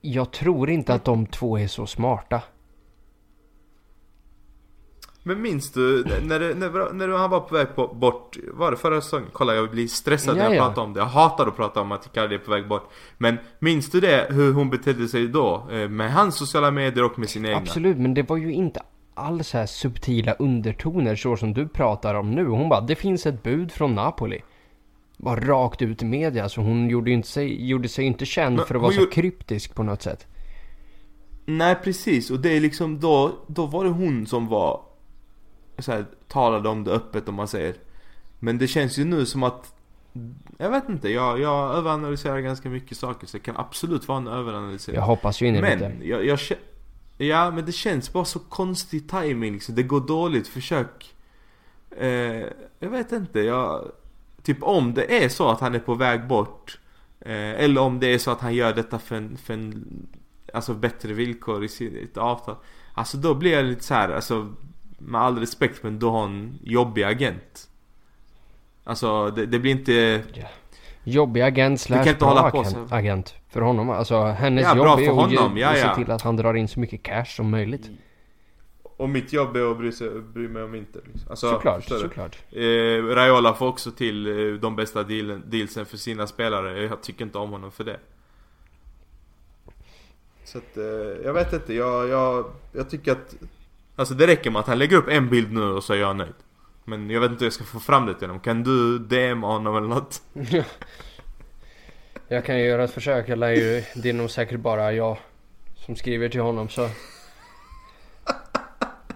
Jag 0.04 0.30
tror 0.30 0.70
inte 0.70 0.94
att 0.94 1.04
de 1.04 1.26
två 1.26 1.58
är 1.58 1.66
så 1.66 1.86
smarta. 1.86 2.42
Men 5.24 5.42
minns 5.42 5.72
du 5.72 6.04
när, 6.22 6.54
när, 6.54 6.92
när 6.92 7.08
han 7.08 7.30
var 7.30 7.40
på 7.40 7.54
väg 7.54 7.74
på, 7.76 7.86
bort, 7.88 8.36
var 8.52 8.70
det 8.70 8.76
förra 8.76 9.00
säsongen? 9.00 9.28
Kolla 9.32 9.54
jag 9.54 9.70
blir 9.70 9.86
stressad 9.86 10.36
när 10.36 10.42
jag 10.44 10.52
Jaja. 10.52 10.64
pratar 10.66 10.82
om 10.82 10.92
det. 10.92 11.00
Jag 11.00 11.06
hatar 11.06 11.46
att 11.46 11.56
prata 11.56 11.80
om 11.80 11.92
att 11.92 12.06
Icardi 12.06 12.34
är 12.34 12.38
på 12.38 12.50
väg 12.50 12.68
bort. 12.68 12.90
Men 13.18 13.38
minns 13.58 13.90
du 13.90 14.00
det, 14.00 14.26
hur 14.30 14.52
hon 14.52 14.70
betedde 14.70 15.08
sig 15.08 15.28
då? 15.28 15.66
Eh, 15.72 15.88
Med 15.88 16.12
hans 16.12 16.36
sociala 16.36 16.70
medier 16.70 17.04
och 17.04 17.18
med 17.18 17.28
sina 17.28 17.48
egna? 17.48 17.60
Absolut, 17.60 17.96
men 17.98 18.14
det 18.14 18.22
var 18.28 18.36
ju 18.36 18.52
inte 18.52 18.82
alls 19.14 19.48
så 19.48 19.58
här 19.58 19.66
subtila 19.66 20.32
undertoner 20.32 21.16
så 21.16 21.36
som 21.36 21.52
du 21.54 21.68
pratar 21.68 22.14
om 22.14 22.30
nu. 22.30 22.46
Hon 22.46 22.68
bara, 22.68 22.80
det 22.80 22.94
finns 22.94 23.26
ett 23.26 23.42
bud 23.42 23.72
från 23.72 23.94
Napoli. 23.94 24.40
Bara 25.22 25.40
rakt 25.40 25.82
ut 25.82 26.02
i 26.02 26.04
media, 26.04 26.48
så 26.48 26.60
hon 26.60 26.88
gjorde, 26.88 27.10
inte 27.10 27.28
sig, 27.28 27.66
gjorde 27.68 27.88
sig 27.88 28.04
inte 28.04 28.26
känd 28.26 28.56
Men 28.56 28.66
för 28.66 28.74
att 28.74 28.82
vara 28.82 28.92
så 28.92 29.00
gjorde- 29.00 29.12
kryptisk 29.12 29.74
på 29.74 29.82
något 29.82 30.02
sätt. 30.02 30.26
Nej 31.46 31.74
precis, 31.84 32.30
och 32.30 32.40
det 32.40 32.56
är 32.56 32.60
liksom 32.60 33.00
då, 33.00 33.32
då 33.46 33.66
var 33.66 33.84
det 33.84 33.90
hon 33.90 34.26
som 34.26 34.46
var 34.48 34.80
så 35.78 35.92
här, 35.92 36.04
talade 36.28 36.68
om 36.68 36.84
det 36.84 36.90
öppet 36.90 37.28
om 37.28 37.34
man 37.34 37.48
säger 37.48 37.74
Men 38.38 38.58
det 38.58 38.66
känns 38.66 38.98
ju 38.98 39.04
nu 39.04 39.26
som 39.26 39.42
att 39.42 39.74
Jag 40.58 40.70
vet 40.70 40.88
inte, 40.88 41.08
jag, 41.08 41.40
jag 41.40 41.74
överanalyserar 41.76 42.40
ganska 42.40 42.68
mycket 42.68 42.96
saker 42.98 43.26
så 43.26 43.36
det 43.36 43.42
kan 43.42 43.56
absolut 43.56 44.08
vara 44.08 44.18
en 44.18 44.28
överanalysering 44.28 44.96
Jag 44.98 45.06
hoppas 45.06 45.42
ju 45.42 45.46
innerligt 45.46 45.78
det. 45.80 45.88
Men, 45.88 46.08
jag, 46.08 46.26
jag 46.26 46.38
kä- 46.38 46.56
Ja 47.18 47.50
men 47.50 47.64
det 47.66 47.72
känns 47.72 48.12
bara 48.12 48.24
så 48.24 48.38
konstig 48.38 49.10
timing 49.10 49.52
liksom. 49.52 49.74
Det 49.74 49.82
går 49.82 50.00
dåligt, 50.00 50.48
försök 50.48 51.14
eh, 51.98 52.08
Jag 52.78 52.90
vet 52.90 53.12
inte, 53.12 53.40
jag 53.40 53.92
Typ 54.42 54.62
om 54.62 54.94
det 54.94 55.24
är 55.24 55.28
så 55.28 55.48
att 55.48 55.60
han 55.60 55.74
är 55.74 55.78
på 55.78 55.94
väg 55.94 56.26
bort 56.26 56.78
eh, 57.20 57.50
Eller 57.50 57.80
om 57.80 58.00
det 58.00 58.06
är 58.06 58.18
så 58.18 58.30
att 58.30 58.40
han 58.40 58.54
gör 58.54 58.74
detta 58.74 58.98
för 58.98 59.16
en, 59.16 59.36
för 59.36 59.54
en 59.54 59.84
Alltså 60.54 60.74
bättre 60.74 61.12
villkor 61.12 61.64
i 61.64 61.68
sitt 61.68 62.16
avtal 62.16 62.56
Alltså 62.94 63.16
då 63.16 63.34
blir 63.34 63.52
jag 63.52 63.64
lite 63.64 63.84
så 63.84 63.94
här, 63.94 64.08
alltså 64.08 64.52
Med 64.98 65.20
all 65.20 65.38
respekt 65.38 65.82
men 65.82 65.98
då 65.98 66.10
har 66.10 66.24
en 66.24 66.58
jobbig 66.62 67.02
agent 67.02 67.68
Alltså 68.84 69.30
det, 69.30 69.46
det 69.46 69.58
blir 69.58 69.72
inte 69.72 70.22
Jobbig 71.04 71.40
agent 71.40 71.80
slash 71.80 72.14
bra 72.18 72.38
agent, 72.38 72.68
så. 72.88 72.94
agent 72.94 73.34
för 73.48 73.60
honom. 73.60 73.90
Alltså 73.90 74.24
hennes 74.24 74.62
Ja, 74.62 74.76
jobb 74.76 74.98
för 74.98 75.04
är 75.04 75.08
att, 75.08 75.14
honom, 75.14 75.56
ja, 75.58 75.76
ja. 75.76 75.88
se 75.88 75.94
till 75.94 76.10
att 76.10 76.22
han 76.22 76.36
drar 76.36 76.54
in 76.54 76.68
så 76.68 76.80
mycket 76.80 77.02
cash 77.02 77.24
som 77.24 77.50
möjligt. 77.50 77.90
Och 78.96 79.08
mitt 79.08 79.32
jobb 79.32 79.56
är 79.56 79.70
att 79.70 79.78
bry, 79.78 79.92
sig, 79.92 80.10
bry 80.20 80.48
mig 80.48 80.62
om 80.62 80.74
inte 80.74 80.98
liksom. 81.04 81.30
alltså, 81.30 81.50
såklart, 81.50 81.84
såklart. 81.84 82.38
Eh, 82.50 83.04
Raiola 83.04 83.54
får 83.54 83.66
också 83.66 83.90
till 83.90 84.26
eh, 84.26 84.54
de 84.60 84.76
bästa 84.76 85.02
dealen, 85.02 85.42
dealsen 85.46 85.86
för 85.86 85.96
sina 85.96 86.26
spelare. 86.26 86.82
Jag 86.82 87.02
tycker 87.02 87.24
inte 87.24 87.38
om 87.38 87.50
honom 87.50 87.70
för 87.70 87.84
det. 87.84 88.00
Så 90.44 90.58
att, 90.58 90.76
eh, 90.76 90.84
jag 91.24 91.32
vet 91.32 91.52
inte. 91.52 91.74
Jag, 91.74 92.08
jag, 92.08 92.44
jag 92.72 92.90
tycker 92.90 93.12
att... 93.12 93.34
Alltså 93.96 94.14
det 94.14 94.26
räcker 94.26 94.50
med 94.50 94.60
att 94.60 94.66
han 94.66 94.78
lägger 94.78 94.96
upp 94.96 95.08
en 95.08 95.28
bild 95.28 95.52
nu 95.52 95.62
och 95.62 95.84
så 95.84 95.92
är 95.92 95.96
jag 95.96 96.16
nöjd. 96.16 96.34
Men 96.84 97.10
jag 97.10 97.20
vet 97.20 97.30
inte 97.30 97.40
hur 97.40 97.46
jag 97.46 97.52
ska 97.52 97.64
få 97.64 97.80
fram 97.80 98.06
det 98.06 98.14
till 98.14 98.28
honom. 98.28 98.40
Kan 98.40 98.62
du 98.62 98.98
DM 98.98 99.42
honom 99.42 99.76
eller 99.76 99.88
något? 99.88 100.22
Jag 102.28 102.44
kan 102.44 102.58
ju 102.58 102.64
göra 102.64 102.84
ett 102.84 102.90
försök. 102.90 103.28
Jag 103.28 103.38
lär 103.38 103.50
ju, 103.50 103.82
det 103.94 104.08
är 104.08 104.12
nog 104.12 104.30
säkert 104.30 104.60
bara 104.60 104.92
jag 104.92 105.18
som 105.74 105.96
skriver 105.96 106.28
till 106.28 106.40
honom 106.40 106.68
så. 106.68 106.88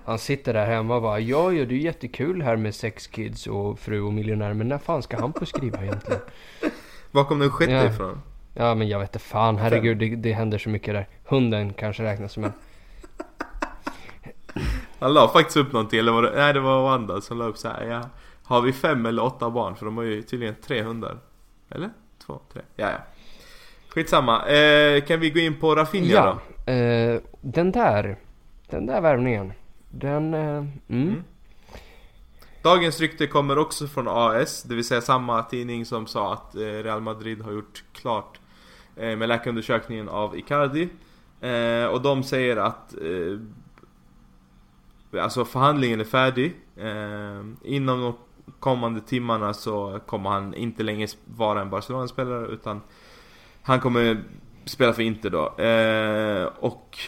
Han 0.06 0.18
sitter 0.18 0.54
där 0.54 0.66
hemma 0.66 0.96
och 0.96 1.02
bara 1.02 1.20
ja, 1.20 1.52
ja 1.52 1.64
det 1.64 1.74
är 1.74 1.78
jättekul 1.78 2.42
här 2.42 2.56
med 2.56 2.74
sex 2.74 3.06
kids 3.06 3.46
och 3.46 3.78
fru 3.78 4.00
och 4.00 4.12
miljonär 4.12 4.54
men 4.54 4.68
när 4.68 4.78
fan 4.78 5.02
ska 5.02 5.20
han 5.20 5.32
få 5.32 5.46
skriva 5.46 5.82
egentligen? 5.82 6.20
Var 7.10 7.24
kom 7.24 7.38
den 7.38 7.50
sjätte 7.50 7.72
Ja. 7.72 7.84
ifrån? 7.84 8.22
Ja 8.54 8.74
men 8.74 8.88
jag 8.88 8.98
vet 8.98 9.08
inte 9.08 9.18
fan 9.18 9.56
herregud 9.56 9.98
det, 9.98 10.16
det 10.16 10.32
händer 10.32 10.58
så 10.58 10.68
mycket 10.68 10.94
där. 10.94 11.08
Hunden 11.24 11.72
kanske 11.72 12.02
räknas 12.02 12.32
som 12.32 12.44
en. 12.44 12.52
Han 14.98 15.14
la 15.14 15.28
faktiskt 15.28 15.56
upp 15.56 15.72
någonting, 15.72 15.98
eller 15.98 16.12
var 16.12 16.22
det, 16.22 16.32
nej 16.36 16.52
det 16.54 16.60
var 16.60 16.82
Wanda 16.82 17.20
som 17.20 17.38
la 17.38 17.44
upp 17.44 17.56
så 17.56 17.68
här, 17.68 17.84
ja 17.84 18.00
Har 18.44 18.60
vi 18.62 18.72
fem 18.72 19.06
eller 19.06 19.24
åtta 19.24 19.50
barn? 19.50 19.76
För 19.76 19.86
de 19.86 19.96
har 19.96 20.04
ju 20.04 20.22
tydligen 20.22 20.54
tre 20.66 20.82
hundar 20.82 21.18
Eller? 21.70 21.90
Två, 22.26 22.40
tre, 22.52 22.62
ja 22.76 22.90
ja 22.90 22.98
Skitsamma, 23.88 24.46
eh, 24.48 25.00
kan 25.04 25.20
vi 25.20 25.30
gå 25.30 25.38
in 25.40 25.60
på 25.60 25.74
Rafinha 25.74 26.12
Ja, 26.12 26.38
då? 26.66 26.72
eh, 26.72 27.20
den 27.40 27.72
där. 27.72 28.16
Den 28.70 28.86
där 28.86 29.00
värvningen. 29.00 29.52
Den, 29.90 30.34
eh, 30.34 30.40
mm. 30.40 30.72
Mm. 30.88 31.24
Dagens 32.62 33.00
rykte 33.00 33.26
kommer 33.26 33.58
också 33.58 33.86
från 33.86 34.08
AS, 34.08 34.62
det 34.62 34.74
vill 34.74 34.84
säga 34.84 35.00
samma 35.00 35.42
tidning 35.42 35.86
som 35.86 36.06
sa 36.06 36.32
att 36.32 36.54
eh, 36.54 36.60
Real 36.60 37.00
Madrid 37.00 37.42
har 37.42 37.52
gjort 37.52 37.84
klart 37.92 38.40
eh, 38.96 39.16
med 39.16 39.28
läkarundersökningen 39.28 40.08
av 40.08 40.38
Icardi. 40.38 40.88
Eh, 41.40 41.86
och 41.86 42.02
de 42.02 42.22
säger 42.22 42.56
att 42.56 42.94
eh, 42.94 43.38
alltså 45.22 45.44
förhandlingen 45.44 46.00
är 46.00 46.04
färdig. 46.04 46.56
Eh, 46.76 47.44
inom 47.64 48.00
de 48.00 48.14
kommande 48.60 49.00
timmarna 49.00 49.54
så 49.54 50.00
kommer 50.06 50.30
han 50.30 50.54
inte 50.54 50.82
längre 50.82 51.08
vara 51.24 51.60
en 51.60 51.70
Barcelona-spelare 51.70 52.46
utan 52.46 52.80
han 53.62 53.80
kommer 53.80 54.24
spela 54.64 54.92
för 54.92 55.02
Inter 55.02 55.30
då. 55.30 55.62
Eh, 55.62 56.46
och 56.60 56.98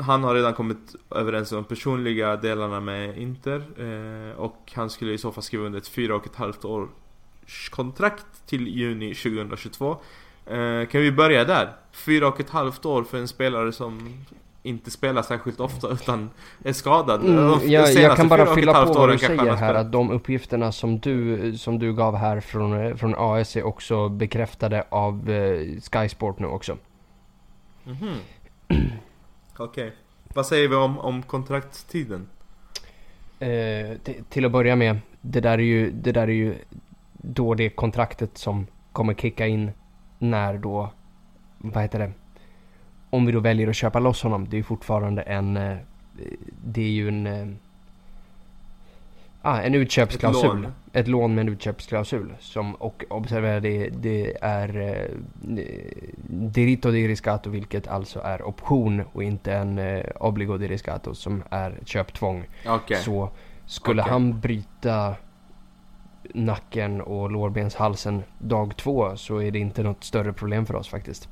han 0.00 0.24
har 0.24 0.34
redan 0.34 0.54
kommit 0.54 0.94
överens 1.10 1.52
om 1.52 1.56
de 1.56 1.64
personliga 1.64 2.36
delarna 2.36 2.80
med 2.80 3.18
Inter 3.18 3.62
eh, 3.78 4.38
och 4.38 4.72
han 4.74 4.90
skulle 4.90 5.12
i 5.12 5.18
så 5.18 5.32
fall 5.32 5.42
skriva 5.42 5.64
under 5.64 5.78
ett 5.78 5.88
fyra 5.88 6.16
och 6.16 6.26
ett 6.26 6.36
halvt 6.36 6.64
års 6.64 7.70
kontrakt 7.70 8.26
till 8.46 8.68
juni 8.68 9.14
2022. 9.14 9.96
Eh, 10.46 10.86
kan 10.86 11.00
vi 11.00 11.12
börja 11.12 11.44
där? 11.44 11.72
Fyra 11.92 12.28
och 12.28 12.40
ett 12.40 12.50
halvt 12.50 12.84
år 12.84 13.02
för 13.02 13.18
en 13.18 13.28
spelare 13.28 13.72
som 13.72 14.14
inte 14.62 14.90
spelar 14.90 15.22
särskilt 15.22 15.60
ofta 15.60 15.88
utan 15.88 16.30
är 16.64 16.72
skadad. 16.72 17.24
Mm, 17.24 17.38
jag, 17.38 17.60
senaste 17.60 18.00
jag 18.00 18.16
kan 18.16 18.28
bara 18.28 18.54
fylla 18.54 18.86
på 18.86 18.92
vad 18.92 19.08
du 19.08 19.18
säger 19.18 19.54
här 19.54 19.74
att 19.74 19.92
de 19.92 20.10
uppgifterna 20.10 20.72
som 20.72 20.98
du, 20.98 21.52
som 21.58 21.78
du 21.78 21.94
gav 21.94 22.16
här 22.16 22.40
från, 22.40 22.98
från 22.98 23.14
AS 23.18 23.56
är 23.56 23.62
också 23.62 24.08
bekräftade 24.08 24.84
av 24.88 25.30
eh, 25.30 25.80
Sky 25.92 26.08
Sport 26.08 26.38
nu 26.38 26.46
också. 26.46 26.76
Mhm. 27.84 28.14
Okej. 29.58 29.92
Vad 30.34 30.46
säger 30.46 30.68
vi 30.68 30.74
om, 30.74 30.98
om 30.98 31.22
kontraktstiden? 31.22 32.28
Eh, 33.38 33.98
till 34.28 34.44
att 34.44 34.52
börja 34.52 34.76
med, 34.76 34.98
det 35.20 35.40
där, 35.40 35.58
är 35.58 35.62
ju, 35.62 35.90
det 35.90 36.12
där 36.12 36.22
är 36.22 36.32
ju 36.32 36.54
då 37.12 37.54
det 37.54 37.70
kontraktet 37.70 38.38
som 38.38 38.66
kommer 38.92 39.14
kicka 39.14 39.46
in 39.46 39.70
när 40.18 40.58
då, 40.58 40.90
vad 41.58 41.82
heter 41.82 41.98
det? 41.98 42.12
Om 43.10 43.26
vi 43.26 43.32
då 43.32 43.40
väljer 43.40 43.68
att 43.68 43.76
köpa 43.76 43.98
loss 43.98 44.22
honom, 44.22 44.48
det 44.48 44.56
är 44.56 44.58
ju 44.58 44.64
fortfarande 44.64 45.22
en, 45.22 45.56
eh, 45.56 45.76
det 46.64 46.82
är 46.82 46.90
ju 46.90 47.08
en, 47.08 47.26
eh, 47.26 47.48
ah, 49.42 49.60
en 49.60 49.74
utköpsklausul. 49.74 50.62
lån. 50.62 50.72
Ett 50.92 51.08
lån 51.08 51.34
med 51.34 51.42
en 51.42 51.52
utköpsklausul. 51.52 52.34
Som, 52.40 52.74
och 52.74 53.04
observera 53.10 53.60
det, 53.60 53.88
det 53.88 54.36
är 54.40 54.80
eh, 54.80 55.18
diritto 56.28 56.90
di 56.90 57.08
riscatto 57.08 57.50
vilket 57.50 57.88
alltså 57.88 58.20
är 58.20 58.42
option 58.42 59.02
och 59.12 59.22
inte 59.22 59.52
en 59.52 59.78
eh, 59.78 60.04
obligo 60.20 60.56
di 60.56 60.68
riscatto 60.68 61.14
som 61.14 61.42
är 61.50 61.70
ett 61.70 61.88
köptvång. 61.88 62.44
Okej. 62.66 62.96
Så 62.96 63.30
skulle 63.66 64.02
Okej. 64.02 64.12
han 64.12 64.40
bryta 64.40 65.14
nacken 66.34 67.00
och 67.00 67.30
lårbenshalsen 67.30 68.22
dag 68.38 68.76
två 68.76 69.16
så 69.16 69.42
är 69.42 69.50
det 69.50 69.58
inte 69.58 69.82
något 69.82 70.04
större 70.04 70.32
problem 70.32 70.66
för 70.66 70.74
oss 70.74 70.88
faktiskt. 70.88 71.28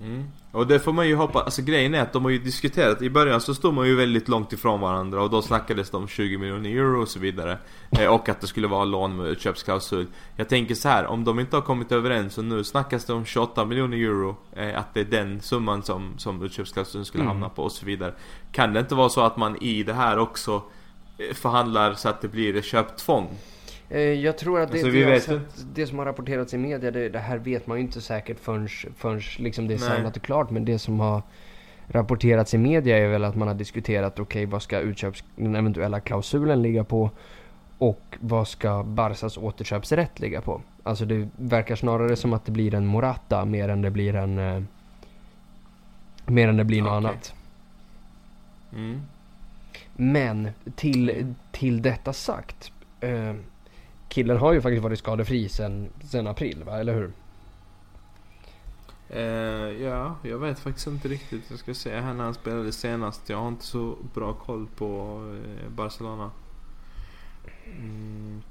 Mm. 0.00 0.24
Och 0.52 0.66
det 0.66 0.80
får 0.80 0.92
man 0.92 1.08
ju 1.08 1.14
hoppas, 1.14 1.44
alltså 1.44 1.62
grejen 1.62 1.94
är 1.94 2.00
att 2.00 2.12
de 2.12 2.24
har 2.24 2.30
ju 2.30 2.38
diskuterat, 2.38 3.02
i 3.02 3.10
början 3.10 3.40
så 3.40 3.54
stod 3.54 3.74
man 3.74 3.86
ju 3.86 3.96
väldigt 3.96 4.28
långt 4.28 4.52
ifrån 4.52 4.80
varandra 4.80 5.22
och 5.22 5.30
då 5.30 5.42
snackades 5.42 5.90
det 5.90 5.96
om 5.96 6.08
20 6.08 6.38
miljoner 6.38 6.70
euro 6.70 7.02
och 7.02 7.08
så 7.08 7.18
vidare 7.18 7.58
eh, 7.90 8.06
Och 8.06 8.28
att 8.28 8.40
det 8.40 8.46
skulle 8.46 8.66
vara 8.66 8.84
lån 8.84 9.16
med 9.16 9.26
utköpsklausul 9.26 10.06
Jag 10.36 10.48
tänker 10.48 10.74
så 10.74 10.88
här, 10.88 11.06
om 11.06 11.24
de 11.24 11.40
inte 11.40 11.56
har 11.56 11.62
kommit 11.62 11.92
överens 11.92 12.38
och 12.38 12.44
nu 12.44 12.64
snackas 12.64 13.04
det 13.04 13.12
om 13.12 13.24
28 13.24 13.64
miljoner 13.64 13.96
euro 13.96 14.36
eh, 14.52 14.78
Att 14.78 14.94
det 14.94 15.00
är 15.00 15.04
den 15.04 15.40
summan 15.40 15.82
som, 15.82 16.14
som 16.18 16.42
utköpsklausulen 16.42 17.04
skulle 17.04 17.24
mm. 17.24 17.32
hamna 17.32 17.48
på 17.48 17.62
och 17.62 17.72
så 17.72 17.86
vidare 17.86 18.14
Kan 18.52 18.72
det 18.72 18.80
inte 18.80 18.94
vara 18.94 19.08
så 19.08 19.20
att 19.20 19.36
man 19.36 19.62
i 19.62 19.82
det 19.82 19.94
här 19.94 20.18
också 20.18 20.62
eh, 21.18 21.34
förhandlar 21.34 21.94
så 21.94 22.08
att 22.08 22.20
det 22.20 22.28
blir 22.28 22.62
köptvång? 22.62 23.28
Eh, 23.94 24.00
jag 24.00 24.38
tror 24.38 24.60
att 24.60 24.72
det, 24.72 24.78
alltså, 24.78 24.90
det, 24.90 25.20
sett, 25.20 25.66
det, 25.74 25.86
som 25.86 25.98
har 25.98 26.06
rapporterats 26.06 26.54
i 26.54 26.58
media, 26.58 26.90
det, 26.90 27.08
det, 27.08 27.18
här 27.18 27.38
vet 27.38 27.66
man 27.66 27.76
ju 27.76 27.84
inte 27.84 28.00
säkert 28.00 28.40
förrän, 28.40 28.68
förrän 28.96 29.20
liksom 29.38 29.68
det 29.68 29.74
är 29.74 29.78
samlat 29.78 30.16
och 30.16 30.22
klart. 30.22 30.50
Men 30.50 30.64
det 30.64 30.78
som 30.78 31.00
har 31.00 31.22
rapporterats 31.86 32.54
i 32.54 32.58
media 32.58 32.98
är 32.98 33.08
väl 33.08 33.24
att 33.24 33.36
man 33.36 33.48
har 33.48 33.54
diskuterat, 33.54 34.12
okej 34.18 34.22
okay, 34.22 34.52
vad 34.52 34.62
ska 34.62 34.78
utköps, 34.78 35.24
den 35.36 35.56
eventuella 35.56 36.00
klausulen 36.00 36.62
ligga 36.62 36.84
på? 36.84 37.10
Och 37.78 38.16
vad 38.20 38.48
ska 38.48 38.82
Barsas 38.82 39.36
återköpsrätt 39.36 40.20
ligga 40.20 40.40
på? 40.40 40.60
Alltså 40.82 41.04
det 41.04 41.28
verkar 41.36 41.76
snarare 41.76 42.16
som 42.16 42.32
att 42.32 42.44
det 42.44 42.52
blir 42.52 42.74
en 42.74 42.86
Morata 42.86 43.44
mer 43.44 43.68
än 43.68 43.82
det 43.82 43.90
blir 43.90 44.14
en... 44.14 44.38
Eh, 44.38 44.62
mer 46.26 46.48
än 46.48 46.56
det 46.56 46.64
blir 46.64 46.82
något 46.82 46.88
okay. 46.88 46.96
annat. 46.96 47.34
Mm. 48.72 49.02
Men 49.96 50.50
till, 50.76 51.34
till 51.52 51.82
detta 51.82 52.12
sagt. 52.12 52.72
Eh, 53.00 53.34
killen 54.14 54.36
har 54.36 54.52
ju 54.52 54.60
faktiskt 54.60 54.82
varit 54.82 54.98
skadefri 54.98 55.48
sen, 55.48 55.90
sen 56.04 56.26
april, 56.26 56.62
va? 56.64 56.80
Eller 56.80 56.94
hur? 56.94 57.12
Uh, 59.16 59.82
ja, 59.82 60.16
jag 60.22 60.38
vet 60.38 60.58
faktiskt 60.58 60.86
inte 60.86 61.08
riktigt. 61.08 61.42
Jag 61.50 61.58
ska 61.58 61.74
säga 61.74 62.00
här 62.00 62.14
när 62.14 62.24
han 62.24 62.34
spelade 62.34 62.72
senast. 62.72 63.28
Jag 63.28 63.36
har 63.36 63.48
inte 63.48 63.64
så 63.64 63.96
bra 64.14 64.32
koll 64.32 64.66
på 64.76 65.18
uh, 65.18 65.70
Barcelona. 65.70 66.30
Mm. 67.66 68.42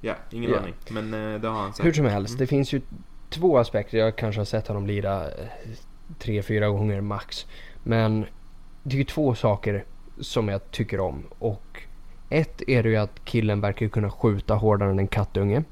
Ja, 0.00 0.14
ingen 0.30 0.54
aning. 0.54 0.74
Men 0.90 1.14
uh, 1.14 1.40
det 1.40 1.48
har 1.48 1.60
han 1.60 1.72
sagt. 1.72 1.86
Hur 1.86 1.92
som 1.92 2.06
helst, 2.06 2.30
mm. 2.30 2.38
det 2.38 2.46
finns 2.46 2.72
ju 2.72 2.80
två 3.28 3.58
aspekter. 3.58 3.98
Jag 3.98 4.16
kanske 4.16 4.40
har 4.40 4.46
sett 4.46 4.68
honom 4.68 4.86
lira 4.86 5.26
tre, 6.18 6.42
fyra 6.42 6.68
gånger 6.68 7.00
max. 7.00 7.46
Men 7.82 8.26
det 8.82 8.94
är 8.94 8.98
ju 8.98 9.04
två 9.04 9.34
saker 9.34 9.84
som 10.20 10.48
jag 10.48 10.70
tycker 10.70 11.00
om. 11.00 11.22
Och 11.38 11.69
ett 12.30 12.62
är 12.66 12.82
det 12.82 12.88
ju 12.88 12.96
att 12.96 13.24
killen 13.24 13.60
verkar 13.60 13.88
kunna 13.88 14.10
skjuta 14.10 14.54
hårdare 14.54 14.90
än 14.90 14.98
en 14.98 15.08
kattunge. 15.08 15.64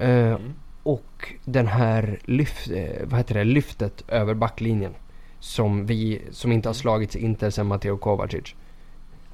Uh, 0.00 0.08
mm. 0.08 0.54
Och 0.82 1.34
den 1.44 1.66
här 1.66 2.18
lyft, 2.24 2.70
eh, 2.70 3.04
vad 3.04 3.18
heter 3.18 3.34
det, 3.34 3.44
lyftet 3.44 4.04
över 4.08 4.34
backlinjen. 4.34 4.94
Som, 5.38 5.86
vi, 5.86 6.22
som 6.30 6.52
inte 6.52 6.68
har 6.68 6.74
slagits 6.74 7.16
inte 7.16 7.50
sen 7.50 7.66
Matteo 7.66 7.96
Kovacic. 7.96 8.54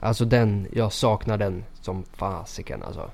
Alltså 0.00 0.24
den, 0.24 0.66
jag 0.72 0.92
saknar 0.92 1.38
den 1.38 1.64
som 1.80 2.04
fasiken 2.12 2.82
alltså. 2.82 3.10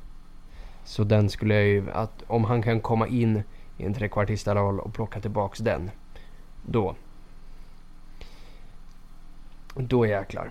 Så 0.84 1.04
den 1.04 1.30
skulle 1.30 1.54
jag 1.54 1.64
ju, 1.64 1.90
att 1.90 2.22
om 2.26 2.44
han 2.44 2.62
kan 2.62 2.80
komma 2.80 3.08
in 3.08 3.42
i 3.78 3.84
en 3.84 3.94
trekvartista 3.94 4.54
roll 4.54 4.80
och 4.80 4.94
plocka 4.94 5.20
tillbaks 5.20 5.58
den. 5.58 5.90
Då. 6.62 6.94
Då 9.74 10.06
jäklar. 10.06 10.50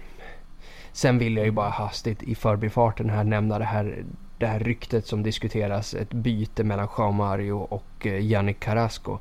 Sen 0.94 1.18
vill 1.18 1.38
jag 1.38 1.46
ju 1.46 1.52
bara 1.52 1.70
hastigt 1.70 2.24
i 2.24 2.36
förbifarten 2.36 3.10
här 3.10 3.24
nämna 3.24 3.60
det 3.60 3.66
här, 3.66 4.04
det 4.38 4.48
här 4.48 4.60
ryktet 4.60 5.08
som 5.08 5.24
diskuteras. 5.24 5.94
Ett 5.94 6.14
byte 6.14 6.64
mellan 6.64 6.88
Jean 6.98 7.16
Mario 7.16 7.54
och 7.54 8.08
eh, 8.08 8.26
Yannick 8.26 8.60
Carrasco. 8.60 9.18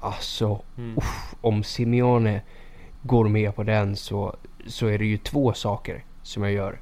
Alltså, 0.00 0.60
mm. 0.78 0.96
uff, 0.96 1.34
om 1.40 1.62
Simeone 1.62 2.40
går 3.02 3.28
med 3.28 3.54
på 3.54 3.62
den 3.62 3.96
så, 3.96 4.36
så 4.66 4.86
är 4.86 4.98
det 4.98 5.04
ju 5.04 5.16
två 5.16 5.52
saker 5.52 6.04
som 6.22 6.42
jag 6.42 6.52
gör. 6.52 6.78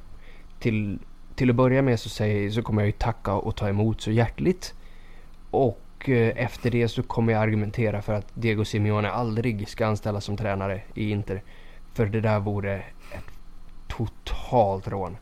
Till, 0.58 0.98
till 1.34 1.50
att 1.50 1.56
börja 1.56 1.82
med 1.82 2.00
så, 2.00 2.08
säger, 2.08 2.50
så 2.50 2.62
kommer 2.62 2.82
jag 2.82 2.86
ju 2.86 2.92
tacka 2.92 3.34
och 3.34 3.56
ta 3.56 3.68
emot 3.68 4.00
så 4.00 4.10
hjärtligt. 4.10 4.74
Och 5.50 6.08
eh, 6.08 6.32
efter 6.36 6.70
det 6.70 6.88
så 6.88 7.02
kommer 7.02 7.32
jag 7.32 7.42
argumentera 7.42 8.02
för 8.02 8.12
att 8.12 8.26
Diego 8.34 8.64
Simeone 8.64 9.10
aldrig 9.10 9.68
ska 9.68 9.86
anställas 9.86 10.24
som 10.24 10.36
tränare 10.36 10.80
i 10.94 11.10
Inter. 11.10 11.42
För 11.94 12.06
det 12.06 12.20
där 12.20 12.40
vore 12.40 12.82
totalt 13.98 14.88
rån. 14.88 15.16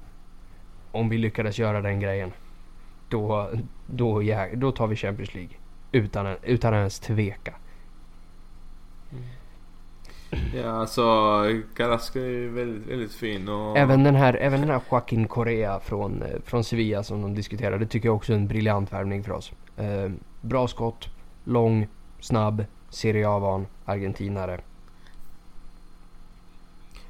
Om 0.93 1.09
vi 1.09 1.19
lyckades 1.19 1.59
göra 1.59 1.81
den 1.81 2.01
grejen. 2.01 2.33
Då, 3.09 3.51
då, 3.87 4.23
ja, 4.23 4.49
då 4.55 4.73
tar 4.73 4.87
vi 4.87 4.97
Champions 4.97 5.35
League. 5.35 5.57
Utan, 5.93 6.37
utan 6.43 6.75
ens 6.75 6.99
tveka. 6.99 7.55
Ja, 10.55 10.71
alltså 10.71 11.03
Carrasco 11.77 12.19
är 12.19 12.49
väldigt, 12.49 12.87
väldigt 12.87 13.13
fin 13.13 13.49
och... 13.49 13.79
Även 13.79 14.05
den 14.05 14.15
här, 14.15 14.35
även 14.35 14.61
den 14.61 14.71
här 14.71 14.81
Joaquin 14.91 15.29
Correa 15.29 15.81
från, 15.81 16.25
från 16.45 16.65
Sevilla 16.65 17.03
som 17.03 17.23
de 17.23 17.35
diskuterade. 17.35 17.87
Tycker 17.87 18.09
jag 18.09 18.17
också 18.17 18.33
är 18.33 18.37
en 18.37 18.49
briljant 18.49 18.93
värvning 18.93 19.25
för 19.25 19.33
oss. 19.33 19.53
Eh, 19.77 20.11
bra 20.41 20.69
skott, 20.69 21.09
lång, 21.45 21.87
snabb, 22.21 22.65
Serie 22.91 23.29
A-van, 23.29 23.67
argentinare. 23.85 24.61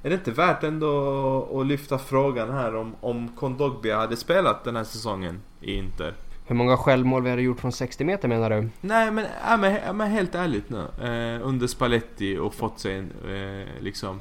Är 0.06 0.10
det 0.10 0.16
inte 0.16 0.30
värt 0.30 0.62
ändå 0.62 1.60
att 1.60 1.66
lyfta 1.66 1.98
frågan 1.98 2.50
här 2.50 2.74
om, 2.74 2.94
om 3.00 3.28
Kondogbia 3.28 3.98
hade 3.98 4.16
spelat 4.16 4.64
den 4.64 4.76
här 4.76 4.84
säsongen 4.84 5.40
i 5.60 5.74
Inter? 5.74 6.14
Hur 6.46 6.56
många 6.56 6.76
självmål 6.76 7.22
vi 7.22 7.30
hade 7.30 7.42
gjort 7.42 7.60
från 7.60 7.72
60 7.72 8.04
meter 8.04 8.28
menar 8.28 8.50
du? 8.50 8.68
Nej 8.80 9.10
men, 9.10 9.26
ja, 9.48 9.56
men, 9.56 9.78
ja, 9.86 9.92
men 9.92 10.10
helt 10.10 10.34
ärligt 10.34 10.70
nu. 10.70 10.78
Eh, 10.78 11.46
under 11.46 11.66
Spalletti 11.66 12.38
och 12.38 12.54
fått 12.54 12.80
sig 12.80 12.96
en, 12.98 13.12
eh, 13.30 13.82
liksom... 13.82 14.20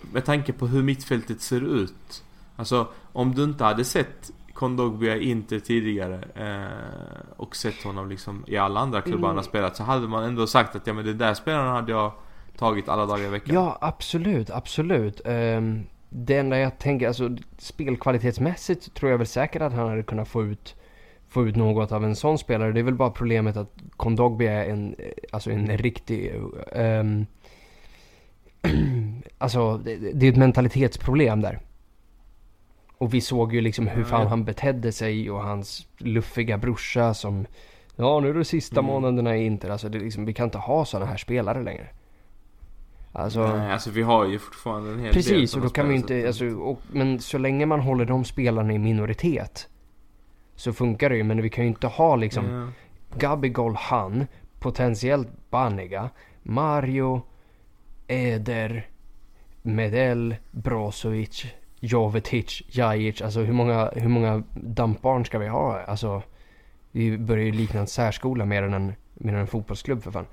Med 0.00 0.24
tanke 0.24 0.52
på 0.52 0.66
hur 0.66 0.82
mittfältet 0.82 1.40
ser 1.40 1.60
ut. 1.82 2.24
Alltså 2.56 2.88
om 3.12 3.34
du 3.34 3.44
inte 3.44 3.64
hade 3.64 3.84
sett 3.84 4.30
Kondogbia 4.52 5.16
Inter 5.16 5.58
tidigare 5.58 6.24
eh, 6.34 7.30
och 7.36 7.56
sett 7.56 7.84
honom 7.84 8.08
liksom 8.08 8.44
i 8.46 8.56
alla 8.56 8.80
andra 8.80 9.00
klubbar 9.00 9.18
mm. 9.18 9.28
han 9.28 9.36
har 9.36 9.42
spelat 9.42 9.76
så 9.76 9.82
hade 9.82 10.08
man 10.08 10.24
ändå 10.24 10.46
sagt 10.46 10.76
att 10.76 10.86
ja 10.86 10.92
men 10.92 11.04
den 11.04 11.18
där 11.18 11.34
spelaren 11.34 11.74
hade 11.74 11.92
jag 11.92 12.12
tagit 12.56 12.88
alla 12.88 13.06
dagar 13.06 13.24
i 13.24 13.28
veckan. 13.28 13.54
Ja, 13.54 13.78
absolut, 13.80 14.50
absolut. 14.50 15.20
Um, 15.24 15.86
det 16.08 16.38
enda 16.38 16.58
jag 16.58 16.78
tänker, 16.78 17.08
alltså 17.08 17.36
spelkvalitetsmässigt 17.58 18.94
tror 18.94 19.10
jag 19.10 19.18
väl 19.18 19.26
säkert 19.26 19.62
att 19.62 19.72
han 19.72 19.88
hade 19.88 20.02
kunnat 20.02 20.28
få 20.28 20.44
ut, 20.44 20.76
få 21.28 21.46
ut 21.46 21.56
något 21.56 21.92
av 21.92 22.04
en 22.04 22.16
sån 22.16 22.38
spelare. 22.38 22.72
Det 22.72 22.80
är 22.80 22.84
väl 22.84 22.94
bara 22.94 23.10
problemet 23.10 23.56
att 23.56 23.72
Kondogbi 23.96 24.46
är 24.46 24.64
en, 24.64 24.96
alltså 25.32 25.50
en 25.50 25.78
riktig... 25.78 26.34
Um, 26.72 27.26
alltså, 29.38 29.78
det, 29.78 29.96
det 29.96 30.26
är 30.26 30.30
ett 30.30 30.36
mentalitetsproblem 30.36 31.40
där. 31.40 31.60
Och 32.98 33.14
vi 33.14 33.20
såg 33.20 33.54
ju 33.54 33.60
liksom 33.60 33.86
hur 33.86 34.04
fan 34.04 34.26
han 34.26 34.44
betedde 34.44 34.92
sig 34.92 35.30
och 35.30 35.42
hans 35.42 35.86
luffiga 35.98 36.58
brorsa 36.58 37.14
som... 37.14 37.46
Ja, 37.96 38.20
nu 38.20 38.30
är 38.30 38.34
det 38.34 38.44
sista 38.44 38.80
mm. 38.80 38.92
månaderna 38.92 39.36
i 39.36 39.44
Inter. 39.44 39.70
Alltså, 39.70 39.88
det 39.88 39.98
liksom, 39.98 40.24
vi 40.24 40.34
kan 40.34 40.44
inte 40.44 40.58
ha 40.58 40.84
såna 40.84 41.06
här 41.06 41.16
spelare 41.16 41.62
längre. 41.62 41.88
Alltså, 43.16 43.56
Nej, 43.56 43.72
alltså 43.72 43.90
vi 43.90 44.02
har 44.02 44.26
ju 44.26 44.38
fortfarande 44.38 44.90
en 44.90 44.98
hel 44.98 45.12
precis, 45.12 45.30
del 45.30 45.40
Precis, 45.40 45.56
och 45.56 45.62
då 45.62 45.68
kan 45.68 45.88
vi 45.88 45.94
inte, 45.94 46.26
alltså, 46.26 46.46
och, 46.46 46.80
men 46.92 47.20
så 47.20 47.38
länge 47.38 47.66
man 47.66 47.80
håller 47.80 48.04
de 48.04 48.24
spelarna 48.24 48.72
i 48.72 48.78
minoritet 48.78 49.68
så 50.56 50.72
funkar 50.72 51.10
det 51.10 51.16
ju. 51.16 51.22
Men 51.22 51.42
vi 51.42 51.50
kan 51.50 51.64
ju 51.64 51.68
inte 51.68 51.86
ha 51.86 52.16
liksom 52.16 52.46
yeah. 52.46 52.68
Gabigol 53.18 53.74
han, 53.74 54.26
potentiellt 54.58 55.28
Banega, 55.50 56.10
Mario, 56.42 57.22
Eder, 58.06 58.88
Medel, 59.62 60.36
Brozovic, 60.50 61.46
Jovetic, 61.80 62.62
Jajic. 62.68 63.22
Alltså 63.22 63.40
hur 63.40 63.52
många, 63.52 63.90
hur 63.94 64.08
många 64.08 64.42
dampbarn 64.54 65.24
ska 65.24 65.38
vi 65.38 65.48
ha? 65.48 65.80
Alltså, 65.80 66.22
vi 66.92 67.18
börjar 67.18 67.44
ju 67.44 67.52
likna 67.52 67.80
en 67.80 67.86
särskola 67.86 68.44
mer 68.44 68.62
än 68.62 68.74
en, 68.74 68.92
mer 69.14 69.32
än 69.32 69.40
en 69.40 69.46
fotbollsklubb 69.46 70.02
för 70.02 70.10
fan. 70.10 70.26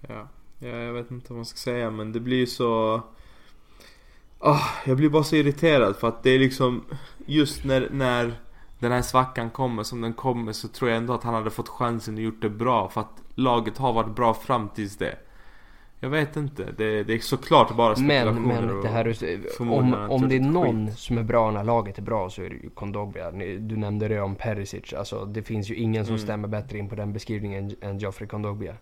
Ja. 0.00 0.28
ja, 0.58 0.68
jag 0.68 0.92
vet 0.92 1.10
inte 1.10 1.26
vad 1.28 1.36
man 1.36 1.44
ska 1.44 1.56
säga 1.56 1.90
men 1.90 2.12
det 2.12 2.20
blir 2.20 2.46
så... 2.46 3.02
Oh, 4.40 4.68
jag 4.86 4.96
blir 4.96 5.08
bara 5.08 5.24
så 5.24 5.36
irriterad 5.36 5.96
för 5.96 6.08
att 6.08 6.22
det 6.22 6.30
är 6.30 6.38
liksom 6.38 6.84
just 7.26 7.64
när, 7.64 7.88
när 7.90 8.34
den 8.78 8.92
här 8.92 9.02
svackan 9.02 9.50
kommer 9.50 9.82
som 9.82 10.00
den 10.00 10.12
kommer 10.12 10.52
så 10.52 10.68
tror 10.68 10.90
jag 10.90 10.96
ändå 10.96 11.12
att 11.14 11.22
han 11.22 11.34
hade 11.34 11.50
fått 11.50 11.68
chansen 11.68 12.14
och 12.14 12.20
gjort 12.20 12.42
det 12.42 12.50
bra 12.50 12.88
för 12.88 13.00
att 13.00 13.22
laget 13.34 13.78
har 13.78 13.92
varit 13.92 14.16
bra 14.16 14.34
fram 14.34 14.68
tills 14.68 14.96
det. 14.96 15.18
Jag 16.00 16.10
vet 16.10 16.36
inte. 16.36 16.64
Det, 16.76 17.04
det 17.04 17.14
är 17.14 17.18
såklart 17.18 17.76
bara 17.76 17.94
spekulationer 17.94 18.40
Men, 18.40 18.66
men 18.66 18.82
det 18.82 18.88
här 18.88 19.24
är, 19.24 19.40
om, 19.60 19.94
om 19.94 20.28
det 20.28 20.36
är 20.36 20.40
någon 20.40 20.86
skit. 20.86 20.98
som 20.98 21.18
är 21.18 21.22
bra 21.22 21.50
när 21.50 21.64
laget 21.64 21.98
är 21.98 22.02
bra 22.02 22.30
så 22.30 22.42
är 22.42 22.48
det 22.48 22.56
ju 22.56 22.70
Kondogbia. 22.70 23.30
Du 23.58 23.76
nämnde 23.76 24.08
det 24.08 24.20
om 24.20 24.34
Perisic. 24.34 24.92
Alltså 24.92 25.24
det 25.24 25.42
finns 25.42 25.70
ju 25.70 25.74
ingen 25.74 26.04
som 26.04 26.14
mm. 26.14 26.24
stämmer 26.24 26.48
bättre 26.48 26.78
in 26.78 26.88
på 26.88 26.94
den 26.94 27.12
beskrivningen 27.12 27.76
än 27.80 27.98
Geoffrey 27.98 28.28
Kondogbia. 28.28 28.74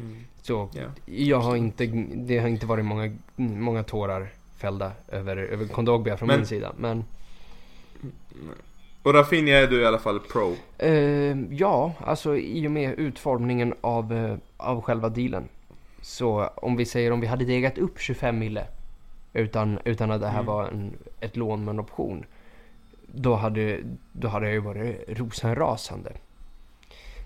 Mm. 0.00 0.24
Så 0.42 0.68
yeah. 0.74 0.90
jag 1.04 1.40
har 1.40 1.56
inte, 1.56 1.86
det 2.14 2.38
har 2.38 2.48
inte 2.48 2.66
varit 2.66 2.84
många, 2.84 3.16
många 3.36 3.82
tårar 3.82 4.28
fällda 4.56 4.92
över, 5.08 5.36
över 5.36 5.66
Kondogbia 5.66 6.16
från 6.16 6.26
men, 6.26 6.36
min 6.36 6.46
sida. 6.46 6.72
Men... 6.76 7.04
Och 9.02 9.14
Rafinha 9.14 9.56
är 9.56 9.66
du 9.66 9.80
i 9.82 9.86
alla 9.86 9.98
fall 9.98 10.20
pro. 10.20 10.54
Eh, 10.78 11.36
ja, 11.50 11.92
alltså 11.98 12.36
i 12.36 12.66
och 12.66 12.70
med 12.70 12.98
utformningen 12.98 13.74
av, 13.80 14.12
eh, 14.12 14.36
av 14.56 14.82
själva 14.82 15.08
dealen. 15.08 15.48
Så 16.02 16.50
om 16.54 16.76
vi 16.76 16.84
säger 16.84 17.10
om 17.10 17.20
vi 17.20 17.26
hade 17.26 17.44
degat 17.44 17.78
upp 17.78 18.00
25 18.00 18.38
mille 18.38 18.66
utan, 19.32 19.78
utan 19.84 20.10
att 20.10 20.20
det 20.20 20.26
här 20.28 20.40
Mm. 20.40 20.46
var 20.46 20.68
en, 20.68 20.92
ett 21.20 21.36
lån 21.36 21.64
med 21.64 21.72
en 21.72 21.80
option. 21.80 22.24
Då 23.06 23.34
hade, 23.34 23.80
då 24.12 24.28
hade 24.28 24.46
jag 24.46 24.54
ju 24.54 24.60
varit 24.60 25.04
rosenrasande. 25.08 26.12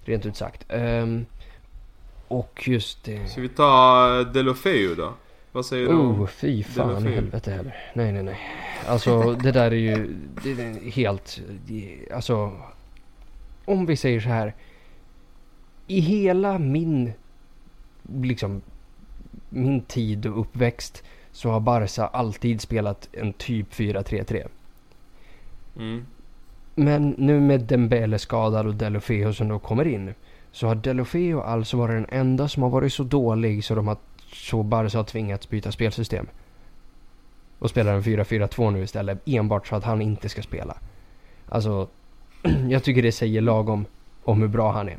Rent 0.05 0.27
ut 0.27 0.37
sagt. 0.37 0.67
Ehm, 0.69 1.27
och 2.29 2.63
just 2.67 3.05
det. 3.05 3.29
Ska 3.29 3.41
vi 3.41 3.49
ta 3.49 4.25
Delofeu 4.35 4.95
då? 4.95 5.13
Vad 5.53 5.67
säger 5.67 5.89
du? 5.89 5.95
Oh, 5.95 6.27
fy 6.27 6.63
fan 6.63 6.91
i 6.91 6.95
Delofeu. 6.95 7.15
helvete 7.15 7.51
heller. 7.51 7.77
Nej, 7.95 8.13
nej, 8.13 8.23
nej. 8.23 8.39
Alltså 8.87 9.33
det 9.33 9.53
där 9.53 9.71
är 9.71 9.77
ju 9.77 10.17
det 10.45 10.51
är 10.51 10.91
helt... 10.91 11.41
Alltså... 12.15 12.53
Om 13.65 13.87
vi 13.87 13.97
säger 13.97 14.21
så 14.21 14.29
här. 14.29 14.55
I 15.87 16.01
hela 16.01 16.59
min... 16.59 17.13
Liksom... 18.23 18.63
Min 19.49 19.81
tid 19.81 20.27
och 20.27 20.41
uppväxt. 20.41 21.03
Så 21.33 21.51
har 21.51 21.61
Barca 21.61 22.07
alltid 22.07 22.61
spelat 22.61 23.09
en 23.13 23.33
typ 23.33 23.73
4-3-3. 23.73 24.49
Mm. 25.77 26.07
Men 26.75 27.15
nu 27.19 27.41
med 27.41 27.61
Dembele 27.61 28.19
skadad 28.19 28.67
och 28.67 28.75
Delofeo 28.75 29.33
som 29.33 29.49
då 29.49 29.59
kommer 29.59 29.87
in. 29.87 30.15
Så 30.55 30.67
har 30.67 30.75
Delofeo 30.75 31.41
alltså 31.41 31.77
varit 31.77 31.97
den 31.97 32.21
enda 32.21 32.49
som 32.49 32.63
har 32.63 32.71
varit 32.71 32.93
så 32.93 33.03
dålig 33.03 33.65
så 33.65 33.75
de 33.75 33.89
har 33.89 33.97
så 34.33 34.63
Barca 34.63 34.99
har 34.99 35.05
tvingats 35.05 35.49
byta 35.49 35.73
spelsystem. 35.73 36.27
Och 37.59 37.71
spelar 37.71 37.95
en 37.95 38.03
4-4-2 38.03 38.71
nu 38.71 38.83
istället 38.83 39.23
enbart 39.25 39.67
så 39.67 39.77
att 39.77 39.85
han 39.85 40.03
inte 40.03 40.29
ska 40.29 40.43
spela. 40.43 40.77
Alltså, 41.49 41.89
jag 42.69 42.85
tycker 42.85 43.03
det 43.03 43.13
säger 43.13 43.41
lagom 43.41 43.87
om 44.25 44.41
hur 44.41 44.49
bra 44.49 44.73
han 44.73 44.89
är. 44.89 44.99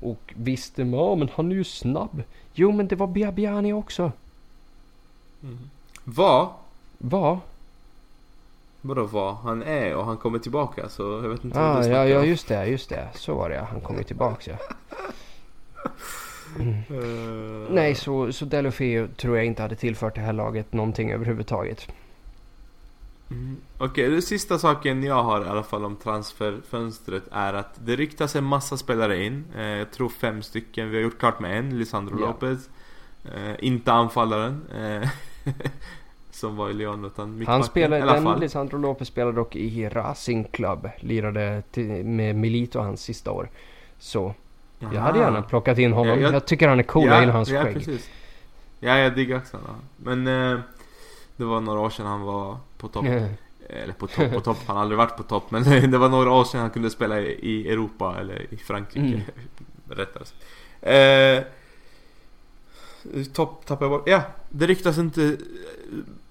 Och 0.00 0.34
visst, 0.36 0.78
ja 0.78 1.14
men 1.14 1.28
han 1.34 1.52
är 1.52 1.56
ju 1.56 1.64
snabb. 1.64 2.22
Jo 2.54 2.72
men 2.72 2.88
det 2.88 2.96
var 2.96 3.06
Biabiani 3.06 3.72
också. 3.72 4.12
Vad? 6.04 6.48
Va? 6.98 7.40
Vadå 8.84 9.04
vad? 9.04 9.34
Han 9.36 9.62
är 9.62 9.94
och 9.94 10.04
han 10.04 10.16
kommer 10.16 10.38
tillbaka 10.38 10.88
så 10.88 11.02
jag 11.02 11.28
vet 11.28 11.44
inte 11.44 11.58
vad 11.58 11.66
Ah, 11.68 11.72
du 11.72 11.78
ja, 11.78 11.82
snackar 11.84 12.04
ja 12.06 12.20
om. 12.20 12.26
just 12.28 12.48
det, 12.48 12.66
just 12.66 12.88
det. 12.88 13.08
Så 13.14 13.34
var 13.34 13.48
det 13.48 13.54
ja. 13.56 13.66
Han 13.70 13.80
kom 13.80 13.96
ju 13.98 14.02
tillbaks 14.04 14.48
ja. 14.48 14.54
Eh, 16.60 17.70
Nej, 17.70 17.94
så, 17.94 18.32
så 18.32 18.44
Delofeo 18.44 19.08
tror 19.16 19.36
jag 19.36 19.46
inte 19.46 19.62
hade 19.62 19.76
tillfört 19.76 20.14
det 20.14 20.20
här 20.20 20.32
laget 20.32 20.72
någonting 20.72 21.10
överhuvudtaget. 21.12 21.88
Mm. 23.30 23.56
Okej, 23.78 24.08
den 24.10 24.22
sista 24.22 24.58
saken 24.58 25.02
jag 25.02 25.22
har 25.22 25.44
i 25.44 25.48
alla 25.48 25.62
fall 25.62 25.84
om 25.84 25.96
transferfönstret 25.96 27.22
är 27.30 27.54
att 27.54 27.74
det 27.84 27.96
ryktas 27.96 28.36
en 28.36 28.44
massa 28.44 28.76
spelare 28.76 29.24
in. 29.24 29.44
Eh, 29.56 29.62
jag 29.66 29.90
tror 29.90 30.08
fem 30.08 30.42
stycken. 30.42 30.90
Vi 30.90 30.96
har 30.96 31.02
gjort 31.02 31.18
klart 31.18 31.40
med 31.40 31.58
en, 31.58 31.78
Lisandro 31.78 32.20
Ja. 32.20 32.26
Lopez. 32.26 32.68
Eh, 33.34 33.54
inte 33.58 33.92
anfallaren. 33.92 34.62
Eh, 34.74 35.08
som 36.32 36.56
var 36.56 36.70
i 36.70 36.72
Lyon 36.72 37.04
utan 37.04 37.28
Han 37.28 37.38
mittbacken. 37.38 37.64
spelade, 37.64 37.98
I 37.98 38.02
alla 38.02 38.12
den 38.14 38.24
fall. 38.24 38.40
Lisandro 38.40 38.78
Lopez 38.78 39.08
spelade 39.08 39.36
dock 39.36 39.56
i 39.56 39.88
Racing 39.88 40.50
Club. 40.50 40.88
Lirade 41.00 41.62
till, 41.70 42.04
med 42.04 42.36
Milito 42.36 42.78
hans 42.78 43.02
sista 43.02 43.30
år. 43.30 43.50
Så 43.98 44.34
jag 44.78 44.88
hade 45.00 45.18
gärna 45.18 45.42
plockat 45.42 45.78
in 45.78 45.92
honom. 45.92 46.18
Ja, 46.18 46.22
jag, 46.22 46.34
jag- 46.34 46.46
tycker 46.46 46.68
han 46.68 46.78
är 46.78 46.82
cool, 46.82 47.06
jag 47.06 47.20
gillar 47.20 47.32
hans 47.32 47.48
ja, 47.48 47.62
skägg. 47.62 47.74
precis. 47.74 48.10
Ja, 48.80 48.98
jag 48.98 49.14
diggar 49.14 49.36
också 49.38 49.56
honom. 49.56 49.76
Men 49.96 50.26
eh, 50.52 50.60
det 51.36 51.44
var 51.44 51.60
några 51.60 51.80
år 51.80 51.90
sedan 51.90 52.06
han 52.06 52.20
var 52.22 52.56
på 52.78 52.88
topp. 52.88 53.04
Eller 53.68 53.92
på 53.92 54.06
topp, 54.06 54.32
på 54.32 54.40
topp. 54.40 54.58
Han 54.66 54.76
har 54.76 54.82
aldrig 54.82 54.98
varit 54.98 55.16
på 55.16 55.22
topp. 55.22 55.50
Men 55.50 55.62
det 55.90 55.98
var 55.98 56.08
några 56.08 56.32
år 56.32 56.44
sedan 56.44 56.60
han 56.60 56.70
kunde 56.70 56.90
spela 56.90 57.20
i, 57.20 57.68
Europa 57.68 58.16
eller 58.20 58.46
i 58.54 58.56
Frankrike. 58.56 59.06
Mm. 59.06 59.20
Rättare 59.88 60.24
sagt. 60.24 60.42
Eh, 60.82 61.42
topp 63.32 63.66
tappar 63.66 63.84
jag 63.86 63.90
bort. 63.90 64.08
Ja, 64.08 64.22
det 64.48 64.66
ryktas 64.66 64.98
inte 64.98 65.36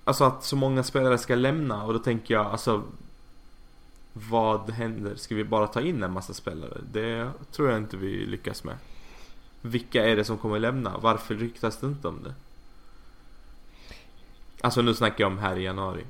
alltså 0.04 0.24
att 0.24 0.44
så 0.44 0.56
många 0.56 0.84
spelare 0.84 1.18
ska 1.18 1.36
lämna. 1.36 1.84
Och 1.84 1.94
då 1.94 2.00
tänker 2.00 2.34
jag 2.34 2.46
alltså 2.46 2.84
vad 4.14 4.70
händer? 4.70 5.16
Ska 5.16 5.36
vi 5.36 5.44
bara 5.44 5.68
ta 5.68 5.82
in 5.82 6.04
en 6.04 6.12
massa 6.14 6.34
spelare? 6.34 6.78
Det 6.92 7.30
tror 7.52 7.70
jag 7.70 7.78
inte 7.78 7.98
vi 7.98 8.26
lyckas 8.26 8.64
med. 8.64 8.76
Vilka 9.62 10.06
är 10.06 10.16
det 10.16 10.24
som 10.26 10.38
kommer 10.38 10.60
lämna? 10.60 10.98
Varför 11.02 11.36
ryktas 11.36 11.78
det 11.78 11.88
inte 11.88 12.08
om 12.08 12.20
det? 12.24 12.34
Alltså 14.62 14.82
nu 14.82 14.94
snackar 14.94 15.24
jag 15.24 15.32
om 15.32 15.38
här 15.38 15.56
i 15.56 15.64
januari. 15.64 16.04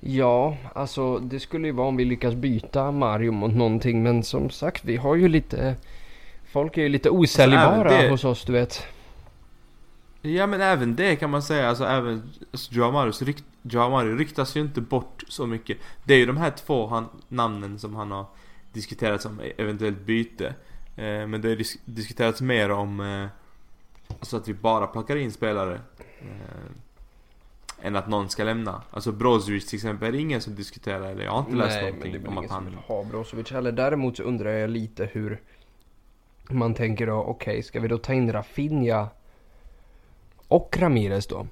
Ja, 0.00 0.56
alltså 0.74 1.18
det 1.18 1.40
skulle 1.40 1.66
ju 1.66 1.72
vara 1.72 1.88
om 1.88 1.96
vi 1.96 2.04
lyckas 2.04 2.34
byta 2.34 2.90
Mario 2.90 3.32
mot 3.32 3.54
någonting. 3.54 4.02
Men 4.02 4.22
som 4.22 4.50
sagt, 4.50 4.84
vi 4.84 4.96
har 4.96 5.14
ju 5.14 5.28
lite... 5.28 5.76
Folk 6.52 6.76
är 6.78 6.82
ju 6.82 6.88
lite 6.88 7.10
osäljbara 7.10 7.90
Alltså, 7.90 8.02
det- 8.02 8.10
hos 8.10 8.24
oss, 8.24 8.44
du 8.44 8.52
vet. 8.52 8.82
Ja 10.22 10.46
men 10.46 10.60
även 10.60 10.96
det 10.96 11.16
kan 11.16 11.30
man 11.30 11.42
säga, 11.42 11.68
alltså 11.68 11.84
även 11.84 12.30
alltså, 12.52 12.74
Joao 12.74 12.92
Marius 12.92 13.22
rykt, 13.22 13.44
Joao 13.62 13.90
Mario 13.90 14.16
ryktas 14.16 14.56
ju 14.56 14.60
inte 14.60 14.80
bort 14.80 15.24
så 15.28 15.46
mycket. 15.46 15.78
Det 16.04 16.14
är 16.14 16.18
ju 16.18 16.26
de 16.26 16.36
här 16.36 16.50
två 16.50 16.86
han, 16.86 17.08
namnen 17.28 17.78
som 17.78 17.94
han 17.94 18.10
har 18.10 18.26
diskuterat 18.72 19.22
som 19.22 19.40
eventuellt 19.56 20.00
byte. 20.00 20.46
Eh, 20.96 21.26
men 21.26 21.40
det 21.40 21.48
har 21.48 21.56
dis- 21.56 21.78
diskuterats 21.84 22.40
mer 22.40 22.70
om 22.70 23.00
eh, 23.00 23.28
Alltså 24.08 24.36
att 24.36 24.48
vi 24.48 24.54
bara 24.54 24.86
plockar 24.86 25.16
in 25.16 25.32
spelare. 25.32 25.80
Eh, 26.20 27.86
än 27.86 27.96
att 27.96 28.08
någon 28.08 28.28
ska 28.28 28.44
lämna. 28.44 28.82
Alltså 28.90 29.12
Brozovic 29.12 29.66
till 29.66 29.76
exempel 29.76 30.08
är 30.08 30.12
det 30.12 30.18
ingen 30.18 30.40
som 30.40 30.54
diskuterar, 30.54 31.10
eller 31.10 31.24
jag 31.24 31.32
har 31.32 31.38
inte 31.38 31.52
läst 31.56 31.74
Nej, 31.74 31.82
men 31.82 31.90
någonting 31.92 32.12
det 32.22 32.26
är 32.26 32.28
om 32.28 32.38
att 32.38 32.50
han... 32.50 32.64
vill 32.64 32.74
ha 32.74 33.04
Brozovic 33.04 33.50
heller. 33.50 33.72
Däremot 33.72 34.16
så 34.16 34.22
undrar 34.22 34.50
jag 34.50 34.70
lite 34.70 35.08
hur 35.12 35.40
man 36.50 36.74
tänker 36.74 37.06
då. 37.06 37.14
Okej, 37.14 37.62
ska 37.62 37.80
vi 37.80 37.88
då 37.88 37.98
ta 37.98 38.12
in 38.12 38.32
Rafinha 38.32 39.08
och 40.48 40.76
Ramirez 40.78 41.26
då? 41.26 41.46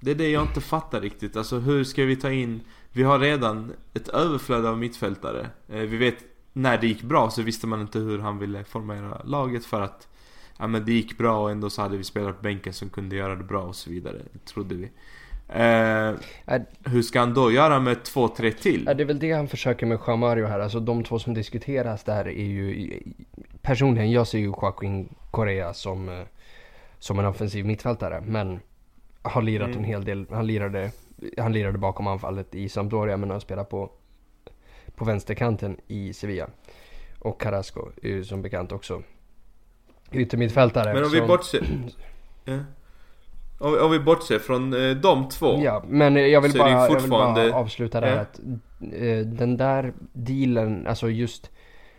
Det 0.00 0.10
är 0.10 0.14
det 0.14 0.28
jag 0.28 0.42
inte 0.42 0.60
fattar 0.60 1.00
riktigt. 1.00 1.36
Alltså 1.36 1.58
hur 1.58 1.84
ska 1.84 2.04
vi 2.04 2.16
ta 2.16 2.30
in... 2.30 2.60
Vi 2.92 3.02
har 3.02 3.18
redan 3.18 3.72
ett 3.94 4.08
överflöd 4.08 4.66
av 4.66 4.78
mittfältare. 4.78 5.46
Eh, 5.68 5.80
vi 5.80 5.96
vet 5.96 6.16
när 6.52 6.78
det 6.78 6.86
gick 6.86 7.02
bra 7.02 7.30
så 7.30 7.42
visste 7.42 7.66
man 7.66 7.80
inte 7.80 7.98
hur 7.98 8.18
han 8.18 8.38
ville 8.38 8.64
formera 8.64 9.22
laget 9.24 9.64
för 9.64 9.80
att 9.80 10.08
Ja 10.58 10.66
men 10.66 10.84
det 10.84 10.92
gick 10.92 11.18
bra 11.18 11.42
och 11.42 11.50
ändå 11.50 11.70
så 11.70 11.82
hade 11.82 11.96
vi 11.96 12.04
spelare 12.04 12.32
på 12.32 12.42
bänken 12.42 12.72
som 12.72 12.88
kunde 12.88 13.16
göra 13.16 13.36
det 13.36 13.44
bra 13.44 13.62
och 13.62 13.76
så 13.76 13.90
vidare. 13.90 14.18
Trodde 14.44 14.74
vi. 14.74 14.84
Eh, 15.48 16.14
Är, 16.44 16.64
hur 16.84 17.02
ska 17.02 17.20
han 17.20 17.34
då 17.34 17.52
göra 17.52 17.80
med 17.80 18.02
två, 18.02 18.28
tre 18.28 18.52
till? 18.52 18.88
är 18.88 18.94
det 18.94 19.04
väl 19.04 19.18
det 19.18 19.32
han 19.32 19.48
försöker 19.48 19.86
med 19.86 19.98
Jamario 20.06 20.46
här? 20.46 20.60
Alltså 20.60 20.80
de 20.80 21.04
två 21.04 21.18
som 21.18 21.34
diskuteras 21.34 22.04
där 22.04 22.28
är 22.28 22.44
ju... 22.44 23.00
Personligen, 23.62 24.10
jag 24.10 24.26
ser 24.26 24.38
ju 24.38 24.44
Joaquin 24.44 25.14
Correa 25.30 25.74
som, 25.74 26.08
eh, 26.08 26.24
som 27.04 27.18
en 27.18 27.26
offensiv 27.26 27.66
mittfältare. 27.66 28.20
Men 28.26 28.60
har 29.22 29.42
lirat 29.42 29.66
Mm. 29.68 29.78
en 29.78 29.84
hel 29.84 30.04
del. 30.04 30.26
Han 30.30 30.46
lirade, 30.46 30.90
han 31.38 31.52
lirade 31.52 31.78
bakom 31.78 32.06
anfallet 32.06 32.54
i 32.54 32.68
Sampdoria 32.68 33.16
men 33.16 33.30
han 33.30 33.40
spelar 33.40 33.64
på, 33.64 33.90
på 34.96 35.04
vänsterkanten 35.04 35.76
i 35.86 36.12
Sevilla. 36.12 36.48
Och 37.18 37.40
Carrasco 37.40 37.88
är 38.02 38.08
ju 38.08 38.24
som 38.24 38.42
bekant 38.42 38.72
också 38.72 39.02
yttermittfältare. 40.12 40.94
Men 40.94 41.04
om 41.04 41.10
vi 41.10 41.20
bortser... 41.20 41.66
Ja. 42.44 42.58
Om, 43.58 43.72
vi- 43.72 43.78
om 43.78 43.90
vi 43.90 43.98
bortser 44.00 44.38
från 44.38 44.72
eh, 44.72 44.96
de 44.96 45.28
två. 45.28 45.60
Ja, 45.64 45.84
men 45.88 46.30
jag 46.30 46.40
vill, 46.40 46.52
bara, 46.58 46.70
jag 46.70 46.88
vill 46.90 47.00
fortfarande- 47.00 47.50
bara 47.50 47.60
avsluta 47.60 48.00
där 48.00 48.14
Ja. 48.16 48.20
att 48.20 48.40
eh, 48.94 49.18
den 49.26 49.56
där 49.56 49.92
dealen, 50.12 50.86
alltså 50.86 51.10
just 51.10 51.50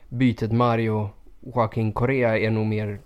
bytet 0.09 0.51
Mario 0.51 1.09
Joaquin 1.41 1.93
Correa 1.93 2.37
är 2.39 2.51
nog 2.51 2.65
mer 2.65 2.99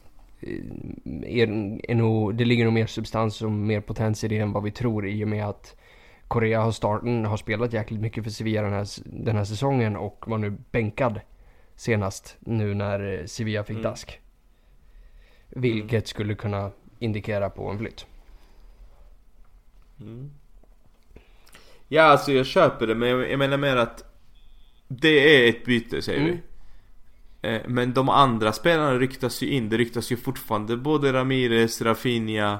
är, 1.26 1.48
är 1.92 1.96
nog, 1.96 2.36
det 2.36 2.46
ligger 2.46 2.64
nog 2.64 2.74
mer 2.74 2.86
substans 2.86 3.42
och 3.42 3.52
mer 3.52 3.82
potens 3.82 4.24
i 4.24 4.28
det 4.28 4.38
än 4.38 4.52
vad 4.52 4.64
vi 4.64 4.72
tror 4.72 5.08
i 5.08 5.24
och 5.24 5.28
med 5.28 5.46
att 5.46 5.76
Correa 6.28 6.62
har, 6.62 6.72
starten, 6.72 7.26
har 7.26 7.38
spelat 7.38 7.74
jäkligt 7.74 8.00
mycket 8.02 8.24
för 8.24 8.32
Sevilla 8.32 8.62
den 8.62 8.74
här, 8.74 8.88
den 9.06 9.36
här 9.36 9.44
säsongen 9.44 9.96
och 9.96 10.24
var 10.28 10.38
nu 10.38 10.58
bänkad 10.72 11.20
senast 11.76 12.38
nu 12.40 12.74
när 12.74 13.20
eh, 13.20 13.26
Sevilla 13.26 13.64
fick 13.64 13.74
Mm. 13.78 13.84
dask. 13.84 14.20
Vilket 15.50 16.08
skulle 16.08 16.36
kunna 16.36 16.72
indikera 17.00 17.50
på 17.50 17.70
en 17.70 17.78
flytt. 17.78 18.06
Mm. 20.02 20.32
Ja, 21.88 22.04
alltså 22.04 22.32
jag 22.32 22.46
köper 22.46 22.88
det, 22.88 22.96
men 22.96 23.10
jag, 23.10 23.32
jag 23.32 23.40
menar 23.40 23.58
mer 23.58 23.76
att 23.76 24.04
det 24.88 25.46
är 25.46 25.50
ett 25.50 25.66
byte, 25.66 26.02
säger 26.02 26.20
Mm. 26.20 26.32
vi. 26.32 26.42
Eh, 27.42 27.62
men 27.68 27.94
de 27.94 28.10
andra 28.10 28.52
spelarna 28.54 28.94
ryktas 29.00 29.42
ju 29.44 29.48
in. 29.52 29.70
Det 29.70 29.78
ryktas 29.78 30.12
ju 30.12 30.18
fortfarande 30.18 30.78
både 30.78 31.14
Ramirez, 31.14 31.82
Rafinha, 31.82 32.60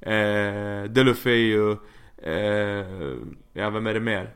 eh, 0.00 0.82
Delofeu, 0.90 1.76
eh, 2.22 2.86
ja 3.52 3.70
vem 3.70 3.86
är 3.86 3.94
det 3.94 4.00
mer? 4.00 4.30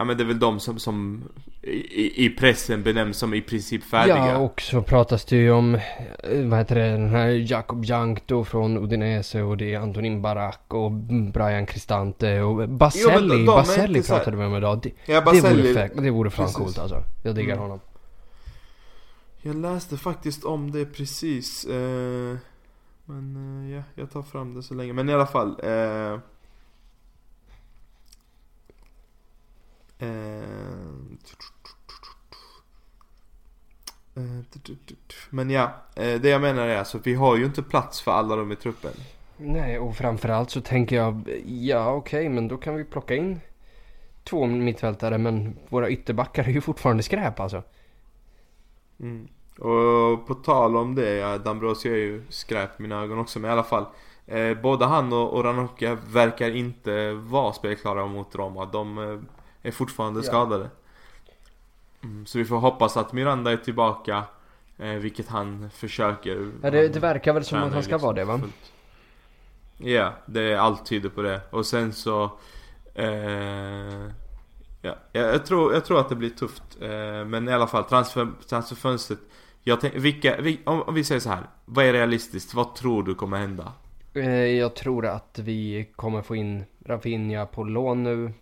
Ja 0.00 0.04
men 0.04 0.16
det 0.16 0.22
är 0.22 0.26
väl 0.26 0.38
de 0.38 0.60
som, 0.60 0.78
som 0.78 1.24
i, 1.62 2.24
i 2.26 2.30
pressen 2.30 2.82
benämns 2.82 3.16
som 3.18 3.34
i 3.34 3.40
princip 3.42 3.84
färdiga. 3.84 4.16
Ja, 4.16 4.36
och 4.38 4.60
så 4.60 4.82
pratas 4.82 5.24
det 5.24 5.36
ju 5.36 5.50
om, 5.50 5.74
eh, 5.74 5.80
vad 6.44 6.58
heter 6.58 6.74
det, 6.74 6.88
den 6.90 7.08
här 7.08 7.28
Jakob 7.28 7.84
Jankto 7.84 8.44
från 8.44 8.78
Udinese 8.78 9.42
och 9.42 9.56
det 9.56 9.74
är 9.74 9.78
Antonin 9.80 10.22
Barak 10.22 10.60
och 10.68 10.92
Brian 11.32 11.66
Cristante 11.66 12.40
och 12.40 12.68
Baselli. 12.68 13.04
Jo, 13.14 13.28
de- 13.28 13.36
de 13.36 13.46
Baselli 13.46 14.02
pratade 14.02 14.36
vi 14.36 14.44
om 14.44 14.56
idag. 14.56 14.80
Det, 14.82 14.90
Ja, 15.06 15.14
det 15.20 15.24
Baselli, 15.24 15.72
vore, 15.72 15.90
det 16.02 16.10
vore 16.10 16.30
fan 16.30 16.44
Precis. 16.44 16.56
coolt 16.56 16.78
alltså. 16.78 17.02
Jag 17.22 17.34
diggar 17.34 17.52
Mm. 17.54 17.62
honom. 17.62 17.80
Jag 19.42 19.56
läste 19.56 19.96
faktiskt 19.96 20.44
om 20.44 20.70
det 20.70 20.86
precis. 20.86 21.64
Eh, 21.64 22.36
men 23.04 23.36
eh, 23.66 23.76
ja, 23.76 23.82
jag 23.94 24.10
tar 24.10 24.22
fram 24.22 24.54
det 24.54 24.62
så 24.62 24.74
länge. 24.74 24.92
Men 24.92 25.08
i 25.08 25.14
alla 25.14 25.26
fall. 25.26 25.60
Eh, 25.62 26.20
eh, 29.98 30.12
eh 34.14 34.32
men 35.30 35.50
ja, 35.50 35.74
eh, 35.94 36.20
det 36.20 36.28
jag 36.28 36.40
menar 36.40 36.66
är 36.66 36.76
alltså 36.76 36.98
vi 37.04 37.14
har 37.14 37.36
ju 37.36 37.44
inte 37.44 37.62
plats 37.62 38.00
för 38.00 38.12
alla 38.12 38.36
de 38.36 38.52
i 38.52 38.56
truppen. 38.56 38.92
Nej, 39.36 39.78
och 39.78 39.96
framförallt 39.96 40.50
så 40.50 40.60
tänker 40.60 40.96
jag, 40.96 41.42
ja 41.46 41.92
okej, 41.92 42.28
men 42.28 42.48
då 42.48 42.56
kan 42.56 42.76
vi 42.76 42.84
plocka 42.84 43.14
in 43.14 43.40
två 44.24 44.46
mittfältare, 44.46 45.18
men 45.18 45.56
våra 45.68 45.90
ytterbackar 45.90 46.44
är 46.44 46.48
ju 46.48 46.60
fortfarande 46.60 47.02
skräp 47.02 47.40
alltså. 47.40 47.62
Mm. 49.00 49.28
Och 49.58 50.26
på 50.26 50.34
tal 50.34 50.76
om 50.76 50.94
det, 50.94 51.14
ja, 51.14 51.38
Dambrosio 51.38 51.92
är 51.92 51.96
ju 51.96 52.22
skräp 52.28 52.80
i 52.80 52.82
mina 52.82 53.02
ögon 53.02 53.18
också 53.18 53.38
men 53.38 53.50
i 53.50 53.52
alla 53.52 53.64
fall 53.64 53.84
eh, 54.26 54.54
Både 54.58 54.84
han 54.84 55.12
och, 55.12 55.32
och 55.32 55.44
Ranocchia 55.44 55.98
verkar 56.08 56.50
inte 56.50 57.12
vara 57.12 57.52
spelklara 57.52 58.06
mot 58.06 58.34
Roma 58.34 58.64
De 58.64 58.98
eh, 58.98 59.18
är 59.62 59.70
fortfarande 59.70 60.20
Ja. 60.20 60.24
skadade 60.24 60.70
mm, 62.02 62.26
Så 62.26 62.38
vi 62.38 62.44
får 62.44 62.56
hoppas 62.56 62.96
att 62.96 63.12
Miranda 63.12 63.52
är 63.52 63.56
tillbaka 63.56 64.24
eh, 64.78 64.92
Vilket 64.92 65.28
han 65.28 65.70
försöker 65.70 66.50
Ja, 66.62 66.70
det, 66.70 66.88
det 66.88 67.00
verkar 67.00 67.32
väl 67.32 67.44
som 67.44 67.58
att 67.58 67.72
han 67.72 67.82
ska 67.82 67.92
liksom 67.92 68.00
vara 68.00 68.12
det 68.12 68.24
va? 68.24 68.40
Ja, 69.76 70.12
det 70.26 70.40
är 70.40 70.56
allt 70.56 70.86
tyder 70.86 71.08
på 71.08 71.22
det 71.22 71.40
Och 71.50 71.66
sen 71.66 71.92
så 71.92 72.24
eh, 72.94 74.10
Ja, 74.82 74.94
jag, 75.12 75.46
tror, 75.46 75.74
jag 75.74 75.84
tror 75.84 76.00
att 76.00 76.08
det 76.08 76.16
blir 76.16 76.30
tufft 76.30 76.62
eh, 76.80 77.24
Men 77.24 77.48
i 77.48 77.52
alla 77.52 77.66
fall 77.66 77.84
transfer, 77.84 78.28
transferfönstret 78.48 79.18
jag 79.62 79.80
tänk, 79.80 79.94
vilka, 79.94 80.40
vi, 80.40 80.60
om, 80.64 80.94
vi 80.94 81.04
säger 81.04 81.20
så 81.20 81.28
här 81.30 81.46
Vad 81.64 81.84
är 81.84 81.92
realistiskt? 81.92 82.54
Vad 82.54 82.74
tror 82.74 83.02
du 83.02 83.14
kommer 83.14 83.38
hända? 83.38 83.72
Eh, 84.14 84.30
Jag 84.30 84.76
tror 84.76 85.06
att 85.06 85.38
vi 85.38 85.88
kommer 85.96 86.22
få 86.22 86.36
in 86.36 86.64
Rafinha 86.86 87.46
på 87.46 87.64
lån 87.64 88.02
nu. 88.02 88.32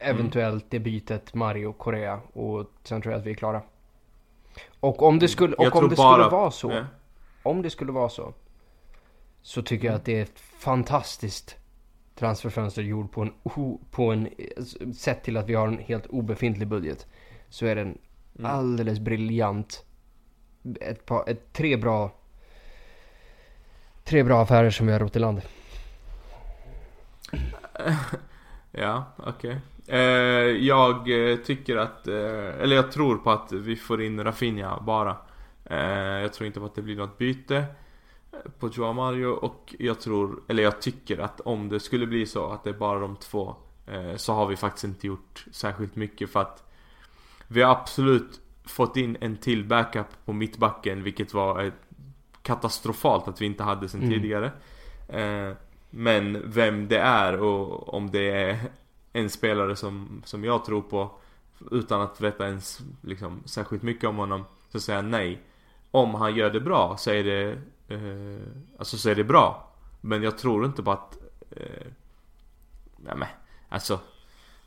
Eventuellt 0.00 0.64
det 0.70 0.78
bytet 0.78 1.34
Mario 1.34 1.72
Korea 1.72 2.20
och 2.32 2.70
sen 2.82 3.02
tror 3.02 3.12
jag 3.12 3.20
att 3.20 3.26
vi 3.26 3.30
är 3.30 3.34
klara. 3.34 3.62
Och 4.80 5.02
om 5.02 5.18
det 5.18 5.28
skulle, 5.28 5.54
Jag 5.58 5.76
och 5.76 5.82
om 5.82 5.88
det 5.88 5.96
bara- 5.96 6.14
skulle 6.14 6.30
vara 6.40 6.50
så. 6.50 6.70
Ja. 6.70 6.84
Om 7.42 7.62
det 7.62 7.70
skulle 7.70 7.92
vara 7.92 8.08
så. 8.08 8.34
Så 9.42 9.62
tycker 9.62 9.86
jag 9.86 9.94
att 9.94 10.04
det 10.04 10.20
är 10.20 10.28
fantastiskt 10.58 11.56
transferfönster 12.14 12.82
gjord 12.82 13.12
på 13.12 13.22
en, 13.22 13.32
på 13.90 14.12
en, 14.12 14.28
sett 14.94 15.24
till 15.24 15.36
att 15.36 15.48
vi 15.48 15.54
har 15.54 15.68
en 15.68 15.78
helt 15.78 16.06
obefintlig 16.06 16.68
budget. 16.68 17.06
Så 17.48 17.66
är 17.66 17.76
den 17.76 17.98
Mm. 18.38 18.50
alldeles 18.50 18.98
briljant. 18.98 19.84
Ett 20.80 21.06
par, 21.06 21.28
ett, 21.28 21.52
tre 21.52 21.76
bra, 21.76 22.14
tre 24.04 24.22
bra 24.22 24.42
affärer 24.42 24.70
som 24.70 24.86
vi 24.86 24.92
har 24.92 25.00
rott 25.00 25.16
i 25.16 25.18
land. 25.18 25.40
Ja, 28.76 29.04
okej. 29.16 29.56
Eh, 29.86 29.98
jag 30.66 31.30
eh, 31.30 31.36
tycker 31.36 31.76
att, 31.76 32.08
eh, 32.08 32.60
eller 32.60 32.76
jag 32.76 32.92
tror 32.92 33.16
på 33.16 33.30
att 33.30 33.52
vi 33.52 33.76
får 33.76 34.02
in 34.02 34.24
Rafinha 34.24 34.80
bara. 34.80 35.16
Eh, 35.64 35.78
jag 36.22 36.32
tror 36.32 36.46
inte 36.46 36.60
på 36.60 36.66
att 36.66 36.74
det 36.74 36.82
blir 36.82 36.96
något 36.96 37.18
byte 37.18 37.56
eh, 37.56 37.64
på 38.58 38.68
Joao 38.68 38.92
Mario 38.92 39.26
och 39.26 39.74
jag 39.78 40.00
tror, 40.00 40.42
eller 40.48 40.62
jag 40.62 40.80
tycker 40.80 41.18
att 41.18 41.40
om 41.40 41.68
det 41.68 41.80
skulle 41.80 42.06
bli 42.06 42.26
så 42.26 42.46
att 42.46 42.64
det 42.64 42.70
är 42.70 42.74
bara 42.74 42.98
de 42.98 43.16
två 43.16 43.56
eh, 43.86 44.16
så 44.16 44.32
har 44.32 44.46
vi 44.46 44.56
faktiskt 44.56 44.84
inte 44.84 45.06
gjort 45.06 45.44
särskilt 45.52 45.96
mycket 45.96 46.30
för 46.30 46.40
att 46.40 46.70
vi 47.48 47.62
har 47.62 47.72
absolut 47.72 48.40
fått 48.64 48.96
in 48.96 49.16
en 49.20 49.36
till 49.36 49.64
backup 49.64 50.06
på 50.24 50.32
mittbacken 50.32 51.02
vilket 51.02 51.34
var 51.34 51.62
ett 51.62 51.74
katastrofalt 52.42 53.28
att 53.28 53.40
vi 53.40 53.46
inte 53.46 53.62
hade 53.62 53.88
sen 53.88 54.00
Mm. 54.02 54.12
tidigare. 54.12 54.52
Eh, 55.08 55.56
men 55.90 56.42
vem 56.44 56.88
det 56.88 56.98
är 56.98 57.40
och 57.40 57.94
om 57.94 58.10
det 58.10 58.30
är 58.30 58.58
en 59.12 59.30
spelare 59.30 59.76
som, 59.76 60.22
som 60.24 60.44
jag 60.44 60.64
tror 60.64 60.82
på 60.82 61.10
utan 61.70 62.00
att 62.00 62.20
veta 62.20 62.46
ens 62.46 62.80
liksom, 63.02 63.42
särskilt 63.44 63.82
mycket 63.82 64.08
om 64.08 64.16
honom 64.16 64.44
så 64.72 64.80
säger 64.80 64.98
jag 64.98 65.04
nej. 65.04 65.42
Om 65.90 66.14
han 66.14 66.34
gör 66.34 66.50
det 66.50 66.60
bra 66.60 66.96
så 66.96 67.10
är 67.10 67.24
det 67.24 67.58
eh, 67.88 67.98
Alltså 68.78 68.96
så 68.96 69.10
är 69.10 69.14
det 69.14 69.24
bra. 69.24 69.70
Men 70.00 70.22
jag 70.22 70.38
tror 70.38 70.64
inte 70.66 70.82
på 70.82 70.90
att 70.92 71.18
eh, 71.50 71.86
ja, 73.06 73.14
men, 73.14 73.28
Alltså 73.68 74.00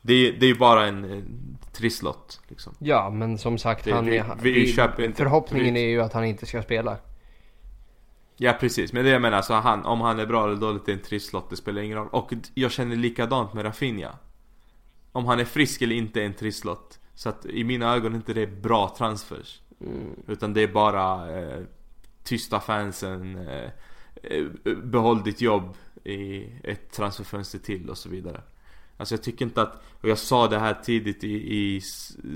det, 0.02 0.12
är- 0.14 0.32
det 0.32 0.46
är 0.46 0.48
ju 0.48 0.58
bara 0.58 0.86
en, 0.86 1.24
trisslott 1.72 2.40
liksom. 2.48 2.74
Ja, 2.78 3.10
men 3.10 3.38
som 3.38 3.58
sagt, 3.58 3.84
Det- 3.84 3.92
han 3.92 4.06
vi- 4.06 4.16
är, 4.16 4.36
vi 4.42 4.52
vi- 4.52 4.72
köper 4.72 5.02
inte- 5.02 5.16
förhoppningen 5.18 5.74
vi- 5.74 5.84
är 5.84 5.88
ju 5.88 6.00
att 6.02 6.12
han 6.12 6.24
inte 6.24 6.46
ska 6.46 6.62
spela. 6.62 6.96
Ja 8.36 8.52
precis, 8.60 8.92
men 8.92 9.04
det 9.04 9.10
jag 9.10 9.22
menar 9.22 9.36
alltså 9.36 9.54
han, 9.54 9.84
om 9.84 10.00
han 10.00 10.18
är 10.20 10.26
bra 10.26 10.44
eller 10.44 10.56
dåligt 10.56 10.86
det 10.86 10.92
är 10.92 10.96
en 10.96 11.02
trisslott, 11.02 11.50
det 11.50 11.56
spelar 11.56 11.82
ingen 11.82 11.98
roll. 11.98 12.08
Och 12.12 12.32
jag 12.54 12.70
känner 12.72 12.96
likadant 12.96 13.54
med 13.54 13.64
Rafinha. 13.64 14.10
Om 15.12 15.26
han 15.26 15.40
är 15.40 15.44
frisk 15.44 15.82
eller 15.82 15.96
inte 15.96 16.20
är 16.22 16.26
en 16.26 16.34
trisslott. 16.34 16.98
Så 17.14 17.28
att 17.28 17.46
i 17.46 17.64
mina 17.64 17.94
ögon 17.94 18.12
är 18.12 18.16
inte 18.16 18.34
det 18.34 18.46
bra 18.46 18.94
transfers. 18.98 19.60
Mm. 19.80 20.10
Utan 20.26 20.54
det 20.54 20.62
är 20.62 20.68
bara 20.68 21.38
eh, 21.38 21.60
tysta 22.28 22.60
fansen, 22.60 23.48
eh, 23.48 23.70
eh, 24.22 24.46
behåll 24.82 25.22
ditt 25.22 25.40
jobb 25.40 25.76
i 26.04 26.46
ett 26.64 26.92
transferfönster 26.92 27.58
till 27.58 27.90
och 27.90 27.98
så 27.98 28.08
vidare. 28.08 28.42
Alltså 28.96 29.14
jag 29.14 29.22
tycker 29.22 29.44
inte 29.44 29.62
att, 29.62 29.82
och 30.00 30.08
jag 30.08 30.18
sa 30.18 30.48
det 30.48 30.58
här 30.58 30.74
tidigt 30.74 31.24
i, 31.24 31.56
i 31.56 31.80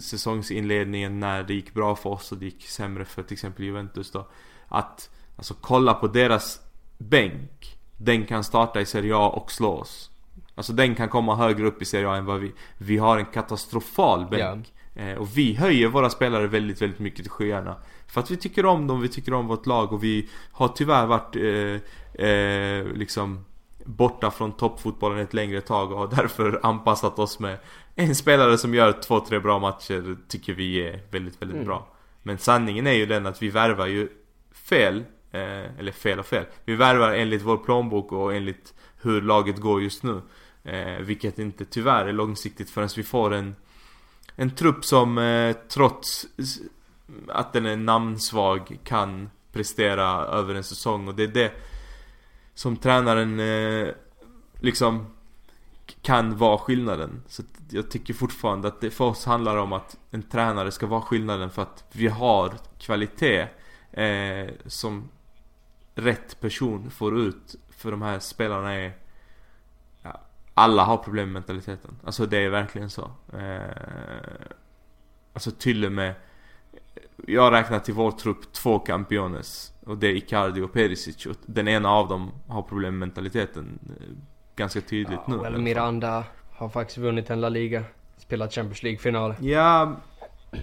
säsongsinledningen 0.01 1.21
när 1.21 1.43
det 1.43 1.55
gick 1.55 1.75
bra 1.75 1.97
för 1.97 2.11
oss 2.11 2.33
och 2.33 2.39
det 2.39 2.45
gick 2.45 2.69
sämre 2.69 3.05
för 3.05 3.23
till 3.23 3.33
exempel 3.33 3.65
Juventus 3.65 4.11
då. 4.11 4.29
Att, 4.69 5.11
alltså 5.37 5.55
kolla 5.61 5.95
på 5.95 6.07
deras 6.07 6.61
bänk. 6.99 7.79
Den 7.97 8.27
kan 8.27 8.45
starta 8.45 8.81
i 8.81 8.87
Serie 8.87 9.17
A 9.17 9.29
och 9.29 9.53
slå 9.53 9.71
oss. 9.71 10.11
Alltså 10.55 10.73
den 10.73 10.95
kan 10.95 11.09
komma 11.09 11.37
högre 11.37 11.67
upp 11.67 11.83
i 11.83 11.85
Serie 11.85 12.09
A 12.09 12.17
än 12.17 12.25
vad 12.25 12.41
vi, 12.41 12.53
vi 12.79 12.99
har 12.99 13.19
en 13.19 13.27
katastrofal 13.27 14.27
bänk. 14.27 14.73
Eh, 14.95 15.15
och 15.15 15.37
vi 15.37 15.55
höjer 15.55 15.89
våra 15.89 16.11
spelare 16.11 16.47
väldigt, 16.47 16.83
väldigt 16.83 16.99
mycket 16.99 17.21
till 17.21 17.31
skyarna. 17.31 17.77
För 18.13 18.21
att 18.21 18.31
vi 18.31 18.37
tycker 18.37 18.67
om 18.67 18.87
dem, 18.87 19.01
vi 19.01 19.09
tycker 19.09 19.35
om 19.35 19.47
vårt 19.47 19.67
lag 19.67 19.93
och 19.93 20.05
vi 20.05 20.29
har 20.53 20.69
tyvärr 20.69 21.07
varit 21.07 21.37
eh, 21.37 22.27
eh, 22.27 22.87
liksom 22.87 23.45
borta 23.85 24.31
från 24.31 24.53
toppfotbollen 24.53 25.19
ett 25.19 25.35
längre 25.35 25.61
tag 25.61 25.93
och 25.93 25.99
har 25.99 26.07
därför 26.07 26.61
anpassat 26.63 27.19
oss 27.19 27.39
med 27.39 27.59
en 27.95 28.15
spelare 28.15 28.59
som 28.59 28.75
gör 28.75 28.93
två, 28.93 29.21
tre 29.21 29.39
bra 29.39 29.59
matcher 29.59 30.17
tycker 30.29 30.55
vi 30.55 30.77
är 30.89 31.01
väldigt, 31.11 31.43
väldigt 31.43 31.55
Mm. 31.55 31.67
bra. 31.67 31.89
Men 32.23 32.39
sanningen 32.39 32.87
är 32.87 32.93
ju 32.93 33.07
den 33.07 33.27
att 33.27 33.43
vi 33.43 33.49
värvar 33.49 33.87
ju 33.87 34.09
fel, 34.53 35.05
eh, 35.31 35.79
eller 35.79 35.93
fel 35.93 36.19
och 36.19 36.27
fel. 36.27 36.45
Vi 36.65 36.75
värvar 36.75 37.13
enligt 37.13 37.43
vår 37.43 37.57
plånbok 37.57 38.13
och 38.13 38.35
enligt 38.35 38.75
hur 39.03 39.23
laget 39.23 39.61
går 39.61 39.83
just 39.83 40.03
nu. 40.03 40.21
Eh, 40.65 40.99
vilket 41.01 41.39
inte 41.39 41.65
tyvärr 41.65 42.07
är 42.07 42.13
långsiktigt 42.13 42.71
förrän 42.71 42.89
vi 42.97 43.03
får 43.03 43.35
en 43.35 43.55
en 44.37 44.51
trupp 44.51 44.85
som 44.85 45.19
eh, 45.19 45.57
trots 45.69 46.27
att 47.29 47.53
den 47.53 47.67
är 47.67 47.77
namnsvag 47.77 48.79
kan 48.85 49.31
prestera 49.53 50.07
över 50.09 50.55
en 50.55 50.65
säsong 50.65 51.09
och 51.09 51.15
det 51.15 51.23
är 51.23 51.29
det 51.29 51.53
som 52.55 52.77
tränaren 52.77 53.41
eh, 53.41 53.89
liksom 54.61 55.07
kan 56.03 56.37
vara 56.37 56.59
skillnaden. 56.59 57.23
Så 57.29 57.43
jag 57.71 57.91
tycker 57.91 58.15
fortfarande 58.15 58.69
att 58.69 58.81
det 58.81 58.91
för 58.91 59.05
oss 59.05 59.25
handlar 59.25 59.57
om 59.57 59.73
att 59.73 59.97
en 60.11 60.23
tränare 60.23 60.71
ska 60.71 60.87
vara 60.87 61.01
skillnaden 61.01 61.51
för 61.51 61.63
att 61.63 61.85
vi 61.93 62.09
har 62.09 62.53
kvalitet 62.79 63.49
eh, 63.93 64.51
som 64.67 65.09
rätt 65.95 66.41
person 66.41 66.91
får 66.91 67.19
ut 67.19 67.55
för 67.71 67.91
de 67.91 68.03
här 68.03 68.19
spelarna 68.19 68.75
är 68.75 68.93
ja, 70.03 70.21
alla 70.55 70.85
har 70.85 70.97
problem 70.97 71.33
med 71.33 71.43
mentaliteten. 71.43 71.99
Alltså 72.05 72.27
det 72.27 72.39
är 72.39 72.49
verkligen 72.49 72.91
så. 72.91 73.11
Eh, 73.33 74.47
alltså 75.33 75.51
till 75.51 75.85
och 75.85 75.93
med 75.93 76.15
jag 77.27 77.53
räknar 77.53 77.79
till 77.79 77.95
vår 77.95 78.11
trupp 78.11 78.53
två 78.53 78.79
campiones 78.79 79.73
Och 79.87 79.99
det 79.99 80.07
är 80.07 80.13
Icardi 80.17 80.61
och 80.61 80.73
Perisic 80.73 81.27
och 81.27 81.37
den 81.47 81.69
ena 81.69 81.91
av 81.91 82.09
dem 82.09 82.31
har 82.49 82.63
problem 82.63 82.99
med 82.99 83.09
mentaliteten 83.09 83.79
eh, 84.01 84.07
Ganska 84.57 84.81
tydligt 84.81 85.27
nu. 85.27 85.35
i 85.35 85.39
alla 85.39 85.43
Well, 85.43 85.53
fall. 85.53 85.63
Miranda 85.63 86.25
har 86.53 86.69
faktiskt 86.69 86.99
vunnit 86.99 87.31
en 87.31 87.41
La 87.41 87.49
Liga. 87.49 87.85
Spelat 88.19 88.53
Champions 88.55 88.83
League-final. 88.83 89.35
Ja, 89.41 89.97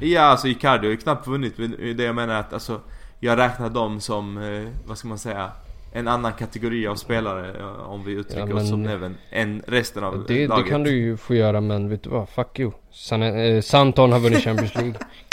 ja 0.01 0.21
alltså 0.21 0.47
Icardi 0.47 0.87
har 0.87 0.91
ju 0.91 0.97
knappt 0.97 1.27
vunnit 1.27 1.57
men 1.57 1.71
det 1.97 2.03
jag 2.03 2.15
menar 2.15 2.33
är 2.35 2.39
att 2.39 2.53
alltså 2.53 2.81
Jag 3.19 3.37
räknar 3.37 3.69
dem 3.69 3.99
som, 4.01 4.37
eh, 4.37 4.67
vad 4.87 4.97
ska 4.97 5.07
man 5.07 5.17
säga 5.17 5.51
en 5.93 6.07
annan 6.07 6.33
kategori 6.33 6.87
av 6.87 6.95
spelare 6.95 7.59
eh, 7.59 7.89
om 7.89 8.03
vi 8.05 8.11
uttrycker 8.11 8.47
Ja, 8.49 8.55
oss 8.55 8.69
som 8.69 8.85
även 8.87 9.17
än 9.29 9.63
resten 9.67 10.03
av 10.03 10.25
Det, 10.27 10.33
det 10.33 10.47
laget. 10.47 10.67
kan 10.67 10.83
du 10.83 10.91
ju 10.91 11.17
få 11.17 11.35
göra 11.35 11.61
men 11.61 11.89
vet 11.89 12.03
du 12.03 12.09
vad? 12.09 12.29
Fuck 12.29 12.59
you. 12.59 12.71
San, 12.91 13.21
eh, 13.23 13.61
Santon 13.61 14.11
har 14.11 14.19
vunnit 14.19 14.43
Champions 14.43 14.75
League. 14.75 14.93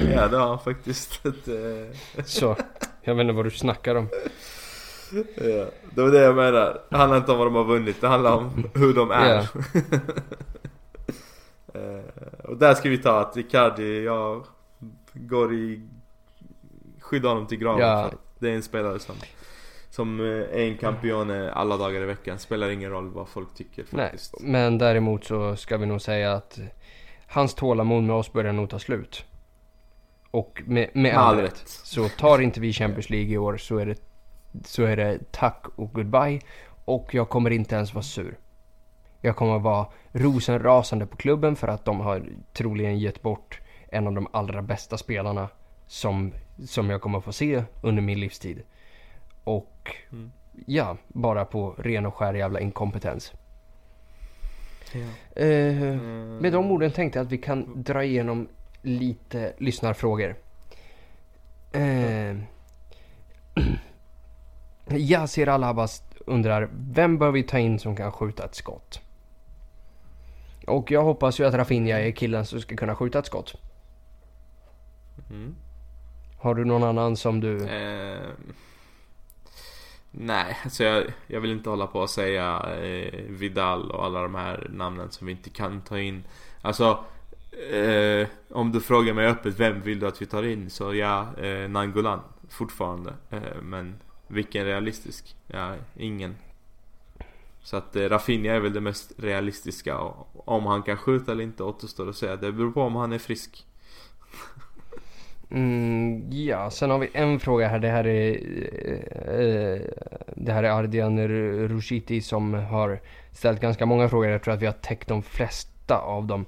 Ja 0.00 0.28
det 0.28 0.36
har 0.36 0.48
han 0.48 0.58
faktiskt. 0.58 1.20
Eh, 1.26 2.22
Så. 2.24 2.56
Jag 3.02 3.14
vet 3.14 3.22
inte 3.22 3.32
vad 3.32 3.44
du 3.46 3.50
snackar 3.50 3.94
om. 3.94 4.08
ja, 5.36 5.66
det 5.94 6.02
var 6.02 6.10
det 6.10 6.20
jag 6.20 6.36
menar. 6.36 6.80
Det 6.90 6.96
handlar 6.96 7.16
inte 7.16 7.32
om 7.32 7.38
vad 7.38 7.46
de 7.46 7.54
har 7.54 7.64
vunnit, 7.64 8.00
det 8.00 8.08
handlar 8.08 8.36
om 8.36 8.70
hur 8.74 8.94
de 8.94 9.10
är. 9.10 9.48
Eh, 11.74 12.44
och 12.44 12.56
där 12.56 12.74
ska 12.74 12.88
vi 12.88 12.98
ta 12.98 13.20
att 13.20 13.36
Icardi, 13.36 14.04
jag 14.04 14.46
går 15.14 15.54
i 15.54 15.88
skydda 17.00 17.28
honom 17.28 17.46
till 17.46 17.58
graven. 17.58 17.88
Att 17.88 18.14
Det 18.38 18.50
är 18.50 18.54
en 18.54 18.62
spelare 18.62 18.98
som 18.98 19.14
som 19.90 20.20
eh, 20.20 20.26
är 20.26 20.58
en 20.58 20.76
campione 20.78 21.52
alla 21.52 21.76
dagar 21.76 22.00
i 22.02 22.04
veckan. 22.04 22.38
Spelar 22.38 22.70
ingen 22.70 22.90
roll 22.90 23.10
vad 23.10 23.28
folk 23.28 23.54
tycker 23.54 23.84
Nej, 23.90 24.04
faktiskt. 24.10 24.34
men 24.40 24.78
däremot 24.78 25.24
så 25.24 25.56
ska 25.56 25.76
vi 25.76 25.86
nog 25.86 26.00
säga 26.00 26.32
att 26.32 26.58
hans 27.26 27.54
tålamod 27.54 28.02
med 28.02 28.16
oss 28.16 28.32
börjar 28.32 28.52
nog 28.52 28.70
ta 28.70 28.78
slut. 28.78 29.24
Och 30.30 30.62
med, 30.66 30.90
med 30.94 31.14
all 31.16 31.36
rätt. 31.38 31.62
Så 31.66 32.08
tar 32.08 32.38
inte 32.38 32.60
vi 32.60 32.72
Champions 32.72 33.10
League 33.10 33.28
i 33.32 33.38
år 33.38 33.56
så 33.56 33.78
är 33.78 33.86
det, 33.86 33.98
så 34.64 34.82
är 34.84 34.96
det 34.96 35.32
tack 35.32 35.64
och 35.76 35.92
goodbye. 35.92 36.40
Och 36.84 37.14
jag 37.14 37.28
kommer 37.28 37.50
inte 37.50 37.74
ens 37.74 37.94
vara 37.94 38.02
sur. 38.02 38.38
Jag 39.20 39.36
kommer 39.36 39.58
vara 39.58 39.86
rosenrasande 40.12 41.06
på 41.06 41.16
klubben 41.16 41.56
för 41.56 41.68
att 41.68 41.84
de 41.84 42.00
har 42.00 42.22
troligen 42.52 42.98
gett 42.98 43.22
bort 43.22 43.60
en 43.88 44.06
av 44.06 44.12
de 44.12 44.28
allra 44.32 44.62
bästa 44.62 44.98
spelarna 44.98 45.48
som, 45.86 46.32
som 46.66 46.90
jag 46.90 47.00
kommer 47.00 47.20
få 47.20 47.32
se 47.32 47.62
under 47.82 48.02
min 48.02 48.20
livstid. 48.20 48.62
Och 49.44 49.96
Mm. 50.12 50.32
ja, 50.66 50.96
bara 51.08 51.44
på 51.44 51.74
ren 51.78 52.06
och 52.06 52.14
skär 52.14 52.34
jävla 52.34 52.60
inkompetens. 52.60 53.32
Ja. 54.92 55.40
Eh, 55.42 55.82
Mm. 55.82 56.36
med 56.36 56.52
de 56.52 56.70
orden 56.70 56.90
tänkte 56.92 57.18
jag 57.18 57.26
att 57.26 57.32
vi 57.32 57.38
kan 57.38 57.82
dra 57.82 58.04
igenom 58.04 58.48
lite 58.82 59.52
lyssnarfrågor. 59.58 60.36
Eh, 61.72 62.36
Yasir 64.96 65.48
Alabas 65.48 66.02
undrar, 66.26 66.70
vem 66.72 67.18
bör 67.18 67.30
vi 67.30 67.42
ta 67.42 67.58
in 67.58 67.78
som 67.78 67.96
kan 67.96 68.12
skjuta 68.12 68.44
ett 68.44 68.54
skott? 68.54 69.00
Och 70.66 70.90
jag 70.90 71.02
hoppas 71.02 71.40
ju 71.40 71.44
att 71.44 71.54
Rafinha 71.54 71.98
är 71.98 72.10
killen 72.10 72.46
som 72.46 72.60
ska 72.60 72.76
kunna 72.76 72.94
skjuta 72.94 73.18
ett 73.18 73.26
skott. 73.26 73.54
Mm. 75.30 75.56
Har 76.38 76.54
du 76.54 76.64
någon 76.64 76.84
annan 76.84 77.16
som 77.16 77.40
du... 77.40 77.68
Eh, 77.68 78.28
nej, 80.10 80.56
alltså 80.64 80.84
jag, 80.84 81.04
jag 81.26 81.40
vill 81.40 81.52
inte 81.52 81.70
hålla 81.70 81.86
på 81.86 82.00
och 82.00 82.10
säga 82.10 82.62
eh, 82.82 83.20
Vidal 83.28 83.90
och 83.90 84.04
alla 84.04 84.22
de 84.22 84.34
här 84.34 84.66
namnen 84.70 85.10
som 85.10 85.26
vi 85.26 85.32
inte 85.32 85.50
kan 85.50 85.80
ta 85.80 85.98
in. 85.98 86.24
Alltså, 86.62 87.04
eh, 87.72 88.28
om 88.50 88.72
du 88.72 88.80
frågar 88.80 89.14
mig 89.14 89.26
öppet, 89.26 89.60
vem 89.60 89.80
vill 89.80 90.00
du 90.00 90.06
att 90.06 90.22
vi 90.22 90.26
tar 90.26 90.42
in? 90.42 90.70
Så 90.70 90.94
ja, 90.94 91.26
eh, 91.42 91.68
Nangolan 91.68 92.20
fortfarande. 92.48 93.14
Eh, 93.30 93.62
men 93.62 93.94
vilken 94.28 94.64
realistisk? 94.64 95.36
Ja, 95.46 95.74
ingen. 95.96 96.36
Så 97.62 97.76
att 97.76 97.96
eh, 97.96 98.02
Rafinha 98.02 98.54
är 98.54 98.60
väl 98.60 98.72
det 98.72 98.80
mest 98.80 99.12
realistiska. 99.16 99.98
Och 99.98 100.48
om 100.48 100.66
han 100.66 100.82
kan 100.82 100.96
skjuta 100.96 101.32
eller 101.32 101.44
inte 101.44 101.62
återstår 101.62 102.08
att 102.08 102.16
säga. 102.16 102.36
Det 102.36 102.52
beror 102.52 102.72
på 102.72 102.82
om 102.82 102.96
han 102.96 103.12
är 103.12 103.18
frisk. 103.18 103.66
Mm, 105.50 106.32
ja, 106.32 106.70
sen 106.70 106.90
har 106.90 106.98
vi 106.98 107.10
en 107.12 107.40
fråga 107.40 107.68
här. 107.68 107.78
Det 107.78 107.88
här 107.88 108.06
är, 108.06 108.32
eh, 109.26 109.80
det 110.36 110.52
här 110.52 110.62
är 110.62 110.70
Ardian 110.70 111.28
Rushiti 111.68 112.20
som 112.20 112.54
har 112.54 113.00
ställt 113.32 113.60
ganska 113.60 113.86
många 113.86 114.08
frågor. 114.08 114.28
Jag 114.28 114.42
tror 114.42 114.54
att 114.54 114.62
vi 114.62 114.66
har 114.66 114.72
täckt 114.72 115.08
de 115.08 115.22
flesta 115.22 115.98
av 115.98 116.26
dem. 116.26 116.46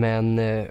Men 0.00 0.38
eh, 0.38 0.64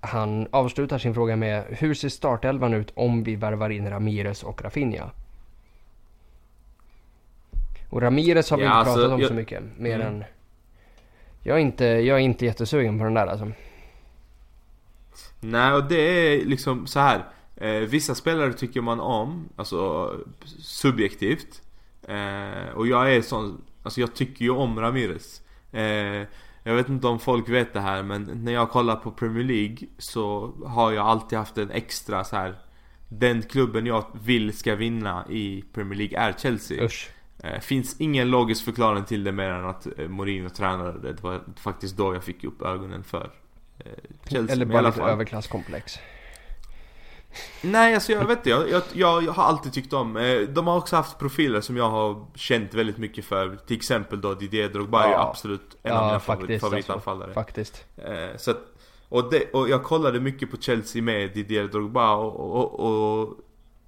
han 0.00 0.46
avslutar 0.50 0.98
sin 0.98 1.14
fråga 1.14 1.36
med 1.36 1.64
Hur 1.68 1.94
ser 1.94 2.08
startelvan 2.08 2.74
ut 2.74 2.92
om 2.94 3.22
vi 3.24 3.36
värvar 3.36 3.70
in 3.70 3.90
Ramirez 3.90 4.42
och 4.42 4.62
Rafinha? 4.62 5.10
Och 7.90 8.02
Ramirez 8.02 8.50
har 8.50 8.58
vi 8.58 8.64
Ja, 8.64 8.68
inte 8.68 8.78
alltså, 8.78 8.94
pratat 8.94 9.12
om 9.14 9.20
jag- 9.20 9.28
så 9.28 9.34
mycket. 9.34 9.62
Mer 9.78 9.94
Mm. 9.94 10.06
än... 10.06 10.24
Jag 11.44 11.56
är, 11.56 11.60
inte, 11.60 11.84
jag 11.84 12.16
är 12.18 12.22
inte 12.22 12.44
jättesugen 12.46 12.98
på 12.98 13.04
den 13.04 13.14
där 13.14 13.26
alltså. 13.26 13.52
Nej, 15.40 15.72
och 15.72 15.84
det 15.84 15.96
är 16.00 16.44
liksom 16.44 16.86
så 16.86 17.00
här. 17.00 17.24
Eh, 17.56 17.70
vissa 17.70 18.14
spelare 18.14 18.52
tycker 18.52 18.80
man 18.80 19.00
om, 19.00 19.48
alltså 19.56 20.10
subjektivt. 20.58 21.62
Eh, 22.08 22.68
och 22.74 22.86
jag 22.86 23.14
är 23.14 23.22
sån, 23.22 23.62
alltså 23.82 24.00
jag 24.00 24.14
tycker 24.14 24.44
ju 24.44 24.50
om 24.50 24.80
Ramirez. 24.80 25.42
Eh, 25.72 26.22
jag 26.64 26.74
vet 26.74 26.88
inte 26.88 27.06
om 27.06 27.18
folk 27.18 27.48
vet 27.48 27.72
det 27.72 27.80
här 27.80 28.02
men 28.02 28.22
när 28.22 28.52
jag 28.52 28.70
kollar 28.70 28.96
på 28.96 29.10
Premier 29.10 29.44
League 29.44 29.78
så 29.98 30.52
har 30.66 30.92
jag 30.92 31.06
alltid 31.06 31.38
haft 31.38 31.58
en 31.58 31.70
extra 31.70 32.24
så 32.24 32.36
här. 32.36 32.58
Den 33.08 33.42
klubben 33.42 33.86
jag 33.86 34.04
vill 34.24 34.56
ska 34.56 34.74
vinna 34.74 35.24
i 35.30 35.64
Premier 35.72 35.98
League 35.98 36.18
är 36.18 36.32
Chelsea. 36.32 36.84
Usch. 36.84 37.10
Eh, 37.44 37.60
finns 37.60 38.00
ingen 38.00 38.30
logisk 38.30 38.64
förklaring 38.64 39.04
till 39.04 39.24
det 39.24 39.32
mer 39.32 39.50
än 39.50 39.64
att 39.64 39.98
eh, 39.98 40.08
Mourinho 40.08 40.48
tränade 40.48 41.00
det. 41.00 41.12
Det 41.12 41.22
var 41.22 41.40
faktiskt 41.56 41.96
då 41.96 42.14
jag 42.14 42.24
fick 42.24 42.44
upp 42.44 42.62
ögonen 42.62 43.04
för 43.04 43.30
eh, 43.78 43.92
Chelsea. 44.28 44.52
Eller 44.52 44.66
bara 44.66 44.80
lite 44.80 45.02
överklasskomplex. 45.02 45.98
Nej 47.62 47.94
alltså 47.94 48.12
jag 48.12 48.24
vet 48.24 48.38
inte, 48.38 48.50
jag, 48.50 48.70
jag, 48.70 48.82
jag, 48.92 49.22
jag 49.24 49.32
har 49.32 49.44
alltid 49.44 49.72
tyckt 49.72 49.92
om 49.92 50.16
eh, 50.16 50.40
De 50.40 50.66
har 50.66 50.76
också 50.78 50.96
haft 50.96 51.18
profiler 51.18 51.60
som 51.60 51.76
jag 51.76 51.90
har 51.90 52.26
känt 52.34 52.74
väldigt 52.74 52.98
mycket 52.98 53.24
för. 53.24 53.56
Till 53.66 53.76
exempel 53.76 54.20
då 54.20 54.34
Didier 54.34 54.68
Drogba 54.68 55.04
är 55.04 55.10
Ja. 55.10 55.28
absolut 55.30 55.76
en 55.82 55.92
av 55.92 55.98
Ja, 55.98 56.06
mina 56.06 56.20
faktiskt, 56.20 56.60
favorit, 56.60 56.60
favoritanfallare. 56.60 57.32
Faktiskt. 57.32 57.84
eh, 57.96 58.36
så 58.38 58.50
att, 58.50 58.58
och, 59.08 59.30
det, 59.30 59.50
och 59.52 59.68
jag 59.68 59.82
kollade 59.84 60.20
mycket 60.20 60.50
på 60.50 60.56
Chelsea 60.56 61.02
med 61.02 61.30
Didier 61.34 61.64
Drogba 61.68 62.14
och, 62.14 62.56
och, 62.56 62.80
och, 63.20 63.38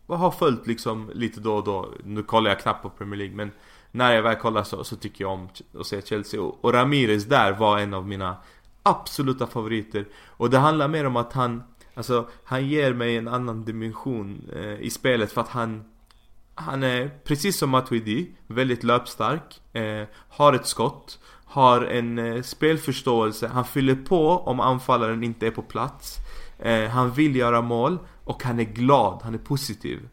och 0.06 0.18
har 0.18 0.30
följt 0.30 0.66
liksom 0.66 1.10
lite 1.14 1.40
då 1.40 1.54
och 1.56 1.64
då. 1.64 1.88
Nu 2.04 2.22
kollar 2.22 2.50
jag 2.50 2.60
knappt 2.60 2.82
på 2.82 2.90
Premier 2.90 3.18
League 3.18 3.36
men 3.36 3.50
När 3.90 4.12
jag 4.14 4.22
väl 4.22 4.36
kollar 4.36 4.62
så, 4.62 4.84
så 4.84 4.96
tycker 4.96 5.24
jag 5.24 5.32
om 5.32 5.48
att 5.80 5.86
se 5.86 6.02
Chelsea. 6.02 6.40
Och, 6.42 6.64
och 6.64 6.72
Ramirez 6.72 7.24
där 7.24 7.52
var 7.52 7.78
en 7.78 7.94
av 7.94 8.08
mina 8.08 8.36
absoluta 8.82 9.46
favoriter. 9.46 10.06
Och 10.26 10.50
det 10.50 10.58
handlar 10.58 10.88
mer 10.88 11.06
om 11.06 11.16
att 11.16 11.32
han 11.32 11.62
Alltså 11.94 12.28
han 12.44 12.68
ger 12.68 12.92
mig 12.92 13.16
en 13.16 13.28
annan 13.28 13.64
dimension 13.64 14.50
eh, 14.56 14.80
i 14.80 14.90
spelet 14.90 15.32
för 15.32 15.40
att 15.40 15.48
han 15.48 15.84
Han 16.54 16.82
är 16.82 17.10
precis 17.24 17.58
som 17.58 17.70
Matuidi, 17.70 18.30
väldigt 18.46 18.84
löpstark 18.84 19.60
eh, 19.72 20.08
Har 20.28 20.52
ett 20.52 20.66
skott 20.66 21.18
Har 21.44 21.80
en 21.80 22.18
eh, 22.18 22.42
spelförståelse, 22.42 23.48
han 23.48 23.64
fyller 23.64 23.94
på 23.94 24.28
om 24.28 24.60
anfallaren 24.60 25.24
inte 25.24 25.46
är 25.46 25.50
på 25.50 25.62
plats. 25.62 26.16
Eh, 26.58 26.88
Han 26.88 27.10
vill 27.10 27.36
göra 27.36 27.62
mål 27.62 27.98
och 28.24 28.42
han 28.42 28.60
är 28.60 28.64
glad, 28.64 29.20
han 29.22 29.34
är 29.34 29.38
positiv. 29.38 30.08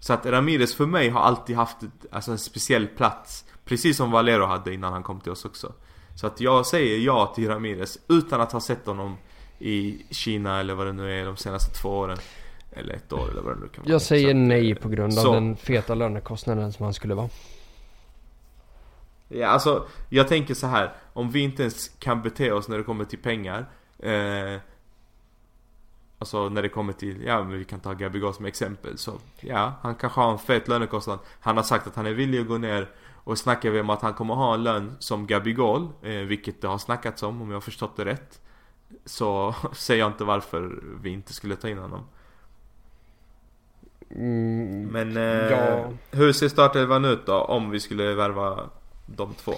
Så 0.00 0.12
att 0.12 0.26
Ramirez 0.26 0.74
för 0.74 0.86
mig 0.86 1.08
har 1.08 1.20
alltid 1.20 1.56
haft 1.56 1.82
ett, 1.82 2.06
alltså 2.10 2.30
en 2.30 2.38
speciell 2.38 2.86
plats 2.86 3.44
Precis 3.68 3.96
som 3.96 4.10
Valero 4.10 4.44
hade 4.46 4.74
innan 4.74 4.92
han 4.92 5.02
kom 5.02 5.20
till 5.20 5.32
oss 5.32 5.44
också. 5.44 5.72
Så 6.14 6.26
att 6.26 6.40
jag 6.40 6.66
säger 6.66 6.98
ja 6.98 7.32
till 7.34 7.48
Ramirez 7.48 7.98
utan 8.08 8.40
att 8.40 8.52
ha 8.52 8.60
sett 8.60 8.86
honom 8.86 9.16
i 9.58 10.06
Kina 10.10 10.60
eller 10.60 10.74
vad 10.74 10.86
det 10.86 10.92
nu 10.92 11.20
är 11.20 11.26
de 11.26 11.36
senaste 11.36 11.80
två 11.80 11.88
åren. 11.88 12.18
Eller 12.70 12.94
ett 12.94 13.12
år 13.12 13.30
eller 13.30 13.42
vad 13.42 13.56
det 13.56 13.60
nu 13.60 13.68
kan 13.68 13.84
vara. 13.84 13.92
Jag 13.92 14.02
säger 14.02 14.34
nej 14.34 14.70
eh, 14.70 14.78
på 14.78 14.88
grund 14.88 15.18
av 15.18 15.22
så. 15.22 15.32
den 15.32 15.56
feta 15.56 15.94
lönekostnaden 15.94 16.72
som 16.72 16.84
han 16.84 16.94
skulle 16.94 17.14
vara. 17.14 17.28
Ja 19.28 19.46
alltså, 19.46 19.86
jag 20.08 20.28
tänker 20.28 20.54
så 20.54 20.66
här. 20.66 20.92
Om 21.12 21.30
vi 21.30 21.40
inte 21.40 21.62
ens 21.62 21.88
kan 21.88 22.22
bete 22.22 22.52
oss 22.52 22.68
när 22.68 22.78
det 22.78 22.84
kommer 22.84 23.04
till 23.04 23.18
pengar 23.18 23.66
eh, 23.98 24.60
Alltså 26.20 26.48
när 26.48 26.62
det 26.62 26.68
kommer 26.68 26.92
till, 26.92 27.22
ja 27.22 27.44
men 27.44 27.58
vi 27.58 27.64
kan 27.64 27.80
ta 27.80 27.92
Gabigol 27.94 28.34
som 28.34 28.44
exempel 28.44 28.98
så 28.98 29.12
Ja, 29.40 29.72
han 29.82 29.94
kanske 29.94 30.20
har 30.20 30.32
en 30.32 30.38
fet 30.38 30.68
lönekostnad. 30.68 31.18
Han 31.40 31.56
har 31.56 31.64
sagt 31.64 31.86
att 31.86 31.96
han 31.96 32.06
är 32.06 32.12
villig 32.12 32.40
att 32.40 32.46
gå 32.46 32.58
ner 32.58 32.90
Och 33.24 33.38
snackar 33.38 33.70
vi 33.70 33.80
om 33.80 33.90
att 33.90 34.02
han 34.02 34.14
kommer 34.14 34.34
ha 34.34 34.54
en 34.54 34.62
lön 34.62 34.96
som 34.98 35.26
Gabigol 35.26 35.88
eh, 36.02 36.12
Vilket 36.12 36.62
det 36.62 36.68
har 36.68 36.78
snackats 36.78 37.22
om 37.22 37.42
om 37.42 37.48
jag 37.48 37.56
har 37.56 37.60
förstått 37.60 37.96
det 37.96 38.04
rätt 38.04 38.40
Så 39.04 39.54
säger 39.72 40.00
jag 40.00 40.08
inte 40.12 40.24
varför 40.24 40.82
vi 41.02 41.10
inte 41.10 41.32
skulle 41.32 41.56
ta 41.56 41.68
in 41.68 41.78
honom 41.78 42.04
Mm, 44.10 44.86
Men 44.86 45.16
eh, 45.16 45.50
Ja. 45.50 45.92
hur 46.10 46.32
ser 46.32 46.48
startelvan 46.48 47.04
ut 47.04 47.26
då 47.26 47.40
om 47.40 47.70
vi 47.70 47.80
skulle 47.80 48.14
värva 48.14 48.70
de 49.06 49.34
två? 49.34 49.52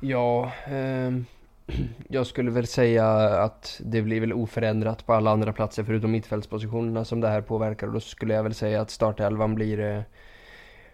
ja, 0.00 0.52
ehm, 0.66 1.24
jag 2.08 2.26
skulle 2.26 2.50
väl 2.50 2.66
säga 2.66 3.06
att 3.42 3.80
det 3.84 4.02
blir 4.02 4.20
väl 4.20 4.32
oförändrat 4.32 5.06
på 5.06 5.12
alla 5.14 5.30
andra 5.30 5.52
platser 5.52 5.84
förutom 5.84 6.10
mittfältspositionerna 6.10 7.04
som 7.04 7.20
det 7.20 7.28
här 7.28 7.40
påverkar. 7.42 7.86
Och 7.86 7.92
då 7.92 8.00
skulle 8.00 8.34
jag 8.34 8.42
väl 8.42 8.54
säga 8.54 8.80
att 8.80 8.90
startelvan 8.90 9.54
blir 9.54 9.80
eh, 9.80 10.02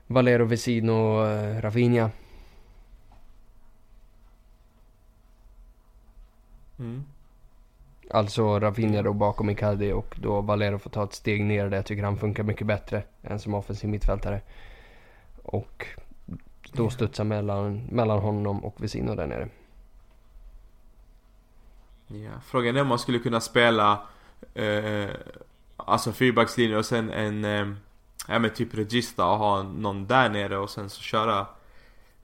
Valero, 0.06 0.44
Vesino 0.44 0.92
och 0.92 1.26
eh, 1.26 1.60
Rafinha. 1.60 2.10
Mm. 6.78 7.04
Alltså 8.10 8.60
Rafinha 8.60 9.02
då 9.02 9.12
bakom 9.12 9.50
Icardi 9.50 9.92
och 9.92 10.16
då 10.18 10.40
Valero 10.40 10.78
får 10.78 10.90
ta 10.90 11.04
ett 11.04 11.14
steg 11.14 11.44
ner 11.44 11.68
där 11.68 11.76
jag 11.76 11.86
tycker 11.86 12.02
han 12.02 12.18
funkar 12.18 12.42
mycket 12.42 12.66
bättre 12.66 13.02
än 13.22 13.38
som 13.38 13.54
offensiv 13.54 13.90
mittfältare. 13.90 14.40
Och 15.42 15.86
då 16.72 16.90
studsa 16.90 17.24
mellan, 17.24 17.86
mellan 17.90 18.18
honom 18.18 18.64
och 18.64 18.74
Vesino 18.78 19.14
där 19.14 19.26
nere. 19.26 19.48
Ja, 22.06 22.30
frågan 22.44 22.76
är 22.76 22.80
om 22.80 22.88
man 22.88 22.98
skulle 22.98 23.18
kunna 23.18 23.40
spela 23.40 24.00
eh, 24.54 25.08
Alltså 25.76 26.12
fyrbackslinje 26.12 26.76
och 26.76 26.86
sen 26.86 27.10
en 27.10 27.44
eh, 27.44 27.76
Ja 28.28 28.38
men 28.38 28.50
typ 28.50 28.74
Regista 28.74 29.26
och 29.26 29.38
ha 29.38 29.62
någon 29.62 30.06
där 30.06 30.28
nere 30.28 30.58
och 30.58 30.70
sen 30.70 30.90
så 30.90 31.02
köra 31.02 31.46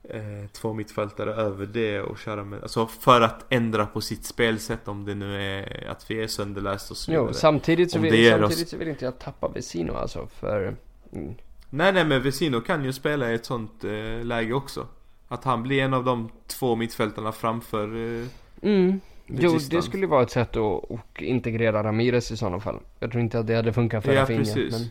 eh, 0.09 0.21
Två 0.51 0.73
mittfältare 0.73 1.33
över 1.33 1.65
det 1.65 2.01
och 2.01 2.17
köra 2.17 2.43
med 2.43 2.63
Alltså 2.63 2.87
för 2.87 3.21
att 3.21 3.45
ändra 3.49 3.85
på 3.85 4.01
sitt 4.01 4.25
spelsätt 4.25 4.87
om 4.87 5.05
det 5.05 5.15
nu 5.15 5.41
är 5.41 5.87
att 5.89 6.11
vi 6.11 6.23
är 6.23 6.27
sönderläst 6.27 6.91
och 6.91 6.97
så 6.97 7.11
vidare 7.11 7.27
Jo, 7.27 7.33
samtidigt 7.33 7.91
så, 7.91 7.99
vill, 7.99 8.29
samtidigt 8.29 8.63
oss- 8.65 8.69
så 8.69 8.77
vill 8.77 8.87
inte 8.87 9.05
jag 9.05 9.19
tappa 9.19 9.47
Vesino 9.47 9.93
alltså 9.93 10.27
för... 10.27 10.75
Mm. 11.13 11.33
Nej 11.69 11.93
nej 11.93 12.05
men 12.05 12.21
Vesino 12.23 12.61
kan 12.61 12.83
ju 12.83 12.93
spela 12.93 13.31
i 13.31 13.35
ett 13.35 13.45
sånt 13.45 13.83
eh, 13.83 14.25
läge 14.25 14.53
också 14.53 14.87
Att 15.27 15.43
han 15.43 15.63
blir 15.63 15.81
en 15.81 15.93
av 15.93 16.03
de 16.03 16.29
två 16.47 16.75
mittfältarna 16.75 17.31
framför 17.31 18.19
eh, 18.21 18.27
Mm. 18.61 18.99
Jo, 19.27 19.57
det 19.69 19.81
skulle 19.81 20.07
vara 20.07 20.23
ett 20.23 20.31
sätt 20.31 20.57
att 20.57 20.81
integrera 21.21 21.83
Ramirez 21.83 22.31
i 22.31 22.37
sådana 22.37 22.59
fall. 22.59 22.79
Jag 22.99 23.11
tror 23.11 23.23
inte 23.23 23.39
att 23.39 23.47
det 23.47 23.55
hade 23.55 23.73
funkat 23.73 24.03
för 24.05 24.13
Ja, 24.13 24.21
Rafinha. 24.21 24.55
Men... 24.55 24.81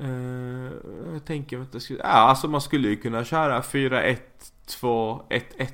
Eh, 0.00 0.72
jag 1.12 1.24
tänker 1.24 1.58
att 1.60 1.72
det 1.72 1.80
skulle, 1.80 1.98
ja 1.98 2.04
alltså 2.04 2.48
man 2.48 2.60
skulle 2.60 2.88
ju 2.88 2.96
kunna 2.96 3.24
köra 3.24 3.60
4-1, 3.60 4.16
2, 4.66 5.22
1-1 5.30 5.68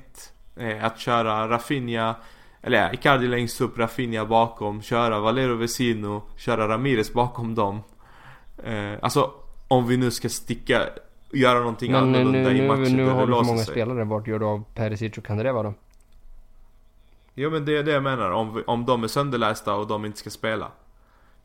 eh, 0.55 0.85
Att 0.85 0.99
köra 0.99 1.49
Rafinha 1.49 2.15
Eller 2.61 2.77
ja, 2.77 2.93
Icardi 2.93 3.27
längst 3.27 3.61
upp, 3.61 3.77
Rafinha 3.77 4.25
bakom 4.25 4.81
Köra 4.81 5.19
Valero 5.19 5.55
Vesino 5.55 6.21
Köra 6.35 6.67
Ramirez 6.67 7.13
bakom 7.13 7.55
dem 7.55 7.79
eh, 8.63 8.93
Alltså 9.01 9.31
om 9.67 9.87
vi 9.87 9.97
nu 9.97 10.11
ska 10.11 10.29
sticka 10.29 10.81
Göra 11.31 11.59
någonting 11.59 11.91
Men 11.91 12.11
nu, 12.11 12.19
annorlunda 12.19 12.49
nu, 12.49 12.57
i 12.57 12.67
matchen 12.67 12.97
nu 12.97 13.05
där 13.05 13.11
har 13.11 13.25
du 13.25 13.31
låser 13.31 13.45
många 13.45 13.63
sig. 13.63 13.71
spelare. 13.71 14.03
Vart 14.03 14.27
gör 14.27 14.39
du 14.39 14.45
av 14.45 14.63
Perisic 14.73 15.17
och 15.17 15.25
Kandreva 15.25 15.63
då? 15.63 15.73
Jo 17.33 17.49
men 17.49 17.65
det 17.65 17.77
är 17.77 17.83
det 17.83 17.91
jag 17.91 18.03
menar, 18.03 18.31
om, 18.31 18.55
vi, 18.55 18.63
om 18.67 18.85
de 18.85 19.03
är 19.03 19.07
sönderlästa 19.07 19.75
och 19.75 19.87
de 19.87 20.05
inte 20.05 20.17
ska 20.17 20.29
spela 20.29 20.71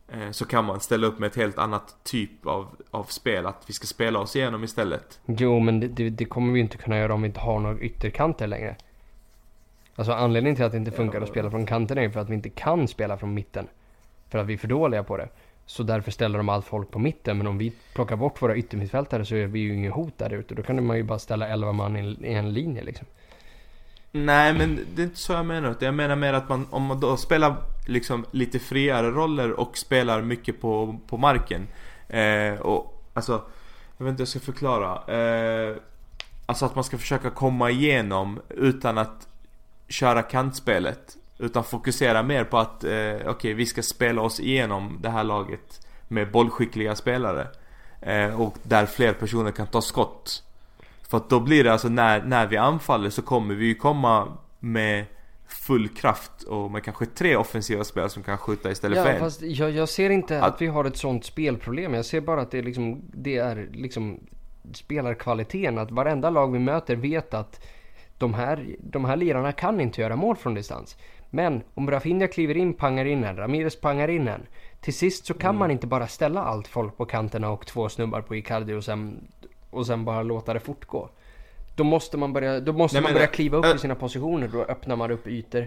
Eh, 0.09 0.31
så 0.31 0.45
kan 0.45 0.65
man 0.65 0.81
ställa 0.81 1.07
upp 1.07 1.19
med 1.19 1.27
ett 1.27 1.37
helt 1.37 1.59
annat 1.59 1.97
typ 2.03 2.47
av, 2.47 2.66
av 2.91 3.05
spel, 3.05 3.47
att 3.47 3.65
vi 3.66 3.73
ska 3.73 3.87
spela 3.87 4.19
oss 4.19 4.37
igenom 4.37 4.65
istället 4.65 5.20
Jo, 5.27 5.61
men 5.61 5.81
det, 5.81 5.89
det, 5.89 6.11
det 6.11 6.24
kommer 6.24 6.53
vi 6.53 6.61
inte 6.61 6.77
kunna 6.77 6.99
göra 6.99 7.15
om 7.15 7.23
vi 7.23 7.27
inte 7.27 7.41
har 7.41 7.61
några 7.61 7.79
ytterkanter 7.79 8.47
längre. 8.47 8.77
Alltså 9.97 10.12
anledningen 10.12 10.57
till 10.57 10.65
att 10.65 10.73
det 10.73 10.79
inte 10.79 10.91
funkar 10.91 11.19
Ja. 11.19 11.24
att 11.24 11.31
spela 11.31 11.51
från 11.51 11.66
kanten 11.66 11.99
är 11.99 12.03
ju 12.03 12.11
för 12.11 12.20
att 12.20 12.29
vi 12.29 12.35
inte 12.35 12.49
kan 12.49 12.89
spela 12.89 13.16
från 13.16 13.35
mitten. 13.35 13.66
För 14.29 14.39
att 14.39 14.47
vi 14.47 14.55
är 14.55 14.59
för 14.59 14.69
dåliga 14.69 15.03
på 15.03 15.16
det. 15.16 15.29
Så 15.66 15.83
därför 15.83 16.11
ställer 16.11 16.39
de 16.39 16.49
allt 16.49 16.66
folk 16.66 16.91
på 16.91 16.99
mitten. 16.99 17.39
Men 17.39 17.47
om 17.47 17.59
vi 17.59 17.73
plockar 17.95 18.16
bort 18.16 18.43
våra 18.43 18.57
yttermittfältare 18.57 19.24
så 19.24 19.35
är 19.35 19.47
vi 19.47 19.59
ju 19.61 19.74
inget 19.74 19.93
hot 19.93 20.19
där 20.19 20.33
ute. 20.33 20.55
Då 20.55 20.62
kan 20.62 20.87
man 20.87 20.97
ju 20.97 21.03
bara 21.03 21.19
ställa 21.19 21.49
11 21.49 21.73
man 21.73 21.97
i, 21.97 22.16
i 22.23 22.35
en 22.35 22.53
linje 22.53 22.83
liksom. 22.85 23.07
Nej 24.12 24.52
men 24.55 24.86
det 24.94 25.02
är 25.02 25.05
inte 25.06 25.18
så 25.18 25.32
jag 25.32 25.47
menar, 25.47 25.70
utan 25.70 25.86
jag 25.86 25.94
menar 25.94 26.16
mer 26.16 26.32
att 26.32 26.48
man, 26.48 26.66
om 26.70 26.82
man 26.82 27.01
då 27.01 27.16
spelar 27.16 27.56
liksom 27.86 28.24
lite 28.30 28.59
friare 28.59 29.10
roller 29.10 29.60
och 29.60 29.78
spelar 29.78 30.22
mycket 30.22 30.60
på, 30.60 30.98
på 31.06 31.16
marken. 31.16 31.68
Eh, 32.09 32.55
Och 32.60 33.02
alltså, 33.14 33.32
jag 33.97 34.05
vet 34.05 34.10
inte 34.10 34.20
hur 34.20 34.24
jag 34.24 34.28
ska 34.28 34.40
förklara. 34.40 35.14
Eh, 35.16 35.76
Alltså 36.47 36.64
att 36.66 36.74
man 36.74 36.84
ska 36.84 36.98
försöka 36.98 37.30
komma 37.30 37.70
igenom 37.70 38.40
utan 38.48 38.98
att 38.98 39.28
köra 39.89 40.22
kantspelet. 40.22 41.16
Utan 41.39 41.64
fokusera 41.64 42.22
mer 42.22 42.44
på 42.44 42.59
att, 42.59 42.84
eh, 42.84 43.16
okej 43.26 43.55
vi 43.55 43.66
ska 43.66 43.82
spela 43.82 44.22
oss 44.22 44.40
igenom 44.40 44.98
det 45.02 45.10
här 45.10 45.24
laget 45.24 45.86
Med 46.09 46.30
bollskickliga 46.30 46.94
spelare. 46.97 47.47
Eh, 48.01 48.40
Och 48.40 48.56
där 48.62 48.86
fler 48.86 49.12
personer 49.12 49.51
kan 49.51 49.66
ta 49.66 49.80
skott 49.80 50.43
för 51.12 51.16
att 51.16 51.30
då 51.30 51.40
blir 51.40 51.64
det 51.64 51.72
alltså 51.72 51.89
när, 51.89 52.22
när 52.24 52.47
vi 52.47 52.56
anfaller 52.56 53.10
så 53.10 53.22
kommer 53.22 53.55
vi 53.55 53.66
ju 53.66 53.74
komma 53.74 54.28
med 54.60 55.05
full 55.47 55.89
kraft 55.89 56.43
och 56.43 56.70
med 56.70 56.84
kanske 56.84 57.06
tre 57.06 57.36
offensiva 57.36 57.84
spelare 57.84 58.10
som 58.10 58.22
kan 58.22 58.39
skjuta 58.39 58.70
istället 58.70 58.98
för 58.98 59.06
Ja, 59.06 59.12
en. 59.14 59.20
fast 59.20 59.43
jag, 59.43 59.70
jag 59.70 59.89
ser 59.89 60.10
inte 60.10 60.40
att 60.43 60.55
Att- 60.55 60.62
vi 60.62 60.66
har 60.66 60.84
ett 60.84 60.97
sånt 60.97 61.24
spelproblem. 61.24 61.94
Jag 61.94 62.05
ser 62.05 62.20
bara 62.20 62.40
att 62.40 62.51
det 62.51 62.59
är 62.59 62.62
liksom, 62.62 63.02
det 63.14 63.36
är 63.36 63.68
liksom 63.72 64.20
spelarkvaliteten. 64.74 65.78
Att 65.78 65.90
varenda 65.90 66.30
lag 66.30 66.52
vi 66.52 66.59
möter 66.59 66.97
vet 66.97 67.34
att 67.34 67.66
de 68.18 68.34
här, 68.34 68.76
de 68.80 69.05
här 69.05 69.16
lirarna 69.16 69.52
kan 69.52 69.80
inte 69.80 70.01
göra 70.01 70.16
mål 70.16 70.36
från 70.36 70.55
distans. 70.55 70.97
Men 71.30 71.62
om 71.74 71.90
Rafinha 71.90 72.26
kliver 72.26 72.56
in, 72.56 72.74
pangar 72.74 73.05
in 73.05 73.24
en, 73.24 73.36
Ramirez 73.36 73.80
pangar 73.80 74.09
in 74.09 74.28
en. 74.28 74.47
Till 74.80 74.94
sist 74.94 75.26
så 75.26 75.34
kan 75.34 75.48
Mm. 75.51 75.59
man 75.59 75.70
inte 75.70 75.86
bara 75.86 76.06
ställa 76.06 76.43
allt 76.43 76.68
folk 76.68 76.97
på 76.97 77.05
kanterna 77.05 77.51
och 77.51 77.66
två 77.66 77.89
snubbar 77.89 78.20
på 78.20 78.36
Icardi 78.36 78.72
och 78.74 78.84
sen, 78.84 79.28
och 79.73 79.86
sen 79.86 80.05
bara 80.05 80.23
låta 80.23 80.55
det 80.55 80.61
fortgå. 80.61 81.09
Då 81.77 81.85
måste 81.85 82.16
man 82.16 82.32
börja, 82.32 82.61
då 82.61 82.73
måste 82.73 82.97
Nej, 82.97 83.03
man 83.03 83.09
men, 83.09 83.15
börja 83.15 83.27
kliva 83.27 83.59
upp 83.59 83.65
äh. 83.65 83.74
i 83.74 83.78
sina 83.78 83.94
positioner. 83.94 84.49
Då 84.49 84.62
öppnar 84.62 84.97
man 84.97 85.11
upp 85.11 85.27
ytor. 85.27 85.66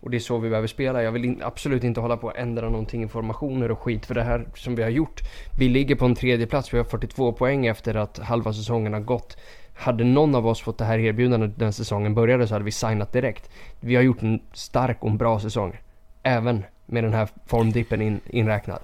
Och 0.00 0.10
det 0.10 0.16
är 0.16 0.18
så 0.18 0.38
vi 0.38 0.48
behöver 0.48 0.68
spela. 0.68 1.02
Jag 1.02 1.12
vill 1.12 1.24
in, 1.24 1.40
absolut 1.42 1.84
inte 1.84 2.00
hålla 2.00 2.16
på 2.16 2.28
att 2.28 2.36
ändra 2.36 2.68
någonting 2.68 3.02
i 3.04 3.08
formationer 3.08 3.70
och 3.70 3.78
skit 3.78 4.06
för 4.06 4.14
det 4.14 4.22
här 4.22 4.46
som 4.54 4.74
vi 4.74 4.82
har 4.82 4.90
gjort. 4.90 5.20
Vi 5.58 5.68
ligger 5.68 5.94
på 5.94 6.04
en 6.04 6.14
tredje 6.14 6.46
plats. 6.46 6.74
vi 6.74 6.78
har 6.78 6.84
42 6.84 7.32
poäng 7.32 7.66
efter 7.66 7.94
att 7.94 8.18
halva 8.18 8.52
säsongen 8.52 8.92
har 8.92 9.00
gått. 9.00 9.36
Hade 9.74 10.04
någon 10.04 10.34
av 10.34 10.46
oss 10.46 10.60
fått 10.60 10.78
det 10.78 10.84
här 10.84 10.98
erbjudandet 10.98 11.56
när 11.56 11.70
säsongen 11.70 12.14
började 12.14 12.48
så 12.48 12.54
hade 12.54 12.64
vi 12.64 12.70
signat 12.70 13.12
direkt. 13.12 13.50
Vi 13.80 13.96
har 13.96 14.02
gjort 14.02 14.22
en 14.22 14.40
stark 14.52 14.96
och 15.00 15.10
en 15.10 15.18
bra 15.18 15.40
säsong. 15.40 15.76
Även 16.22 16.64
med 16.86 17.04
den 17.04 17.12
här 17.12 17.28
formdippen 17.46 18.02
in, 18.02 18.20
inräknad. 18.30 18.80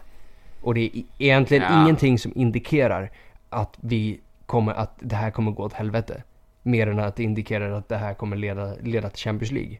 Och 0.60 0.74
det 0.74 0.80
är 0.80 1.02
egentligen 1.18 1.62
Ja. 1.62 1.82
ingenting 1.82 2.18
som 2.18 2.32
indikerar 2.34 3.10
att 3.48 3.76
vi 3.80 4.20
kommer, 4.46 4.72
att 4.72 4.94
det 4.98 5.16
här 5.16 5.30
kommer 5.30 5.50
gå 5.52 5.62
åt 5.62 5.72
helvete. 5.72 6.22
Mer 6.62 6.86
än 6.86 6.98
att 6.98 7.16
det 7.16 7.22
indikerar 7.22 7.70
att 7.70 7.88
det 7.88 7.96
här 7.96 8.14
kommer 8.14 8.36
leda, 8.36 8.74
leda 8.80 9.10
till 9.10 9.24
Champions 9.24 9.52
League. 9.52 9.78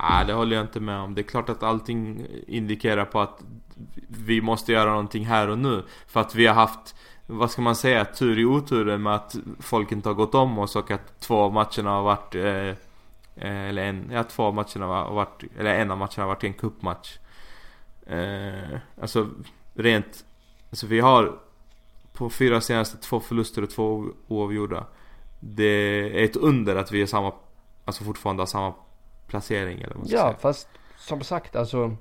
Nej, 0.00 0.26
det 0.26 0.32
håller 0.32 0.56
jag 0.56 0.64
inte 0.64 0.80
med 0.80 0.98
om. 0.98 1.14
Det 1.14 1.20
är 1.20 1.22
klart 1.22 1.48
att 1.48 1.62
allting 1.62 2.26
indikerar 2.46 3.04
på 3.04 3.20
att 3.20 3.42
vi 4.08 4.40
måste 4.40 4.72
göra 4.72 4.90
någonting 4.90 5.26
här 5.26 5.48
och 5.48 5.58
nu. 5.58 5.84
För 6.06 6.20
att 6.20 6.34
vi 6.34 6.46
har 6.46 6.54
haft, 6.54 6.94
vad 7.26 7.50
ska 7.50 7.62
man 7.62 7.76
säga, 7.76 8.04
tur 8.04 8.38
i 8.38 8.44
oturen 8.44 9.02
med 9.02 9.14
att 9.14 9.36
folk 9.60 9.92
inte 9.92 10.08
har 10.08 10.14
gått 10.14 10.34
om 10.34 10.58
oss 10.58 10.76
och 10.76 10.90
att 10.90 11.20
två 11.20 11.36
av 11.36 11.52
matcherna 11.52 11.90
har 11.90 12.02
varit 12.02 12.34
eh, 12.34 12.68
eh 13.36 13.68
eller 13.68 13.82
en, 13.82 14.10
ja 14.12 14.24
två 14.24 14.42
av 14.42 14.54
matcherna 14.54 14.86
har 14.86 15.14
varit, 15.14 15.44
eller 15.58 15.74
en 15.74 15.90
av 15.90 15.98
matcherna 15.98 16.22
har 16.22 16.26
varit 16.26 16.44
en 16.44 16.54
cupmatch. 16.54 17.18
Eh, 18.06 18.78
alltså 19.02 19.28
rent, 19.74 20.24
alltså 20.70 20.86
vi 20.86 21.00
har 21.00 21.38
på 22.18 22.30
fyra 22.30 22.60
senaste 22.60 22.96
två 22.96 23.20
förluster 23.20 23.62
och 23.62 23.70
två 23.70 24.04
oavgjorda. 24.28 24.86
Det 25.40 25.64
är 26.20 26.24
ett 26.24 26.36
under 26.36 26.76
att 26.76 26.92
vi 26.92 27.02
är 27.02 27.06
samma, 27.06 27.32
alltså 27.84 28.04
fortfarande 28.04 28.40
har 28.42 28.46
samma 28.46 28.74
placering 29.26 29.76
eller 29.78 29.88
vad 29.88 29.96
man 29.96 30.06
ska 30.06 30.16
Ja, 30.16 30.22
säga. 30.22 30.36
fast 30.40 30.68
som 30.96 31.20
sagt 31.20 31.56
alltså. 31.56 31.96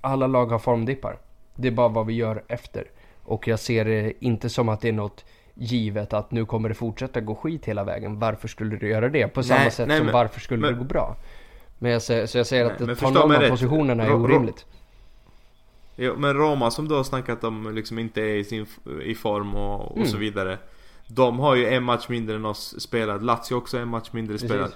Alla 0.00 0.26
lag 0.26 0.46
har 0.46 0.58
formdippar. 0.58 1.18
Det 1.54 1.68
är 1.68 1.72
bara 1.72 1.88
vad 1.88 2.06
vi 2.06 2.14
gör 2.14 2.44
efter. 2.48 2.84
Och 3.22 3.48
jag 3.48 3.58
ser 3.58 3.84
det 3.84 4.24
inte 4.24 4.48
som 4.48 4.68
att 4.68 4.80
det 4.80 4.88
är 4.88 4.92
något 4.92 5.24
givet 5.54 6.12
att 6.12 6.30
nu 6.30 6.46
kommer 6.46 6.68
det 6.68 6.74
fortsätta 6.74 7.20
gå 7.20 7.34
skit 7.34 7.64
hela 7.66 7.84
vägen. 7.84 8.18
Varför 8.18 8.48
skulle 8.48 8.76
det 8.76 8.86
göra 8.88 9.08
det? 9.08 9.28
På 9.28 9.42
samma 9.42 9.60
Nej, 9.60 9.70
sätt 9.70 9.88
nej, 9.88 9.96
som 9.96 10.06
men- 10.06 10.12
varför 10.14 10.40
skulle 10.40 10.60
men- 10.60 10.72
det 10.72 10.78
gå 10.78 10.84
bra? 10.84 11.16
Men 11.78 11.92
jag 11.92 12.02
så 12.02 12.12
jag 12.12 12.28
säger 12.46 12.64
Nej, 12.80 12.92
att 12.92 12.98
ta 12.98 13.10
någon 13.10 13.22
av 13.34 13.40
rätt. 13.40 13.50
positionerna 13.50 14.04
är 14.04 14.12
orimligt. 14.14 14.66
Jo, 16.02 16.14
men 16.16 16.34
Roma 16.34 16.70
som 16.70 16.88
du 16.88 16.94
har 16.94 17.02
snackat 17.04 17.44
om 17.44 17.74
liksom 17.74 17.98
inte 17.98 18.20
är 18.22 18.34
i 18.36 18.44
sin 18.44 18.66
i 19.02 19.14
form 19.14 19.54
och, 19.54 19.90
och 19.90 19.96
Mm. 19.96 20.08
så 20.08 20.16
vidare. 20.16 20.58
De 21.06 21.38
har 21.38 21.54
ju 21.54 21.66
en 21.66 21.82
match 21.84 22.08
mindre 22.08 22.36
än 22.36 22.44
oss 22.44 22.80
spelad. 22.80 23.22
Lazio 23.22 23.54
också 23.54 23.78
en 23.78 23.88
match 23.88 24.08
mindre 24.12 24.38
spelad. 24.38 24.72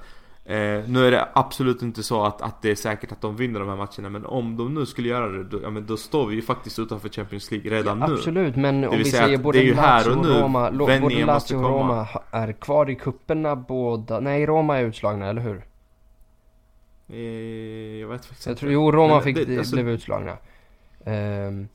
Eh, 0.47 0.55
nu 0.89 1.07
är 1.07 1.11
det 1.11 1.29
absolut 1.35 1.83
inte 1.83 2.03
så 2.03 2.25
att, 2.25 2.43
att 2.43 2.63
det 2.63 2.71
är 2.71 2.75
säkert 2.75 3.13
att 3.13 3.21
de 3.21 3.37
vinner 3.37 3.61
de 3.61 3.69
här 3.69 3.77
matcherna. 3.77 4.09
Men 4.11 4.27
om 4.27 4.57
de 4.57 4.75
nu 4.75 4.87
skulle 4.87 5.09
göra 5.09 5.29
det, 5.29 5.45
då, 5.45 5.59
ja, 5.63 5.71
men 5.71 5.87
då 5.87 5.97
står 5.97 6.27
vi 6.27 6.35
ju 6.35 6.43
faktiskt 6.43 6.79
utanför 6.79 7.09
Champions 7.09 7.51
League 7.51 7.71
redan 7.71 7.99
nu. 7.99 8.05
Absolut, 8.05 8.57
men 8.57 8.85
om 8.85 8.99
vi 8.99 9.05
säger 9.05 9.39
både 9.39 9.59
det 9.59 9.65
är 9.65 9.67
ju 9.67 9.75
Lazio 9.75 10.11
och 10.11 10.17
och 10.19 10.27
nu 10.27 10.33
Roma, 10.33 10.71
både 10.71 11.25
Lazio 11.25 11.57
och. 11.57 11.63
Roma 11.63 12.07
är 12.31 12.53
kvar 12.53 12.91
i 12.91 12.95
kupperna 12.95 13.57
båda. 13.57 14.21
Nej, 14.21 14.47
Roma 14.47 14.79
är 14.79 14.85
utslagna, 14.85 15.27
eller 15.27 15.43
hur? 15.43 15.65
Eh, 17.09 18.01
jag 18.01 18.09
vet 18.09 18.25
faktiskt 18.27 18.47
Jag 18.47 18.53
inte. 18.53 18.61
tror, 18.61 18.73
jo, 18.73 18.93
Roma 18.93 19.15
Men 19.15 19.23
fick, 19.23 19.47
det- 19.47 19.59
alltså- 19.59 19.75
blev 19.77 19.89
utslagna. 19.89 20.37
Ehm, 21.05 21.69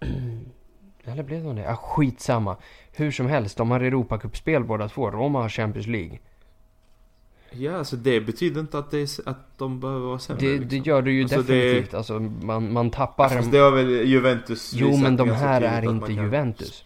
eller 1.04 1.22
blev 1.22 1.44
de 1.44 1.56
det? 1.56 1.70
Ah, 1.70 1.76
skitsamma. 1.76 2.56
Hur 2.92 3.10
som 3.10 3.26
helst, 3.26 3.56
de 3.56 3.70
har 3.70 3.80
Europacupspel 3.80 4.64
båda 4.64 4.88
två. 4.88 5.10
Roma 5.10 5.42
har 5.42 5.48
Champions 5.48 5.86
League. 5.86 6.18
Ja, 7.52 7.76
alltså 7.76 7.96
det 7.96 8.20
betyder 8.20 8.60
inte 8.60 8.78
att, 8.78 8.90
det 8.90 8.98
är, 8.98 9.28
att 9.28 9.58
de 9.58 9.80
behöver 9.80 10.06
vara 10.06 10.18
sämre. 10.18 10.46
Det, 10.46 10.52
liksom. 10.52 10.68
det 10.68 10.76
gör 10.76 11.02
det 11.02 11.10
ju 11.10 11.22
Alltså, 11.22 11.42
det- 11.42 11.64
definitivt. 11.64 11.94
Alltså, 11.94 12.20
man, 12.20 12.72
man 12.72 12.90
tappar... 12.90 13.28
Fast 13.28 13.50
det 13.52 13.58
har 13.58 13.70
väl 13.70 13.88
Juventus 13.90 14.72
jo, 14.74 14.96
men 14.96 15.16
de 15.16 15.28
här 15.30 15.60
är 15.62 15.82
inte 15.84 16.06
kan- 16.06 16.24
Juventus. 16.24 16.84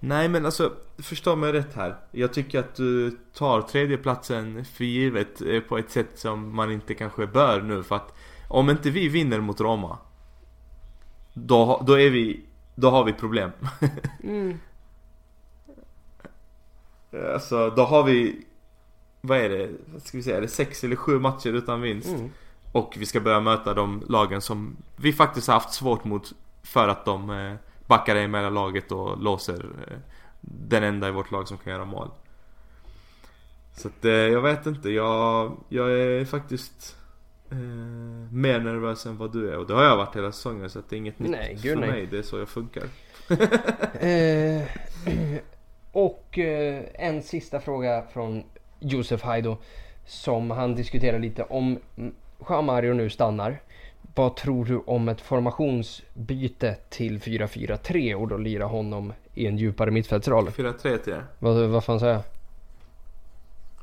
Nej 0.00 0.28
men 0.28 0.44
alltså, 0.46 0.72
förstå 0.98 1.36
mig 1.36 1.52
rätt 1.52 1.74
här. 1.74 1.96
Jag 2.10 2.32
tycker 2.32 2.58
att 2.58 2.74
du 2.74 3.18
tar 3.34 3.62
tredjeplatsen 3.62 4.64
för 4.64 4.84
givet 4.84 5.40
eh, 5.42 5.60
på 5.60 5.78
ett 5.78 5.90
sätt 5.90 6.10
som 6.14 6.56
man 6.56 6.72
inte 6.72 6.94
kanske 6.94 7.26
bör 7.26 7.62
nu 7.62 7.82
för 7.82 7.96
att 7.96 8.14
om 8.54 8.70
inte 8.70 8.90
vi 8.90 9.08
vinner 9.08 9.40
mot 9.40 9.60
Roma 9.60 9.98
Då, 11.32 11.82
då 11.86 12.00
är 12.00 12.10
vi, 12.10 12.40
då 12.74 12.90
har 12.90 13.04
vi 13.04 13.12
problem. 13.12 13.50
Mm. 14.22 14.58
alltså 17.34 17.70
då 17.70 17.84
har 17.84 18.02
vi, 18.02 18.44
vad 19.20 19.38
är 19.38 19.48
det, 19.48 19.70
ska 20.04 20.18
vi 20.18 20.22
säga, 20.22 20.36
är 20.36 20.40
det 20.40 20.48
sex 20.48 20.84
eller 20.84 20.96
sju 20.96 21.18
matcher 21.18 21.48
utan 21.48 21.80
vinst? 21.80 22.08
Mm. 22.08 22.30
Och 22.72 22.94
vi 22.98 23.06
ska 23.06 23.20
börja 23.20 23.40
möta 23.40 23.74
de 23.74 24.02
lagen 24.08 24.40
som 24.40 24.76
vi 24.96 25.12
faktiskt 25.12 25.46
har 25.46 25.54
haft 25.54 25.74
svårt 25.74 26.04
mot 26.04 26.32
för 26.62 26.88
att 26.88 27.04
de 27.04 27.30
eh, 27.30 27.54
backar 27.86 28.16
i 28.16 28.28
mellan 28.28 28.54
laget 28.54 28.92
och 28.92 29.22
låser 29.22 29.66
eh, 29.88 29.98
den 30.40 30.82
enda 30.82 31.08
i 31.08 31.12
vårt 31.12 31.30
lag 31.30 31.48
som 31.48 31.58
kan 31.58 31.72
göra 31.72 31.84
mål. 31.84 32.10
Så 33.72 33.88
att 33.88 34.04
eh, 34.04 34.12
jag 34.12 34.40
vet 34.40 34.66
inte, 34.66 34.90
jag, 34.90 35.56
jag 35.68 35.92
är 35.92 36.24
faktiskt 36.24 36.96
eh, 37.50 37.56
mer 38.32 38.60
nervös 38.60 39.06
än 39.06 39.16
vad 39.16 39.32
du 39.32 39.50
är 39.50 39.56
och 39.56 39.66
det 39.66 39.74
har 39.74 39.84
jag 39.84 39.96
varit 39.96 40.16
hela 40.16 40.32
säsongen 40.32 40.70
så 40.70 40.78
att 40.78 40.90
det 40.90 40.96
är 40.96 40.98
inget 40.98 41.18
nytt 41.18 41.30
Nej, 41.30 41.56
för 41.56 41.76
nej. 41.76 41.90
mig, 41.90 42.06
det 42.06 42.18
är 42.18 42.22
så 42.22 42.38
jag 42.38 42.48
funkar. 42.48 42.84
Eh, 44.00 44.62
och 45.92 46.38
eh, 46.38 46.84
en 46.94 47.22
sista 47.22 47.60
fråga 47.60 48.04
från 48.12 48.44
Josef 48.80 49.22
Haido. 49.22 49.56
Som 50.06 50.50
han 50.50 50.74
diskuterar 50.74 51.18
lite 51.18 51.42
om 51.42 51.78
Jean 52.48 52.64
Mario 52.64 52.94
nu 52.94 53.10
stannar. 53.10 53.60
Vad 54.14 54.36
tror 54.36 54.64
du 54.64 54.78
om 54.78 55.08
ett 55.08 55.20
formationsbyte 55.20 56.76
till 56.88 57.20
4-4-3 57.20 58.14
och 58.14 58.28
då 58.28 58.36
lira 58.36 58.64
honom 58.64 59.12
i 59.34 59.46
en 59.46 59.58
djupare 59.58 59.90
mittfältsroll? 59.90 60.48
4-3 60.48 60.98
till 60.98 61.12
er. 61.12 61.24
Vad, 61.38 61.68
vad 61.68 61.84
fan 61.84 62.00
säger 62.00 62.14
jag? 62.14 62.22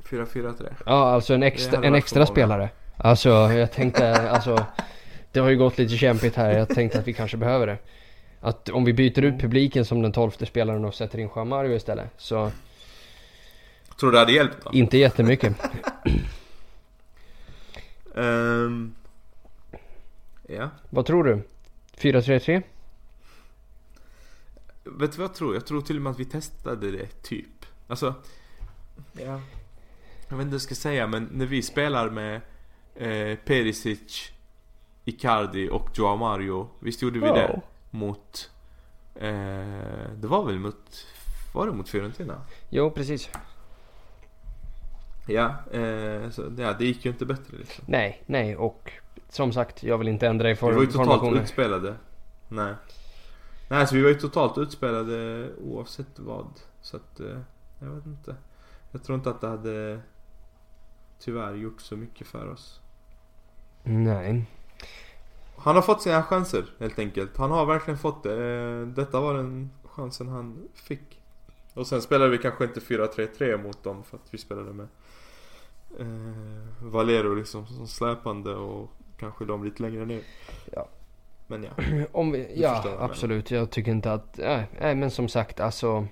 4-4-3. 0.04 0.74
Ja, 0.86 1.12
alltså 1.12 1.34
en 1.34 1.44
extra, 1.44 1.84
en 1.84 1.96
extra 1.96 2.26
spelare. 2.26 2.70
Alltså 3.03 3.30
jag 3.30 3.72
tänkte, 3.72 4.30
alltså 4.30 4.65
det 5.32 5.40
har 5.40 5.49
ju 5.49 5.57
gått 5.57 5.78
lite 5.78 5.98
kämpigt 5.98 6.36
här. 6.36 6.52
Jag 6.57 6.69
tänkte 6.69 6.99
att 6.99 7.07
vi 7.07 7.14
kanske 7.14 7.38
behöver 7.38 7.68
det. 7.68 7.78
Att 8.40 8.69
om 8.69 8.86
vi 8.86 8.94
byter 8.94 9.22
ut 9.22 9.40
publiken 9.40 9.86
som 9.86 10.02
den 10.02 10.11
tolfte 10.11 10.45
spelaren 10.45 10.86
och 10.86 10.94
sätter 10.95 11.19
in 11.19 11.30
Jean 11.36 11.48
Mario 11.48 11.76
istället. 11.76 12.10
Så 12.18 12.52
Tror 13.99 14.11
du 14.11 14.15
det 14.15 14.19
hade 14.19 14.32
hjälpt 14.32 14.64
då? 14.64 14.69
inte 14.73 14.98
jättemycket. 14.98 15.56
Ehm, 18.15 18.95
ja. 20.48 20.69
Vad 20.90 21.06
tror 21.06 21.23
du? 21.23 21.41
4-3-3? 21.98 22.64
Vet 24.84 25.11
du 25.11 25.18
vad 25.18 25.30
jag 25.30 25.36
tror? 25.36 25.53
Jag 25.53 25.65
tror 25.65 25.82
till 25.82 25.95
och 25.95 26.02
med 26.02 26.11
att 26.11 26.19
vi 26.19 26.26
testade 26.26 26.91
det, 26.91 27.23
typ. 27.23 27.65
Alltså... 27.88 28.15
Ja. 29.14 29.41
Jag 30.28 30.38
vet 30.38 30.44
inte 30.44 30.44
vad 30.44 30.53
jag 30.53 30.61
ska 30.61 30.76
säga, 30.76 31.07
men 31.07 31.30
när 31.32 31.45
vi 31.45 31.61
spelar 31.61 32.10
med 32.10 32.41
eh, 32.96 33.38
Perisic, 33.46 34.32
Icardi 35.06 35.70
och 35.70 35.90
Joao 35.94 36.16
Mario. 36.16 36.70
Visst 36.80 37.02
gjorde 37.02 37.20
vi 37.20 37.26
Ja. 37.28 37.34
det? 37.34 37.62
Mot... 37.92 38.50
Eh, 39.16 39.32
det 40.16 40.28
var 40.28 40.46
väl 40.46 40.60
mot... 40.60 41.06
Var 41.54 41.66
det 41.68 41.72
mot 41.74 41.90
Fiorentina? 41.90 42.42
Jo, 42.70 42.92
precis. 42.92 43.30
Ja, 45.28 45.56
eh, 45.72 46.30
så, 46.30 46.52
ja, 46.58 46.74
det 46.74 46.86
gick 46.86 47.06
ju 47.06 47.12
inte 47.12 47.26
bättre 47.26 47.58
liksom. 47.58 47.84
Nej, 47.88 48.24
nej 48.26 48.56
och 48.58 48.92
som 49.30 49.54
sagt, 49.54 49.84
jag 49.84 49.98
vill 49.98 50.08
inte 50.08 50.28
ändra 50.28 50.50
i 50.50 50.54
Vi 50.54 50.60
var 50.62 50.72
form, 50.72 50.82
ju 50.82 50.88
totalt 50.88 51.08
formationen. 51.10 51.44
utspelade. 51.44 51.96
Nej. 52.48 52.74
Nej, 53.70 53.88
så 53.88 53.96
vi 53.96 54.02
var 54.02 54.10
ju 54.10 54.16
totalt 54.16 54.58
utspelade 54.58 55.48
oavsett 55.64 56.20
vad. 56.20 56.48
Så 56.82 56.98
att, 56.98 57.20
eh, 57.20 57.40
jag 57.80 57.88
vet 57.90 58.06
inte. 58.06 58.36
Jag 58.92 59.04
tror 59.04 59.18
inte 59.18 59.30
att 59.30 59.42
det 59.42 59.48
hade 59.48 60.00
tyvärr 61.22 61.53
gjort 61.53 61.81
så 61.81 61.98
mycket 61.98 62.27
för 62.27 62.49
oss. 62.49 62.81
Nej. 63.84 64.45
Han 65.57 65.76
har 65.76 65.81
fått 65.81 66.02
sina 66.02 66.23
chanser 66.23 66.65
helt 66.80 66.99
enkelt. 66.99 67.38
Han 67.38 67.52
har 67.52 67.65
verkligen 67.65 67.98
fått 67.98 68.23
det. 68.23 68.45
Eh, 68.45 68.88
Detta 68.88 69.22
var 69.22 69.34
den 69.34 69.72
chansen 69.84 70.27
han 70.27 70.69
fick. 70.73 71.22
Och 71.73 71.88
sen 71.88 72.02
spelade 72.02 72.31
vi 72.31 72.38
kanske 72.38 72.64
inte 72.64 72.80
4-3-3 72.80 73.64
mot 73.64 73.84
dem 73.84 74.03
för 74.03 74.18
att 74.18 74.34
vi 74.34 74.38
spelade 74.38 74.73
med 74.73 74.88
eh, 75.99 76.88
Valero 76.91 77.35
liksom 77.35 77.68
som 77.68 77.88
släpande 77.88 78.56
och 78.56 78.91
kanske 79.18 79.45
de 79.45 79.64
lite 79.64 79.84
längre 79.84 80.06
ner. 80.06 80.22
Ja. 80.72 80.88
Men 81.48 81.64
ja. 81.64 81.72
Om 82.11 82.31
vi, 82.31 82.61
ja, 82.61 82.81
jag 82.85 83.02
absolut. 83.02 83.52
Jag 83.52 83.69
tycker 83.69 83.91
inte 83.91 84.14
att, 84.14 84.38
nej, 84.38 84.68
nej 84.80 84.95
men 84.95 85.11
som 85.11 85.27
sagt 85.27 85.60
alltså. 85.60 86.07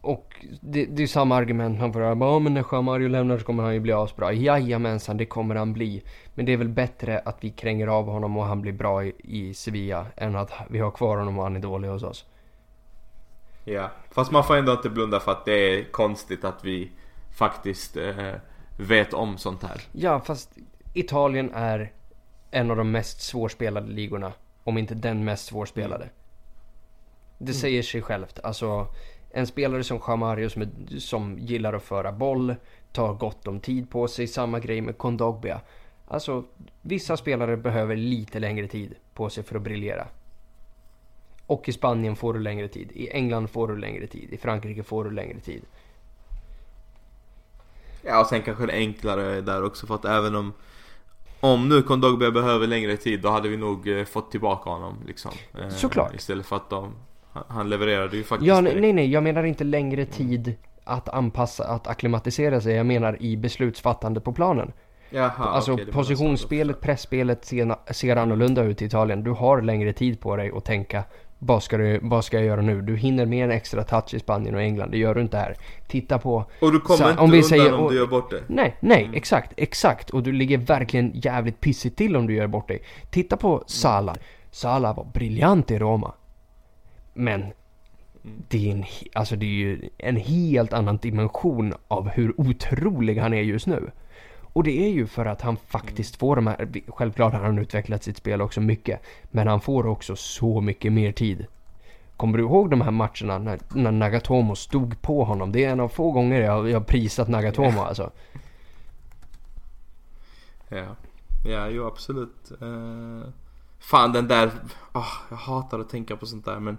Och 0.00 0.46
det, 0.60 0.84
det 0.84 1.02
är 1.02 1.06
samma 1.06 1.36
argument 1.36 1.80
man 1.80 1.92
får 1.92 2.00
höra. 2.00 2.18
Ja 2.20 2.38
men 2.38 2.54
när 2.54 2.82
Mario 2.82 3.08
lämnar 3.08 3.38
så 3.38 3.44
kommer 3.44 3.62
han 3.62 3.74
ju 3.74 3.80
bli 3.80 3.92
asbra. 3.92 4.32
Jajamensan, 4.32 5.16
det 5.16 5.26
kommer 5.26 5.54
han 5.54 5.72
bli. 5.72 6.02
Men 6.34 6.46
det 6.46 6.52
är 6.52 6.56
väl 6.56 6.68
bättre 6.68 7.18
att 7.18 7.44
vi 7.44 7.50
kränger 7.50 7.86
av 7.86 8.06
honom 8.06 8.36
och 8.36 8.44
han 8.44 8.60
blir 8.60 8.72
bra 8.72 9.04
i, 9.04 9.14
i 9.18 9.54
Sevilla. 9.54 10.06
Än 10.16 10.36
att 10.36 10.52
vi 10.68 10.78
har 10.78 10.90
kvar 10.90 11.16
honom 11.16 11.38
och 11.38 11.44
han 11.44 11.56
är 11.56 11.60
dålig 11.60 11.88
hos 11.88 12.02
oss. 12.02 12.24
Ja, 13.64 13.90
fast 14.10 14.30
man 14.30 14.44
får 14.44 14.56
ändå 14.56 14.72
inte 14.72 14.90
blunda 14.90 15.20
för 15.20 15.32
att 15.32 15.44
det 15.44 15.52
är 15.52 15.84
konstigt 15.84 16.44
att 16.44 16.64
vi 16.64 16.90
faktiskt 17.38 17.96
eh, 17.96 18.34
vet 18.78 19.14
om 19.14 19.38
sånt 19.38 19.62
här. 19.62 19.80
Ja, 19.92 20.20
fast 20.20 20.50
Italien 20.94 21.50
är 21.54 21.92
en 22.50 22.70
av 22.70 22.76
de 22.76 22.90
mest 22.90 23.22
svårspelade 23.22 23.86
ligorna. 23.86 24.32
Om 24.64 24.78
inte 24.78 24.94
den 24.94 25.24
mest 25.24 25.46
svårspelade. 25.46 26.08
Det 27.38 27.52
säger 27.52 27.82
sig 27.82 28.02
självt. 28.02 28.40
Alltså, 28.42 28.86
en 29.30 29.46
spelare 29.46 29.84
som 29.84 30.00
Jean 30.06 30.18
Mario 30.18 30.48
som, 30.48 30.62
är, 30.62 30.98
som 30.98 31.38
gillar 31.38 31.72
att 31.72 31.82
föra 31.82 32.12
boll, 32.12 32.54
tar 32.92 33.14
gott 33.14 33.46
om 33.46 33.60
tid 33.60 33.90
på 33.90 34.08
sig. 34.08 34.26
Samma 34.26 34.58
grej 34.58 34.80
med 34.80 34.98
Kondogbia. 34.98 35.60
Alltså, 36.08 36.44
vissa 36.82 37.16
spelare 37.16 37.56
behöver 37.56 37.96
lite 37.96 38.38
längre 38.38 38.68
tid 38.68 38.94
på 39.14 39.30
sig 39.30 39.44
för 39.44 39.56
att 39.56 39.62
briljera. 39.62 40.06
Och 41.46 41.68
i 41.68 41.72
Spanien 41.72 42.16
får 42.16 42.34
du 42.34 42.40
längre 42.40 42.68
tid. 42.68 42.92
I 42.92 43.10
England 43.10 43.48
får 43.48 43.68
du 43.68 43.76
längre 43.76 44.06
tid. 44.06 44.32
I 44.32 44.36
Frankrike 44.36 44.82
får 44.82 45.04
du 45.04 45.10
längre 45.10 45.40
tid. 45.40 45.62
Ja, 48.02 48.20
och 48.20 48.26
sen 48.26 48.42
kanske 48.42 48.66
det 48.66 48.72
är 48.72 48.76
enklare 48.76 49.40
där 49.40 49.64
också 49.64 49.86
för 49.86 49.94
att 49.94 50.04
även 50.04 50.34
om 50.34 50.52
om 51.40 51.68
nu 51.68 51.82
Kondogbia 51.82 52.30
behöver 52.30 52.66
längre 52.66 52.96
tid 52.96 53.20
då 53.20 53.28
hade 53.28 53.48
vi 53.48 53.56
nog 53.56 53.88
eh, 53.88 54.04
fått 54.04 54.30
tillbaka 54.30 54.70
honom 54.70 54.96
liksom. 55.06 55.32
Eh, 55.58 55.68
Såklart. 55.68 56.14
Istället 56.14 56.46
för 56.46 56.56
att 56.56 56.70
de, 56.70 56.94
han- 57.48 57.70
levererade 57.70 58.16
ju 58.16 58.24
faktiskt 58.24 58.48
Ja, 58.48 58.60
nej, 58.60 58.92
nej, 58.92 59.10
jag 59.12 59.22
menar 59.22 59.44
inte 59.44 59.64
längre 59.64 60.04
tid 60.04 60.54
att 60.84 61.08
anpassa, 61.08 61.64
att 61.64 61.86
acklimatisera 61.86 62.60
sig. 62.60 62.74
Jag 62.74 62.86
menar 62.86 63.22
i 63.22 63.36
beslutsfattande 63.36 64.20
på 64.20 64.32
planen. 64.32 64.72
Jaha, 65.10 65.30
alltså 65.36 65.72
okej, 65.72 65.86
positionsspelet, 65.86 66.80
pressspelet 66.80 67.44
ser, 67.44 67.92
ser 67.92 68.16
annorlunda 68.16 68.62
ut 68.62 68.82
i 68.82 68.84
Italien. 68.84 69.22
Du 69.24 69.30
har 69.30 69.62
längre 69.62 69.92
tid 69.92 70.20
på 70.20 70.36
dig 70.36 70.52
att 70.56 70.64
tänka 70.64 71.04
vad 71.42 71.62
ska, 71.62 71.76
du, 71.78 72.00
vad 72.02 72.24
ska 72.24 72.36
jag 72.36 72.46
göra 72.46 72.60
nu? 72.62 72.82
Du 72.82 72.96
hinner 72.96 73.26
med 73.26 73.44
en 73.44 73.50
extra 73.50 73.82
touch 73.84 74.14
i 74.14 74.18
Spanien 74.18 74.54
och 74.54 74.60
England. 74.62 74.90
Det 74.90 74.98
gör 74.98 75.14
du 75.14 75.20
inte 75.20 75.36
här. 75.36 75.56
Titta 75.88 76.18
på... 76.18 76.44
Och 76.60 76.72
du 76.72 76.80
kommer 76.80 76.98
Så, 77.04 77.10
inte 77.10 77.22
om 77.22 77.30
vi 77.30 77.36
undan 77.36 77.48
säger- 77.48 77.74
om 77.74 77.90
du 77.90 77.96
gör 77.98 78.06
bort 78.06 78.30
det. 78.30 78.42
Nej, 78.46 78.76
nej, 78.80 79.10
exakt, 79.14 79.52
exakt. 79.56 80.10
Och 80.10 80.22
du 80.22 80.32
ligger 80.32 80.58
verkligen 80.58 81.10
jävligt 81.14 81.60
pissigt 81.60 81.96
till 81.96 82.16
om 82.16 82.26
du 82.26 82.34
gör 82.34 82.46
bort 82.46 82.68
dig. 82.68 82.82
Titta 83.10 83.36
på 83.36 83.64
Salah. 83.66 84.16
Salah 84.50 84.96
var 84.96 85.04
briljant 85.04 85.70
i 85.70 85.78
Roma. 85.78 86.12
Men 87.14 87.52
det 88.48 88.70
är, 88.70 88.72
en, 88.72 88.84
alltså 89.12 89.36
det 89.36 89.46
är 89.46 89.48
ju 89.48 89.88
en 89.98 90.16
helt 90.16 90.72
annan 90.72 90.96
dimension 90.96 91.74
av 91.88 92.08
hur 92.08 92.40
otrolig 92.40 93.16
han 93.16 93.34
är 93.34 93.42
just 93.42 93.66
nu. 93.66 93.90
Och 94.52 94.64
det 94.64 94.84
är 94.84 94.88
ju 94.88 95.06
för 95.06 95.26
att 95.26 95.42
han 95.42 95.56
faktiskt 95.56 96.16
får 96.16 96.36
de 96.36 96.46
här, 96.46 96.82
självklart 96.88 97.32
har 97.32 97.40
han 97.40 97.58
utvecklat 97.58 98.04
sitt 98.04 98.16
spel 98.16 98.40
också 98.40 98.60
mycket, 98.60 99.00
men 99.30 99.48
han 99.48 99.60
får 99.60 99.86
också 99.86 100.16
så 100.16 100.60
mycket 100.60 100.92
mer 100.92 101.12
tid. 101.12 101.46
Kommer 102.16 102.38
du 102.38 102.44
ihåg 102.44 102.70
de 102.70 102.80
här 102.80 102.90
matcherna 102.90 103.38
när, 103.38 103.58
när 103.74 103.90
Nagatomo 103.90 104.56
stod 104.56 105.02
på 105.02 105.24
honom? 105.24 105.52
Det 105.52 105.64
är 105.64 105.70
en 105.70 105.80
av 105.80 105.88
få 105.88 106.10
gånger 106.10 106.40
jag, 106.40 106.70
jag 106.70 106.78
har 106.78 106.84
prisat 106.84 107.28
Nagatomo 107.28 107.80
alltså. 107.80 108.10
Ja, 110.68 110.96
ja 111.44 111.68
jo 111.68 111.86
absolut. 111.86 112.52
Uh, 112.62 113.22
fan 113.78 114.12
den 114.12 114.28
där, 114.28 114.50
oh, 114.92 115.12
jag 115.30 115.36
hatar 115.36 115.78
att 115.78 115.88
tänka 115.88 116.16
på 116.16 116.26
sånt 116.26 116.44
där 116.44 116.60
men 116.60 116.76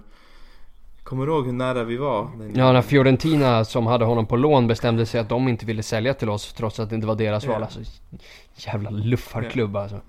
Kommer 1.03 1.25
du 1.25 1.31
ihåg 1.31 1.45
hur 1.45 1.53
nära 1.53 1.83
vi 1.83 1.97
var? 1.97 2.29
Ja, 2.53 2.71
när 2.71 2.81
Fiorentina 2.81 3.65
som 3.65 3.87
hade 3.87 4.05
honom 4.05 4.25
på 4.25 4.35
lån 4.35 4.67
bestämde 4.67 5.05
sig 5.05 5.19
att 5.19 5.29
de 5.29 5.47
inte 5.47 5.65
ville 5.65 5.83
sälja 5.83 6.13
till 6.13 6.29
oss 6.29 6.53
trots 6.53 6.79
att 6.79 6.89
det 6.89 6.95
inte 6.95 7.07
var 7.07 7.15
deras 7.15 7.43
Ja. 7.43 7.51
val. 7.51 7.63
Alltså, 7.63 7.79
jävla 8.55 8.89
luffarklubb 8.89 9.75
alltså. 9.75 10.01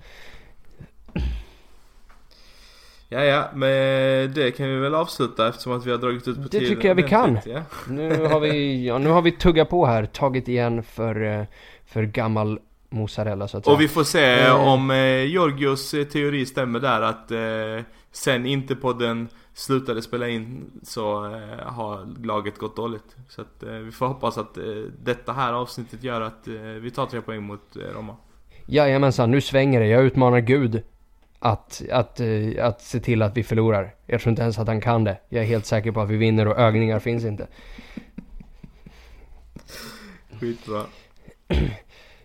Ja, 3.09 3.25
ja, 3.25 3.49
men 3.55 3.69
det 4.35 4.57
kan 4.57 4.67
vi 4.69 4.77
väl 4.77 4.95
avsluta 4.95 5.49
eftersom 5.49 5.73
att 5.73 5.87
vi 5.87 5.91
har 5.91 5.99
dragit 5.99 6.29
ut 6.29 6.37
på 6.37 6.43
Det 6.43 6.49
tiden 6.49 6.69
tycker 6.69 6.89
jag 6.89 6.95
vi 6.95 7.03
kan. 7.03 7.39
Ja. 7.47 7.63
Nu 7.89 8.27
har 8.27 8.41
vi, 8.41 8.87
ja, 8.87 8.99
nu 8.99 9.11
har 9.11 9.23
vi 9.23 9.33
tuggat 9.33 9.69
på 9.69 9.87
här, 9.87 10.07
tagit 10.07 10.49
igen 10.49 10.83
för, 10.83 11.23
eh, 11.41 11.45
för 11.87 12.03
gammal 12.03 12.59
mozzarella 12.91 13.49
så 13.49 13.59
att 13.59 13.65
säga. 13.65 13.75
Och 13.75 13.81
vi 13.81 13.89
får 13.89 14.05
se 14.05 14.41
Eh. 14.41 14.69
om 14.69 14.91
eh, 14.91 15.25
Georgios 15.25 15.95
eh, 15.95 16.05
teori 16.05 16.47
stämmer 16.47 16.81
där 16.81 17.01
att 17.03 17.31
eh, 17.31 17.85
sen 18.13 18.47
inte 18.47 18.75
på 18.75 18.93
den 18.93 19.29
slutade 19.55 20.03
spela 20.03 20.29
in 20.29 20.71
så 20.83 21.25
eh, 21.25 21.67
har 21.67 22.25
laget 22.25 22.59
gått 22.59 22.77
dåligt. 22.77 23.17
Så 23.29 23.41
att 23.41 23.63
eh, 23.63 23.73
vi 23.73 23.93
får 23.93 24.07
hoppas 24.07 24.39
att 24.39 24.57
eh, 24.57 24.65
detta 25.03 25.33
här 25.33 25.53
avsnittet 25.53 26.03
gör 26.03 26.21
att 26.21 26.49
eh, 26.49 26.55
vi 26.55 26.91
tar 26.91 27.07
tre 27.07 27.21
poäng 27.21 27.43
mot 27.43 27.77
eh, 27.77 27.81
Roma. 27.81 28.17
Jajamensan, 28.67 29.31
nu 29.31 29.41
svänger 29.41 29.81
det. 29.81 29.87
Jag 29.87 30.05
utmanar 30.05 30.41
Gud 30.41 30.83
att, 31.39 31.83
att, 31.91 32.21
eh, 32.21 32.67
att 32.67 32.83
se 32.83 33.01
till 33.01 33.23
att 33.23 33.37
vi 33.37 33.43
förlorar. 33.43 33.95
Jag 34.07 34.21
tror 34.21 34.31
inte 34.31 34.43
ens 34.43 34.59
att 34.59 34.67
han 34.67 34.81
kan 34.81 35.05
det. 35.05 35.19
Jag 35.29 35.43
är 35.43 35.47
helt 35.47 35.67
säker 35.67 35.93
på 35.93 36.01
att 36.01 36.11
vi 36.11 36.17
vinner 36.17 36.49
och 36.49 36.59
ögningar 36.59 36.99
finns 36.99 37.25
inte. 37.25 37.47
Skitbra. 40.41 40.83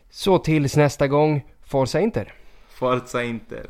Så 0.10 0.38
tills 0.38 0.76
nästa 0.76 1.08
gång, 1.08 1.46
Forza 1.66 2.00
Inter! 2.00 2.34
Forza 2.68 3.24
Inter. 3.24 3.66